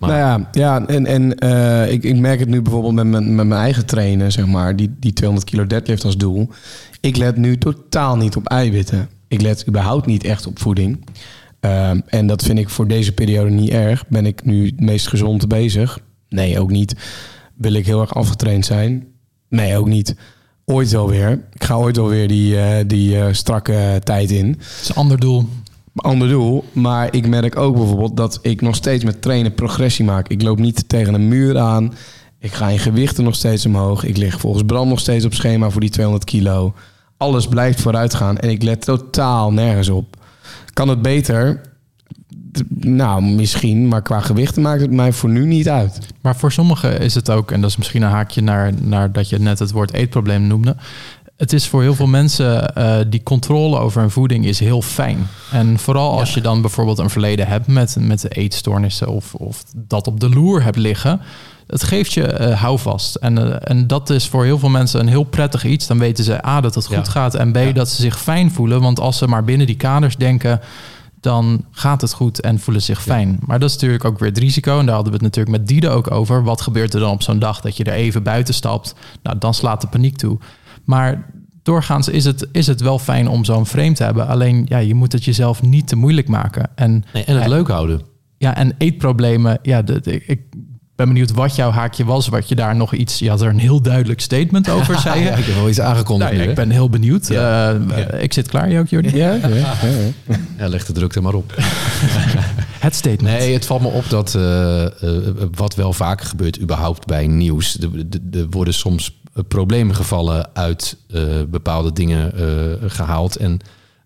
Maar- 0.00 0.10
Nou 0.10 0.20
ja, 0.20 0.48
ja 0.52 0.86
en, 0.86 1.06
en 1.06 1.34
eh, 1.38 1.92
ik, 1.92 2.02
ik 2.04 2.16
merk 2.16 2.38
het 2.38 2.48
nu 2.48 2.62
bijvoorbeeld 2.62 2.94
met 2.94 3.06
mijn, 3.06 3.34
met 3.34 3.46
mijn 3.46 3.60
eigen 3.60 3.86
trainen, 3.86 4.32
zeg 4.32 4.46
maar, 4.46 4.76
die, 4.76 4.94
die 5.00 5.12
200 5.12 5.50
kilo 5.50 5.66
deadlift 5.66 6.04
als 6.04 6.16
doel. 6.16 6.48
Ik 7.00 7.16
let 7.16 7.36
nu 7.36 7.58
totaal 7.58 8.16
niet 8.16 8.36
op 8.36 8.46
eiwitten. 8.46 9.08
Ik 9.28 9.40
let 9.40 9.68
überhaupt 9.68 10.06
niet 10.06 10.24
echt 10.24 10.46
op 10.46 10.58
voeding. 10.58 11.04
Ehm, 11.60 12.00
en 12.06 12.26
dat 12.26 12.42
vind 12.42 12.58
ik 12.58 12.68
voor 12.68 12.86
deze 12.86 13.12
periode 13.12 13.50
niet 13.50 13.70
erg. 13.70 14.04
Ben 14.08 14.26
ik 14.26 14.44
nu 14.44 14.66
het 14.66 14.80
meest 14.80 15.06
gezond 15.08 15.48
bezig? 15.48 15.98
Nee, 16.28 16.60
ook 16.60 16.70
niet. 16.70 16.94
Wil 17.54 17.72
ik 17.72 17.86
heel 17.86 18.00
erg 18.00 18.14
afgetraind 18.14 18.66
zijn? 18.66 19.06
Nee, 19.48 19.76
ook 19.78 19.88
niet. 19.88 20.14
Ooit 20.64 20.90
wel 20.90 21.08
weer. 21.08 21.30
Ik 21.52 21.64
ga 21.64 21.74
ooit 21.74 21.96
wel 21.96 22.08
weer 22.08 22.28
die, 22.28 22.60
eh, 22.60 22.84
die 22.86 23.18
eh, 23.18 23.26
strakke 23.32 24.00
tijd 24.04 24.30
in. 24.30 24.52
Dat 24.52 24.66
is 24.82 24.88
een 24.88 24.94
ander 24.94 25.18
doel. 25.20 25.48
Ander 25.98 26.28
doel. 26.28 26.64
Maar 26.72 27.14
ik 27.14 27.26
merk 27.26 27.56
ook 27.56 27.76
bijvoorbeeld 27.76 28.16
dat 28.16 28.38
ik 28.42 28.60
nog 28.60 28.74
steeds 28.74 29.04
met 29.04 29.22
trainen 29.22 29.54
progressie 29.54 30.04
maak. 30.04 30.28
Ik 30.28 30.42
loop 30.42 30.58
niet 30.58 30.88
tegen 30.88 31.14
een 31.14 31.28
muur 31.28 31.58
aan. 31.58 31.94
Ik 32.38 32.52
ga 32.52 32.68
in 32.68 32.78
gewichten 32.78 33.24
nog 33.24 33.34
steeds 33.34 33.66
omhoog. 33.66 34.04
Ik 34.04 34.16
lig 34.16 34.40
volgens 34.40 34.62
Bram 34.66 34.88
nog 34.88 35.00
steeds 35.00 35.24
op 35.24 35.34
schema 35.34 35.70
voor 35.70 35.80
die 35.80 35.90
200 35.90 36.30
kilo. 36.30 36.74
Alles 37.16 37.48
blijft 37.48 37.80
vooruit 37.80 38.14
gaan 38.14 38.38
en 38.38 38.50
ik 38.50 38.62
let 38.62 38.84
totaal 38.84 39.52
nergens 39.52 39.88
op. 39.88 40.16
Kan 40.72 40.88
het 40.88 41.02
beter? 41.02 41.60
Nou, 42.68 43.22
misschien, 43.22 43.88
maar 43.88 44.02
qua 44.02 44.20
gewichten 44.20 44.62
maakt 44.62 44.80
het 44.80 44.90
mij 44.90 45.12
voor 45.12 45.30
nu 45.30 45.46
niet 45.46 45.68
uit. 45.68 45.98
Maar 46.20 46.36
voor 46.36 46.52
sommigen 46.52 47.00
is 47.00 47.14
het 47.14 47.30
ook, 47.30 47.50
en 47.50 47.60
dat 47.60 47.70
is 47.70 47.76
misschien 47.76 48.02
een 48.02 48.10
haakje 48.10 48.42
naar, 48.42 48.72
naar 48.80 49.12
dat 49.12 49.28
je 49.28 49.38
net 49.38 49.58
het 49.58 49.70
woord 49.70 49.92
eetprobleem 49.92 50.46
noemde. 50.46 50.76
Het 51.38 51.52
is 51.52 51.66
voor 51.68 51.82
heel 51.82 51.94
veel 51.94 52.06
mensen, 52.06 52.74
eh, 52.74 52.96
die 53.08 53.22
controle 53.22 53.78
over 53.78 54.00
hun 54.00 54.10
voeding 54.10 54.44
is 54.46 54.58
heel 54.60 54.82
fijn. 54.82 55.26
En 55.52 55.78
vooral 55.78 56.18
als 56.18 56.34
je 56.34 56.40
dan 56.40 56.60
bijvoorbeeld 56.60 56.98
een 56.98 57.10
verleden 57.10 57.46
hebt 57.46 57.66
met, 57.66 57.96
met 58.00 58.20
de 58.20 58.28
eetstoornissen 58.28 59.08
of, 59.08 59.34
of 59.34 59.64
dat 59.76 60.06
op 60.06 60.20
de 60.20 60.28
loer 60.28 60.62
hebt 60.62 60.76
liggen. 60.76 61.20
Het 61.66 61.82
geeft 61.82 62.12
je 62.12 62.22
eh, 62.26 62.60
houvast. 62.60 63.14
En, 63.14 63.38
eh, 63.38 63.70
en 63.70 63.86
dat 63.86 64.10
is 64.10 64.28
voor 64.28 64.44
heel 64.44 64.58
veel 64.58 64.68
mensen 64.68 65.00
een 65.00 65.08
heel 65.08 65.22
prettig 65.24 65.64
iets. 65.64 65.86
Dan 65.86 65.98
weten 65.98 66.24
ze 66.24 66.46
A, 66.46 66.60
dat 66.60 66.74
het 66.74 66.86
goed 66.86 66.96
Ja. 67.06 67.10
gaat. 67.12 67.34
En 67.34 67.52
B, 67.52 67.56
Ja. 67.56 67.72
dat 67.72 67.88
ze 67.88 68.02
zich 68.02 68.18
fijn 68.20 68.50
voelen. 68.50 68.80
Want 68.80 69.00
als 69.00 69.18
ze 69.18 69.26
maar 69.26 69.44
binnen 69.44 69.66
die 69.66 69.76
kaders 69.76 70.16
denken, 70.16 70.60
dan 71.20 71.64
gaat 71.70 72.00
het 72.00 72.12
goed 72.12 72.40
en 72.40 72.58
voelen 72.60 72.82
zich 72.82 73.02
fijn. 73.02 73.38
Maar 73.46 73.58
dat 73.58 73.68
is 73.68 73.74
natuurlijk 73.74 74.04
ook 74.04 74.18
weer 74.18 74.28
het 74.28 74.38
risico. 74.38 74.78
En 74.78 74.86
daar 74.86 74.94
hadden 74.94 75.12
we 75.12 75.18
het 75.24 75.26
natuurlijk 75.34 75.56
met 75.58 75.68
Diede 75.68 75.88
ook 75.88 76.10
over. 76.10 76.44
Wat 76.44 76.60
gebeurt 76.60 76.94
er 76.94 77.00
dan 77.00 77.10
op 77.10 77.22
zo'n 77.22 77.38
dag 77.38 77.60
dat 77.60 77.76
je 77.76 77.84
er 77.84 77.92
even 77.92 78.22
buiten 78.22 78.54
stapt? 78.54 78.94
Nou, 79.22 79.38
dan 79.38 79.54
slaat 79.54 79.80
de 79.80 79.86
paniek 79.86 80.16
toe. 80.16 80.38
Maar 80.88 81.30
doorgaans 81.62 82.08
is 82.08 82.24
het, 82.24 82.46
is 82.52 82.66
het 82.66 82.80
wel 82.80 82.98
fijn 82.98 83.28
om 83.28 83.44
zo'n 83.44 83.66
frame 83.66 83.92
te 83.92 84.02
hebben. 84.04 84.26
Alleen, 84.26 84.64
ja, 84.68 84.78
je 84.78 84.94
moet 84.94 85.12
het 85.12 85.24
jezelf 85.24 85.62
niet 85.62 85.88
te 85.88 85.96
moeilijk 85.96 86.28
maken. 86.28 86.70
En, 86.74 87.04
Nee, 87.12 87.24
en 87.24 87.34
het 87.34 87.42
Ja. 87.44 87.48
leuk 87.50 87.68
houden. 87.68 88.00
ja, 88.38 88.56
en 88.56 88.74
eetproblemen, 88.78 89.58
ja, 89.62 89.82
de, 89.82 90.00
de- 90.00 90.24
ik 90.24 90.40
ben 90.96 91.08
benieuwd 91.08 91.30
wat 91.32 91.56
jouw 91.56 91.70
haakje 91.70 92.04
was. 92.04 92.28
Wat 92.28 92.48
je 92.48 92.54
daar 92.54 92.76
nog 92.76 92.94
iets, 92.94 93.18
je 93.18 93.28
had 93.28 93.40
er 93.40 93.48
een 93.48 93.58
heel 93.58 93.82
duidelijk 93.82 94.20
statement 94.20 94.68
over, 94.70 94.98
zei 95.08 95.18
je. 95.18 95.24
Ja, 95.24 95.34
ik 95.34 95.44
heb 95.44 95.54
wel 95.54 95.68
iets 95.68 95.80
aangekondigd 95.80 96.30
Nou 96.32 96.42
nu, 96.42 96.48
ik 96.48 96.54
ben 96.56 96.70
heel 96.70 96.90
benieuwd. 96.90 97.28
Ja. 97.28 97.72
Eh, 97.72 97.80
Ja. 97.98 98.12
Ik 98.12 98.32
zit 98.32 98.48
klaar, 98.48 98.70
je 98.70 98.78
ook, 98.78 98.88
Jordi? 98.88 99.16
Ja, 99.16 99.32
ja, 99.32 99.48
ja. 99.48 99.74
Ja, 100.58 100.68
leg 100.68 100.86
de 100.86 100.92
druk 100.92 101.14
er 101.14 101.22
maar 101.22 101.34
op. 101.34 101.54
Het 102.78 102.94
statement. 102.94 103.38
Nee, 103.38 103.52
het 103.52 103.66
valt 103.66 103.80
me 103.80 103.88
op 103.88 104.08
dat 104.10 104.34
eh, 104.34 104.84
eh, 104.84 104.90
wat 105.54 105.74
wel 105.74 105.92
vaker 105.92 106.26
gebeurt 106.26 106.60
überhaupt 106.60 107.06
bij 107.06 107.26
nieuws. 107.26 107.78
Er 108.32 108.46
worden 108.50 108.74
soms 108.74 109.17
problemgevallen 109.42 110.54
uit 110.54 110.96
eh, 111.10 111.42
bepaalde 111.48 111.92
dingen 111.92 112.34
eh, 112.34 112.90
gehaald. 112.90 113.36
En 113.36 113.58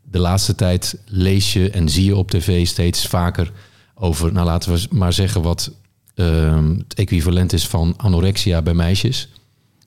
de 0.03 0.19
laatste 0.19 0.55
tijd 0.55 0.99
lees 1.07 1.53
je 1.53 1.71
en 1.71 1.89
zie 1.89 2.05
je 2.05 2.17
op 2.17 2.31
tv 2.31 2.67
steeds 2.67 3.07
vaker 3.07 3.53
over, 3.95 4.33
nou 4.33 4.47
laten 4.47 4.73
we 4.73 4.87
maar 4.91 5.13
zeggen, 5.13 5.43
wat 5.43 5.73
ehm, 6.15 6.77
het 6.77 6.95
equivalent 6.95 7.53
is 7.53 7.69
van 7.69 7.95
anorexia 7.97 8.63
bij 8.63 8.75
meisjes. 8.75 9.29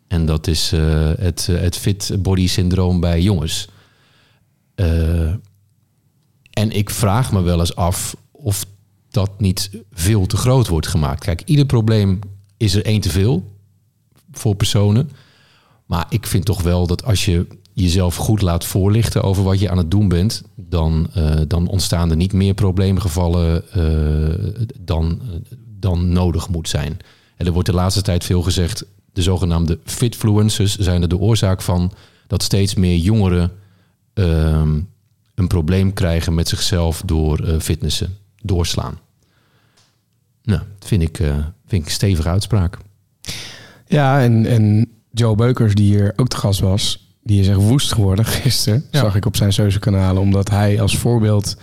En 0.07 0.25
dat 0.25 0.47
is 0.47 0.71
eh, 0.71 1.11
het, 1.17 1.45
het 1.45 1.77
fit 1.77 2.15
body 2.19 2.47
syndroom 2.47 2.99
bij 2.99 3.21
jongens. 3.21 3.67
En 6.49 6.71
ik 6.71 6.89
vraag 6.89 7.31
me 7.31 7.41
wel 7.41 7.59
eens 7.59 7.75
af 7.75 8.15
of 8.31 8.65
dat 9.09 9.39
niet 9.39 9.69
veel 9.93 10.25
te 10.25 10.37
groot 10.37 10.67
wordt 10.67 10.87
gemaakt. 10.87 11.23
Kijk, 11.23 11.41
ieder 11.45 11.65
probleem 11.65 12.19
is 12.57 12.75
er 12.75 12.85
één 12.85 13.01
te 13.01 13.09
veel 13.09 13.53
voor 14.31 14.55
personen. 14.55 15.09
Maar 15.85 16.05
ik 16.09 16.27
vind 16.27 16.45
toch 16.45 16.61
wel 16.61 16.87
dat 16.87 17.05
als 17.05 17.25
je 17.25 17.47
jezelf 17.73 18.15
goed 18.15 18.41
laat 18.41 18.65
voorlichten 18.65 19.23
over 19.23 19.43
wat 19.43 19.59
je 19.59 19.69
aan 19.69 19.77
het 19.77 19.91
doen 19.91 20.07
bent, 20.07 20.43
dan, 20.55 21.07
eh, 21.13 21.35
dan 21.47 21.67
ontstaan 21.67 22.09
er 22.09 22.15
niet 22.15 22.33
meer 22.33 22.53
probleemgevallen 22.53 23.71
eh, 23.71 24.63
dan, 24.79 25.21
dan 25.79 26.09
nodig 26.09 26.49
moet 26.49 26.69
zijn. 26.69 26.97
En 27.35 27.45
er 27.45 27.51
wordt 27.51 27.69
de 27.69 27.75
laatste 27.75 28.01
tijd 28.01 28.23
veel 28.23 28.41
gezegd, 28.41 28.85
de 29.13 29.21
zogenaamde 29.21 29.79
fitfluencers 29.85 30.77
zijn 30.77 31.01
er 31.01 31.07
de 31.07 31.17
oorzaak 31.17 31.61
van 31.61 31.91
dat 32.27 32.43
steeds 32.43 32.75
meer 32.75 32.97
jongeren 32.97 33.51
ehm, 34.13 34.79
een 35.35 35.47
probleem 35.47 35.93
krijgen 35.93 36.33
met 36.33 36.47
zichzelf 36.47 37.01
door 37.05 37.39
eh, 37.39 37.59
fitnessen, 37.59 38.17
doorslaan. 38.41 38.99
Nou, 40.43 40.61
dat 40.79 40.87
vind 40.87 41.01
ik, 41.01 41.19
eh, 41.19 41.35
vind 41.65 41.81
ik 41.81 41.85
een 41.85 41.93
stevige 41.93 42.29
uitspraak. 42.29 42.77
Ja, 43.87 44.21
en, 44.21 44.45
en 44.45 44.91
Joe 45.15 45.35
Beukers, 45.35 45.73
die 45.73 45.85
hier 45.85 46.13
ook 46.15 46.27
te 46.27 46.37
gast 46.37 46.59
was, 46.59 47.09
die 47.23 47.39
is 47.39 47.47
echt 47.47 47.57
woest 47.57 47.93
geworden 47.93 48.25
gisteren. 48.43 48.85
Ja. 48.91 48.99
Zag 48.99 49.15
ik 49.15 49.25
op 49.25 49.35
zijn 49.35 49.53
social 49.53 49.79
kanalen, 49.79 50.21
omdat 50.21 50.49
hij 50.49 50.81
als 50.81 50.97
voorbeeld 50.97 51.55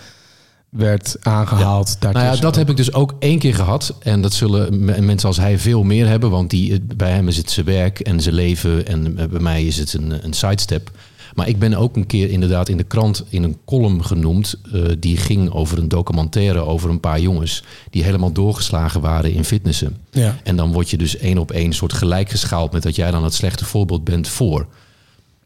werd 0.69 1.15
aangehaald. 1.21 1.97
Nou 1.99 2.19
ja, 2.19 2.35
dat 2.35 2.55
heb 2.55 2.69
ik 2.69 2.77
dus 2.77 2.93
ook 2.93 3.15
één 3.19 3.39
keer 3.39 3.55
gehad. 3.55 3.95
En 3.99 4.21
dat 4.21 4.33
zullen 4.33 4.85
mensen 4.85 5.27
als 5.27 5.37
hij 5.37 5.59
veel 5.59 5.83
meer 5.83 6.07
hebben. 6.07 6.29
Want 6.29 6.49
die, 6.49 6.81
bij 6.95 7.11
hem 7.11 7.27
is 7.27 7.37
het 7.37 7.51
zijn 7.51 7.65
werk 7.65 7.99
en 7.99 8.21
zijn 8.21 8.35
leven. 8.35 8.87
En 8.87 9.15
bij 9.15 9.39
mij 9.39 9.63
is 9.63 9.77
het 9.77 9.93
een, 9.93 10.25
een 10.25 10.33
sidestep. 10.33 10.91
Maar 11.33 11.47
ik 11.47 11.59
ben 11.59 11.73
ook 11.73 11.95
een 11.95 12.05
keer 12.05 12.29
inderdaad 12.29 12.69
in 12.69 12.77
de 12.77 12.83
krant 12.83 13.23
in 13.29 13.43
een 13.43 13.57
column 13.65 14.05
genoemd. 14.05 14.55
eh, 14.73 14.81
die 14.99 15.17
ging 15.17 15.51
over 15.51 15.77
een 15.77 15.87
documentaire 15.87 16.59
over 16.59 16.89
een 16.89 16.99
paar 16.99 17.19
jongens. 17.19 17.63
Die 17.89 18.03
helemaal 18.03 18.31
doorgeslagen 18.31 19.01
waren 19.01 19.31
in 19.33 19.43
fitnessen. 19.43 19.97
Ja. 20.11 20.35
En 20.43 20.55
dan 20.55 20.71
word 20.71 20.89
je 20.89 20.97
dus 20.97 21.17
één 21.17 21.37
op 21.37 21.51
één 21.51 21.73
soort 21.73 21.93
gelijk 21.93 22.29
geschaald 22.29 22.71
met 22.71 22.83
dat 22.83 22.95
jij 22.95 23.11
dan 23.11 23.23
het 23.23 23.33
slechte 23.33 23.65
voorbeeld 23.65 24.03
bent 24.03 24.27
voor. 24.27 24.61
Ik, 24.61 24.67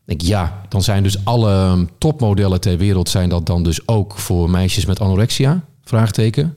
denk, 0.05 0.21
ja, 0.21 0.61
dan 0.69 0.83
zijn 0.83 1.03
dus 1.03 1.25
alle 1.25 1.87
topmodellen 1.97 2.61
ter 2.61 2.77
wereld 2.77 3.09
zijn 3.09 3.29
dat 3.29 3.45
dan 3.45 3.63
dus 3.63 3.87
ook 3.87 4.17
voor 4.17 4.49
meisjes 4.49 4.85
met 4.85 4.99
anorexia? 4.99 5.65
Vraagteken. 5.83 6.55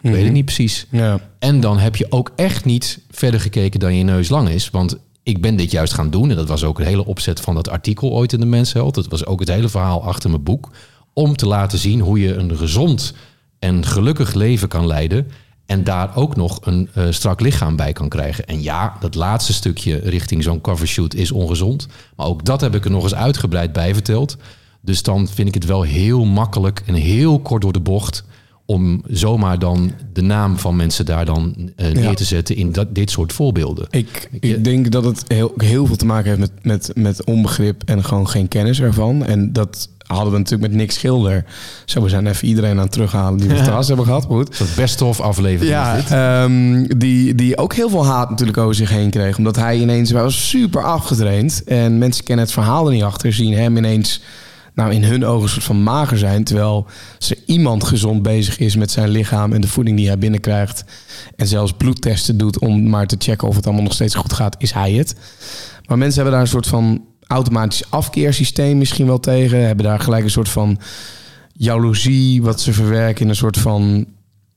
Ik 0.00 0.10
weet 0.10 0.24
het 0.24 0.32
niet 0.32 0.44
precies. 0.44 0.86
Ja. 0.90 1.20
En 1.38 1.60
dan 1.60 1.78
heb 1.78 1.96
je 1.96 2.06
ook 2.12 2.32
echt 2.36 2.64
niet 2.64 3.00
verder 3.10 3.40
gekeken 3.40 3.80
dan 3.80 3.94
je 3.94 4.04
neus 4.04 4.28
lang 4.28 4.48
is. 4.48 4.70
Want 4.70 4.98
ik 5.28 5.40
ben 5.40 5.56
dit 5.56 5.70
juist 5.70 5.92
gaan 5.92 6.10
doen. 6.10 6.30
En 6.30 6.36
dat 6.36 6.48
was 6.48 6.64
ook 6.64 6.78
een 6.78 6.86
hele 6.86 7.06
opzet 7.06 7.40
van 7.40 7.54
dat 7.54 7.68
artikel 7.68 8.10
ooit 8.10 8.32
in 8.32 8.40
de 8.40 8.46
Mensheld. 8.46 8.94
Dat 8.94 9.08
was 9.08 9.26
ook 9.26 9.40
het 9.40 9.48
hele 9.48 9.68
verhaal 9.68 10.04
achter 10.04 10.30
mijn 10.30 10.42
boek. 10.42 10.70
Om 11.12 11.36
te 11.36 11.46
laten 11.46 11.78
zien 11.78 12.00
hoe 12.00 12.20
je 12.20 12.34
een 12.34 12.56
gezond 12.56 13.14
en 13.58 13.86
gelukkig 13.86 14.34
leven 14.34 14.68
kan 14.68 14.86
leiden. 14.86 15.30
En 15.66 15.84
daar 15.84 16.16
ook 16.16 16.36
nog 16.36 16.58
een 16.62 16.88
eh, 16.94 17.06
strak 17.10 17.40
lichaam 17.40 17.76
bij 17.76 17.92
kan 17.92 18.08
krijgen. 18.08 18.46
En 18.46 18.62
ja, 18.62 18.96
dat 19.00 19.14
laatste 19.14 19.52
stukje 19.52 19.96
richting 19.96 20.42
zo'n 20.42 20.60
covershoot 20.60 21.14
is 21.14 21.32
ongezond. 21.32 21.86
Maar 22.16 22.26
ook 22.26 22.44
dat 22.44 22.60
heb 22.60 22.74
ik 22.74 22.84
er 22.84 22.90
nog 22.90 23.02
eens 23.02 23.14
uitgebreid 23.14 23.72
bij 23.72 23.94
verteld. 23.94 24.36
Dus 24.80 25.02
dan 25.02 25.28
vind 25.28 25.48
ik 25.48 25.54
het 25.54 25.64
wel 25.64 25.82
heel 25.82 26.24
makkelijk 26.24 26.82
en 26.86 26.94
heel 26.94 27.40
kort 27.40 27.62
door 27.62 27.72
de 27.72 27.80
bocht 27.80 28.24
om 28.70 29.02
zomaar 29.06 29.58
dan 29.58 29.92
de 30.12 30.22
naam 30.22 30.58
van 30.58 30.76
mensen 30.76 31.06
daar 31.06 31.24
dan 31.24 31.70
eh, 31.76 31.92
neer 31.92 32.16
te 32.16 32.24
zetten 32.24 32.56
in 32.56 32.72
dat, 32.72 32.94
dit 32.94 33.10
soort 33.10 33.32
voorbeelden. 33.32 33.86
Ik, 33.90 34.28
ik 34.40 34.64
denk 34.64 34.90
dat 34.90 35.04
het 35.04 35.24
heel, 35.26 35.52
heel 35.56 35.86
veel 35.86 35.96
te 35.96 36.06
maken 36.06 36.28
heeft 36.28 36.40
met, 36.40 36.50
met, 36.62 36.90
met 36.94 37.24
onbegrip 37.24 37.82
en 37.84 38.04
gewoon 38.04 38.28
geen 38.28 38.48
kennis 38.48 38.80
ervan. 38.80 39.24
En 39.24 39.52
dat 39.52 39.88
hadden 40.06 40.32
we 40.32 40.38
natuurlijk 40.38 40.70
met 40.70 40.80
Nick 40.80 40.90
Schilder. 40.90 41.44
Zo, 41.84 42.02
we 42.02 42.08
zijn 42.08 42.26
even 42.26 42.48
iedereen 42.48 42.70
aan 42.70 42.78
het 42.78 42.92
terughalen 42.92 43.38
die 43.38 43.48
we 43.48 43.54
het 43.60 43.86
hebben 43.86 44.04
gehad. 44.04 44.28
Maar 44.28 44.36
goed. 44.36 44.48
Een 44.48 44.54
soort 44.54 44.74
best-of 44.74 45.20
aflevering 45.20 45.70
Ja, 45.70 46.00
ehm, 46.08 46.84
die, 46.96 47.34
die 47.34 47.58
ook 47.58 47.74
heel 47.74 47.88
veel 47.90 48.06
haat 48.06 48.30
natuurlijk 48.30 48.58
over 48.58 48.74
zich 48.74 48.90
heen 48.90 49.10
kreeg. 49.10 49.38
Omdat 49.38 49.56
hij 49.56 49.78
ineens 49.78 50.10
was 50.10 50.48
super 50.48 50.84
afgetraind. 50.84 51.62
En 51.64 51.98
mensen 51.98 52.24
kennen 52.24 52.44
het 52.44 52.54
verhaal 52.54 52.86
er 52.86 52.92
niet 52.92 53.02
achter. 53.02 53.32
Zien 53.32 53.52
hem 53.52 53.76
ineens 53.76 54.20
nou, 54.78 54.92
in 54.92 55.04
hun 55.04 55.24
ogen 55.24 55.42
een 55.42 55.48
soort 55.48 55.64
van 55.64 55.82
mager 55.82 56.18
zijn. 56.18 56.44
Terwijl 56.44 56.86
er 57.28 57.36
iemand 57.46 57.84
gezond 57.84 58.22
bezig 58.22 58.58
is 58.58 58.76
met 58.76 58.90
zijn 58.90 59.08
lichaam 59.08 59.52
en 59.52 59.60
de 59.60 59.68
voeding 59.68 59.96
die 59.96 60.06
hij 60.06 60.18
binnenkrijgt. 60.18 60.84
En 61.36 61.46
zelfs 61.46 61.72
bloedtesten 61.72 62.36
doet 62.38 62.58
om 62.58 62.88
maar 62.88 63.06
te 63.06 63.16
checken 63.18 63.48
of 63.48 63.56
het 63.56 63.64
allemaal 63.66 63.82
nog 63.84 63.92
steeds 63.92 64.14
goed 64.14 64.32
gaat, 64.32 64.56
is 64.58 64.72
hij 64.72 64.92
het. 64.92 65.14
Maar 65.86 65.98
mensen 65.98 66.14
hebben 66.14 66.32
daar 66.32 66.42
een 66.42 66.52
soort 66.52 66.66
van 66.66 67.04
automatisch 67.26 67.90
afkeersysteem 67.90 68.78
misschien 68.78 69.06
wel 69.06 69.20
tegen. 69.20 69.66
Hebben 69.66 69.84
daar 69.84 70.00
gelijk 70.00 70.24
een 70.24 70.30
soort 70.30 70.48
van 70.48 70.78
jaloezie, 71.52 72.42
wat 72.42 72.60
ze 72.60 72.72
verwerken 72.72 73.22
in 73.22 73.28
een 73.28 73.36
soort 73.36 73.58
van 73.58 74.06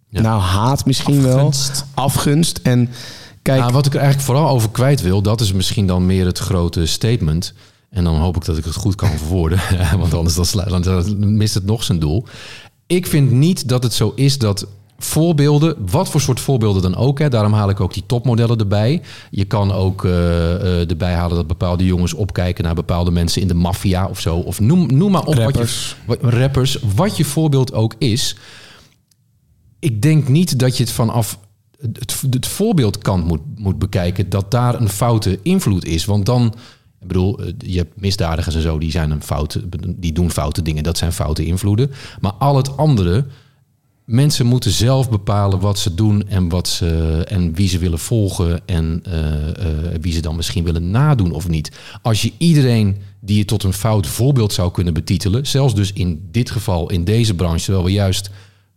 Ja. 0.10 0.22
nou, 0.22 0.42
haat 0.42 0.86
misschien 0.86 1.26
Afgunst. 1.26 1.86
wel. 1.96 2.06
Afgunst. 2.06 2.60
En 2.64 2.90
kijk, 3.42 3.60
Nou, 3.60 3.74
wat 3.74 3.86
ik 3.86 3.94
er 3.94 4.00
eigenlijk 4.00 4.30
vooral 4.30 4.50
over 4.50 4.70
kwijt 4.70 5.02
wil, 5.02 5.22
dat 5.22 5.42
is 5.42 5.54
misschien 5.54 5.88
dan 5.88 6.06
meer 6.06 6.26
het 6.26 6.38
grote 6.38 6.86
statement. 6.86 7.54
En 7.92 8.04
dan 8.04 8.16
hoop 8.16 8.36
ik 8.36 8.46
dat 8.46 8.58
ik 8.58 8.66
het 8.66 8.76
goed 8.76 8.96
kan 8.96 9.10
verwoorden. 9.10 9.60
Want 10.00 10.14
anders 10.14 10.52
dan, 10.52 10.82
dan 10.82 11.38
mist 11.38 11.54
het 11.54 11.66
nog 11.66 11.84
zijn 11.84 12.00
doel. 12.00 12.26
Ik 12.88 13.08
vind 13.08 13.32
niet 13.32 13.68
dat 13.68 13.84
het 13.84 13.94
zo 13.94 14.12
is 14.16 14.38
dat 14.38 14.68
voorbeelden, 14.98 15.76
wat 15.92 16.10
voor 16.10 16.22
soort 16.22 16.40
voorbeelden 16.40 16.82
dan 16.82 16.96
ook, 16.96 17.20
hè, 17.20 17.30
daarom 17.30 17.54
haal 17.54 17.70
ik 17.70 17.80
ook 17.80 17.94
die 17.94 18.06
topmodellen 18.06 18.58
erbij. 18.58 19.02
Je 19.32 19.46
kan 19.46 19.72
ook 19.72 20.06
eh, 20.06 20.54
eh, 20.56 20.90
erbij 20.90 21.14
halen 21.14 21.36
dat 21.36 21.48
bepaalde 21.48 21.86
jongens 21.86 22.14
opkijken 22.14 22.64
naar 22.64 22.76
bepaalde 22.76 23.12
mensen 23.12 23.42
in 23.42 23.48
de 23.48 23.54
maffia 23.54 24.08
of 24.08 24.20
zo. 24.20 24.36
Of 24.36 24.60
noem, 24.60 24.98
noem 24.98 25.12
maar 25.12 25.26
op 25.26 25.34
Rappers. 25.34 25.96
Wat 26.06 26.18
je, 26.20 26.26
wat, 26.26 26.34
rappers, 26.34 26.78
wat 26.96 27.18
je 27.18 27.26
voorbeeld 27.26 27.74
ook 27.74 27.96
is. 27.98 28.36
Ik 29.80 30.02
denk 30.02 30.28
niet 30.28 30.60
dat 30.60 30.78
je 30.78 30.84
het 30.84 30.92
vanaf 30.92 31.40
het, 31.82 32.24
het 32.30 32.48
voorbeeldkant 32.48 33.26
moet, 33.26 33.42
moet 33.56 33.80
bekijken 33.80 34.30
dat 34.30 34.52
daar 34.52 34.82
een 34.82 34.90
foute 34.90 35.40
invloed 35.42 35.86
is. 35.86 36.06
Want 36.06 36.26
dan, 36.26 36.54
ik 37.02 37.08
bedoel, 37.08 37.40
eh, 37.40 37.54
je 37.58 37.78
hebt 37.78 38.02
misdadigers 38.02 38.56
en 38.56 38.62
zo, 38.62 38.80
die 38.80 38.92
zijn 38.92 39.12
een 39.12 39.24
fout, 39.24 39.60
die 39.88 40.14
doen 40.14 40.32
foute 40.32 40.62
dingen, 40.62 40.84
dat 40.84 40.98
zijn 40.98 41.12
foute 41.12 41.46
invloeden. 41.46 41.92
Maar 42.20 42.32
al 42.32 42.58
het 42.58 42.78
andere, 42.78 43.26
mensen 44.06 44.46
moeten 44.46 44.72
zelf 44.72 45.10
bepalen 45.10 45.60
wat 45.60 45.80
ze 45.80 45.94
doen 45.94 46.28
en, 46.28 46.50
wat 46.50 46.68
ze, 46.68 47.24
en 47.28 47.54
wie 47.54 47.68
ze 47.68 47.78
willen 47.78 48.00
volgen 48.00 48.68
en 48.68 49.02
eh, 49.04 49.50
eh, 49.50 50.02
wie 50.02 50.14
ze 50.14 50.22
dan 50.22 50.36
misschien 50.36 50.64
willen 50.64 50.92
nadoen 50.92 51.32
of 51.32 51.48
niet. 51.48 51.72
Als 52.02 52.22
je 52.22 52.32
iedereen 52.38 52.98
die 53.20 53.38
je 53.38 53.46
tot 53.46 53.64
een 53.64 53.74
fout 53.74 54.08
voorbeeld 54.08 54.54
zou 54.54 54.72
kunnen 54.72 54.94
betitelen, 54.94 55.48
zelfs 55.48 55.76
dus 55.76 55.94
in 55.94 56.28
dit 56.32 56.52
geval, 56.52 56.90
in 56.90 57.04
deze 57.04 57.36
branche, 57.36 57.64
terwijl 57.64 57.86
we 57.86 57.92
juist 57.92 58.30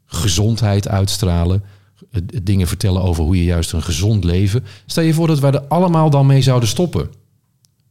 gezondheid 0.06 0.88
uitstralen, 0.88 1.62
dingen 2.42 2.68
vertellen 2.68 3.02
over 3.02 3.24
hoe 3.24 3.36
je 3.36 3.44
juist 3.44 3.72
een 3.72 3.82
gezond 3.82 4.24
leven. 4.24 4.64
Stel 4.86 5.04
je 5.04 5.14
voor 5.14 5.26
dat 5.26 5.38
wij 5.38 5.52
er 5.52 5.66
allemaal 5.68 6.10
dan 6.10 6.26
mee 6.26 6.42
zouden 6.42 6.68
stoppen. 6.68 7.08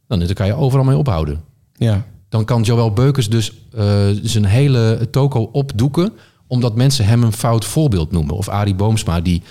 Dan, 0.08 0.18
dan 0.18 0.34
kan 0.34 0.46
je 0.46 0.54
overal 0.54 0.84
mee 0.84 0.96
ophouden. 0.96 1.40
Ja. 1.76 2.06
Dan 2.28 2.44
kan 2.44 2.62
Joël 2.62 2.92
Beukers 2.92 3.28
dus 3.28 3.52
eh, 3.74 4.06
zijn 4.22 4.44
hele 4.44 5.08
toko 5.10 5.48
opdoeken... 5.52 6.12
omdat 6.46 6.74
mensen 6.74 7.06
hem 7.06 7.22
een 7.22 7.32
fout 7.32 7.64
voorbeeld 7.64 8.12
noemen. 8.12 8.36
Of 8.36 8.48
Arie 8.48 8.74
Boomsma, 8.74 9.20
die 9.20 9.42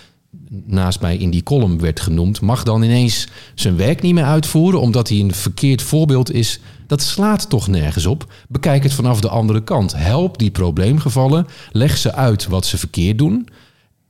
naast 0.66 1.02
mij 1.02 1.18
in 1.18 1.30
die 1.30 1.44
column 1.44 1.80
werd 1.80 2.00
genoemd... 2.00 2.42
mag 2.42 2.64
dan 2.64 2.82
ineens 2.82 3.28
zijn 3.56 3.76
werk 3.76 4.02
niet 4.02 4.14
meer 4.14 4.24
uitvoeren... 4.24 4.82
omdat 4.82 5.10
hij 5.10 5.20
een 5.20 5.34
verkeerd 5.34 5.82
voorbeeld 5.82 6.32
is. 6.32 6.60
Dat 6.88 7.02
slaat 7.02 7.50
toch 7.50 7.68
nergens 7.68 8.06
op? 8.06 8.34
Bekijk 8.48 8.84
het 8.84 8.94
vanaf 8.94 9.22
de 9.22 9.30
andere 9.30 9.64
kant. 9.64 9.94
Help 9.96 10.38
die 10.38 10.52
probleemgevallen. 10.52 11.48
Leg 11.72 11.98
ze 11.98 12.14
uit 12.14 12.48
wat 12.48 12.66
ze 12.66 12.78
verkeerd 12.78 13.18
doen. 13.18 13.48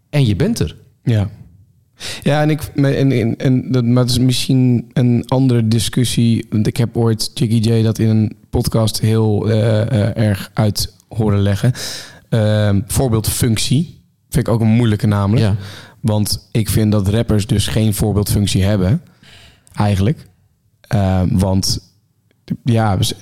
En 0.09 0.25
je 0.25 0.35
bent 0.35 0.59
er. 0.59 0.75
Ja. 1.03 1.29
Ja, 2.23 2.41
en 2.41 2.49
ik 2.49 2.61
en, 2.75 3.11
en, 3.11 3.37
en 3.37 3.71
dat, 3.71 3.83
maar 3.83 4.03
het 4.03 4.11
is 4.11 4.19
misschien 4.19 4.89
een 4.93 5.23
andere 5.27 5.67
discussie. 5.67 6.45
Want 6.49 6.67
ik 6.67 6.77
heb 6.77 6.97
ooit 6.97 7.31
Jiggy 7.33 7.69
J 7.69 7.83
dat 7.83 7.99
in 7.99 8.09
een 8.09 8.35
podcast 8.49 8.99
heel 8.99 9.49
eh, 9.49 9.81
eh, 9.81 10.17
erg 10.17 10.51
uit 10.53 10.93
horen 11.07 11.41
leggen. 11.41 11.71
Ehm, 12.29 12.81
voorbeeldfunctie 12.87 14.01
vind 14.29 14.47
ik 14.47 14.53
ook 14.53 14.61
een 14.61 14.67
moeilijke 14.67 15.07
namelijk. 15.07 15.45
Ja. 15.45 15.55
Want 15.99 16.49
ik 16.51 16.69
vind 16.69 16.91
dat 16.91 17.07
rappers 17.07 17.47
dus 17.47 17.67
geen 17.67 17.93
voorbeeldfunctie 17.93 18.63
hebben. 18.63 19.01
Eigenlijk. 19.73 20.27
Ehm, 20.81 21.37
want 21.37 21.93
ja, 22.63 22.97
dus- 22.97 23.13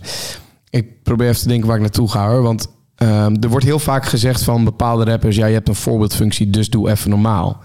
ik 0.70 1.04
probeer 1.04 1.28
even 1.28 1.42
te 1.42 1.48
denken 1.48 1.68
waar 1.68 1.76
ik 1.76 1.82
naartoe 1.82 2.10
ga 2.10 2.30
hoor. 2.30 2.42
Want 2.42 2.68
ehm, 2.96 3.36
er 3.40 3.50
wordt 3.50 3.66
heel 3.66 3.80
vaak 3.80 4.06
gezegd 4.06 4.44
van 4.44 4.64
bepaalde 4.64 5.04
rappers... 5.04 5.36
ja, 5.36 5.46
je 5.46 5.54
hebt 5.54 5.68
een 5.68 5.76
voorbeeldfunctie, 5.76 6.50
dus 6.50 6.70
doe 6.70 6.90
even 6.90 7.10
normaal. 7.10 7.62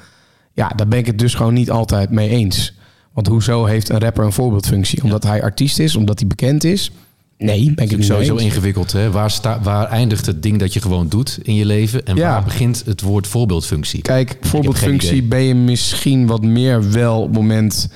Ja, 0.56 0.68
daar 0.76 0.88
ben 0.88 0.98
ik 0.98 1.06
het 1.06 1.18
dus 1.18 1.34
gewoon 1.34 1.54
niet 1.54 1.70
altijd 1.70 2.10
mee 2.10 2.28
eens. 2.28 2.74
Want 3.12 3.26
hoezo 3.26 3.64
heeft 3.64 3.88
een 3.88 3.98
rapper 3.98 4.24
een 4.24 4.32
voorbeeldfunctie? 4.32 5.02
Omdat 5.02 5.22
hij 5.22 5.42
artiest 5.42 5.78
is, 5.78 5.96
omdat 5.96 6.18
hij 6.18 6.28
bekend 6.28 6.64
is? 6.64 6.90
Nee, 7.38 7.64
ben 7.74 7.84
ik 7.84 7.90
het 7.90 7.98
niet 7.98 8.06
sowieso 8.08 8.32
eens. 8.32 8.42
ingewikkeld. 8.42 8.92
Hè? 8.92 9.10
Waar, 9.10 9.30
sta, 9.30 9.60
waar 9.62 9.88
eindigt 9.88 10.26
het 10.26 10.42
ding 10.42 10.58
dat 10.58 10.72
je 10.72 10.80
gewoon 10.80 11.08
doet 11.08 11.38
in 11.42 11.54
je 11.54 11.64
leven? 11.66 12.06
En 12.06 12.16
Ja. 12.16 12.30
waar 12.30 12.44
begint 12.44 12.82
het 12.86 13.00
woord 13.00 13.26
voorbeeldfunctie? 13.26 14.02
Kijk, 14.02 14.36
voorbeeldfunctie 14.40 15.22
ben 15.22 15.40
je 15.42 15.54
misschien 15.54 16.26
wat 16.26 16.42
meer 16.42 16.90
wel 16.90 17.20
op 17.20 17.26
het 17.26 17.36
moment 17.36 17.88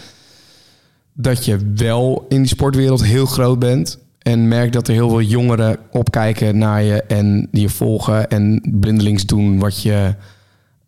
dat 1.15 1.45
je 1.45 1.73
wel 1.75 2.27
in 2.29 2.39
die 2.39 2.47
sportwereld 2.47 3.05
heel 3.05 3.27
groot 3.27 3.59
bent. 3.59 3.99
En 4.19 4.49
merkt 4.49 4.73
dat 4.73 4.89
er 4.89 4.95
heel 4.95 5.09
veel 5.09 5.23
jongeren 5.23 5.79
opkijken 5.91 6.59
naar 6.59 6.83
je 6.83 7.03
en 7.03 7.49
die 7.51 7.63
je 7.63 7.69
volgen 7.69 8.31
en 8.31 8.63
blindelings 8.81 9.27
doen 9.27 9.59
wat, 9.59 9.83
je, 9.83 10.15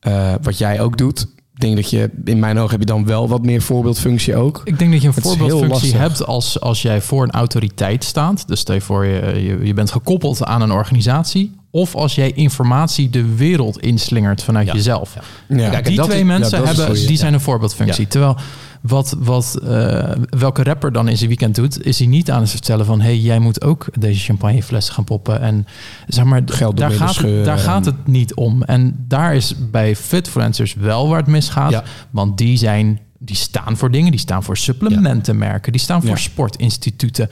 eh, 0.00 0.34
wat 0.42 0.58
jij 0.58 0.80
ook 0.80 0.98
doet. 0.98 1.26
Ik 1.54 1.60
denk 1.60 1.76
dat 1.76 1.90
je, 1.90 2.10
in 2.24 2.38
mijn 2.38 2.58
ogen 2.58 2.70
heb 2.70 2.80
je 2.80 2.86
dan 2.86 3.06
wel 3.06 3.28
wat 3.28 3.42
meer 3.44 3.62
voorbeeldfunctie 3.62 4.36
ook. 4.36 4.60
Ik 4.64 4.78
denk 4.78 4.92
dat 4.92 5.02
je 5.02 5.08
een 5.08 5.14
Het 5.14 5.22
voorbeeldfunctie 5.24 5.94
hebt 5.96 6.26
als, 6.26 6.60
als 6.60 6.82
jij 6.82 7.00
voor 7.00 7.22
een 7.22 7.30
autoriteit 7.30 8.04
staat. 8.04 8.48
Dus 8.48 8.60
stel 8.60 8.74
je 8.74 8.80
voor, 8.80 9.06
je, 9.06 9.42
je, 9.42 9.66
je 9.66 9.74
bent 9.74 9.90
gekoppeld 9.90 10.44
aan 10.44 10.62
een 10.62 10.70
organisatie. 10.72 11.52
Of 11.70 11.94
als 11.94 12.14
jij 12.14 12.32
informatie 12.32 13.10
de 13.10 13.34
wereld 13.34 13.80
inslingert 13.80 14.42
vanuit 14.42 14.66
Ja. 14.66 14.72
jezelf. 14.72 15.16
Ja. 15.48 15.70
Kijk, 15.70 15.84
die 15.86 15.96
dat 15.96 16.06
twee 16.06 16.20
is- 16.20 16.26
mensen 16.26 16.64
hebben, 16.64 16.94
die 17.06 17.16
zijn 17.16 17.34
een 17.34 17.40
voorbeeldfunctie. 17.40 18.02
Ja. 18.02 18.08
Terwijl 18.10 18.36
wat, 18.82 19.16
wat, 19.18 19.58
eh, 19.64 20.10
welke 20.30 20.62
rapper 20.62 20.92
dan 20.92 21.08
in 21.08 21.16
zijn 21.16 21.28
weekend 21.28 21.54
doet, 21.54 21.84
is 21.84 21.98
hij 21.98 22.08
niet 22.08 22.30
aan 22.30 22.40
het 22.40 22.50
vertellen 22.50 22.86
van 22.86 23.00
hey, 23.00 23.18
jij 23.18 23.38
moet 23.38 23.64
ook 23.64 23.86
deze 23.98 24.20
champagnefles 24.24 24.88
gaan 24.88 25.04
poppen. 25.04 25.40
En 25.40 25.66
zeg 26.08 26.24
maar, 26.24 26.42
Geld 26.46 26.76
daar, 26.76 26.90
gaat, 26.90 27.16
het- 27.16 27.44
daar 27.44 27.56
en- 27.56 27.62
gaat 27.62 27.84
het 27.84 28.06
niet 28.06 28.34
om. 28.34 28.62
En 28.62 29.04
daar 29.08 29.34
is 29.34 29.54
bij 29.70 29.96
Fitfluencers 29.96 30.74
wel 30.74 31.08
waar 31.08 31.18
het 31.18 31.26
misgaat. 31.26 31.70
Ja. 31.70 31.84
Want 32.10 32.38
die 32.38 32.56
zijn. 32.56 33.00
Die 33.24 33.36
staan 33.36 33.76
voor 33.76 33.90
dingen, 33.90 34.10
die 34.10 34.20
staan 34.20 34.42
voor 34.42 34.56
supplementenmerken, 34.56 35.72
die 35.72 35.80
staan 35.80 36.00
voor 36.00 36.10
Ja. 36.10 36.16
sportinstituten. 36.16 37.28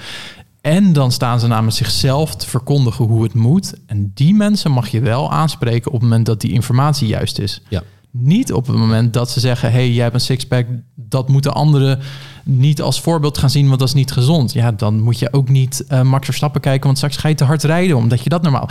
En 0.61 0.93
dan 0.93 1.13
staan 1.13 1.41
ze 1.41 1.47
namens 1.47 1.77
zichzelf 1.77 2.37
te 2.37 2.49
verkondigen 2.49 3.05
hoe 3.05 3.23
het 3.23 3.35
moet. 3.35 3.75
En 3.87 4.11
die 4.15 4.35
mensen 4.35 4.71
mag 4.71 4.89
je 4.89 5.01
wel 5.01 5.33
aanspreken 5.33 5.87
op 5.87 5.93
het 5.93 6.03
moment 6.03 6.27
dat 6.27 6.41
die 6.41 6.53
informatie 6.53 7.07
juist 7.09 7.39
is. 7.39 7.63
Ja. 7.69 7.83
Niet 8.13 8.53
op 8.53 8.67
het 8.67 8.77
moment 8.77 9.13
dat 9.13 9.31
ze 9.31 9.41
zeggen: 9.41 9.73
hey, 9.73 9.91
jij 9.91 10.03
hebt 10.03 10.15
een 10.15 10.21
sixpack, 10.21 10.67
dat 10.95 11.29
moeten 11.29 11.55
anderen 11.55 11.99
niet 12.45 12.83
als 12.83 13.01
voorbeeld 13.01 13.39
gaan 13.39 13.51
zien, 13.51 13.67
want 13.67 13.79
dat 13.79 13.89
is 13.89 13.95
niet 13.95 14.13
gezond. 14.13 14.53
Ja, 14.53 14.73
dan 14.73 15.01
moet 15.01 15.19
je 15.19 15.33
ook 15.33 15.49
niet 15.49 15.85
eh, 15.89 16.03
Max 16.03 16.25
Verstappen 16.25 16.61
kijken, 16.61 16.85
want 16.85 16.97
straks 16.97 17.17
ga 17.17 17.29
je 17.29 17.35
te 17.35 17.45
hard 17.45 17.63
rijden, 17.63 17.97
omdat 17.97 18.23
je 18.23 18.29
dat 18.29 18.43
normaal. 18.43 18.69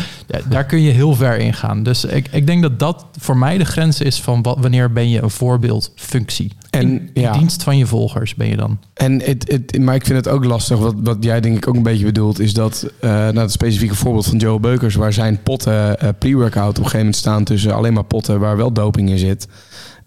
Daar 0.49 0.65
kun 0.65 0.81
je 0.81 0.91
heel 0.91 1.15
ver 1.15 1.37
in 1.39 1.53
gaan. 1.53 1.83
Dus 1.83 2.05
ik, 2.05 2.27
ik 2.31 2.47
denk 2.47 2.61
dat 2.61 2.79
dat 2.79 3.05
voor 3.19 3.37
mij 3.37 3.57
de 3.57 3.65
grens 3.65 4.01
is 4.01 4.21
van 4.21 4.41
wat, 4.41 4.57
wanneer 4.59 4.91
ben 4.91 5.09
je 5.09 5.21
een 5.21 5.29
voorbeeldfunctie. 5.29 6.51
En, 6.79 6.91
in, 6.91 7.09
in 7.13 7.21
ja. 7.21 7.31
dienst 7.31 7.63
van 7.63 7.77
je 7.77 7.85
volgers 7.85 8.35
ben 8.35 8.47
je 8.47 8.55
dan. 8.55 8.79
En 8.93 9.21
het, 9.21 9.51
het, 9.51 9.79
maar 9.79 9.95
ik 9.95 10.05
vind 10.05 10.25
het 10.25 10.33
ook 10.33 10.45
lastig, 10.45 10.77
wat, 10.77 10.95
wat 11.03 11.17
jij 11.19 11.41
denk 11.41 11.57
ik 11.57 11.67
ook 11.67 11.75
een 11.75 11.83
beetje 11.83 12.05
bedoelt, 12.05 12.39
is 12.39 12.53
dat, 12.53 12.91
eh 12.99 13.09
nou 13.09 13.39
het 13.39 13.51
specifieke 13.51 13.95
voorbeeld 13.95 14.25
van 14.25 14.37
Joe 14.37 14.59
Beukers, 14.59 14.95
waar 14.95 15.13
zijn 15.13 15.43
potten 15.43 15.99
eh, 15.99 16.09
pre-workout 16.19 16.69
op 16.69 16.77
een 16.77 16.83
gegeven 16.83 16.99
moment 16.99 17.15
staan 17.15 17.43
tussen 17.43 17.75
alleen 17.75 17.93
maar 17.93 18.03
potten 18.03 18.39
waar 18.39 18.57
wel 18.57 18.73
doping 18.73 19.09
in 19.09 19.17
zit. 19.17 19.47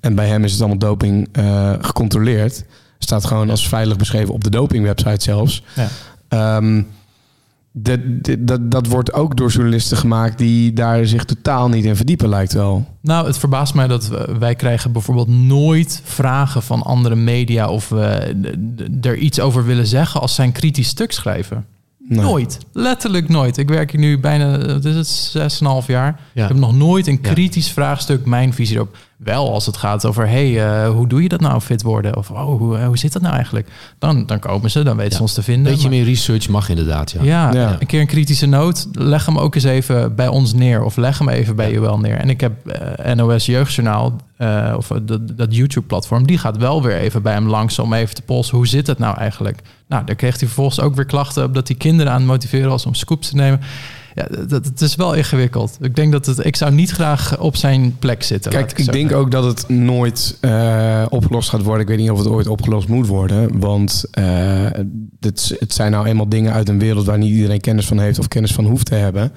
En 0.01 0.15
bij 0.15 0.27
hem 0.27 0.45
is 0.45 0.53
het 0.53 0.61
allemaal 0.61 0.79
doping 0.79 1.29
eh, 1.33 1.73
gecontroleerd. 1.81 2.65
Staat 2.99 3.25
gewoon 3.25 3.51
als 3.51 3.69
veilig 3.69 3.97
beschreven 3.97 4.35
op 4.35 4.45
de 4.45 4.51
dopingwebsite 4.51 5.23
zelfs. 5.23 5.63
Ja. 5.75 5.89
Ehm, 6.29 6.83
dat, 7.73 8.01
dat- 8.39 8.71
dat, 8.71 8.87
wordt 8.87 9.13
ook 9.13 9.37
door 9.37 9.51
journalisten 9.51 9.97
gemaakt 9.97 10.39
die 10.39 10.73
daar 10.73 11.07
zich 11.07 11.25
totaal 11.25 11.69
niet 11.69 11.85
in 11.85 11.97
verdiepen, 11.97 12.29
lijkt 12.29 12.53
wel. 12.53 12.87
Nou, 13.01 13.27
het 13.27 13.39
verbaast 13.39 13.75
mij 13.75 13.87
dat 13.87 14.09
we- 14.09 14.37
wij 14.39 14.55
krijgen 14.55 14.93
bijvoorbeeld 14.93 15.29
nooit 15.29 16.01
vragen 16.05 16.63
van 16.63 16.83
andere 16.83 17.15
media 17.15 17.69
of 17.69 17.89
we 17.89 18.35
er 19.01 19.17
iets 19.17 19.41
over 19.41 19.65
willen 19.65 19.87
zeggen 19.87 20.21
als 20.21 20.35
zij 20.35 20.45
een 20.45 20.53
kritisch 20.53 20.89
stuk 20.89 21.13
schrijven. 21.13 21.65
Nee. 22.09 22.21
Nooit. 22.21 22.59
Letterlijk 22.73 23.29
nooit. 23.29 23.57
Ik 23.57 23.69
werk 23.69 23.91
hier 23.91 24.01
nu 24.01 24.21
bijna, 24.21 24.59
wat 24.59 24.85
is 24.85 24.95
het, 24.95 25.07
zes 25.07 25.61
en 25.61 25.67
een 25.67 25.73
half 25.73 25.87
jaar. 25.87 26.21
Ja. 26.33 26.43
Ik 26.43 26.49
heb 26.49 26.59
nog 26.59 26.75
nooit 26.77 27.07
een 27.07 27.19
Ja. 27.23 27.31
kritisch 27.33 27.71
vraagstuk, 27.71 28.25
mijn 28.27 28.53
visie 28.55 28.77
erop. 28.77 28.97
Wel 29.25 29.53
als 29.53 29.67
het 29.67 29.77
gaat 29.77 30.07
over, 30.07 30.29
hey, 30.29 30.65
eh, 30.85 30.91
hoe 30.91 31.07
doe 31.09 31.23
je 31.23 31.29
dat 31.29 31.41
nou, 31.41 31.61
fit 31.61 31.83
worden? 31.83 32.17
Of, 32.17 32.31
oh, 32.31 32.45
hoe, 32.59 32.79
eh, 32.79 32.87
hoe 32.87 32.99
zit 32.99 33.13
dat 33.13 33.23
nou 33.23 33.35
eigenlijk? 33.35 33.69
Dan, 33.99 34.27
dan 34.27 34.39
komen 34.39 34.71
ze, 34.71 34.83
dan 34.83 34.97
weten 34.97 35.17
ze 35.17 35.23
ons 35.23 35.33
te 35.33 35.39
Een 35.39 35.45
vinden. 35.45 35.73
beetje 35.73 35.89
Maar- 35.89 35.99
meer 35.99 36.05
research 36.07 36.49
mag 36.49 36.69
inderdaad, 36.69 37.11
ja. 37.11 37.23
ja, 37.23 37.53
Ja. 37.53 37.77
een 37.81 37.87
keer 37.87 38.01
een 38.01 38.07
kritische 38.07 38.47
noot. 38.47 38.89
Leg 38.93 39.27
hem 39.27 39.39
ook 39.39 39.55
eens 39.55 39.65
even 39.65 40.15
bij 40.15 40.29
ons 40.29 40.53
neer. 40.55 40.83
Of 40.85 40.97
leg 40.97 41.19
hem 41.19 41.29
even 41.29 41.57
bij 41.57 41.75
UL 41.75 41.99
neer. 41.99 42.17
En 42.17 42.31
ik 42.31 42.41
heb 42.41 42.67
eh, 42.67 43.15
NOS 43.15 43.47
Jeugdjournaal, 43.47 44.17
eh, 44.37 44.75
of 44.77 44.87
dat, 45.03 45.21
dat 45.37 45.55
YouTube-platform... 45.57 46.27
die 46.27 46.39
gaat 46.39 46.57
wel 46.57 46.83
weer 46.83 46.97
even 46.97 47.23
bij 47.23 47.33
hem 47.33 47.49
langs 47.49 47.79
om 47.79 47.93
even 47.93 48.15
te 48.15 48.23
polsen. 48.23 48.57
Hoe 48.57 48.67
zit 48.67 48.87
het 48.87 48.99
nou 48.99 49.17
eigenlijk? 49.17 49.59
Nou, 49.89 50.05
daar 50.05 50.17
kreeg 50.17 50.31
hij 50.39 50.47
vervolgens 50.47 50.81
ook 50.81 50.95
weer 50.95 51.05
klachten... 51.07 51.45
op 51.45 51.55
dat 51.55 51.69
hij 51.69 51.77
kinderen 51.77 52.13
aan 52.13 52.19
het 52.19 52.27
motiveren 52.29 52.69
was 52.71 52.87
om 52.87 52.95
scoops 52.95 53.29
te 53.29 53.37
nemen. 53.37 53.61
Ja, 54.15 54.27
dat, 54.47 54.65
het 54.65 54.81
is 54.81 54.95
wel 54.95 55.15
ingewikkeld. 55.15 55.77
Ik 55.81 55.97
denk 55.97 56.13
dat 56.13 56.27
het... 56.27 56.45
Ik 56.45 56.57
zou 56.57 56.73
niet 56.73 56.91
graag 56.91 57.39
op 57.39 57.57
zijn 57.57 57.97
plek 57.99 58.23
zitten. 58.23 58.51
Kijk, 58.51 58.71
ik 58.71 58.85
zo 58.85 58.93
denk 58.93 59.09
zeggen. 59.09 59.19
ook 59.19 59.31
dat 59.31 59.45
het 59.45 59.69
nooit 59.69 60.37
eh, 60.41 61.05
opgelost 61.09 61.49
gaat 61.49 61.63
worden. 61.63 61.83
Ik 61.83 61.89
weet 61.89 61.99
niet 61.99 62.11
of 62.11 62.19
het 62.19 62.29
ooit 62.29 62.47
opgelost 62.47 62.89
moet 62.89 63.07
worden. 63.07 63.61
Want 63.61 64.05
eh, 64.11 64.25
het, 65.21 65.57
het 65.59 65.73
zijn 65.73 65.91
nou 65.91 66.07
eenmaal 66.07 66.29
dingen 66.29 66.53
uit 66.53 66.69
een 66.69 66.79
wereld 66.79 67.07
waar 67.07 67.19
niet 67.19 67.35
iedereen 67.35 67.61
kennis 67.61 67.87
van 67.87 67.99
heeft 67.99 68.19
of 68.19 68.29
kennis 68.29 68.53
van 68.53 68.67
hoeft 68.67 68.87
te 68.87 68.95
hebben. 68.95 69.33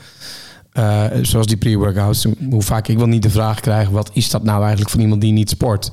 Eh, 0.75 1.05
zoals 1.21 1.47
die 1.47 1.57
pre-workouts. 1.57 2.25
Hoe 2.49 2.61
vaak 2.61 2.87
ik 2.87 2.97
wel 2.97 3.07
niet 3.07 3.23
de 3.23 3.29
vraag 3.29 3.59
krijg: 3.59 3.89
wat 3.89 4.09
is 4.13 4.29
dat 4.29 4.43
nou 4.43 4.61
eigenlijk 4.61 4.89
voor 4.89 5.01
iemand 5.01 5.21
die 5.21 5.31
niet 5.31 5.49
sport? 5.49 5.91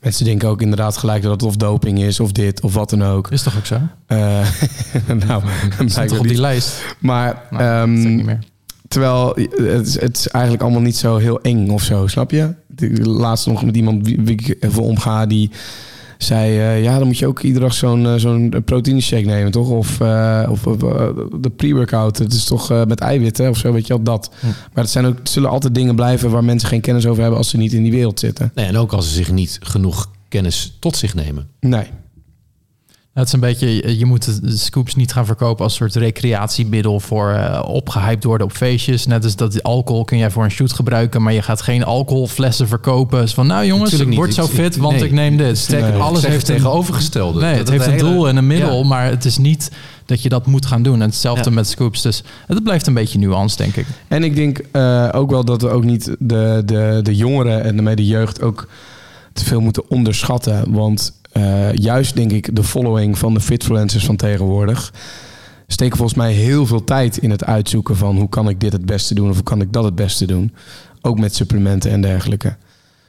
Mensen 0.00 0.24
denken 0.24 0.48
ook 0.48 0.62
inderdaad 0.62 0.96
gelijk 0.96 1.22
dat 1.22 1.30
het 1.32 1.42
of 1.42 1.56
doping 1.56 1.98
is 2.02 2.20
of 2.20 2.32
dit 2.32 2.60
of 2.60 2.74
wat 2.74 2.90
dan 2.90 3.04
ook. 3.04 3.30
Is 3.30 3.42
toch 3.42 3.56
ook 3.56 3.66
zo? 3.66 3.80
Eh, 4.06 4.18
nou, 5.26 5.42
Staat 5.70 5.76
blijkbaar 5.76 6.06
toch 6.06 6.16
op 6.18 6.22
die 6.22 6.32
niet. 6.32 6.40
lijst? 6.40 6.96
Maar 6.98 7.42
Nou, 7.50 7.62
dat 7.62 7.72
ehm, 7.72 8.14
niet 8.16 8.24
meer. 8.24 8.38
Terwijl 8.88 9.32
het, 9.50 9.86
is- 9.86 10.00
het 10.00 10.16
is 10.16 10.28
eigenlijk 10.28 10.62
allemaal 10.64 10.82
niet 10.82 10.96
zo 10.96 11.16
heel 11.16 11.40
eng 11.40 11.68
of 11.70 11.82
zo, 11.82 12.06
snap 12.06 12.30
je? 12.30 12.54
Laatst 13.02 13.46
nog 13.46 13.64
met 13.64 13.76
iemand 13.76 14.06
wie, 14.06 14.20
wie 14.20 14.32
ik 14.40 14.56
even 14.60 14.82
omga, 14.82 15.26
die 15.26 15.50
zei... 16.18 16.58
eh, 16.58 16.82
ja, 16.82 16.98
dan 16.98 17.06
moet 17.06 17.18
je 17.18 17.26
ook 17.26 17.40
iedere 17.42 17.64
dag 17.64 17.74
zo'n 17.74 18.06
eh, 18.06 18.14
zo'n 18.14 18.54
proteïne 18.64 19.00
shake 19.00 19.24
nemen, 19.26 19.50
toch? 19.52 19.68
Of, 19.70 20.00
eh, 20.00 20.46
of 20.50 20.66
eh, 20.66 21.08
de 21.40 21.50
pre-workout. 21.50 22.18
Het 22.18 22.32
is 22.32 22.44
toch 22.44 22.70
eh, 22.70 22.84
met 22.84 23.00
eiwitten 23.00 23.48
of 23.48 23.56
zo, 23.58 23.72
weet 23.72 23.86
je 23.86 23.94
wel, 23.94 24.02
dat. 24.02 24.30
Hm. 24.40 24.46
Maar 24.46 24.84
het, 24.84 24.90
zijn 24.90 25.06
ook, 25.06 25.18
het 25.18 25.28
zullen 25.28 25.50
altijd 25.50 25.74
dingen 25.74 25.94
blijven 25.94 26.30
waar 26.30 26.44
mensen 26.44 26.68
geen 26.68 26.80
kennis 26.80 27.06
over 27.06 27.20
hebben... 27.20 27.38
als 27.38 27.48
ze 27.48 27.56
niet 27.56 27.72
in 27.72 27.82
die 27.82 27.92
wereld 27.92 28.20
zitten. 28.20 28.52
Nee, 28.54 28.66
en 28.66 28.76
ook 28.76 28.92
als 28.92 29.08
ze 29.08 29.14
zich 29.14 29.32
niet 29.32 29.58
genoeg 29.62 30.10
kennis 30.28 30.76
tot 30.78 30.96
zich 30.96 31.14
nemen. 31.14 31.48
Nee. 31.60 31.86
Het 33.18 33.26
is 33.26 33.32
een 33.32 33.40
beetje, 33.40 33.98
je- 33.98 34.04
moet 34.06 34.42
de 34.42 34.56
scoops 34.56 34.94
niet 34.94 35.12
gaan 35.12 35.26
verkopen 35.26 35.64
als 35.64 35.74
soort 35.74 35.94
recreatiemiddel 35.94 37.00
voor 37.00 37.30
eh, 37.32 37.62
opgehyped 37.68 38.24
worden 38.24 38.46
op 38.46 38.52
feestjes. 38.52 39.06
Net 39.06 39.24
als 39.24 39.36
dat 39.36 39.62
alcohol 39.62 40.04
kun 40.04 40.18
jij 40.18 40.30
voor 40.30 40.44
een 40.44 40.50
shoot 40.50 40.72
gebruiken, 40.72 41.22
maar 41.22 41.32
je 41.32 41.42
gaat 41.42 41.62
geen 41.62 41.84
alcoholflessen 41.84 42.68
verkopen. 42.68 43.20
Dus 43.20 43.34
van 43.34 43.46
nou 43.46 43.64
jongens, 43.66 43.90
Natuurlijk 43.90 44.10
ik 44.20 44.26
niet. 44.26 44.34
word 44.36 44.46
zo 44.48 44.52
Ik- 44.54 44.60
fit, 44.60 44.76
want 44.76 44.94
nee. 44.96 45.04
ik 45.04 45.12
neem 45.12 45.36
dit. 45.36 45.58
Sterker 45.58 46.00
alles 46.00 46.22
heeft 46.26 46.40
het 46.40 46.48
een 46.48 46.56
tegenovergestelde. 46.56 47.40
Nee, 47.40 47.50
Dat 47.50 47.58
het 47.58 47.68
heeft 47.70 47.86
een 47.86 47.92
hele- 47.92 48.08
doel 48.12 48.28
en 48.28 48.36
een 48.36 48.46
middel, 48.46 48.78
Ja. 48.78 48.84
maar 48.86 49.04
het 49.06 49.24
is 49.24 49.38
niet 49.38 49.70
dat 50.06 50.22
je 50.22 50.28
dat 50.28 50.46
moet 50.46 50.66
gaan 50.66 50.82
doen. 50.82 50.94
En 50.94 51.08
hetzelfde 51.08 51.48
Ja. 51.48 51.54
met 51.54 51.68
scoops. 51.68 52.02
Dus 52.02 52.22
het 52.46 52.62
blijft 52.62 52.86
een 52.86 52.94
beetje 52.94 53.18
nuance, 53.18 53.56
denk 53.56 53.76
ik. 53.76 53.86
En 54.08 54.24
ik 54.24 54.34
denk 54.34 54.58
eh, 54.72 55.08
ook 55.12 55.30
wel 55.30 55.44
dat 55.44 55.62
we 55.62 55.68
ook 55.68 55.84
niet 55.84 56.04
de, 56.18 56.62
de, 56.64 57.00
de 57.02 57.16
jongeren 57.16 57.64
en 57.64 57.74
daarmee 57.74 57.96
de 57.96 58.06
jeugd 58.06 58.42
ook 58.42 58.68
te 59.32 59.44
veel 59.44 59.60
moeten 59.60 59.90
onderschatten. 59.90 60.72
Want 60.72 61.12
eh, 61.38 61.74
juist 61.74 62.16
denk 62.16 62.32
ik 62.32 62.56
de 62.56 62.64
following 62.64 63.18
van 63.18 63.34
de 63.34 63.40
fitfluencers 63.40 64.04
van 64.04 64.16
tegenwoordig 64.16 64.92
steken 65.66 65.96
volgens 65.96 66.18
mij 66.18 66.32
heel 66.32 66.66
veel 66.66 66.84
tijd 66.84 67.16
in 67.16 67.30
het 67.30 67.44
uitzoeken 67.44 67.96
van 67.96 68.16
hoe 68.16 68.28
kan 68.28 68.48
ik 68.48 68.60
dit 68.60 68.72
het 68.72 68.86
beste 68.86 69.14
doen 69.14 69.28
of 69.28 69.34
hoe 69.34 69.44
kan 69.44 69.60
ik 69.60 69.72
dat 69.72 69.84
het 69.84 69.94
beste 69.94 70.26
doen. 70.26 70.54
Ook 71.00 71.18
met 71.18 71.34
supplementen 71.34 71.90
en 71.90 72.00
dergelijke. 72.00 72.56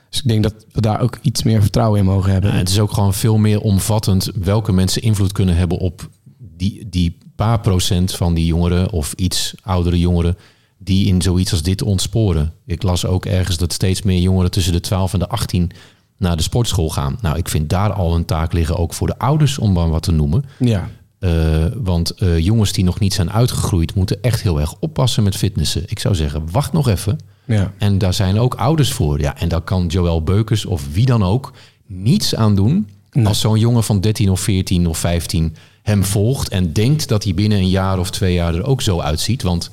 Dus 0.10 0.20
ik 0.20 0.28
denk 0.28 0.44
dat 0.44 0.54
we 0.72 0.82
daar 0.82 1.02
ook 1.02 1.18
iets 1.22 1.44
meer 1.44 1.62
vertrouwen 1.62 2.00
in 2.00 2.06
mogen 2.06 2.32
hebben. 2.32 2.54
Het 2.54 2.70
is 2.70 2.80
ook 2.80 2.92
gewoon 2.92 3.14
veel 3.14 3.38
meer 3.38 3.62
omvattend 3.62 4.32
welke 4.36 4.72
mensen 4.72 5.02
invloed 5.02 5.32
kunnen 5.32 5.56
hebben 5.56 5.78
op 5.78 6.10
die, 6.38 6.90
die 6.90 7.18
paar 7.36 7.60
procent 7.60 8.16
van 8.16 8.34
die 8.34 8.46
jongeren 8.46 8.92
of 8.92 9.14
iets 9.14 9.54
oudere 9.62 10.00
jongeren 10.00 10.38
die 10.78 11.08
in 11.08 11.22
zoiets 11.22 11.52
als 11.52 11.62
dit 11.62 11.82
ontsporen. 11.82 12.54
Ik 12.66 12.84
las 12.84 13.06
ook 13.06 13.26
ergens 13.26 13.58
dat 13.58 13.74
steeds 13.74 14.02
meer 14.02 14.20
jongeren 14.20 14.52
tussen 14.52 14.74
de 14.74 14.80
12 14.80 15.14
en 15.14 15.20
de 15.20 15.28
18 15.28 15.72
naar 16.20 16.38
de 16.38 16.44
sportschool 16.44 16.90
gaan. 16.90 17.18
Nou, 17.22 17.38
ik 17.38 17.50
vind 17.50 17.70
daar 17.70 17.92
al 17.94 18.16
een 18.16 18.26
taak 18.26 18.54
liggen, 18.54 18.78
ook 18.78 18.94
voor 18.94 19.08
de 19.08 19.18
ouders, 19.20 19.58
om 19.58 19.72
maar 19.74 19.90
wat 19.90 20.04
te 20.04 20.12
noemen. 20.12 20.46
Ja, 20.60 20.90
Eh, 21.20 21.30
want 21.76 22.12
eh, 22.12 22.38
jongens 22.40 22.72
die 22.72 22.84
nog 22.84 23.00
niet 23.00 23.14
zijn 23.14 23.32
uitgegroeid, 23.32 23.96
moeten 23.96 24.22
echt 24.22 24.42
heel 24.42 24.60
erg 24.60 24.74
oppassen 24.80 25.24
met 25.24 25.36
fitnessen. 25.36 25.84
Ik 25.88 26.00
zou 26.00 26.16
zeggen, 26.16 26.52
wacht 26.52 26.74
nog 26.74 26.88
even. 26.88 27.18
ja. 27.46 27.74
En 27.78 27.98
daar 27.98 28.14
zijn 28.14 28.40
ook 28.40 28.56
ouders 28.56 28.92
voor. 28.94 29.20
Ja, 29.22 29.38
en 29.38 29.48
daar 29.50 29.62
kan 29.62 29.86
Joël 29.88 30.24
Beukers 30.24 30.66
of 30.66 30.88
wie 30.94 31.06
dan 31.06 31.24
ook 31.24 31.52
niets 31.86 32.36
aan 32.36 32.56
doen. 32.56 32.88
Nee. 33.12 33.26
Als 33.28 33.40
zo'n 33.40 33.60
jongen 33.60 33.84
van 33.84 34.02
13 34.02 34.30
of 34.32 34.40
14 34.40 34.88
of 34.88 34.98
15 34.98 35.56
hem 35.84 36.04
volgt 36.04 36.50
en 36.50 36.74
denkt 36.74 37.08
dat 37.08 37.24
hij 37.24 37.34
binnen 37.34 37.58
een 37.58 37.70
jaar 37.70 38.00
of 38.00 38.10
twee 38.12 38.34
jaar 38.34 38.56
er 38.56 38.66
ook 38.66 38.82
zo 38.82 39.00
uitziet. 39.00 39.42
Want 39.44 39.70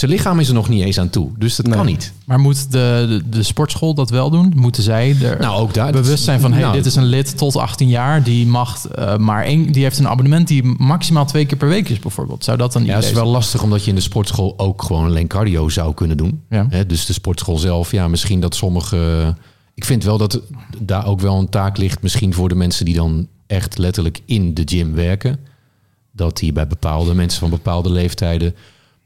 zijn 0.00 0.10
lichaam 0.10 0.38
is 0.40 0.48
er 0.48 0.54
nog 0.54 0.68
niet 0.68 0.82
eens 0.84 0.98
aan 0.98 1.10
toe. 1.10 1.30
Dus 1.38 1.56
dat 1.56 1.66
Nee. 1.66 1.74
kan 1.76 1.86
niet. 1.86 2.12
Maar 2.24 2.38
moet 2.40 2.72
de, 2.72 3.06
de, 3.08 3.22
de 3.36 3.42
sportschool 3.42 3.94
dat 3.94 4.10
wel 4.10 4.30
doen? 4.30 4.52
Moeten 4.56 4.82
zij 4.82 5.16
er 5.22 5.40
Nou, 5.40 5.60
ook 5.60 5.74
daar. 5.74 5.92
bewust 5.92 6.24
zijn 6.24 6.40
van... 6.40 6.52
hey, 6.52 6.60
Nou, 6.62 6.72
dit 6.74 6.86
is 6.86 6.94
een 6.94 7.04
lid 7.04 7.38
tot 7.38 7.56
18 7.56 7.88
jaar, 7.88 8.22
die 8.22 8.46
mag 8.46 8.88
eh, 8.88 9.16
maar 9.16 9.44
één... 9.44 9.72
die 9.72 9.82
heeft 9.82 9.98
een 9.98 10.08
abonnement 10.08 10.48
die 10.48 10.64
maximaal 10.64 11.24
twee 11.26 11.46
keer 11.46 11.58
per 11.58 11.68
week 11.68 11.88
is 11.88 11.98
bijvoorbeeld. 11.98 12.44
Zou 12.44 12.56
dat 12.58 12.72
dan 12.72 12.82
niet 12.82 12.90
Ja, 12.90 12.96
het 12.96 13.04
is 13.04 13.12
wel 13.12 13.26
lastig 13.26 13.62
omdat 13.62 13.82
je 13.84 13.88
in 13.90 13.94
de 13.96 14.00
sportschool 14.02 14.54
ook 14.56 14.82
gewoon 14.82 15.04
alleen 15.04 15.26
cardio 15.26 15.68
zou 15.68 15.94
kunnen 15.94 16.16
doen. 16.16 16.42
Ja. 16.50 16.66
Hè, 16.68 16.86
dus 16.86 17.06
de 17.06 17.12
sportschool 17.12 17.58
zelf, 17.58 17.90
ja, 17.92 18.08
misschien 18.08 18.40
dat 18.40 18.54
sommige. 18.54 19.34
Ik 19.74 19.84
vind 19.84 20.04
wel 20.04 20.18
dat 20.18 20.40
daar 20.78 21.06
ook 21.06 21.20
wel 21.20 21.38
een 21.38 21.48
taak 21.48 21.78
ligt, 21.78 22.02
misschien 22.02 22.34
voor 22.34 22.48
de 22.48 22.54
mensen 22.54 22.84
die 22.84 22.94
dan 22.94 23.26
echt 23.46 23.78
letterlijk 23.78 24.20
in 24.24 24.54
de 24.54 24.62
gym 24.64 24.94
werken. 24.94 25.38
Dat 26.12 26.36
die 26.36 26.52
bij 26.52 26.66
bepaalde 26.66 27.14
mensen 27.14 27.40
van 27.40 27.50
bepaalde 27.50 27.90
leeftijden, 27.90 28.54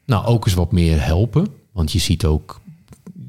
nou 0.06 0.26
ook 0.26 0.46
eens 0.46 0.54
wat 0.54 0.72
meer 0.72 1.04
helpen. 1.04 1.46
Want 1.72 1.92
je 1.92 1.98
ziet 1.98 2.24
ook 2.24 2.60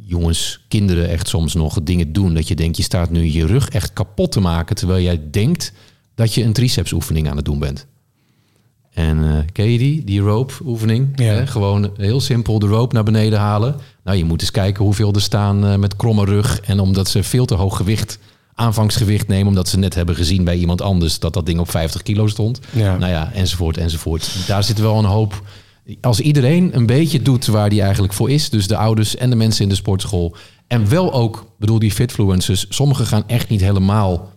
jongens, 0.05 0.65
kinderen 0.67 1.09
echt 1.09 1.27
soms 1.27 1.53
nog 1.53 1.83
dingen 1.83 2.13
doen 2.13 2.33
dat 2.33 2.47
je 2.47 2.55
denkt, 2.55 2.77
je 2.77 2.83
staat 2.83 3.09
nu 3.09 3.31
je 3.31 3.45
rug 3.45 3.69
echt 3.69 3.93
kapot 3.93 4.31
te 4.31 4.39
maken, 4.39 4.75
terwijl 4.75 5.03
jij 5.03 5.21
denkt 5.31 5.73
dat 6.15 6.33
je 6.33 6.43
een 6.43 6.53
triceps 6.53 6.91
oefening 6.91 7.29
aan 7.29 7.35
het 7.35 7.45
doen 7.45 7.59
bent. 7.59 7.85
En 8.95 9.23
eh 9.23 9.37
ken 9.51 9.71
je 9.71 9.77
die, 9.77 10.03
die 10.03 10.19
rope 10.19 10.53
oefening? 10.65 11.07
Ja. 11.15 11.23
Hè? 11.25 11.47
Gewoon 11.47 11.91
heel 11.97 12.21
simpel 12.21 12.59
de 12.59 12.67
rope 12.67 12.93
naar 12.93 13.03
beneden 13.03 13.39
halen. 13.39 13.75
Nou, 14.03 14.17
je 14.17 14.25
moet 14.25 14.41
eens 14.41 14.51
kijken 14.51 14.83
hoeveel 14.83 15.13
er 15.13 15.21
staan 15.21 15.65
eh, 15.65 15.75
met 15.75 15.95
kromme 15.95 16.25
rug. 16.25 16.59
En 16.59 16.79
omdat 16.79 17.09
ze 17.09 17.23
veel 17.23 17.45
te 17.45 17.53
hoog 17.53 17.77
gewicht, 17.77 18.19
aanvangsgewicht 18.53 19.27
nemen... 19.27 19.47
omdat 19.47 19.67
ze 19.67 19.77
net 19.77 19.95
hebben 19.95 20.15
gezien 20.15 20.43
bij 20.43 20.55
iemand 20.57 20.81
anders 20.81 21.19
dat 21.19 21.33
dat 21.33 21.45
ding 21.45 21.59
op 21.59 21.69
50 21.69 22.01
kilo 22.01 22.27
stond. 22.27 22.59
Ja. 22.71 22.97
Nou 22.97 23.11
ja, 23.11 23.31
enzovoort, 23.33 23.77
enzovoort. 23.77 24.47
Daar 24.47 24.63
zit 24.63 24.79
wel 24.79 24.97
een 24.97 25.05
hoop... 25.05 25.41
Als 26.01 26.19
iedereen 26.19 26.75
een 26.75 26.85
beetje 26.85 27.21
doet 27.21 27.45
waar 27.45 27.69
die 27.69 27.81
eigenlijk 27.81 28.13
voor 28.13 28.29
is... 28.29 28.49
dus 28.49 28.67
de 28.67 28.77
ouders 28.77 29.15
en 29.15 29.29
de 29.29 29.35
mensen 29.35 29.63
in 29.63 29.69
de 29.69 29.75
sportschool... 29.75 30.35
en 30.67 30.89
wel 30.89 31.13
ook, 31.13 31.51
bedoel 31.59 31.79
die 31.79 31.91
fitfluencers... 31.91 32.65
sommigen 32.69 33.05
gaan 33.05 33.27
echt 33.27 33.49
niet 33.49 33.61
helemaal 33.61 34.33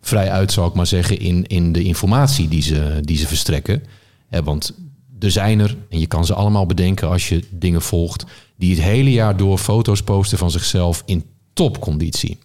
vrij 0.00 0.30
uit, 0.30 0.52
zal 0.52 0.66
ik 0.66 0.74
maar 0.74 0.86
zeggen, 0.86 1.18
in, 1.18 1.46
in 1.46 1.72
de 1.72 1.82
informatie 1.82 2.48
die 2.48 2.62
ze, 2.62 2.98
die 3.00 3.16
ze 3.16 3.26
verstrekken. 3.26 3.82
Want 4.44 4.72
er 5.18 5.30
zijn 5.30 5.60
er, 5.60 5.76
en 5.90 5.98
je 5.98 6.06
kan 6.06 6.26
ze 6.26 6.34
allemaal 6.34 6.66
bedenken 6.66 7.08
als 7.08 7.28
je 7.28 7.44
dingen 7.50 7.82
volgt, 7.82 8.24
die 8.56 8.70
het 8.70 8.82
hele 8.82 9.12
jaar 9.12 9.36
door 9.36 9.58
foto's 9.58 10.02
posten 10.02 10.38
van 10.38 10.50
zichzelf 10.50 11.02
in 11.06 11.24
topconditie. 11.52 12.38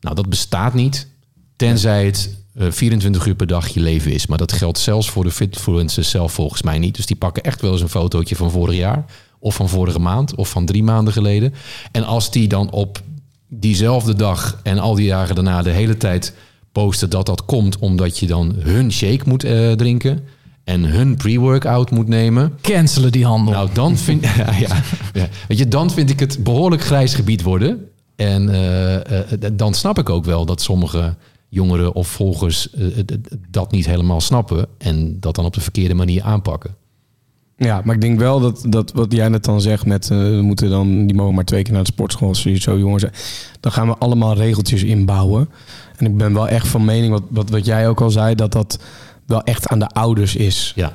Nou, 0.00 0.14
dat 0.14 0.28
bestaat 0.28 0.74
niet, 0.74 1.08
tenzij 1.56 2.06
het 2.06 2.36
24 2.58 3.26
uur 3.26 3.34
per 3.34 3.46
dag 3.46 3.68
je 3.68 3.80
leven 3.80 4.12
is. 4.12 4.26
Maar 4.26 4.38
dat 4.38 4.52
geldt 4.52 4.78
zelfs 4.78 5.10
voor 5.10 5.24
de 5.24 5.30
fitfluencers 5.30 6.10
zelf 6.10 6.32
volgens 6.32 6.62
mij 6.62 6.78
niet. 6.78 6.96
Dus 6.96 7.06
die 7.06 7.16
pakken 7.16 7.42
echt 7.42 7.60
wel 7.60 7.72
eens 7.72 7.80
een 7.80 7.88
fotootje 7.88 8.36
van 8.36 8.50
vorig 8.50 8.76
jaar, 8.76 9.04
of 9.38 9.54
van 9.54 9.68
vorige 9.68 9.98
maand, 9.98 10.34
of 10.34 10.48
van 10.48 10.66
drie 10.66 10.82
maanden 10.82 11.12
geleden. 11.12 11.54
En 11.92 12.04
als 12.04 12.30
die 12.30 12.48
dan 12.48 12.70
op 12.70 13.02
diezelfde 13.48 14.14
dag 14.14 14.60
en 14.62 14.78
al 14.78 14.94
die 14.94 15.08
dagen 15.08 15.34
daarna 15.34 15.62
de 15.62 15.70
hele 15.70 15.96
tijd 15.96 16.34
posten 16.72 17.10
dat 17.10 17.26
dat 17.26 17.44
komt 17.44 17.78
omdat 17.78 18.18
je 18.18 18.26
dan 18.26 18.54
hun 18.58 18.92
shake 18.92 19.22
moet 19.24 19.44
eh, 19.44 19.72
drinken 19.72 20.24
en 20.64 20.84
hun 20.84 21.16
pre-workout 21.16 21.90
moet 21.90 22.08
nemen. 22.08 22.58
Cancelen 22.60 23.12
die 23.12 23.24
handel. 23.24 23.52
Nou, 23.52 23.68
dan 23.72 23.96
vind, 23.96 24.24
ja, 24.36 24.52
ja, 24.58 24.82
ja. 25.12 25.28
Weet 25.48 25.58
je, 25.58 25.68
dan 25.68 25.90
vind 25.90 26.10
ik 26.10 26.20
het 26.20 26.44
behoorlijk 26.44 26.82
grijs 26.82 27.14
gebied 27.14 27.42
worden. 27.42 27.88
En 28.16 28.48
eh, 28.48 29.22
eh, 29.32 29.52
dan 29.52 29.74
snap 29.74 29.98
ik 29.98 30.08
ook 30.08 30.24
wel 30.24 30.46
dat 30.46 30.62
sommige 30.62 31.16
jongeren 31.48 31.94
of 31.94 32.08
volgers 32.08 32.70
eh, 32.70 32.98
eh, 32.98 33.04
dat 33.50 33.72
niet 33.72 33.86
helemaal 33.86 34.20
snappen 34.20 34.66
en 34.78 35.20
dat 35.20 35.34
dan 35.34 35.44
op 35.44 35.54
de 35.54 35.60
verkeerde 35.60 35.94
manier 35.94 36.22
aanpakken. 36.22 36.76
Ja, 37.56 37.80
maar 37.84 37.94
ik 37.94 38.00
denk 38.00 38.18
wel 38.18 38.40
dat, 38.40 38.64
dat 38.68 38.92
wat 38.92 39.12
jij 39.12 39.28
net 39.28 39.44
dan 39.44 39.60
zegt 39.60 39.86
met 39.86 40.10
eh, 40.10 40.18
we 40.18 40.42
moeten 40.42 40.70
dan, 40.70 41.06
die 41.06 41.16
mogen 41.16 41.34
maar 41.34 41.44
twee 41.44 41.62
keer 41.62 41.72
naar 41.72 41.84
de 41.84 41.92
sportschool 41.92 42.28
als 42.28 42.40
ze 42.40 42.60
zo 42.60 42.78
jong 42.78 43.00
zijn. 43.00 43.12
Dan 43.60 43.72
gaan 43.72 43.88
we 43.88 43.96
allemaal 43.96 44.34
regeltjes 44.34 44.82
inbouwen. 44.82 45.48
En 45.96 46.06
ik 46.06 46.16
ben 46.16 46.34
wel 46.34 46.48
echt 46.48 46.68
van 46.68 46.84
mening, 46.84 47.12
wat, 47.12 47.22
wat, 47.28 47.50
wat 47.50 47.64
jij 47.64 47.88
ook 47.88 48.00
al 48.00 48.10
zei, 48.10 48.34
dat 48.34 48.52
dat 48.52 48.78
wel 49.26 49.42
echt 49.42 49.68
aan 49.68 49.78
de 49.78 49.88
ouders 49.88 50.36
is. 50.36 50.72
Ja. 50.76 50.92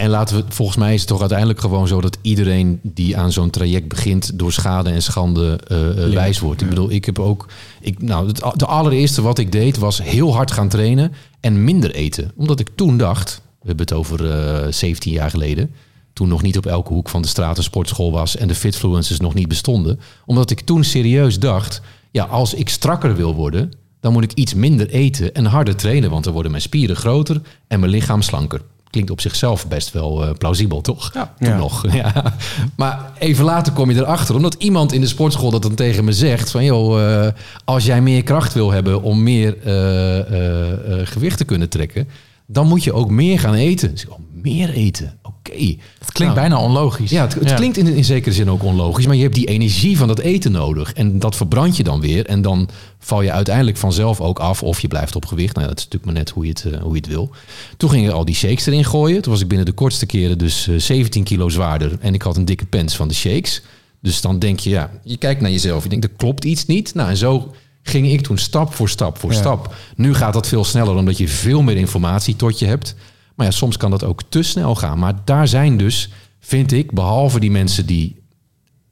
En 0.00 0.10
laten 0.10 0.36
we, 0.36 0.44
volgens 0.48 0.78
mij 0.78 0.94
is 0.94 1.00
het 1.00 1.08
toch 1.08 1.20
uiteindelijk 1.20 1.60
gewoon 1.60 1.88
zo 1.88 2.00
dat 2.00 2.18
iedereen 2.22 2.80
die 2.82 3.16
aan 3.16 3.32
zo'n 3.32 3.50
traject 3.50 3.88
begint 3.88 4.38
door 4.38 4.52
schade 4.52 4.90
en 4.90 5.02
schande 5.02 5.60
eh, 5.66 6.04
eh, 6.04 6.12
wijs 6.12 6.38
wordt. 6.38 6.60
Ik 6.60 6.68
bedoel, 6.68 6.90
ik 6.90 7.04
heb 7.04 7.18
ook, 7.18 7.48
ik, 7.80 8.02
nou, 8.02 8.26
het, 8.26 8.42
de 8.56 8.66
allereerste 8.66 9.22
wat 9.22 9.38
ik 9.38 9.52
deed 9.52 9.78
was 9.78 10.02
heel 10.02 10.34
hard 10.34 10.50
gaan 10.50 10.68
trainen 10.68 11.12
en 11.40 11.64
minder 11.64 11.94
eten. 11.94 12.32
Omdat 12.36 12.60
ik 12.60 12.68
toen 12.74 12.98
dacht, 12.98 13.42
we 13.60 13.66
hebben 13.66 13.86
het 13.86 13.94
over 13.94 14.30
eh 14.30 14.72
17 14.72 15.12
jaar 15.12 15.30
geleden, 15.30 15.74
toen 16.12 16.28
nog 16.28 16.42
niet 16.42 16.56
op 16.56 16.66
elke 16.66 16.92
hoek 16.92 17.08
van 17.08 17.22
de 17.22 17.28
straat 17.28 17.56
een 17.56 17.62
sportschool 17.62 18.12
was 18.12 18.36
en 18.36 18.48
de 18.48 18.54
fitfluencers 18.54 19.20
nog 19.20 19.34
niet 19.34 19.48
bestonden. 19.48 20.00
Omdat 20.26 20.50
ik 20.50 20.60
toen 20.60 20.84
serieus 20.84 21.38
dacht, 21.38 21.80
ja, 22.10 22.24
als 22.24 22.54
ik 22.54 22.68
strakker 22.68 23.16
wil 23.16 23.34
worden, 23.34 23.72
dan 24.00 24.12
moet 24.12 24.24
ik 24.24 24.32
iets 24.32 24.54
minder 24.54 24.88
eten 24.88 25.34
en 25.34 25.44
harder 25.44 25.76
trainen, 25.76 26.10
want 26.10 26.24
dan 26.24 26.32
worden 26.32 26.50
mijn 26.50 26.62
spieren 26.62 26.96
groter 26.96 27.40
en 27.68 27.80
mijn 27.80 27.92
lichaam 27.92 28.22
slanker. 28.22 28.60
Klinkt 28.90 29.10
op 29.10 29.20
zichzelf 29.20 29.68
best 29.68 29.92
wel 29.92 30.24
eh, 30.24 30.30
plausibel, 30.38 30.80
toch? 30.80 31.10
Ja, 31.14 31.34
toen 31.38 31.48
Ja. 31.48 31.56
nog. 31.56 31.84
Ja. 31.94 32.34
Maar 32.76 33.12
even 33.18 33.44
later 33.44 33.72
kom 33.72 33.90
je 33.90 33.96
erachter, 34.00 34.34
omdat 34.34 34.54
iemand 34.58 34.92
in 34.92 35.00
de 35.00 35.06
sportschool 35.06 35.50
dat 35.50 35.62
dan 35.62 35.74
tegen 35.74 36.04
me 36.04 36.12
zegt: 36.12 36.50
van 36.50 36.64
joh, 36.64 37.24
eh, 37.26 37.32
als 37.64 37.84
jij 37.84 38.02
meer 38.02 38.22
kracht 38.22 38.54
wil 38.54 38.70
hebben 38.70 39.02
om 39.02 39.22
meer 39.22 39.56
eh, 39.64 40.18
eh, 40.18 40.72
eh, 41.00 41.06
gewicht 41.06 41.38
te 41.38 41.44
kunnen 41.44 41.68
trekken, 41.68 42.08
dan 42.46 42.66
moet 42.66 42.84
je 42.84 42.92
ook 42.92 43.10
meer 43.10 43.38
gaan 43.38 43.54
eten. 43.54 43.90
Dus 43.90 44.08
oh, 44.08 44.18
meer 44.42 44.70
eten, 44.70 45.18
oké. 45.22 45.52
het 45.98 46.12
klinkt 46.12 46.34
Nou, 46.34 46.48
bijna 46.48 46.60
onlogisch. 46.60 47.10
ja, 47.10 47.22
het, 47.22 47.34
het 47.34 47.54
klinkt 47.54 47.76
in, 47.76 47.86
in 47.86 48.04
zekere 48.04 48.34
zin 48.34 48.50
ook 48.50 48.62
onlogisch, 48.64 49.06
maar 49.06 49.16
je 49.16 49.22
hebt 49.22 49.34
die 49.34 49.46
energie 49.46 49.96
van 49.96 50.08
dat 50.08 50.18
eten 50.18 50.52
nodig. 50.52 50.92
En 50.92 51.18
dat 51.18 51.36
verbrand 51.36 51.76
je 51.76 51.82
dan 51.82 52.00
weer. 52.00 52.26
En 52.26 52.42
dan 52.42 52.68
val 52.98 53.22
je 53.22 53.32
uiteindelijk 53.32 53.76
vanzelf 53.76 54.20
ook 54.20 54.38
af 54.38 54.62
of 54.62 54.80
je 54.80 54.88
blijft 54.88 55.16
op 55.16 55.26
gewicht. 55.26 55.54
Nou, 55.54 55.68
dat 55.68 55.78
is 55.78 55.84
natuurlijk 55.84 56.12
maar 56.12 56.22
net 56.22 56.30
hoe 56.30 56.44
je 56.44 56.50
het, 56.50 56.64
eh, 56.64 56.80
hoe 56.80 56.94
je 56.94 57.00
het 57.00 57.06
wil. 57.10 57.30
Toen 57.76 57.90
ging 57.90 58.06
ik 58.06 58.12
al 58.12 58.24
die 58.24 58.34
shakes 58.34 58.66
erin 58.66 58.84
gooien. 58.84 59.22
Toen 59.22 59.32
was 59.32 59.40
ik 59.42 59.48
binnen 59.48 59.66
de 59.66 59.72
kortste 59.72 60.06
keren 60.06 60.38
dus 60.38 60.68
eh, 60.68 60.76
17 60.78 61.24
kilo 61.24 61.48
zwaarder. 61.48 61.96
En 62.00 62.14
ik 62.14 62.22
had 62.22 62.36
een 62.36 62.44
dikke 62.44 62.66
pens 62.66 62.96
van 62.96 63.08
de 63.08 63.14
shakes. 63.14 63.62
Dus 64.02 64.20
dan 64.20 64.38
denk 64.38 64.58
je, 64.60 64.70
ja, 64.70 64.90
je 65.04 65.16
kijkt 65.16 65.40
naar 65.40 65.50
jezelf. 65.50 65.82
Je 65.82 65.88
denkt, 65.88 66.04
er 66.04 66.10
klopt 66.16 66.44
iets 66.44 66.66
niet. 66.66 66.94
Nou, 66.94 67.08
en 67.08 67.16
zo 67.16 67.54
ging 67.82 68.12
ik 68.12 68.20
toen 68.20 68.38
stap 68.38 68.74
voor 68.74 68.88
stap 68.88 69.18
voor 69.18 69.32
Ja. 69.32 69.38
stap. 69.38 69.74
Nu 69.96 70.14
gaat 70.14 70.32
dat 70.32 70.48
veel 70.48 70.64
sneller 70.64 70.94
omdat 70.94 71.18
je 71.18 71.28
veel 71.28 71.62
meer 71.62 71.76
informatie 71.76 72.36
tot 72.36 72.58
je 72.58 72.66
hebt. 72.66 72.94
Maar 73.40 73.48
ja, 73.48 73.54
soms 73.54 73.76
kan 73.76 73.90
dat 73.90 74.04
ook 74.04 74.22
te 74.28 74.42
snel 74.42 74.74
gaan. 74.74 74.98
Maar 74.98 75.14
daar 75.24 75.48
zijn 75.48 75.76
dus, 75.76 76.10
vind 76.40 76.72
ik, 76.72 76.92
behalve 76.92 77.40
die 77.40 77.50
mensen 77.50 77.86
die, 77.86 78.22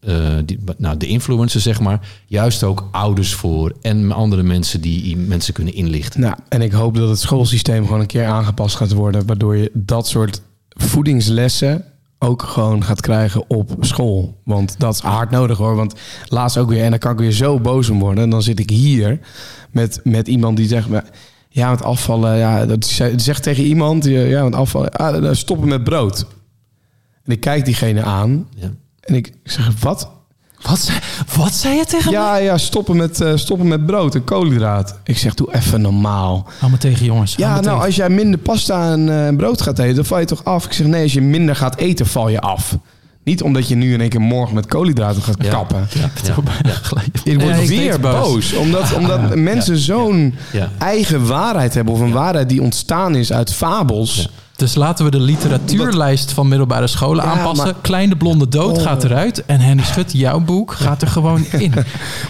eh, 0.01 0.37
die 0.45 0.59
nou, 0.77 0.97
de 0.97 1.07
influencers 1.07 1.63
zeg 1.63 1.81
maar, 1.81 2.09
juist 2.27 2.65
ook 2.65 2.89
ouders 2.93 3.35
voor 3.35 3.73
en 3.83 4.13
andere 4.13 4.43
mensen 4.43 4.81
die 4.81 5.17
mensen 5.17 5.55
kunnen 5.55 5.75
inlichten. 5.75 6.21
Nou, 6.21 6.35
en 6.49 6.63
ik 6.63 6.73
hoop 6.73 6.95
dat 6.95 7.09
het 7.09 7.19
schoolsysteem 7.19 7.85
gewoon 7.85 8.01
een 8.01 8.07
keer 8.07 8.27
aangepast 8.27 8.77
gaat 8.77 8.93
worden, 8.93 9.27
waardoor 9.27 9.57
je 9.57 9.71
dat 9.75 10.09
soort 10.09 10.43
voedingslessen 10.69 11.85
ook 12.19 12.43
gewoon 12.43 12.85
gaat 12.85 13.01
krijgen 13.01 13.51
op 13.51 13.77
school. 13.81 14.41
Want 14.45 14.79
dat 14.79 14.95
is 14.95 15.01
hard 15.01 15.31
nodig 15.31 15.59
hoor. 15.59 15.77
Want 15.77 15.95
laatst 16.29 16.59
ook 16.59 16.69
weer, 16.69 16.85
en 16.85 16.91
dan 16.91 16.99
kan 16.99 17.13
ik 17.13 17.19
weer 17.19 17.33
zo 17.33 17.61
boos 17.61 17.89
om 17.91 17.99
worden. 17.99 18.25
En 18.25 18.31
dan 18.31 18.43
zit 18.43 18.59
ik 18.59 18.71
hier 18.71 19.21
met, 19.71 20.01
met 20.05 20.29
iemand 20.29 20.57
die 20.57 20.69
zegt, 20.69 20.89
maar, 20.89 21.05
ja, 21.49 21.71
met 21.71 21.83
afvallen, 21.83 22.37
ja, 22.37 22.67
dat 22.67 22.85
ze- 22.85 23.13
zegt 23.17 23.43
tegen 23.43 23.65
iemand, 23.65 24.05
ja, 24.05 24.45
met 24.45 24.55
afvallen, 24.55 24.91
ah, 24.93 25.35
stoppen 25.35 25.69
met 25.69 25.85
brood. 25.85 26.27
En 27.25 27.33
ik 27.33 27.41
kijk 27.41 27.65
diegene 27.65 28.03
aan 28.03 28.47
Ja. 28.55 28.71
en 29.01 29.15
ik 29.15 29.33
zeg, 29.45 29.81
wat? 29.81 30.11
Wat, 30.63 30.79
zei, 30.79 30.99
wat 31.37 31.55
zei 31.55 31.77
je 31.77 31.85
tegen 31.85 32.11
Ja, 32.11 32.37
ja, 32.37 32.59
stoppen 32.59 32.97
met, 32.97 33.21
eh, 33.21 33.33
stoppen 33.37 33.69
met 33.69 33.87
brood 33.87 34.15
en 34.15 34.25
koolhydraat. 34.25 34.99
Ik 35.05 35.19
zeg, 35.19 35.35
doe 35.35 35.55
even 35.55 35.81
normaal. 35.81 36.47
Hou 36.59 36.73
me 36.73 36.79
tegen, 36.79 37.07
jongens. 37.07 37.35
Ja, 37.35 37.49
nou, 37.51 37.63
tegen. 37.63 37.81
als 37.81 37.97
jij 37.97 38.09
minder 38.11 38.39
pasta 38.41 38.93
en 38.93 39.27
eh, 39.29 39.37
brood 39.37 39.63
gaat 39.63 39.79
eten, 39.79 39.95
dan 39.95 40.05
val 40.05 40.19
je 40.19 40.25
toch 40.25 40.45
af. 40.45 40.65
Ik 40.65 40.73
zeg, 40.73 40.87
nee, 40.87 41.03
als 41.03 41.13
je 41.13 41.21
minder 41.21 41.57
gaat 41.57 41.77
eten, 41.77 42.07
val 42.07 42.29
je 42.29 42.41
af. 42.41 42.77
Niet 43.29 43.43
omdat 43.43 43.69
je 43.69 43.75
nu 43.77 43.93
in 43.93 44.01
één 44.01 44.09
keer 44.09 44.21
morgen 44.21 44.55
met 44.55 44.67
koolhydraten 44.67 45.23
gaat 45.23 45.37
Ja. 45.41 45.51
kappen. 45.51 45.87
Ja, 45.95 46.11
ja, 46.25 46.35
ja. 46.63 47.03
Ik 47.33 47.41
word 47.41 47.69
weer 47.69 48.01
boos. 48.01 48.53
Omdat, 48.53 48.95
omdat 48.95 49.37
mensen 49.37 49.79
zo'n 49.79 50.35
Ja. 50.53 50.71
eigen 50.79 51.27
waarheid 51.27 51.75
hebben. 51.75 51.95
Of 51.95 52.01
een 52.01 52.13
waarheid 52.13 52.49
die 52.49 52.63
ontstaan 52.63 53.15
is 53.15 53.33
uit 53.33 53.53
fabels. 53.55 54.15
Ja. 54.17 54.27
Dus 54.57 54.75
laten 54.75 55.05
we 55.05 55.11
de 55.11 55.21
literatuurlijst 55.21 56.33
van 56.33 56.49
middelbare 56.49 56.87
scholen 56.87 57.25
Ja, 57.25 57.31
aanpassen. 57.33 57.65
maar- 57.67 57.75
Kleine 57.81 58.17
blonde 58.17 58.49
dood 58.49 58.77
Oh. 58.77 58.83
gaat 58.83 59.05
eruit. 59.05 59.45
En 59.47 59.61
Henny 59.61 59.83
Schut, 59.83 60.13
jouw 60.13 60.41
boek, 60.41 60.73
gaat 60.73 61.03
er 61.03 61.09
gewoon 61.09 61.45
in. 61.59 61.73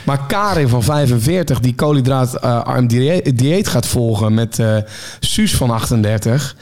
Maar 0.05 0.27
Karin 0.27 0.69
van 0.69 0.83
45, 0.83 1.61
die 1.61 1.75
koolhydraatarm 1.75 2.87
dieet, 2.87 3.39
dieet 3.39 3.69
gaat 3.69 3.87
volgen 3.87 4.35
met 4.35 4.59
eh 4.59 4.77
Suus 5.21 5.55
van 5.55 5.71
38... 5.71 6.57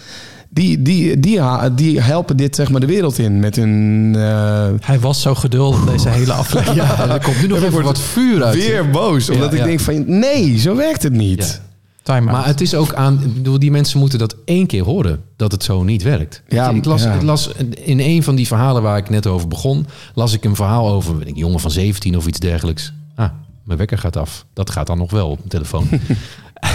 Die, 0.57 0.83
die, 0.83 1.21
die, 1.21 1.41
die 1.75 2.01
helpen 2.01 2.37
dit 2.37 2.55
zeg 2.55 2.71
maar 2.71 2.81
de 2.81 2.87
wereld 2.87 3.19
in 3.19 3.39
met 3.41 3.57
hun... 3.57 4.13
eh, 4.17 4.69
Hij 4.81 5.01
was 5.01 5.21
zo 5.23 5.35
geduldig 5.35 5.85
deze 5.85 6.09
hele 6.09 6.33
aflevering. 6.43 6.77
Ja, 6.87 7.09
er 7.09 7.23
komt 7.23 7.41
nu 7.41 7.47
nog 7.47 7.63
even 7.63 7.83
wat 7.83 7.99
vuur 7.99 8.45
uit. 8.45 8.55
weer 8.55 8.91
boos. 8.91 9.31
Omdat 9.31 9.47
Ja, 9.51 9.53
ik 9.53 9.59
ja. 9.59 9.65
denk 9.65 9.81
van, 9.81 10.19
nee, 10.19 10.59
zo 10.59 10.77
werkt 10.77 11.03
het 11.03 11.13
niet. 11.13 11.61
Ja. 11.61 11.65
Time 12.03 12.31
Maar 12.33 12.47
het 12.47 12.61
is 12.61 12.75
ook 12.75 12.95
aan, 12.95 13.21
ik 13.25 13.35
bedoel, 13.35 13.59
die 13.59 13.71
mensen 13.71 13.99
moeten 13.99 14.19
dat 14.19 14.37
één 14.45 14.67
keer 14.67 14.83
horen 14.85 15.21
dat 15.37 15.53
het 15.53 15.65
zo 15.65 15.83
niet 15.83 16.03
werkt. 16.03 16.43
Ja, 16.49 16.71
ik, 16.71 16.85
las, 16.85 17.03
ja. 17.03 17.13
ik 17.15 17.23
las 17.23 17.51
in 17.85 18.01
een 18.01 18.23
van 18.23 18.35
die 18.35 18.47
verhalen 18.47 18.83
waar 18.83 18.97
ik 18.99 19.11
net 19.11 19.27
over 19.27 19.49
begon, 19.49 19.87
las 20.15 20.33
ik 20.33 20.45
een 20.45 20.57
verhaal 20.57 20.89
over 20.89 21.19
weet 21.19 21.29
ik, 21.29 21.33
een 21.35 21.41
jongen 21.41 21.61
van 21.61 21.71
17 21.71 22.17
of 22.17 22.27
iets 22.27 22.39
dergelijks. 22.39 22.93
Ah, 23.15 23.29
mijn 23.65 23.79
wekker 23.79 23.99
gaat 23.99 24.17
af. 24.17 24.45
Dat 24.53 24.71
gaat 24.71 24.87
dan 24.87 24.99
nog 24.99 25.11
wel 25.11 25.29
op 25.31 25.37
mijn 25.39 25.49
telefoon. 25.49 25.89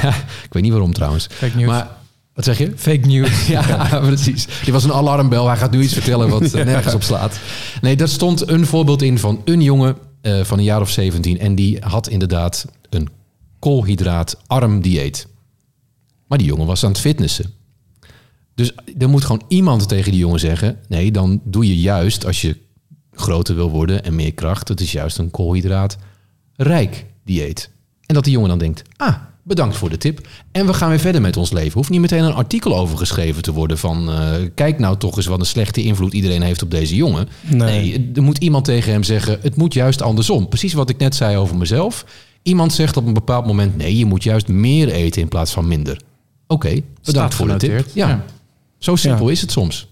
ik 0.45 0.49
weet 0.53 0.63
niet 0.63 0.71
waarom 0.71 0.93
trouwens. 0.93 1.27
News. 1.55 1.65
Maar 1.67 1.87
wat 2.33 2.45
zeg 2.45 2.57
je? 2.57 2.71
Fake 2.75 3.07
news. 3.07 3.47
Ja, 3.47 3.99
precies. 3.99 4.47
Die 4.63 4.73
was 4.73 4.83
een 4.83 4.93
alarmbel. 4.93 5.47
Hij 5.47 5.57
gaat 5.57 5.71
nu 5.71 5.81
iets 5.81 5.93
vertellen 5.93 6.29
wat 6.29 6.51
nergens 6.65 6.93
op 6.93 7.03
slaat. 7.03 7.39
Nee, 7.81 7.95
daar 7.95 8.07
stond 8.07 8.47
een 8.47 8.65
voorbeeld 8.65 9.01
in 9.01 9.19
van 9.19 9.41
een 9.45 9.61
jongen 9.61 9.97
eh, 10.21 10.43
van 10.43 10.57
een 10.57 10.63
jaar 10.63 10.81
of 10.81 10.89
17. 10.89 11.39
En 11.39 11.55
die 11.55 11.79
had 11.79 12.07
inderdaad 12.07 12.65
een 12.89 13.09
koolhydraatarm 13.59 14.81
dieet. 14.81 15.27
Maar 16.27 16.37
die 16.37 16.47
jongen 16.47 16.65
was 16.65 16.83
aan 16.83 16.91
het 16.91 16.99
fitnessen. 16.99 17.53
Dus 18.55 18.71
er 18.97 19.09
moet 19.09 19.25
gewoon 19.25 19.43
iemand 19.47 19.87
tegen 19.87 20.11
die 20.11 20.19
jongen 20.19 20.39
zeggen... 20.39 20.77
nee, 20.87 21.11
dan 21.11 21.41
doe 21.43 21.67
je 21.67 21.79
juist 21.79 22.25
als 22.25 22.41
je 22.41 22.57
groter 23.11 23.55
wil 23.55 23.69
worden 23.69 24.03
en 24.03 24.15
meer 24.15 24.33
kracht... 24.33 24.67
het 24.67 24.81
is 24.81 24.91
juist 24.91 25.17
een 25.17 25.31
koolhydraatrijk 25.31 27.05
dieet. 27.23 27.69
En 28.05 28.15
dat 28.15 28.23
die 28.23 28.33
jongen 28.33 28.49
dan 28.49 28.57
denkt... 28.57 28.81
ah, 28.97 29.15
bedankt 29.56 29.78
voor 29.78 29.90
de 29.90 29.98
tip. 29.98 30.28
En 30.52 30.65
we 30.65 30.73
gaan 30.73 30.90
weer 30.90 30.99
verder 30.99 31.22
met 31.22 31.38
ons 31.38 31.52
leven. 31.52 31.72
Hoeft 31.73 31.90
niet 31.90 31.99
meteen 32.02 32.23
een 32.23 32.34
artikel 32.34 32.78
over 32.78 32.98
geschreven 32.98 33.41
te 33.41 33.52
worden 33.52 33.78
van... 33.78 34.10
eh, 34.10 34.32
kijk 34.56 34.80
nou 34.80 34.98
toch 34.98 35.18
eens 35.18 35.26
wat 35.26 35.40
een 35.40 35.45
slechte 35.45 35.84
invloed 35.84 36.14
iedereen 36.14 36.41
heeft 36.41 36.61
op 36.61 36.72
deze 36.72 36.95
jongen. 36.95 37.28
Nee. 37.41 37.57
Nee, 37.60 38.11
er 38.15 38.22
moet 38.23 38.38
iemand 38.38 38.65
tegen 38.65 38.91
hem 38.91 39.03
zeggen... 39.03 39.40
het 39.41 39.56
moet 39.56 39.73
juist 39.73 40.02
andersom. 40.02 40.48
Precies 40.49 40.73
wat 40.73 40.90
ik 40.90 40.98
net 40.98 41.15
zei 41.15 41.38
over 41.38 41.57
mezelf. 41.57 42.06
Iemand 42.44 42.73
zegt 42.73 42.98
op 42.98 43.06
een 43.06 43.14
bepaald 43.14 43.45
moment... 43.45 43.78
nee, 43.78 43.98
je 43.98 44.06
moet 44.06 44.23
juist 44.23 44.48
meer 44.48 44.90
eten 44.90 45.22
in 45.22 45.28
plaats 45.28 45.52
van 45.52 45.68
minder. 45.68 46.02
Oké, 46.48 46.69
bedankt 46.69 46.90
Staat 47.02 47.34
voor 47.34 47.48
de 47.48 47.56
tip. 47.57 47.86
Ja, 47.94 48.07
Ja. 48.07 48.26
zo 48.78 48.95
simpel 48.95 49.26
Ja. 49.26 49.32
is 49.32 49.41
het 49.41 49.52
soms. 49.52 49.88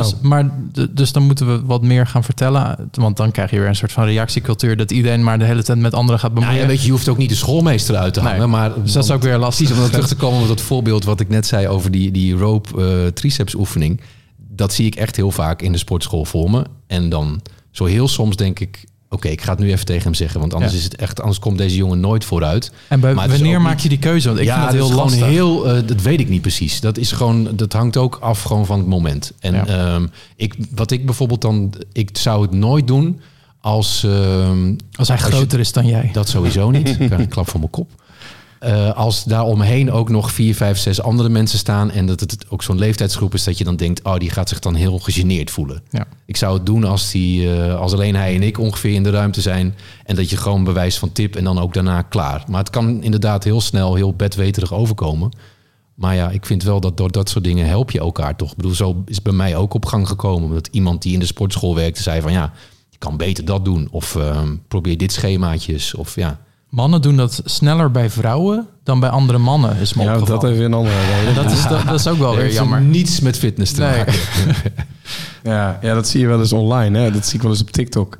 Dus, 0.00 0.14
maar 0.22 0.50
d- 0.72 0.86
dus 0.96 1.12
dan 1.12 1.22
moeten 1.22 1.46
we 1.46 1.64
wat 1.64 1.82
meer 1.82 2.06
gaan 2.06 2.24
vertellen. 2.24 2.88
Want 2.92 3.16
dan 3.16 3.30
krijg 3.30 3.50
je 3.50 3.58
weer 3.58 3.68
een 3.68 3.76
soort 3.76 3.92
van 3.92 4.04
reactiecultuur... 4.04 4.76
dat 4.76 4.90
iedereen 4.90 5.24
maar 5.24 5.38
de 5.38 5.44
hele 5.44 5.62
tijd 5.62 5.78
met 5.78 5.94
anderen 5.94 6.20
gaat 6.20 6.30
Nou 6.32 6.40
bemoeien. 6.40 6.62
ja, 6.62 6.68
weet 6.70 6.80
je, 6.80 6.86
je 6.86 6.92
hoeft 6.92 7.08
ook 7.08 7.16
niet 7.18 7.28
de 7.28 7.34
schoolmeester 7.34 7.96
uit 7.96 8.14
te 8.14 8.20
Nee. 8.22 8.32
hangen. 8.32 8.50
Maar 8.50 8.70
Dus 8.82 8.92
dat 8.92 9.04
is 9.04 9.10
ook 9.10 9.22
weer 9.22 9.38
lastig. 9.38 9.56
Precies, 9.66 9.74
om 9.76 9.80
dan 9.82 9.90
terug 9.90 10.08
te 10.08 10.16
komen 10.16 10.40
op 10.42 10.48
dat 10.48 10.60
voorbeeld 10.60 11.04
wat 11.04 11.20
ik 11.20 11.28
net 11.28 11.46
zei 11.46 11.68
over 11.68 11.90
die, 11.90 12.10
die 12.10 12.34
rope 12.34 12.82
eh, 12.82 13.06
triceps 13.12 13.54
oefening. 13.54 14.00
Dat 14.36 14.72
zie 14.72 14.86
ik 14.86 14.94
echt 14.94 15.16
heel 15.16 15.30
vaak 15.30 15.62
in 15.62 15.72
de 15.72 15.78
sportschool 15.78 16.24
voor 16.24 16.50
me. 16.50 16.64
En 16.86 17.08
dan 17.08 17.40
zo 17.70 17.84
heel 17.84 18.08
soms 18.08 18.36
denk 18.36 18.60
ik, 18.60 18.84
oké, 19.12 19.28
ik 19.28 19.40
ga 19.42 19.50
het 19.50 19.58
nu 19.58 19.70
even 19.72 19.84
tegen 19.86 20.02
hem 20.02 20.14
zeggen. 20.14 20.40
Want 20.40 20.54
anders 20.54 20.72
Ja. 20.72 20.78
is 20.78 20.84
het 20.84 20.96
echt, 20.96 21.20
anders 21.20 21.38
komt 21.38 21.58
deze 21.58 21.76
jongen 21.76 22.00
nooit 22.00 22.24
vooruit. 22.24 22.72
en 22.88 23.00
bij, 23.00 23.14
Maar 23.14 23.28
wanneer 23.28 23.60
maak 23.60 23.72
niet- 23.74 23.82
je 23.82 23.88
die 23.88 23.98
keuze? 23.98 24.28
Want 24.28 24.40
ik 24.40 24.46
ja, 24.46 24.54
vind 24.54 24.70
dat 24.70 24.78
dat 24.80 24.88
heel 24.88 24.98
lastig. 25.04 25.26
heel, 25.26 25.68
eh, 25.68 25.86
dat 25.86 26.02
weet 26.02 26.20
ik 26.20 26.28
niet 26.28 26.40
precies. 26.40 26.80
Dat 26.80 26.98
is 26.98 27.12
gewoon, 27.12 27.48
dat 27.56 27.72
hangt 27.72 27.96
ook 27.96 28.18
af 28.20 28.42
gewoon 28.42 28.66
van 28.66 28.78
het 28.78 28.86
moment. 28.88 29.32
En 29.40 29.54
Ja. 29.54 29.66
ehm, 29.66 30.06
ik, 30.36 30.54
wat 30.74 30.90
ik 30.90 31.06
bijvoorbeeld 31.06 31.40
dan, 31.40 31.74
ik 31.92 32.10
zou 32.18 32.42
het 32.42 32.52
nooit 32.52 32.86
doen 32.86 33.20
als, 33.60 34.04
ehm, 34.04 34.74
Als 34.94 35.08
hij 35.08 35.18
groter 35.18 35.60
is 35.60 35.72
dan 35.72 35.86
jij. 35.86 36.10
dat 36.12 36.28
sowieso 36.28 36.70
niet. 36.70 36.88
Ik 36.88 36.94
krijg 36.96 37.18
een 37.22 37.28
klap 37.28 37.48
van 37.48 37.60
mijn 37.60 37.72
kop. 37.72 37.90
Eh, 38.62 38.92
als 38.92 39.24
daar 39.24 39.44
omheen 39.44 39.92
ook 39.92 40.08
nog 40.08 40.32
vier, 40.32 40.54
vijf, 40.54 40.78
zes 40.78 41.02
andere 41.02 41.28
mensen 41.28 41.58
staan... 41.58 41.90
en 41.90 42.06
dat 42.06 42.20
het 42.20 42.46
ook 42.48 42.62
zo'n 42.62 42.78
leeftijdsgroep 42.78 43.34
is 43.34 43.44
dat 43.44 43.58
je 43.58 43.64
dan 43.64 43.76
denkt... 43.76 44.02
oh, 44.02 44.16
die 44.16 44.30
gaat 44.30 44.48
zich 44.48 44.58
dan 44.58 44.74
heel 44.74 44.98
gegeneerd 44.98 45.50
voelen. 45.50 45.82
Ja. 45.90 46.06
Ik 46.26 46.36
zou 46.36 46.54
het 46.54 46.66
doen 46.66 46.84
als, 46.84 47.10
die, 47.10 47.56
eh, 47.56 47.80
als 47.80 47.92
alleen 47.92 48.14
hij 48.14 48.34
en 48.34 48.42
ik 48.42 48.58
ongeveer 48.58 48.94
in 48.94 49.02
de 49.02 49.10
ruimte 49.10 49.40
zijn... 49.40 49.74
en 50.04 50.16
dat 50.16 50.30
je 50.30 50.36
gewoon 50.36 50.64
bewijs 50.64 50.98
van 50.98 51.12
tip 51.12 51.36
en 51.36 51.44
dan 51.44 51.58
ook 51.58 51.74
daarna 51.74 52.02
klaar. 52.02 52.44
Maar 52.48 52.58
het 52.58 52.70
kan 52.70 53.02
inderdaad 53.02 53.44
heel 53.44 53.60
snel 53.60 53.94
heel 53.94 54.14
bedweterig 54.14 54.72
overkomen. 54.72 55.30
Maar 55.94 56.14
ja, 56.14 56.30
ik 56.30 56.46
vind 56.46 56.62
wel 56.62 56.80
dat 56.80 56.96
door 56.96 57.10
dat 57.10 57.28
soort 57.28 57.44
dingen 57.44 57.66
help 57.66 57.90
je 57.90 57.98
elkaar 57.98 58.36
toch. 58.36 58.50
Ik 58.50 58.56
bedoel, 58.56 58.74
zo 58.74 59.02
is 59.06 59.14
het 59.14 59.24
bij 59.24 59.32
mij 59.32 59.56
ook 59.56 59.74
op 59.74 59.86
gang 59.86 60.08
gekomen. 60.08 60.54
Dat 60.54 60.68
iemand 60.70 61.02
die 61.02 61.12
in 61.12 61.20
de 61.20 61.26
sportschool 61.26 61.74
werkte 61.74 62.02
zei 62.02 62.20
van... 62.20 62.32
ja, 62.32 62.52
je 62.90 62.98
kan 62.98 63.16
beter 63.16 63.44
dat 63.44 63.64
doen. 63.64 63.88
Of 63.90 64.16
ehm, 64.16 64.56
probeer 64.68 64.98
dit 64.98 65.12
schemaatjes. 65.12 65.94
Of 65.94 66.14
ja... 66.16 66.40
Mannen 66.72 67.02
doen 67.02 67.16
dat 67.16 67.40
sneller 67.44 67.90
bij 67.90 68.10
vrouwen 68.10 68.66
dan 68.84 69.00
bij 69.00 69.08
andere 69.08 69.38
mannen, 69.38 69.76
is 69.76 69.94
me 69.94 70.02
ja, 70.02 70.12
opgevallen. 70.14 70.40
dat 70.42 70.50
even 70.50 70.64
een 70.64 70.74
andere 70.74 70.94
reden. 71.14 71.34
Dat 71.34 71.52
is, 71.52 71.62
dat, 71.66 71.86
dat 71.86 71.94
is 72.00 72.06
ook 72.06 72.18
wel 72.18 72.34
weer 72.34 72.42
heeft 72.42 72.54
jammer. 72.54 72.80
niets 72.80 73.20
met 73.20 73.38
fitness 73.38 73.72
te 73.72 73.80
Nee. 73.80 73.96
maken. 73.96 74.14
Ja, 75.42 75.78
ja, 75.82 75.94
dat 75.94 76.08
zie 76.08 76.20
je 76.20 76.26
wel 76.26 76.38
eens 76.40 76.52
online. 76.52 76.98
Hè? 76.98 77.10
Dat 77.10 77.26
zie 77.26 77.34
ik 77.36 77.42
wel 77.42 77.50
eens 77.50 77.60
op 77.60 77.70
TikTok. 77.70 78.18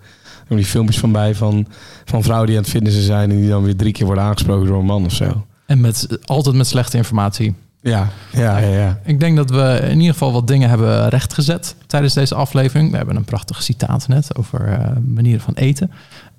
Er 0.48 0.56
die 0.56 0.64
filmpjes 0.64 0.98
van 0.98 1.12
bij 1.12 1.34
van, 1.34 1.66
van 2.04 2.22
vrouwen 2.22 2.46
die 2.48 2.56
aan 2.56 2.62
het 2.62 2.70
fitnessen 2.72 3.02
zijn... 3.02 3.30
en 3.30 3.36
die 3.36 3.48
dan 3.48 3.62
weer 3.62 3.76
drie 3.76 3.92
keer 3.92 4.06
worden 4.06 4.24
aangesproken 4.24 4.66
door 4.66 4.78
een 4.78 4.84
man 4.84 5.04
of 5.04 5.12
zo. 5.12 5.46
En 5.66 5.80
met, 5.80 6.18
altijd 6.24 6.56
met 6.56 6.66
slechte 6.66 6.96
informatie. 6.96 7.54
Ja, 7.80 8.08
ja, 8.32 8.58
ja. 8.58 8.68
ja. 8.68 8.98
Ik 9.04 9.20
denk 9.20 9.36
dat 9.36 9.50
we 9.50 9.80
in 9.82 9.96
ieder 9.98 10.12
geval 10.12 10.32
wat 10.32 10.46
dingen 10.46 10.68
hebben 10.68 11.08
rechtgezet 11.08 11.74
tijdens 11.86 12.14
deze 12.14 12.34
aflevering. 12.34 12.90
We 12.90 12.96
hebben 12.96 13.16
een 13.16 13.24
prachtig 13.24 13.62
citaat 13.62 14.08
net 14.08 14.36
over 14.36 14.68
eh, 14.68 14.96
manieren 15.06 15.40
van 15.40 15.54
eten. 15.54 15.90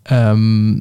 Ehm, 0.04 0.80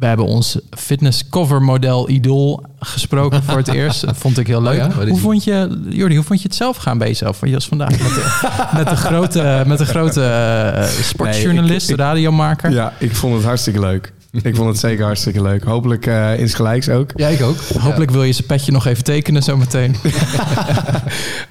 we 0.00 0.06
hebben 0.06 0.26
ons 0.26 0.58
fitness 0.70 1.28
cover 1.28 1.62
model 1.62 2.08
idool 2.10 2.64
gesproken 2.78 3.42
voor 3.42 3.56
het 3.56 3.68
eerst. 3.80 4.06
Dat 4.06 4.16
vond 4.16 4.38
ik 4.38 4.46
heel 4.46 4.62
leuk. 4.62 4.84
Oh 4.84 5.02
ja? 5.02 5.06
Hoe 5.08 5.18
vond 5.18 5.44
je, 5.44 5.80
Jordi, 5.88 6.14
hoe 6.14 6.24
vond 6.24 6.42
je 6.42 6.48
het 6.48 6.56
zelf 6.56 6.76
gaan 6.76 6.98
bij 6.98 7.06
jezelf? 7.08 7.36
Van 7.36 7.48
Jos 7.48 7.66
vandaag 7.68 7.90
met 7.90 7.98
de, 7.98 8.48
met 8.78 8.88
de 8.88 8.96
grote, 8.96 9.62
met 9.66 9.78
de 9.78 9.86
grote 9.86 10.22
eh, 10.24 10.84
sportjournalist, 10.86 11.86
Nee, 11.88 11.96
ik- 11.96 12.02
ik- 12.04 12.06
radiomaker. 12.06 12.70
Ja, 12.70 12.92
ik 12.98 13.14
vond 13.16 13.34
het 13.34 13.44
hartstikke 13.44 13.80
leuk. 13.80 14.12
Ik 14.42 14.56
vond 14.56 14.68
het 14.68 14.78
zeker 14.78 15.04
hartstikke 15.04 15.42
leuk. 15.42 15.64
Hopelijk 15.64 16.06
eh 16.06 16.38
insgelijks 16.38 16.88
ook. 16.88 17.10
Ja, 17.14 17.28
ik 17.28 17.42
ook. 17.42 17.56
Hopelijk 17.78 18.10
wil 18.10 18.22
je 18.22 18.32
zijn 18.32 18.46
petje 18.46 18.72
nog 18.72 18.86
even 18.86 19.04
tekenen 19.04 19.42
zometeen. 19.42 19.94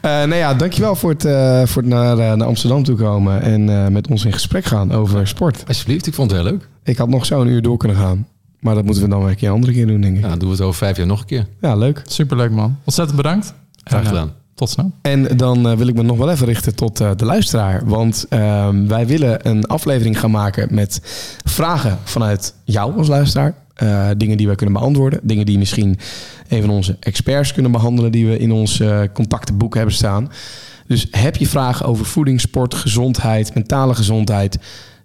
Eh 0.01 0.09
nou 0.11 0.35
ja, 0.35 0.53
dankjewel 0.53 0.95
voor 0.95 1.09
het, 1.09 1.25
eh, 1.25 1.61
voor 1.65 1.81
het 1.81 1.91
naar, 1.91 2.15
naar 2.15 2.43
Amsterdam 2.47 2.83
toe 2.83 2.95
komen... 2.95 3.41
en 3.41 3.69
eh, 3.69 3.87
met 3.87 4.07
ons 4.07 4.25
in 4.25 4.33
gesprek 4.33 4.65
gaan 4.65 4.91
over 4.91 5.27
sport. 5.27 5.63
Alsjeblieft, 5.67 6.07
ik 6.07 6.13
vond 6.13 6.31
het 6.31 6.41
heel 6.41 6.49
leuk. 6.51 6.67
Ik 6.83 6.97
had 6.97 7.09
nog 7.09 7.25
zo 7.25 7.41
een 7.41 7.47
uur 7.47 7.61
door 7.61 7.77
kunnen 7.77 7.97
gaan. 7.97 8.27
Maar 8.59 8.75
dat 8.75 8.83
moeten 8.83 9.03
we 9.03 9.09
dan 9.09 9.19
weer 9.19 9.29
een 9.29 9.35
keer 9.35 9.47
een 9.47 9.53
andere 9.53 9.73
keer 9.73 9.87
doen, 9.87 10.01
denk 10.01 10.15
ik. 10.15 10.21
Ja, 10.23 10.29
dan 10.29 10.39
doen 10.39 10.47
we 10.47 10.55
het 10.55 10.63
over 10.63 10.77
vijf 10.77 10.97
jaar 10.97 11.07
nog 11.07 11.19
een 11.19 11.25
keer. 11.25 11.47
Ja, 11.61 11.75
leuk. 11.75 12.01
Superleuk 12.07 12.51
man. 12.51 12.77
Ontzettend 12.83 13.17
bedankt. 13.17 13.53
Graag 13.83 13.99
En, 13.99 14.05
eh, 14.05 14.11
gedaan. 14.11 14.33
Tot 14.59 14.69
snel. 14.69 14.91
En 15.01 15.37
dan 15.37 15.67
eh, 15.69 15.77
wil 15.77 15.87
ik 15.87 15.95
me 15.95 16.01
nog 16.01 16.17
wel 16.17 16.29
even 16.29 16.45
richten 16.45 16.75
tot 16.75 16.99
eh, 16.99 17.11
de 17.15 17.25
luisteraar. 17.25 17.81
Want 17.85 18.25
ehm, 18.29 18.87
wij 18.87 19.07
willen 19.07 19.47
een 19.47 19.65
aflevering 19.65 20.19
gaan 20.19 20.31
maken 20.31 20.67
met 20.71 21.01
vragen 21.43 21.97
vanuit 22.03 22.53
jou 22.63 22.97
als 22.97 23.07
luisteraar. 23.07 23.53
Eh, 23.73 24.09
dingen 24.17 24.37
die 24.37 24.47
wij 24.47 24.55
kunnen 24.55 24.75
beantwoorden. 24.75 25.19
Dingen 25.23 25.45
die 25.45 25.57
misschien 25.57 25.99
een 26.47 26.61
van 26.61 26.69
onze 26.69 26.97
experts 26.99 27.53
kunnen 27.53 27.71
behandelen... 27.71 28.11
die 28.11 28.27
we 28.27 28.37
in 28.37 28.51
ons 28.51 28.83
contactenboek 29.13 29.75
hebben 29.75 29.93
staan. 29.93 30.31
Dus 30.87 31.07
heb 31.11 31.35
je 31.35 31.47
vragen 31.47 31.85
over 31.85 32.05
voeding, 32.05 32.41
sport, 32.41 32.73
gezondheid, 32.73 33.53
mentale 33.53 33.95
gezondheid... 33.95 34.59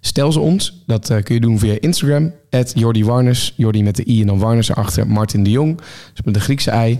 Stel 0.05 0.31
ze 0.31 0.39
ons. 0.39 0.83
Dat 0.85 1.09
eh, 1.09 1.23
kun 1.23 1.35
je 1.35 1.41
doen 1.41 1.59
via 1.59 1.75
Instagram. 1.79 2.31
Jordi 2.73 3.05
Warnes. 3.05 3.53
Jordi 3.55 3.83
met 3.83 3.95
de 3.95 4.07
i 4.07 4.21
en 4.21 4.27
dan 4.27 4.39
Warnes 4.39 4.69
erachter. 4.69 5.07
Martin 5.07 5.43
de 5.43 5.49
Jong. 5.51 5.77
Dus 6.13 6.25
met 6.25 6.33
de 6.33 6.39
Griekse 6.39 6.71
ei. 6.71 6.99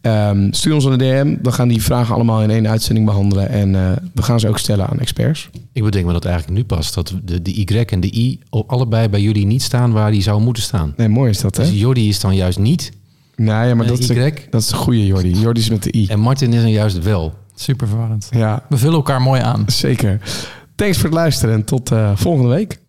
Ehm, 0.00 0.52
stuur 0.52 0.74
ons 0.74 0.84
een 0.84 0.98
DM. 0.98 1.36
Dan 1.42 1.52
gaan 1.52 1.68
die 1.68 1.82
vragen 1.82 2.14
allemaal 2.14 2.42
in 2.42 2.50
één 2.50 2.68
uitzending 2.68 3.06
behandelen. 3.06 3.48
En 3.48 3.74
eh, 3.74 3.92
we 4.14 4.22
gaan 4.22 4.40
ze 4.40 4.48
ook 4.48 4.58
stellen 4.58 4.88
aan 4.88 4.98
experts. 5.00 5.50
Ik 5.72 5.82
bedenk 5.84 6.06
me 6.06 6.12
dat 6.12 6.24
eigenlijk 6.24 6.56
nu 6.56 6.64
pas. 6.64 6.92
Dat 6.92 7.14
de, 7.24 7.42
de 7.42 7.54
Y 7.54 7.64
en 7.86 8.00
de 8.00 8.14
I 8.16 8.40
op 8.50 8.70
allebei 8.70 9.08
bij 9.08 9.20
jullie 9.20 9.46
niet 9.46 9.62
staan 9.62 9.92
waar 9.92 10.10
die 10.10 10.22
zou 10.22 10.40
moeten 10.40 10.62
staan. 10.62 10.92
Nee, 10.96 11.08
mooi 11.08 11.30
is 11.30 11.40
dat, 11.40 11.56
hè? 11.56 11.64
Dus 11.64 11.80
Jordi 11.80 12.08
is 12.08 12.20
dan 12.20 12.34
juist 12.34 12.58
niet. 12.58 12.92
Nee, 13.36 13.68
ja, 13.68 13.74
maar 13.74 13.86
dat 13.86 13.98
is, 13.98 14.10
Y. 14.10 14.14
de, 14.14 14.32
dat 14.50 14.60
is 14.60 14.66
de 14.66 14.74
goede 14.76 15.06
Jordi. 15.06 15.30
Jordi 15.30 15.60
is 15.60 15.70
met 15.70 15.82
de 15.82 15.96
i. 15.96 16.06
En 16.06 16.20
Martin 16.20 16.52
is 16.52 16.60
dan 16.60 16.70
juist 16.70 17.02
wel. 17.02 17.34
Super 17.54 17.88
verwarrend. 17.88 18.28
Ja, 18.30 18.62
We 18.68 18.76
vullen 18.76 18.94
elkaar 18.94 19.22
mooi 19.22 19.40
aan. 19.40 19.64
zeker. 19.66 20.20
Thanks 20.80 20.98
voor 20.98 21.08
het 21.08 21.18
luisteren 21.18 21.54
en 21.54 21.64
tot 21.64 21.90
eh, 21.90 22.12
volgende 22.16 22.48
week. 22.48 22.80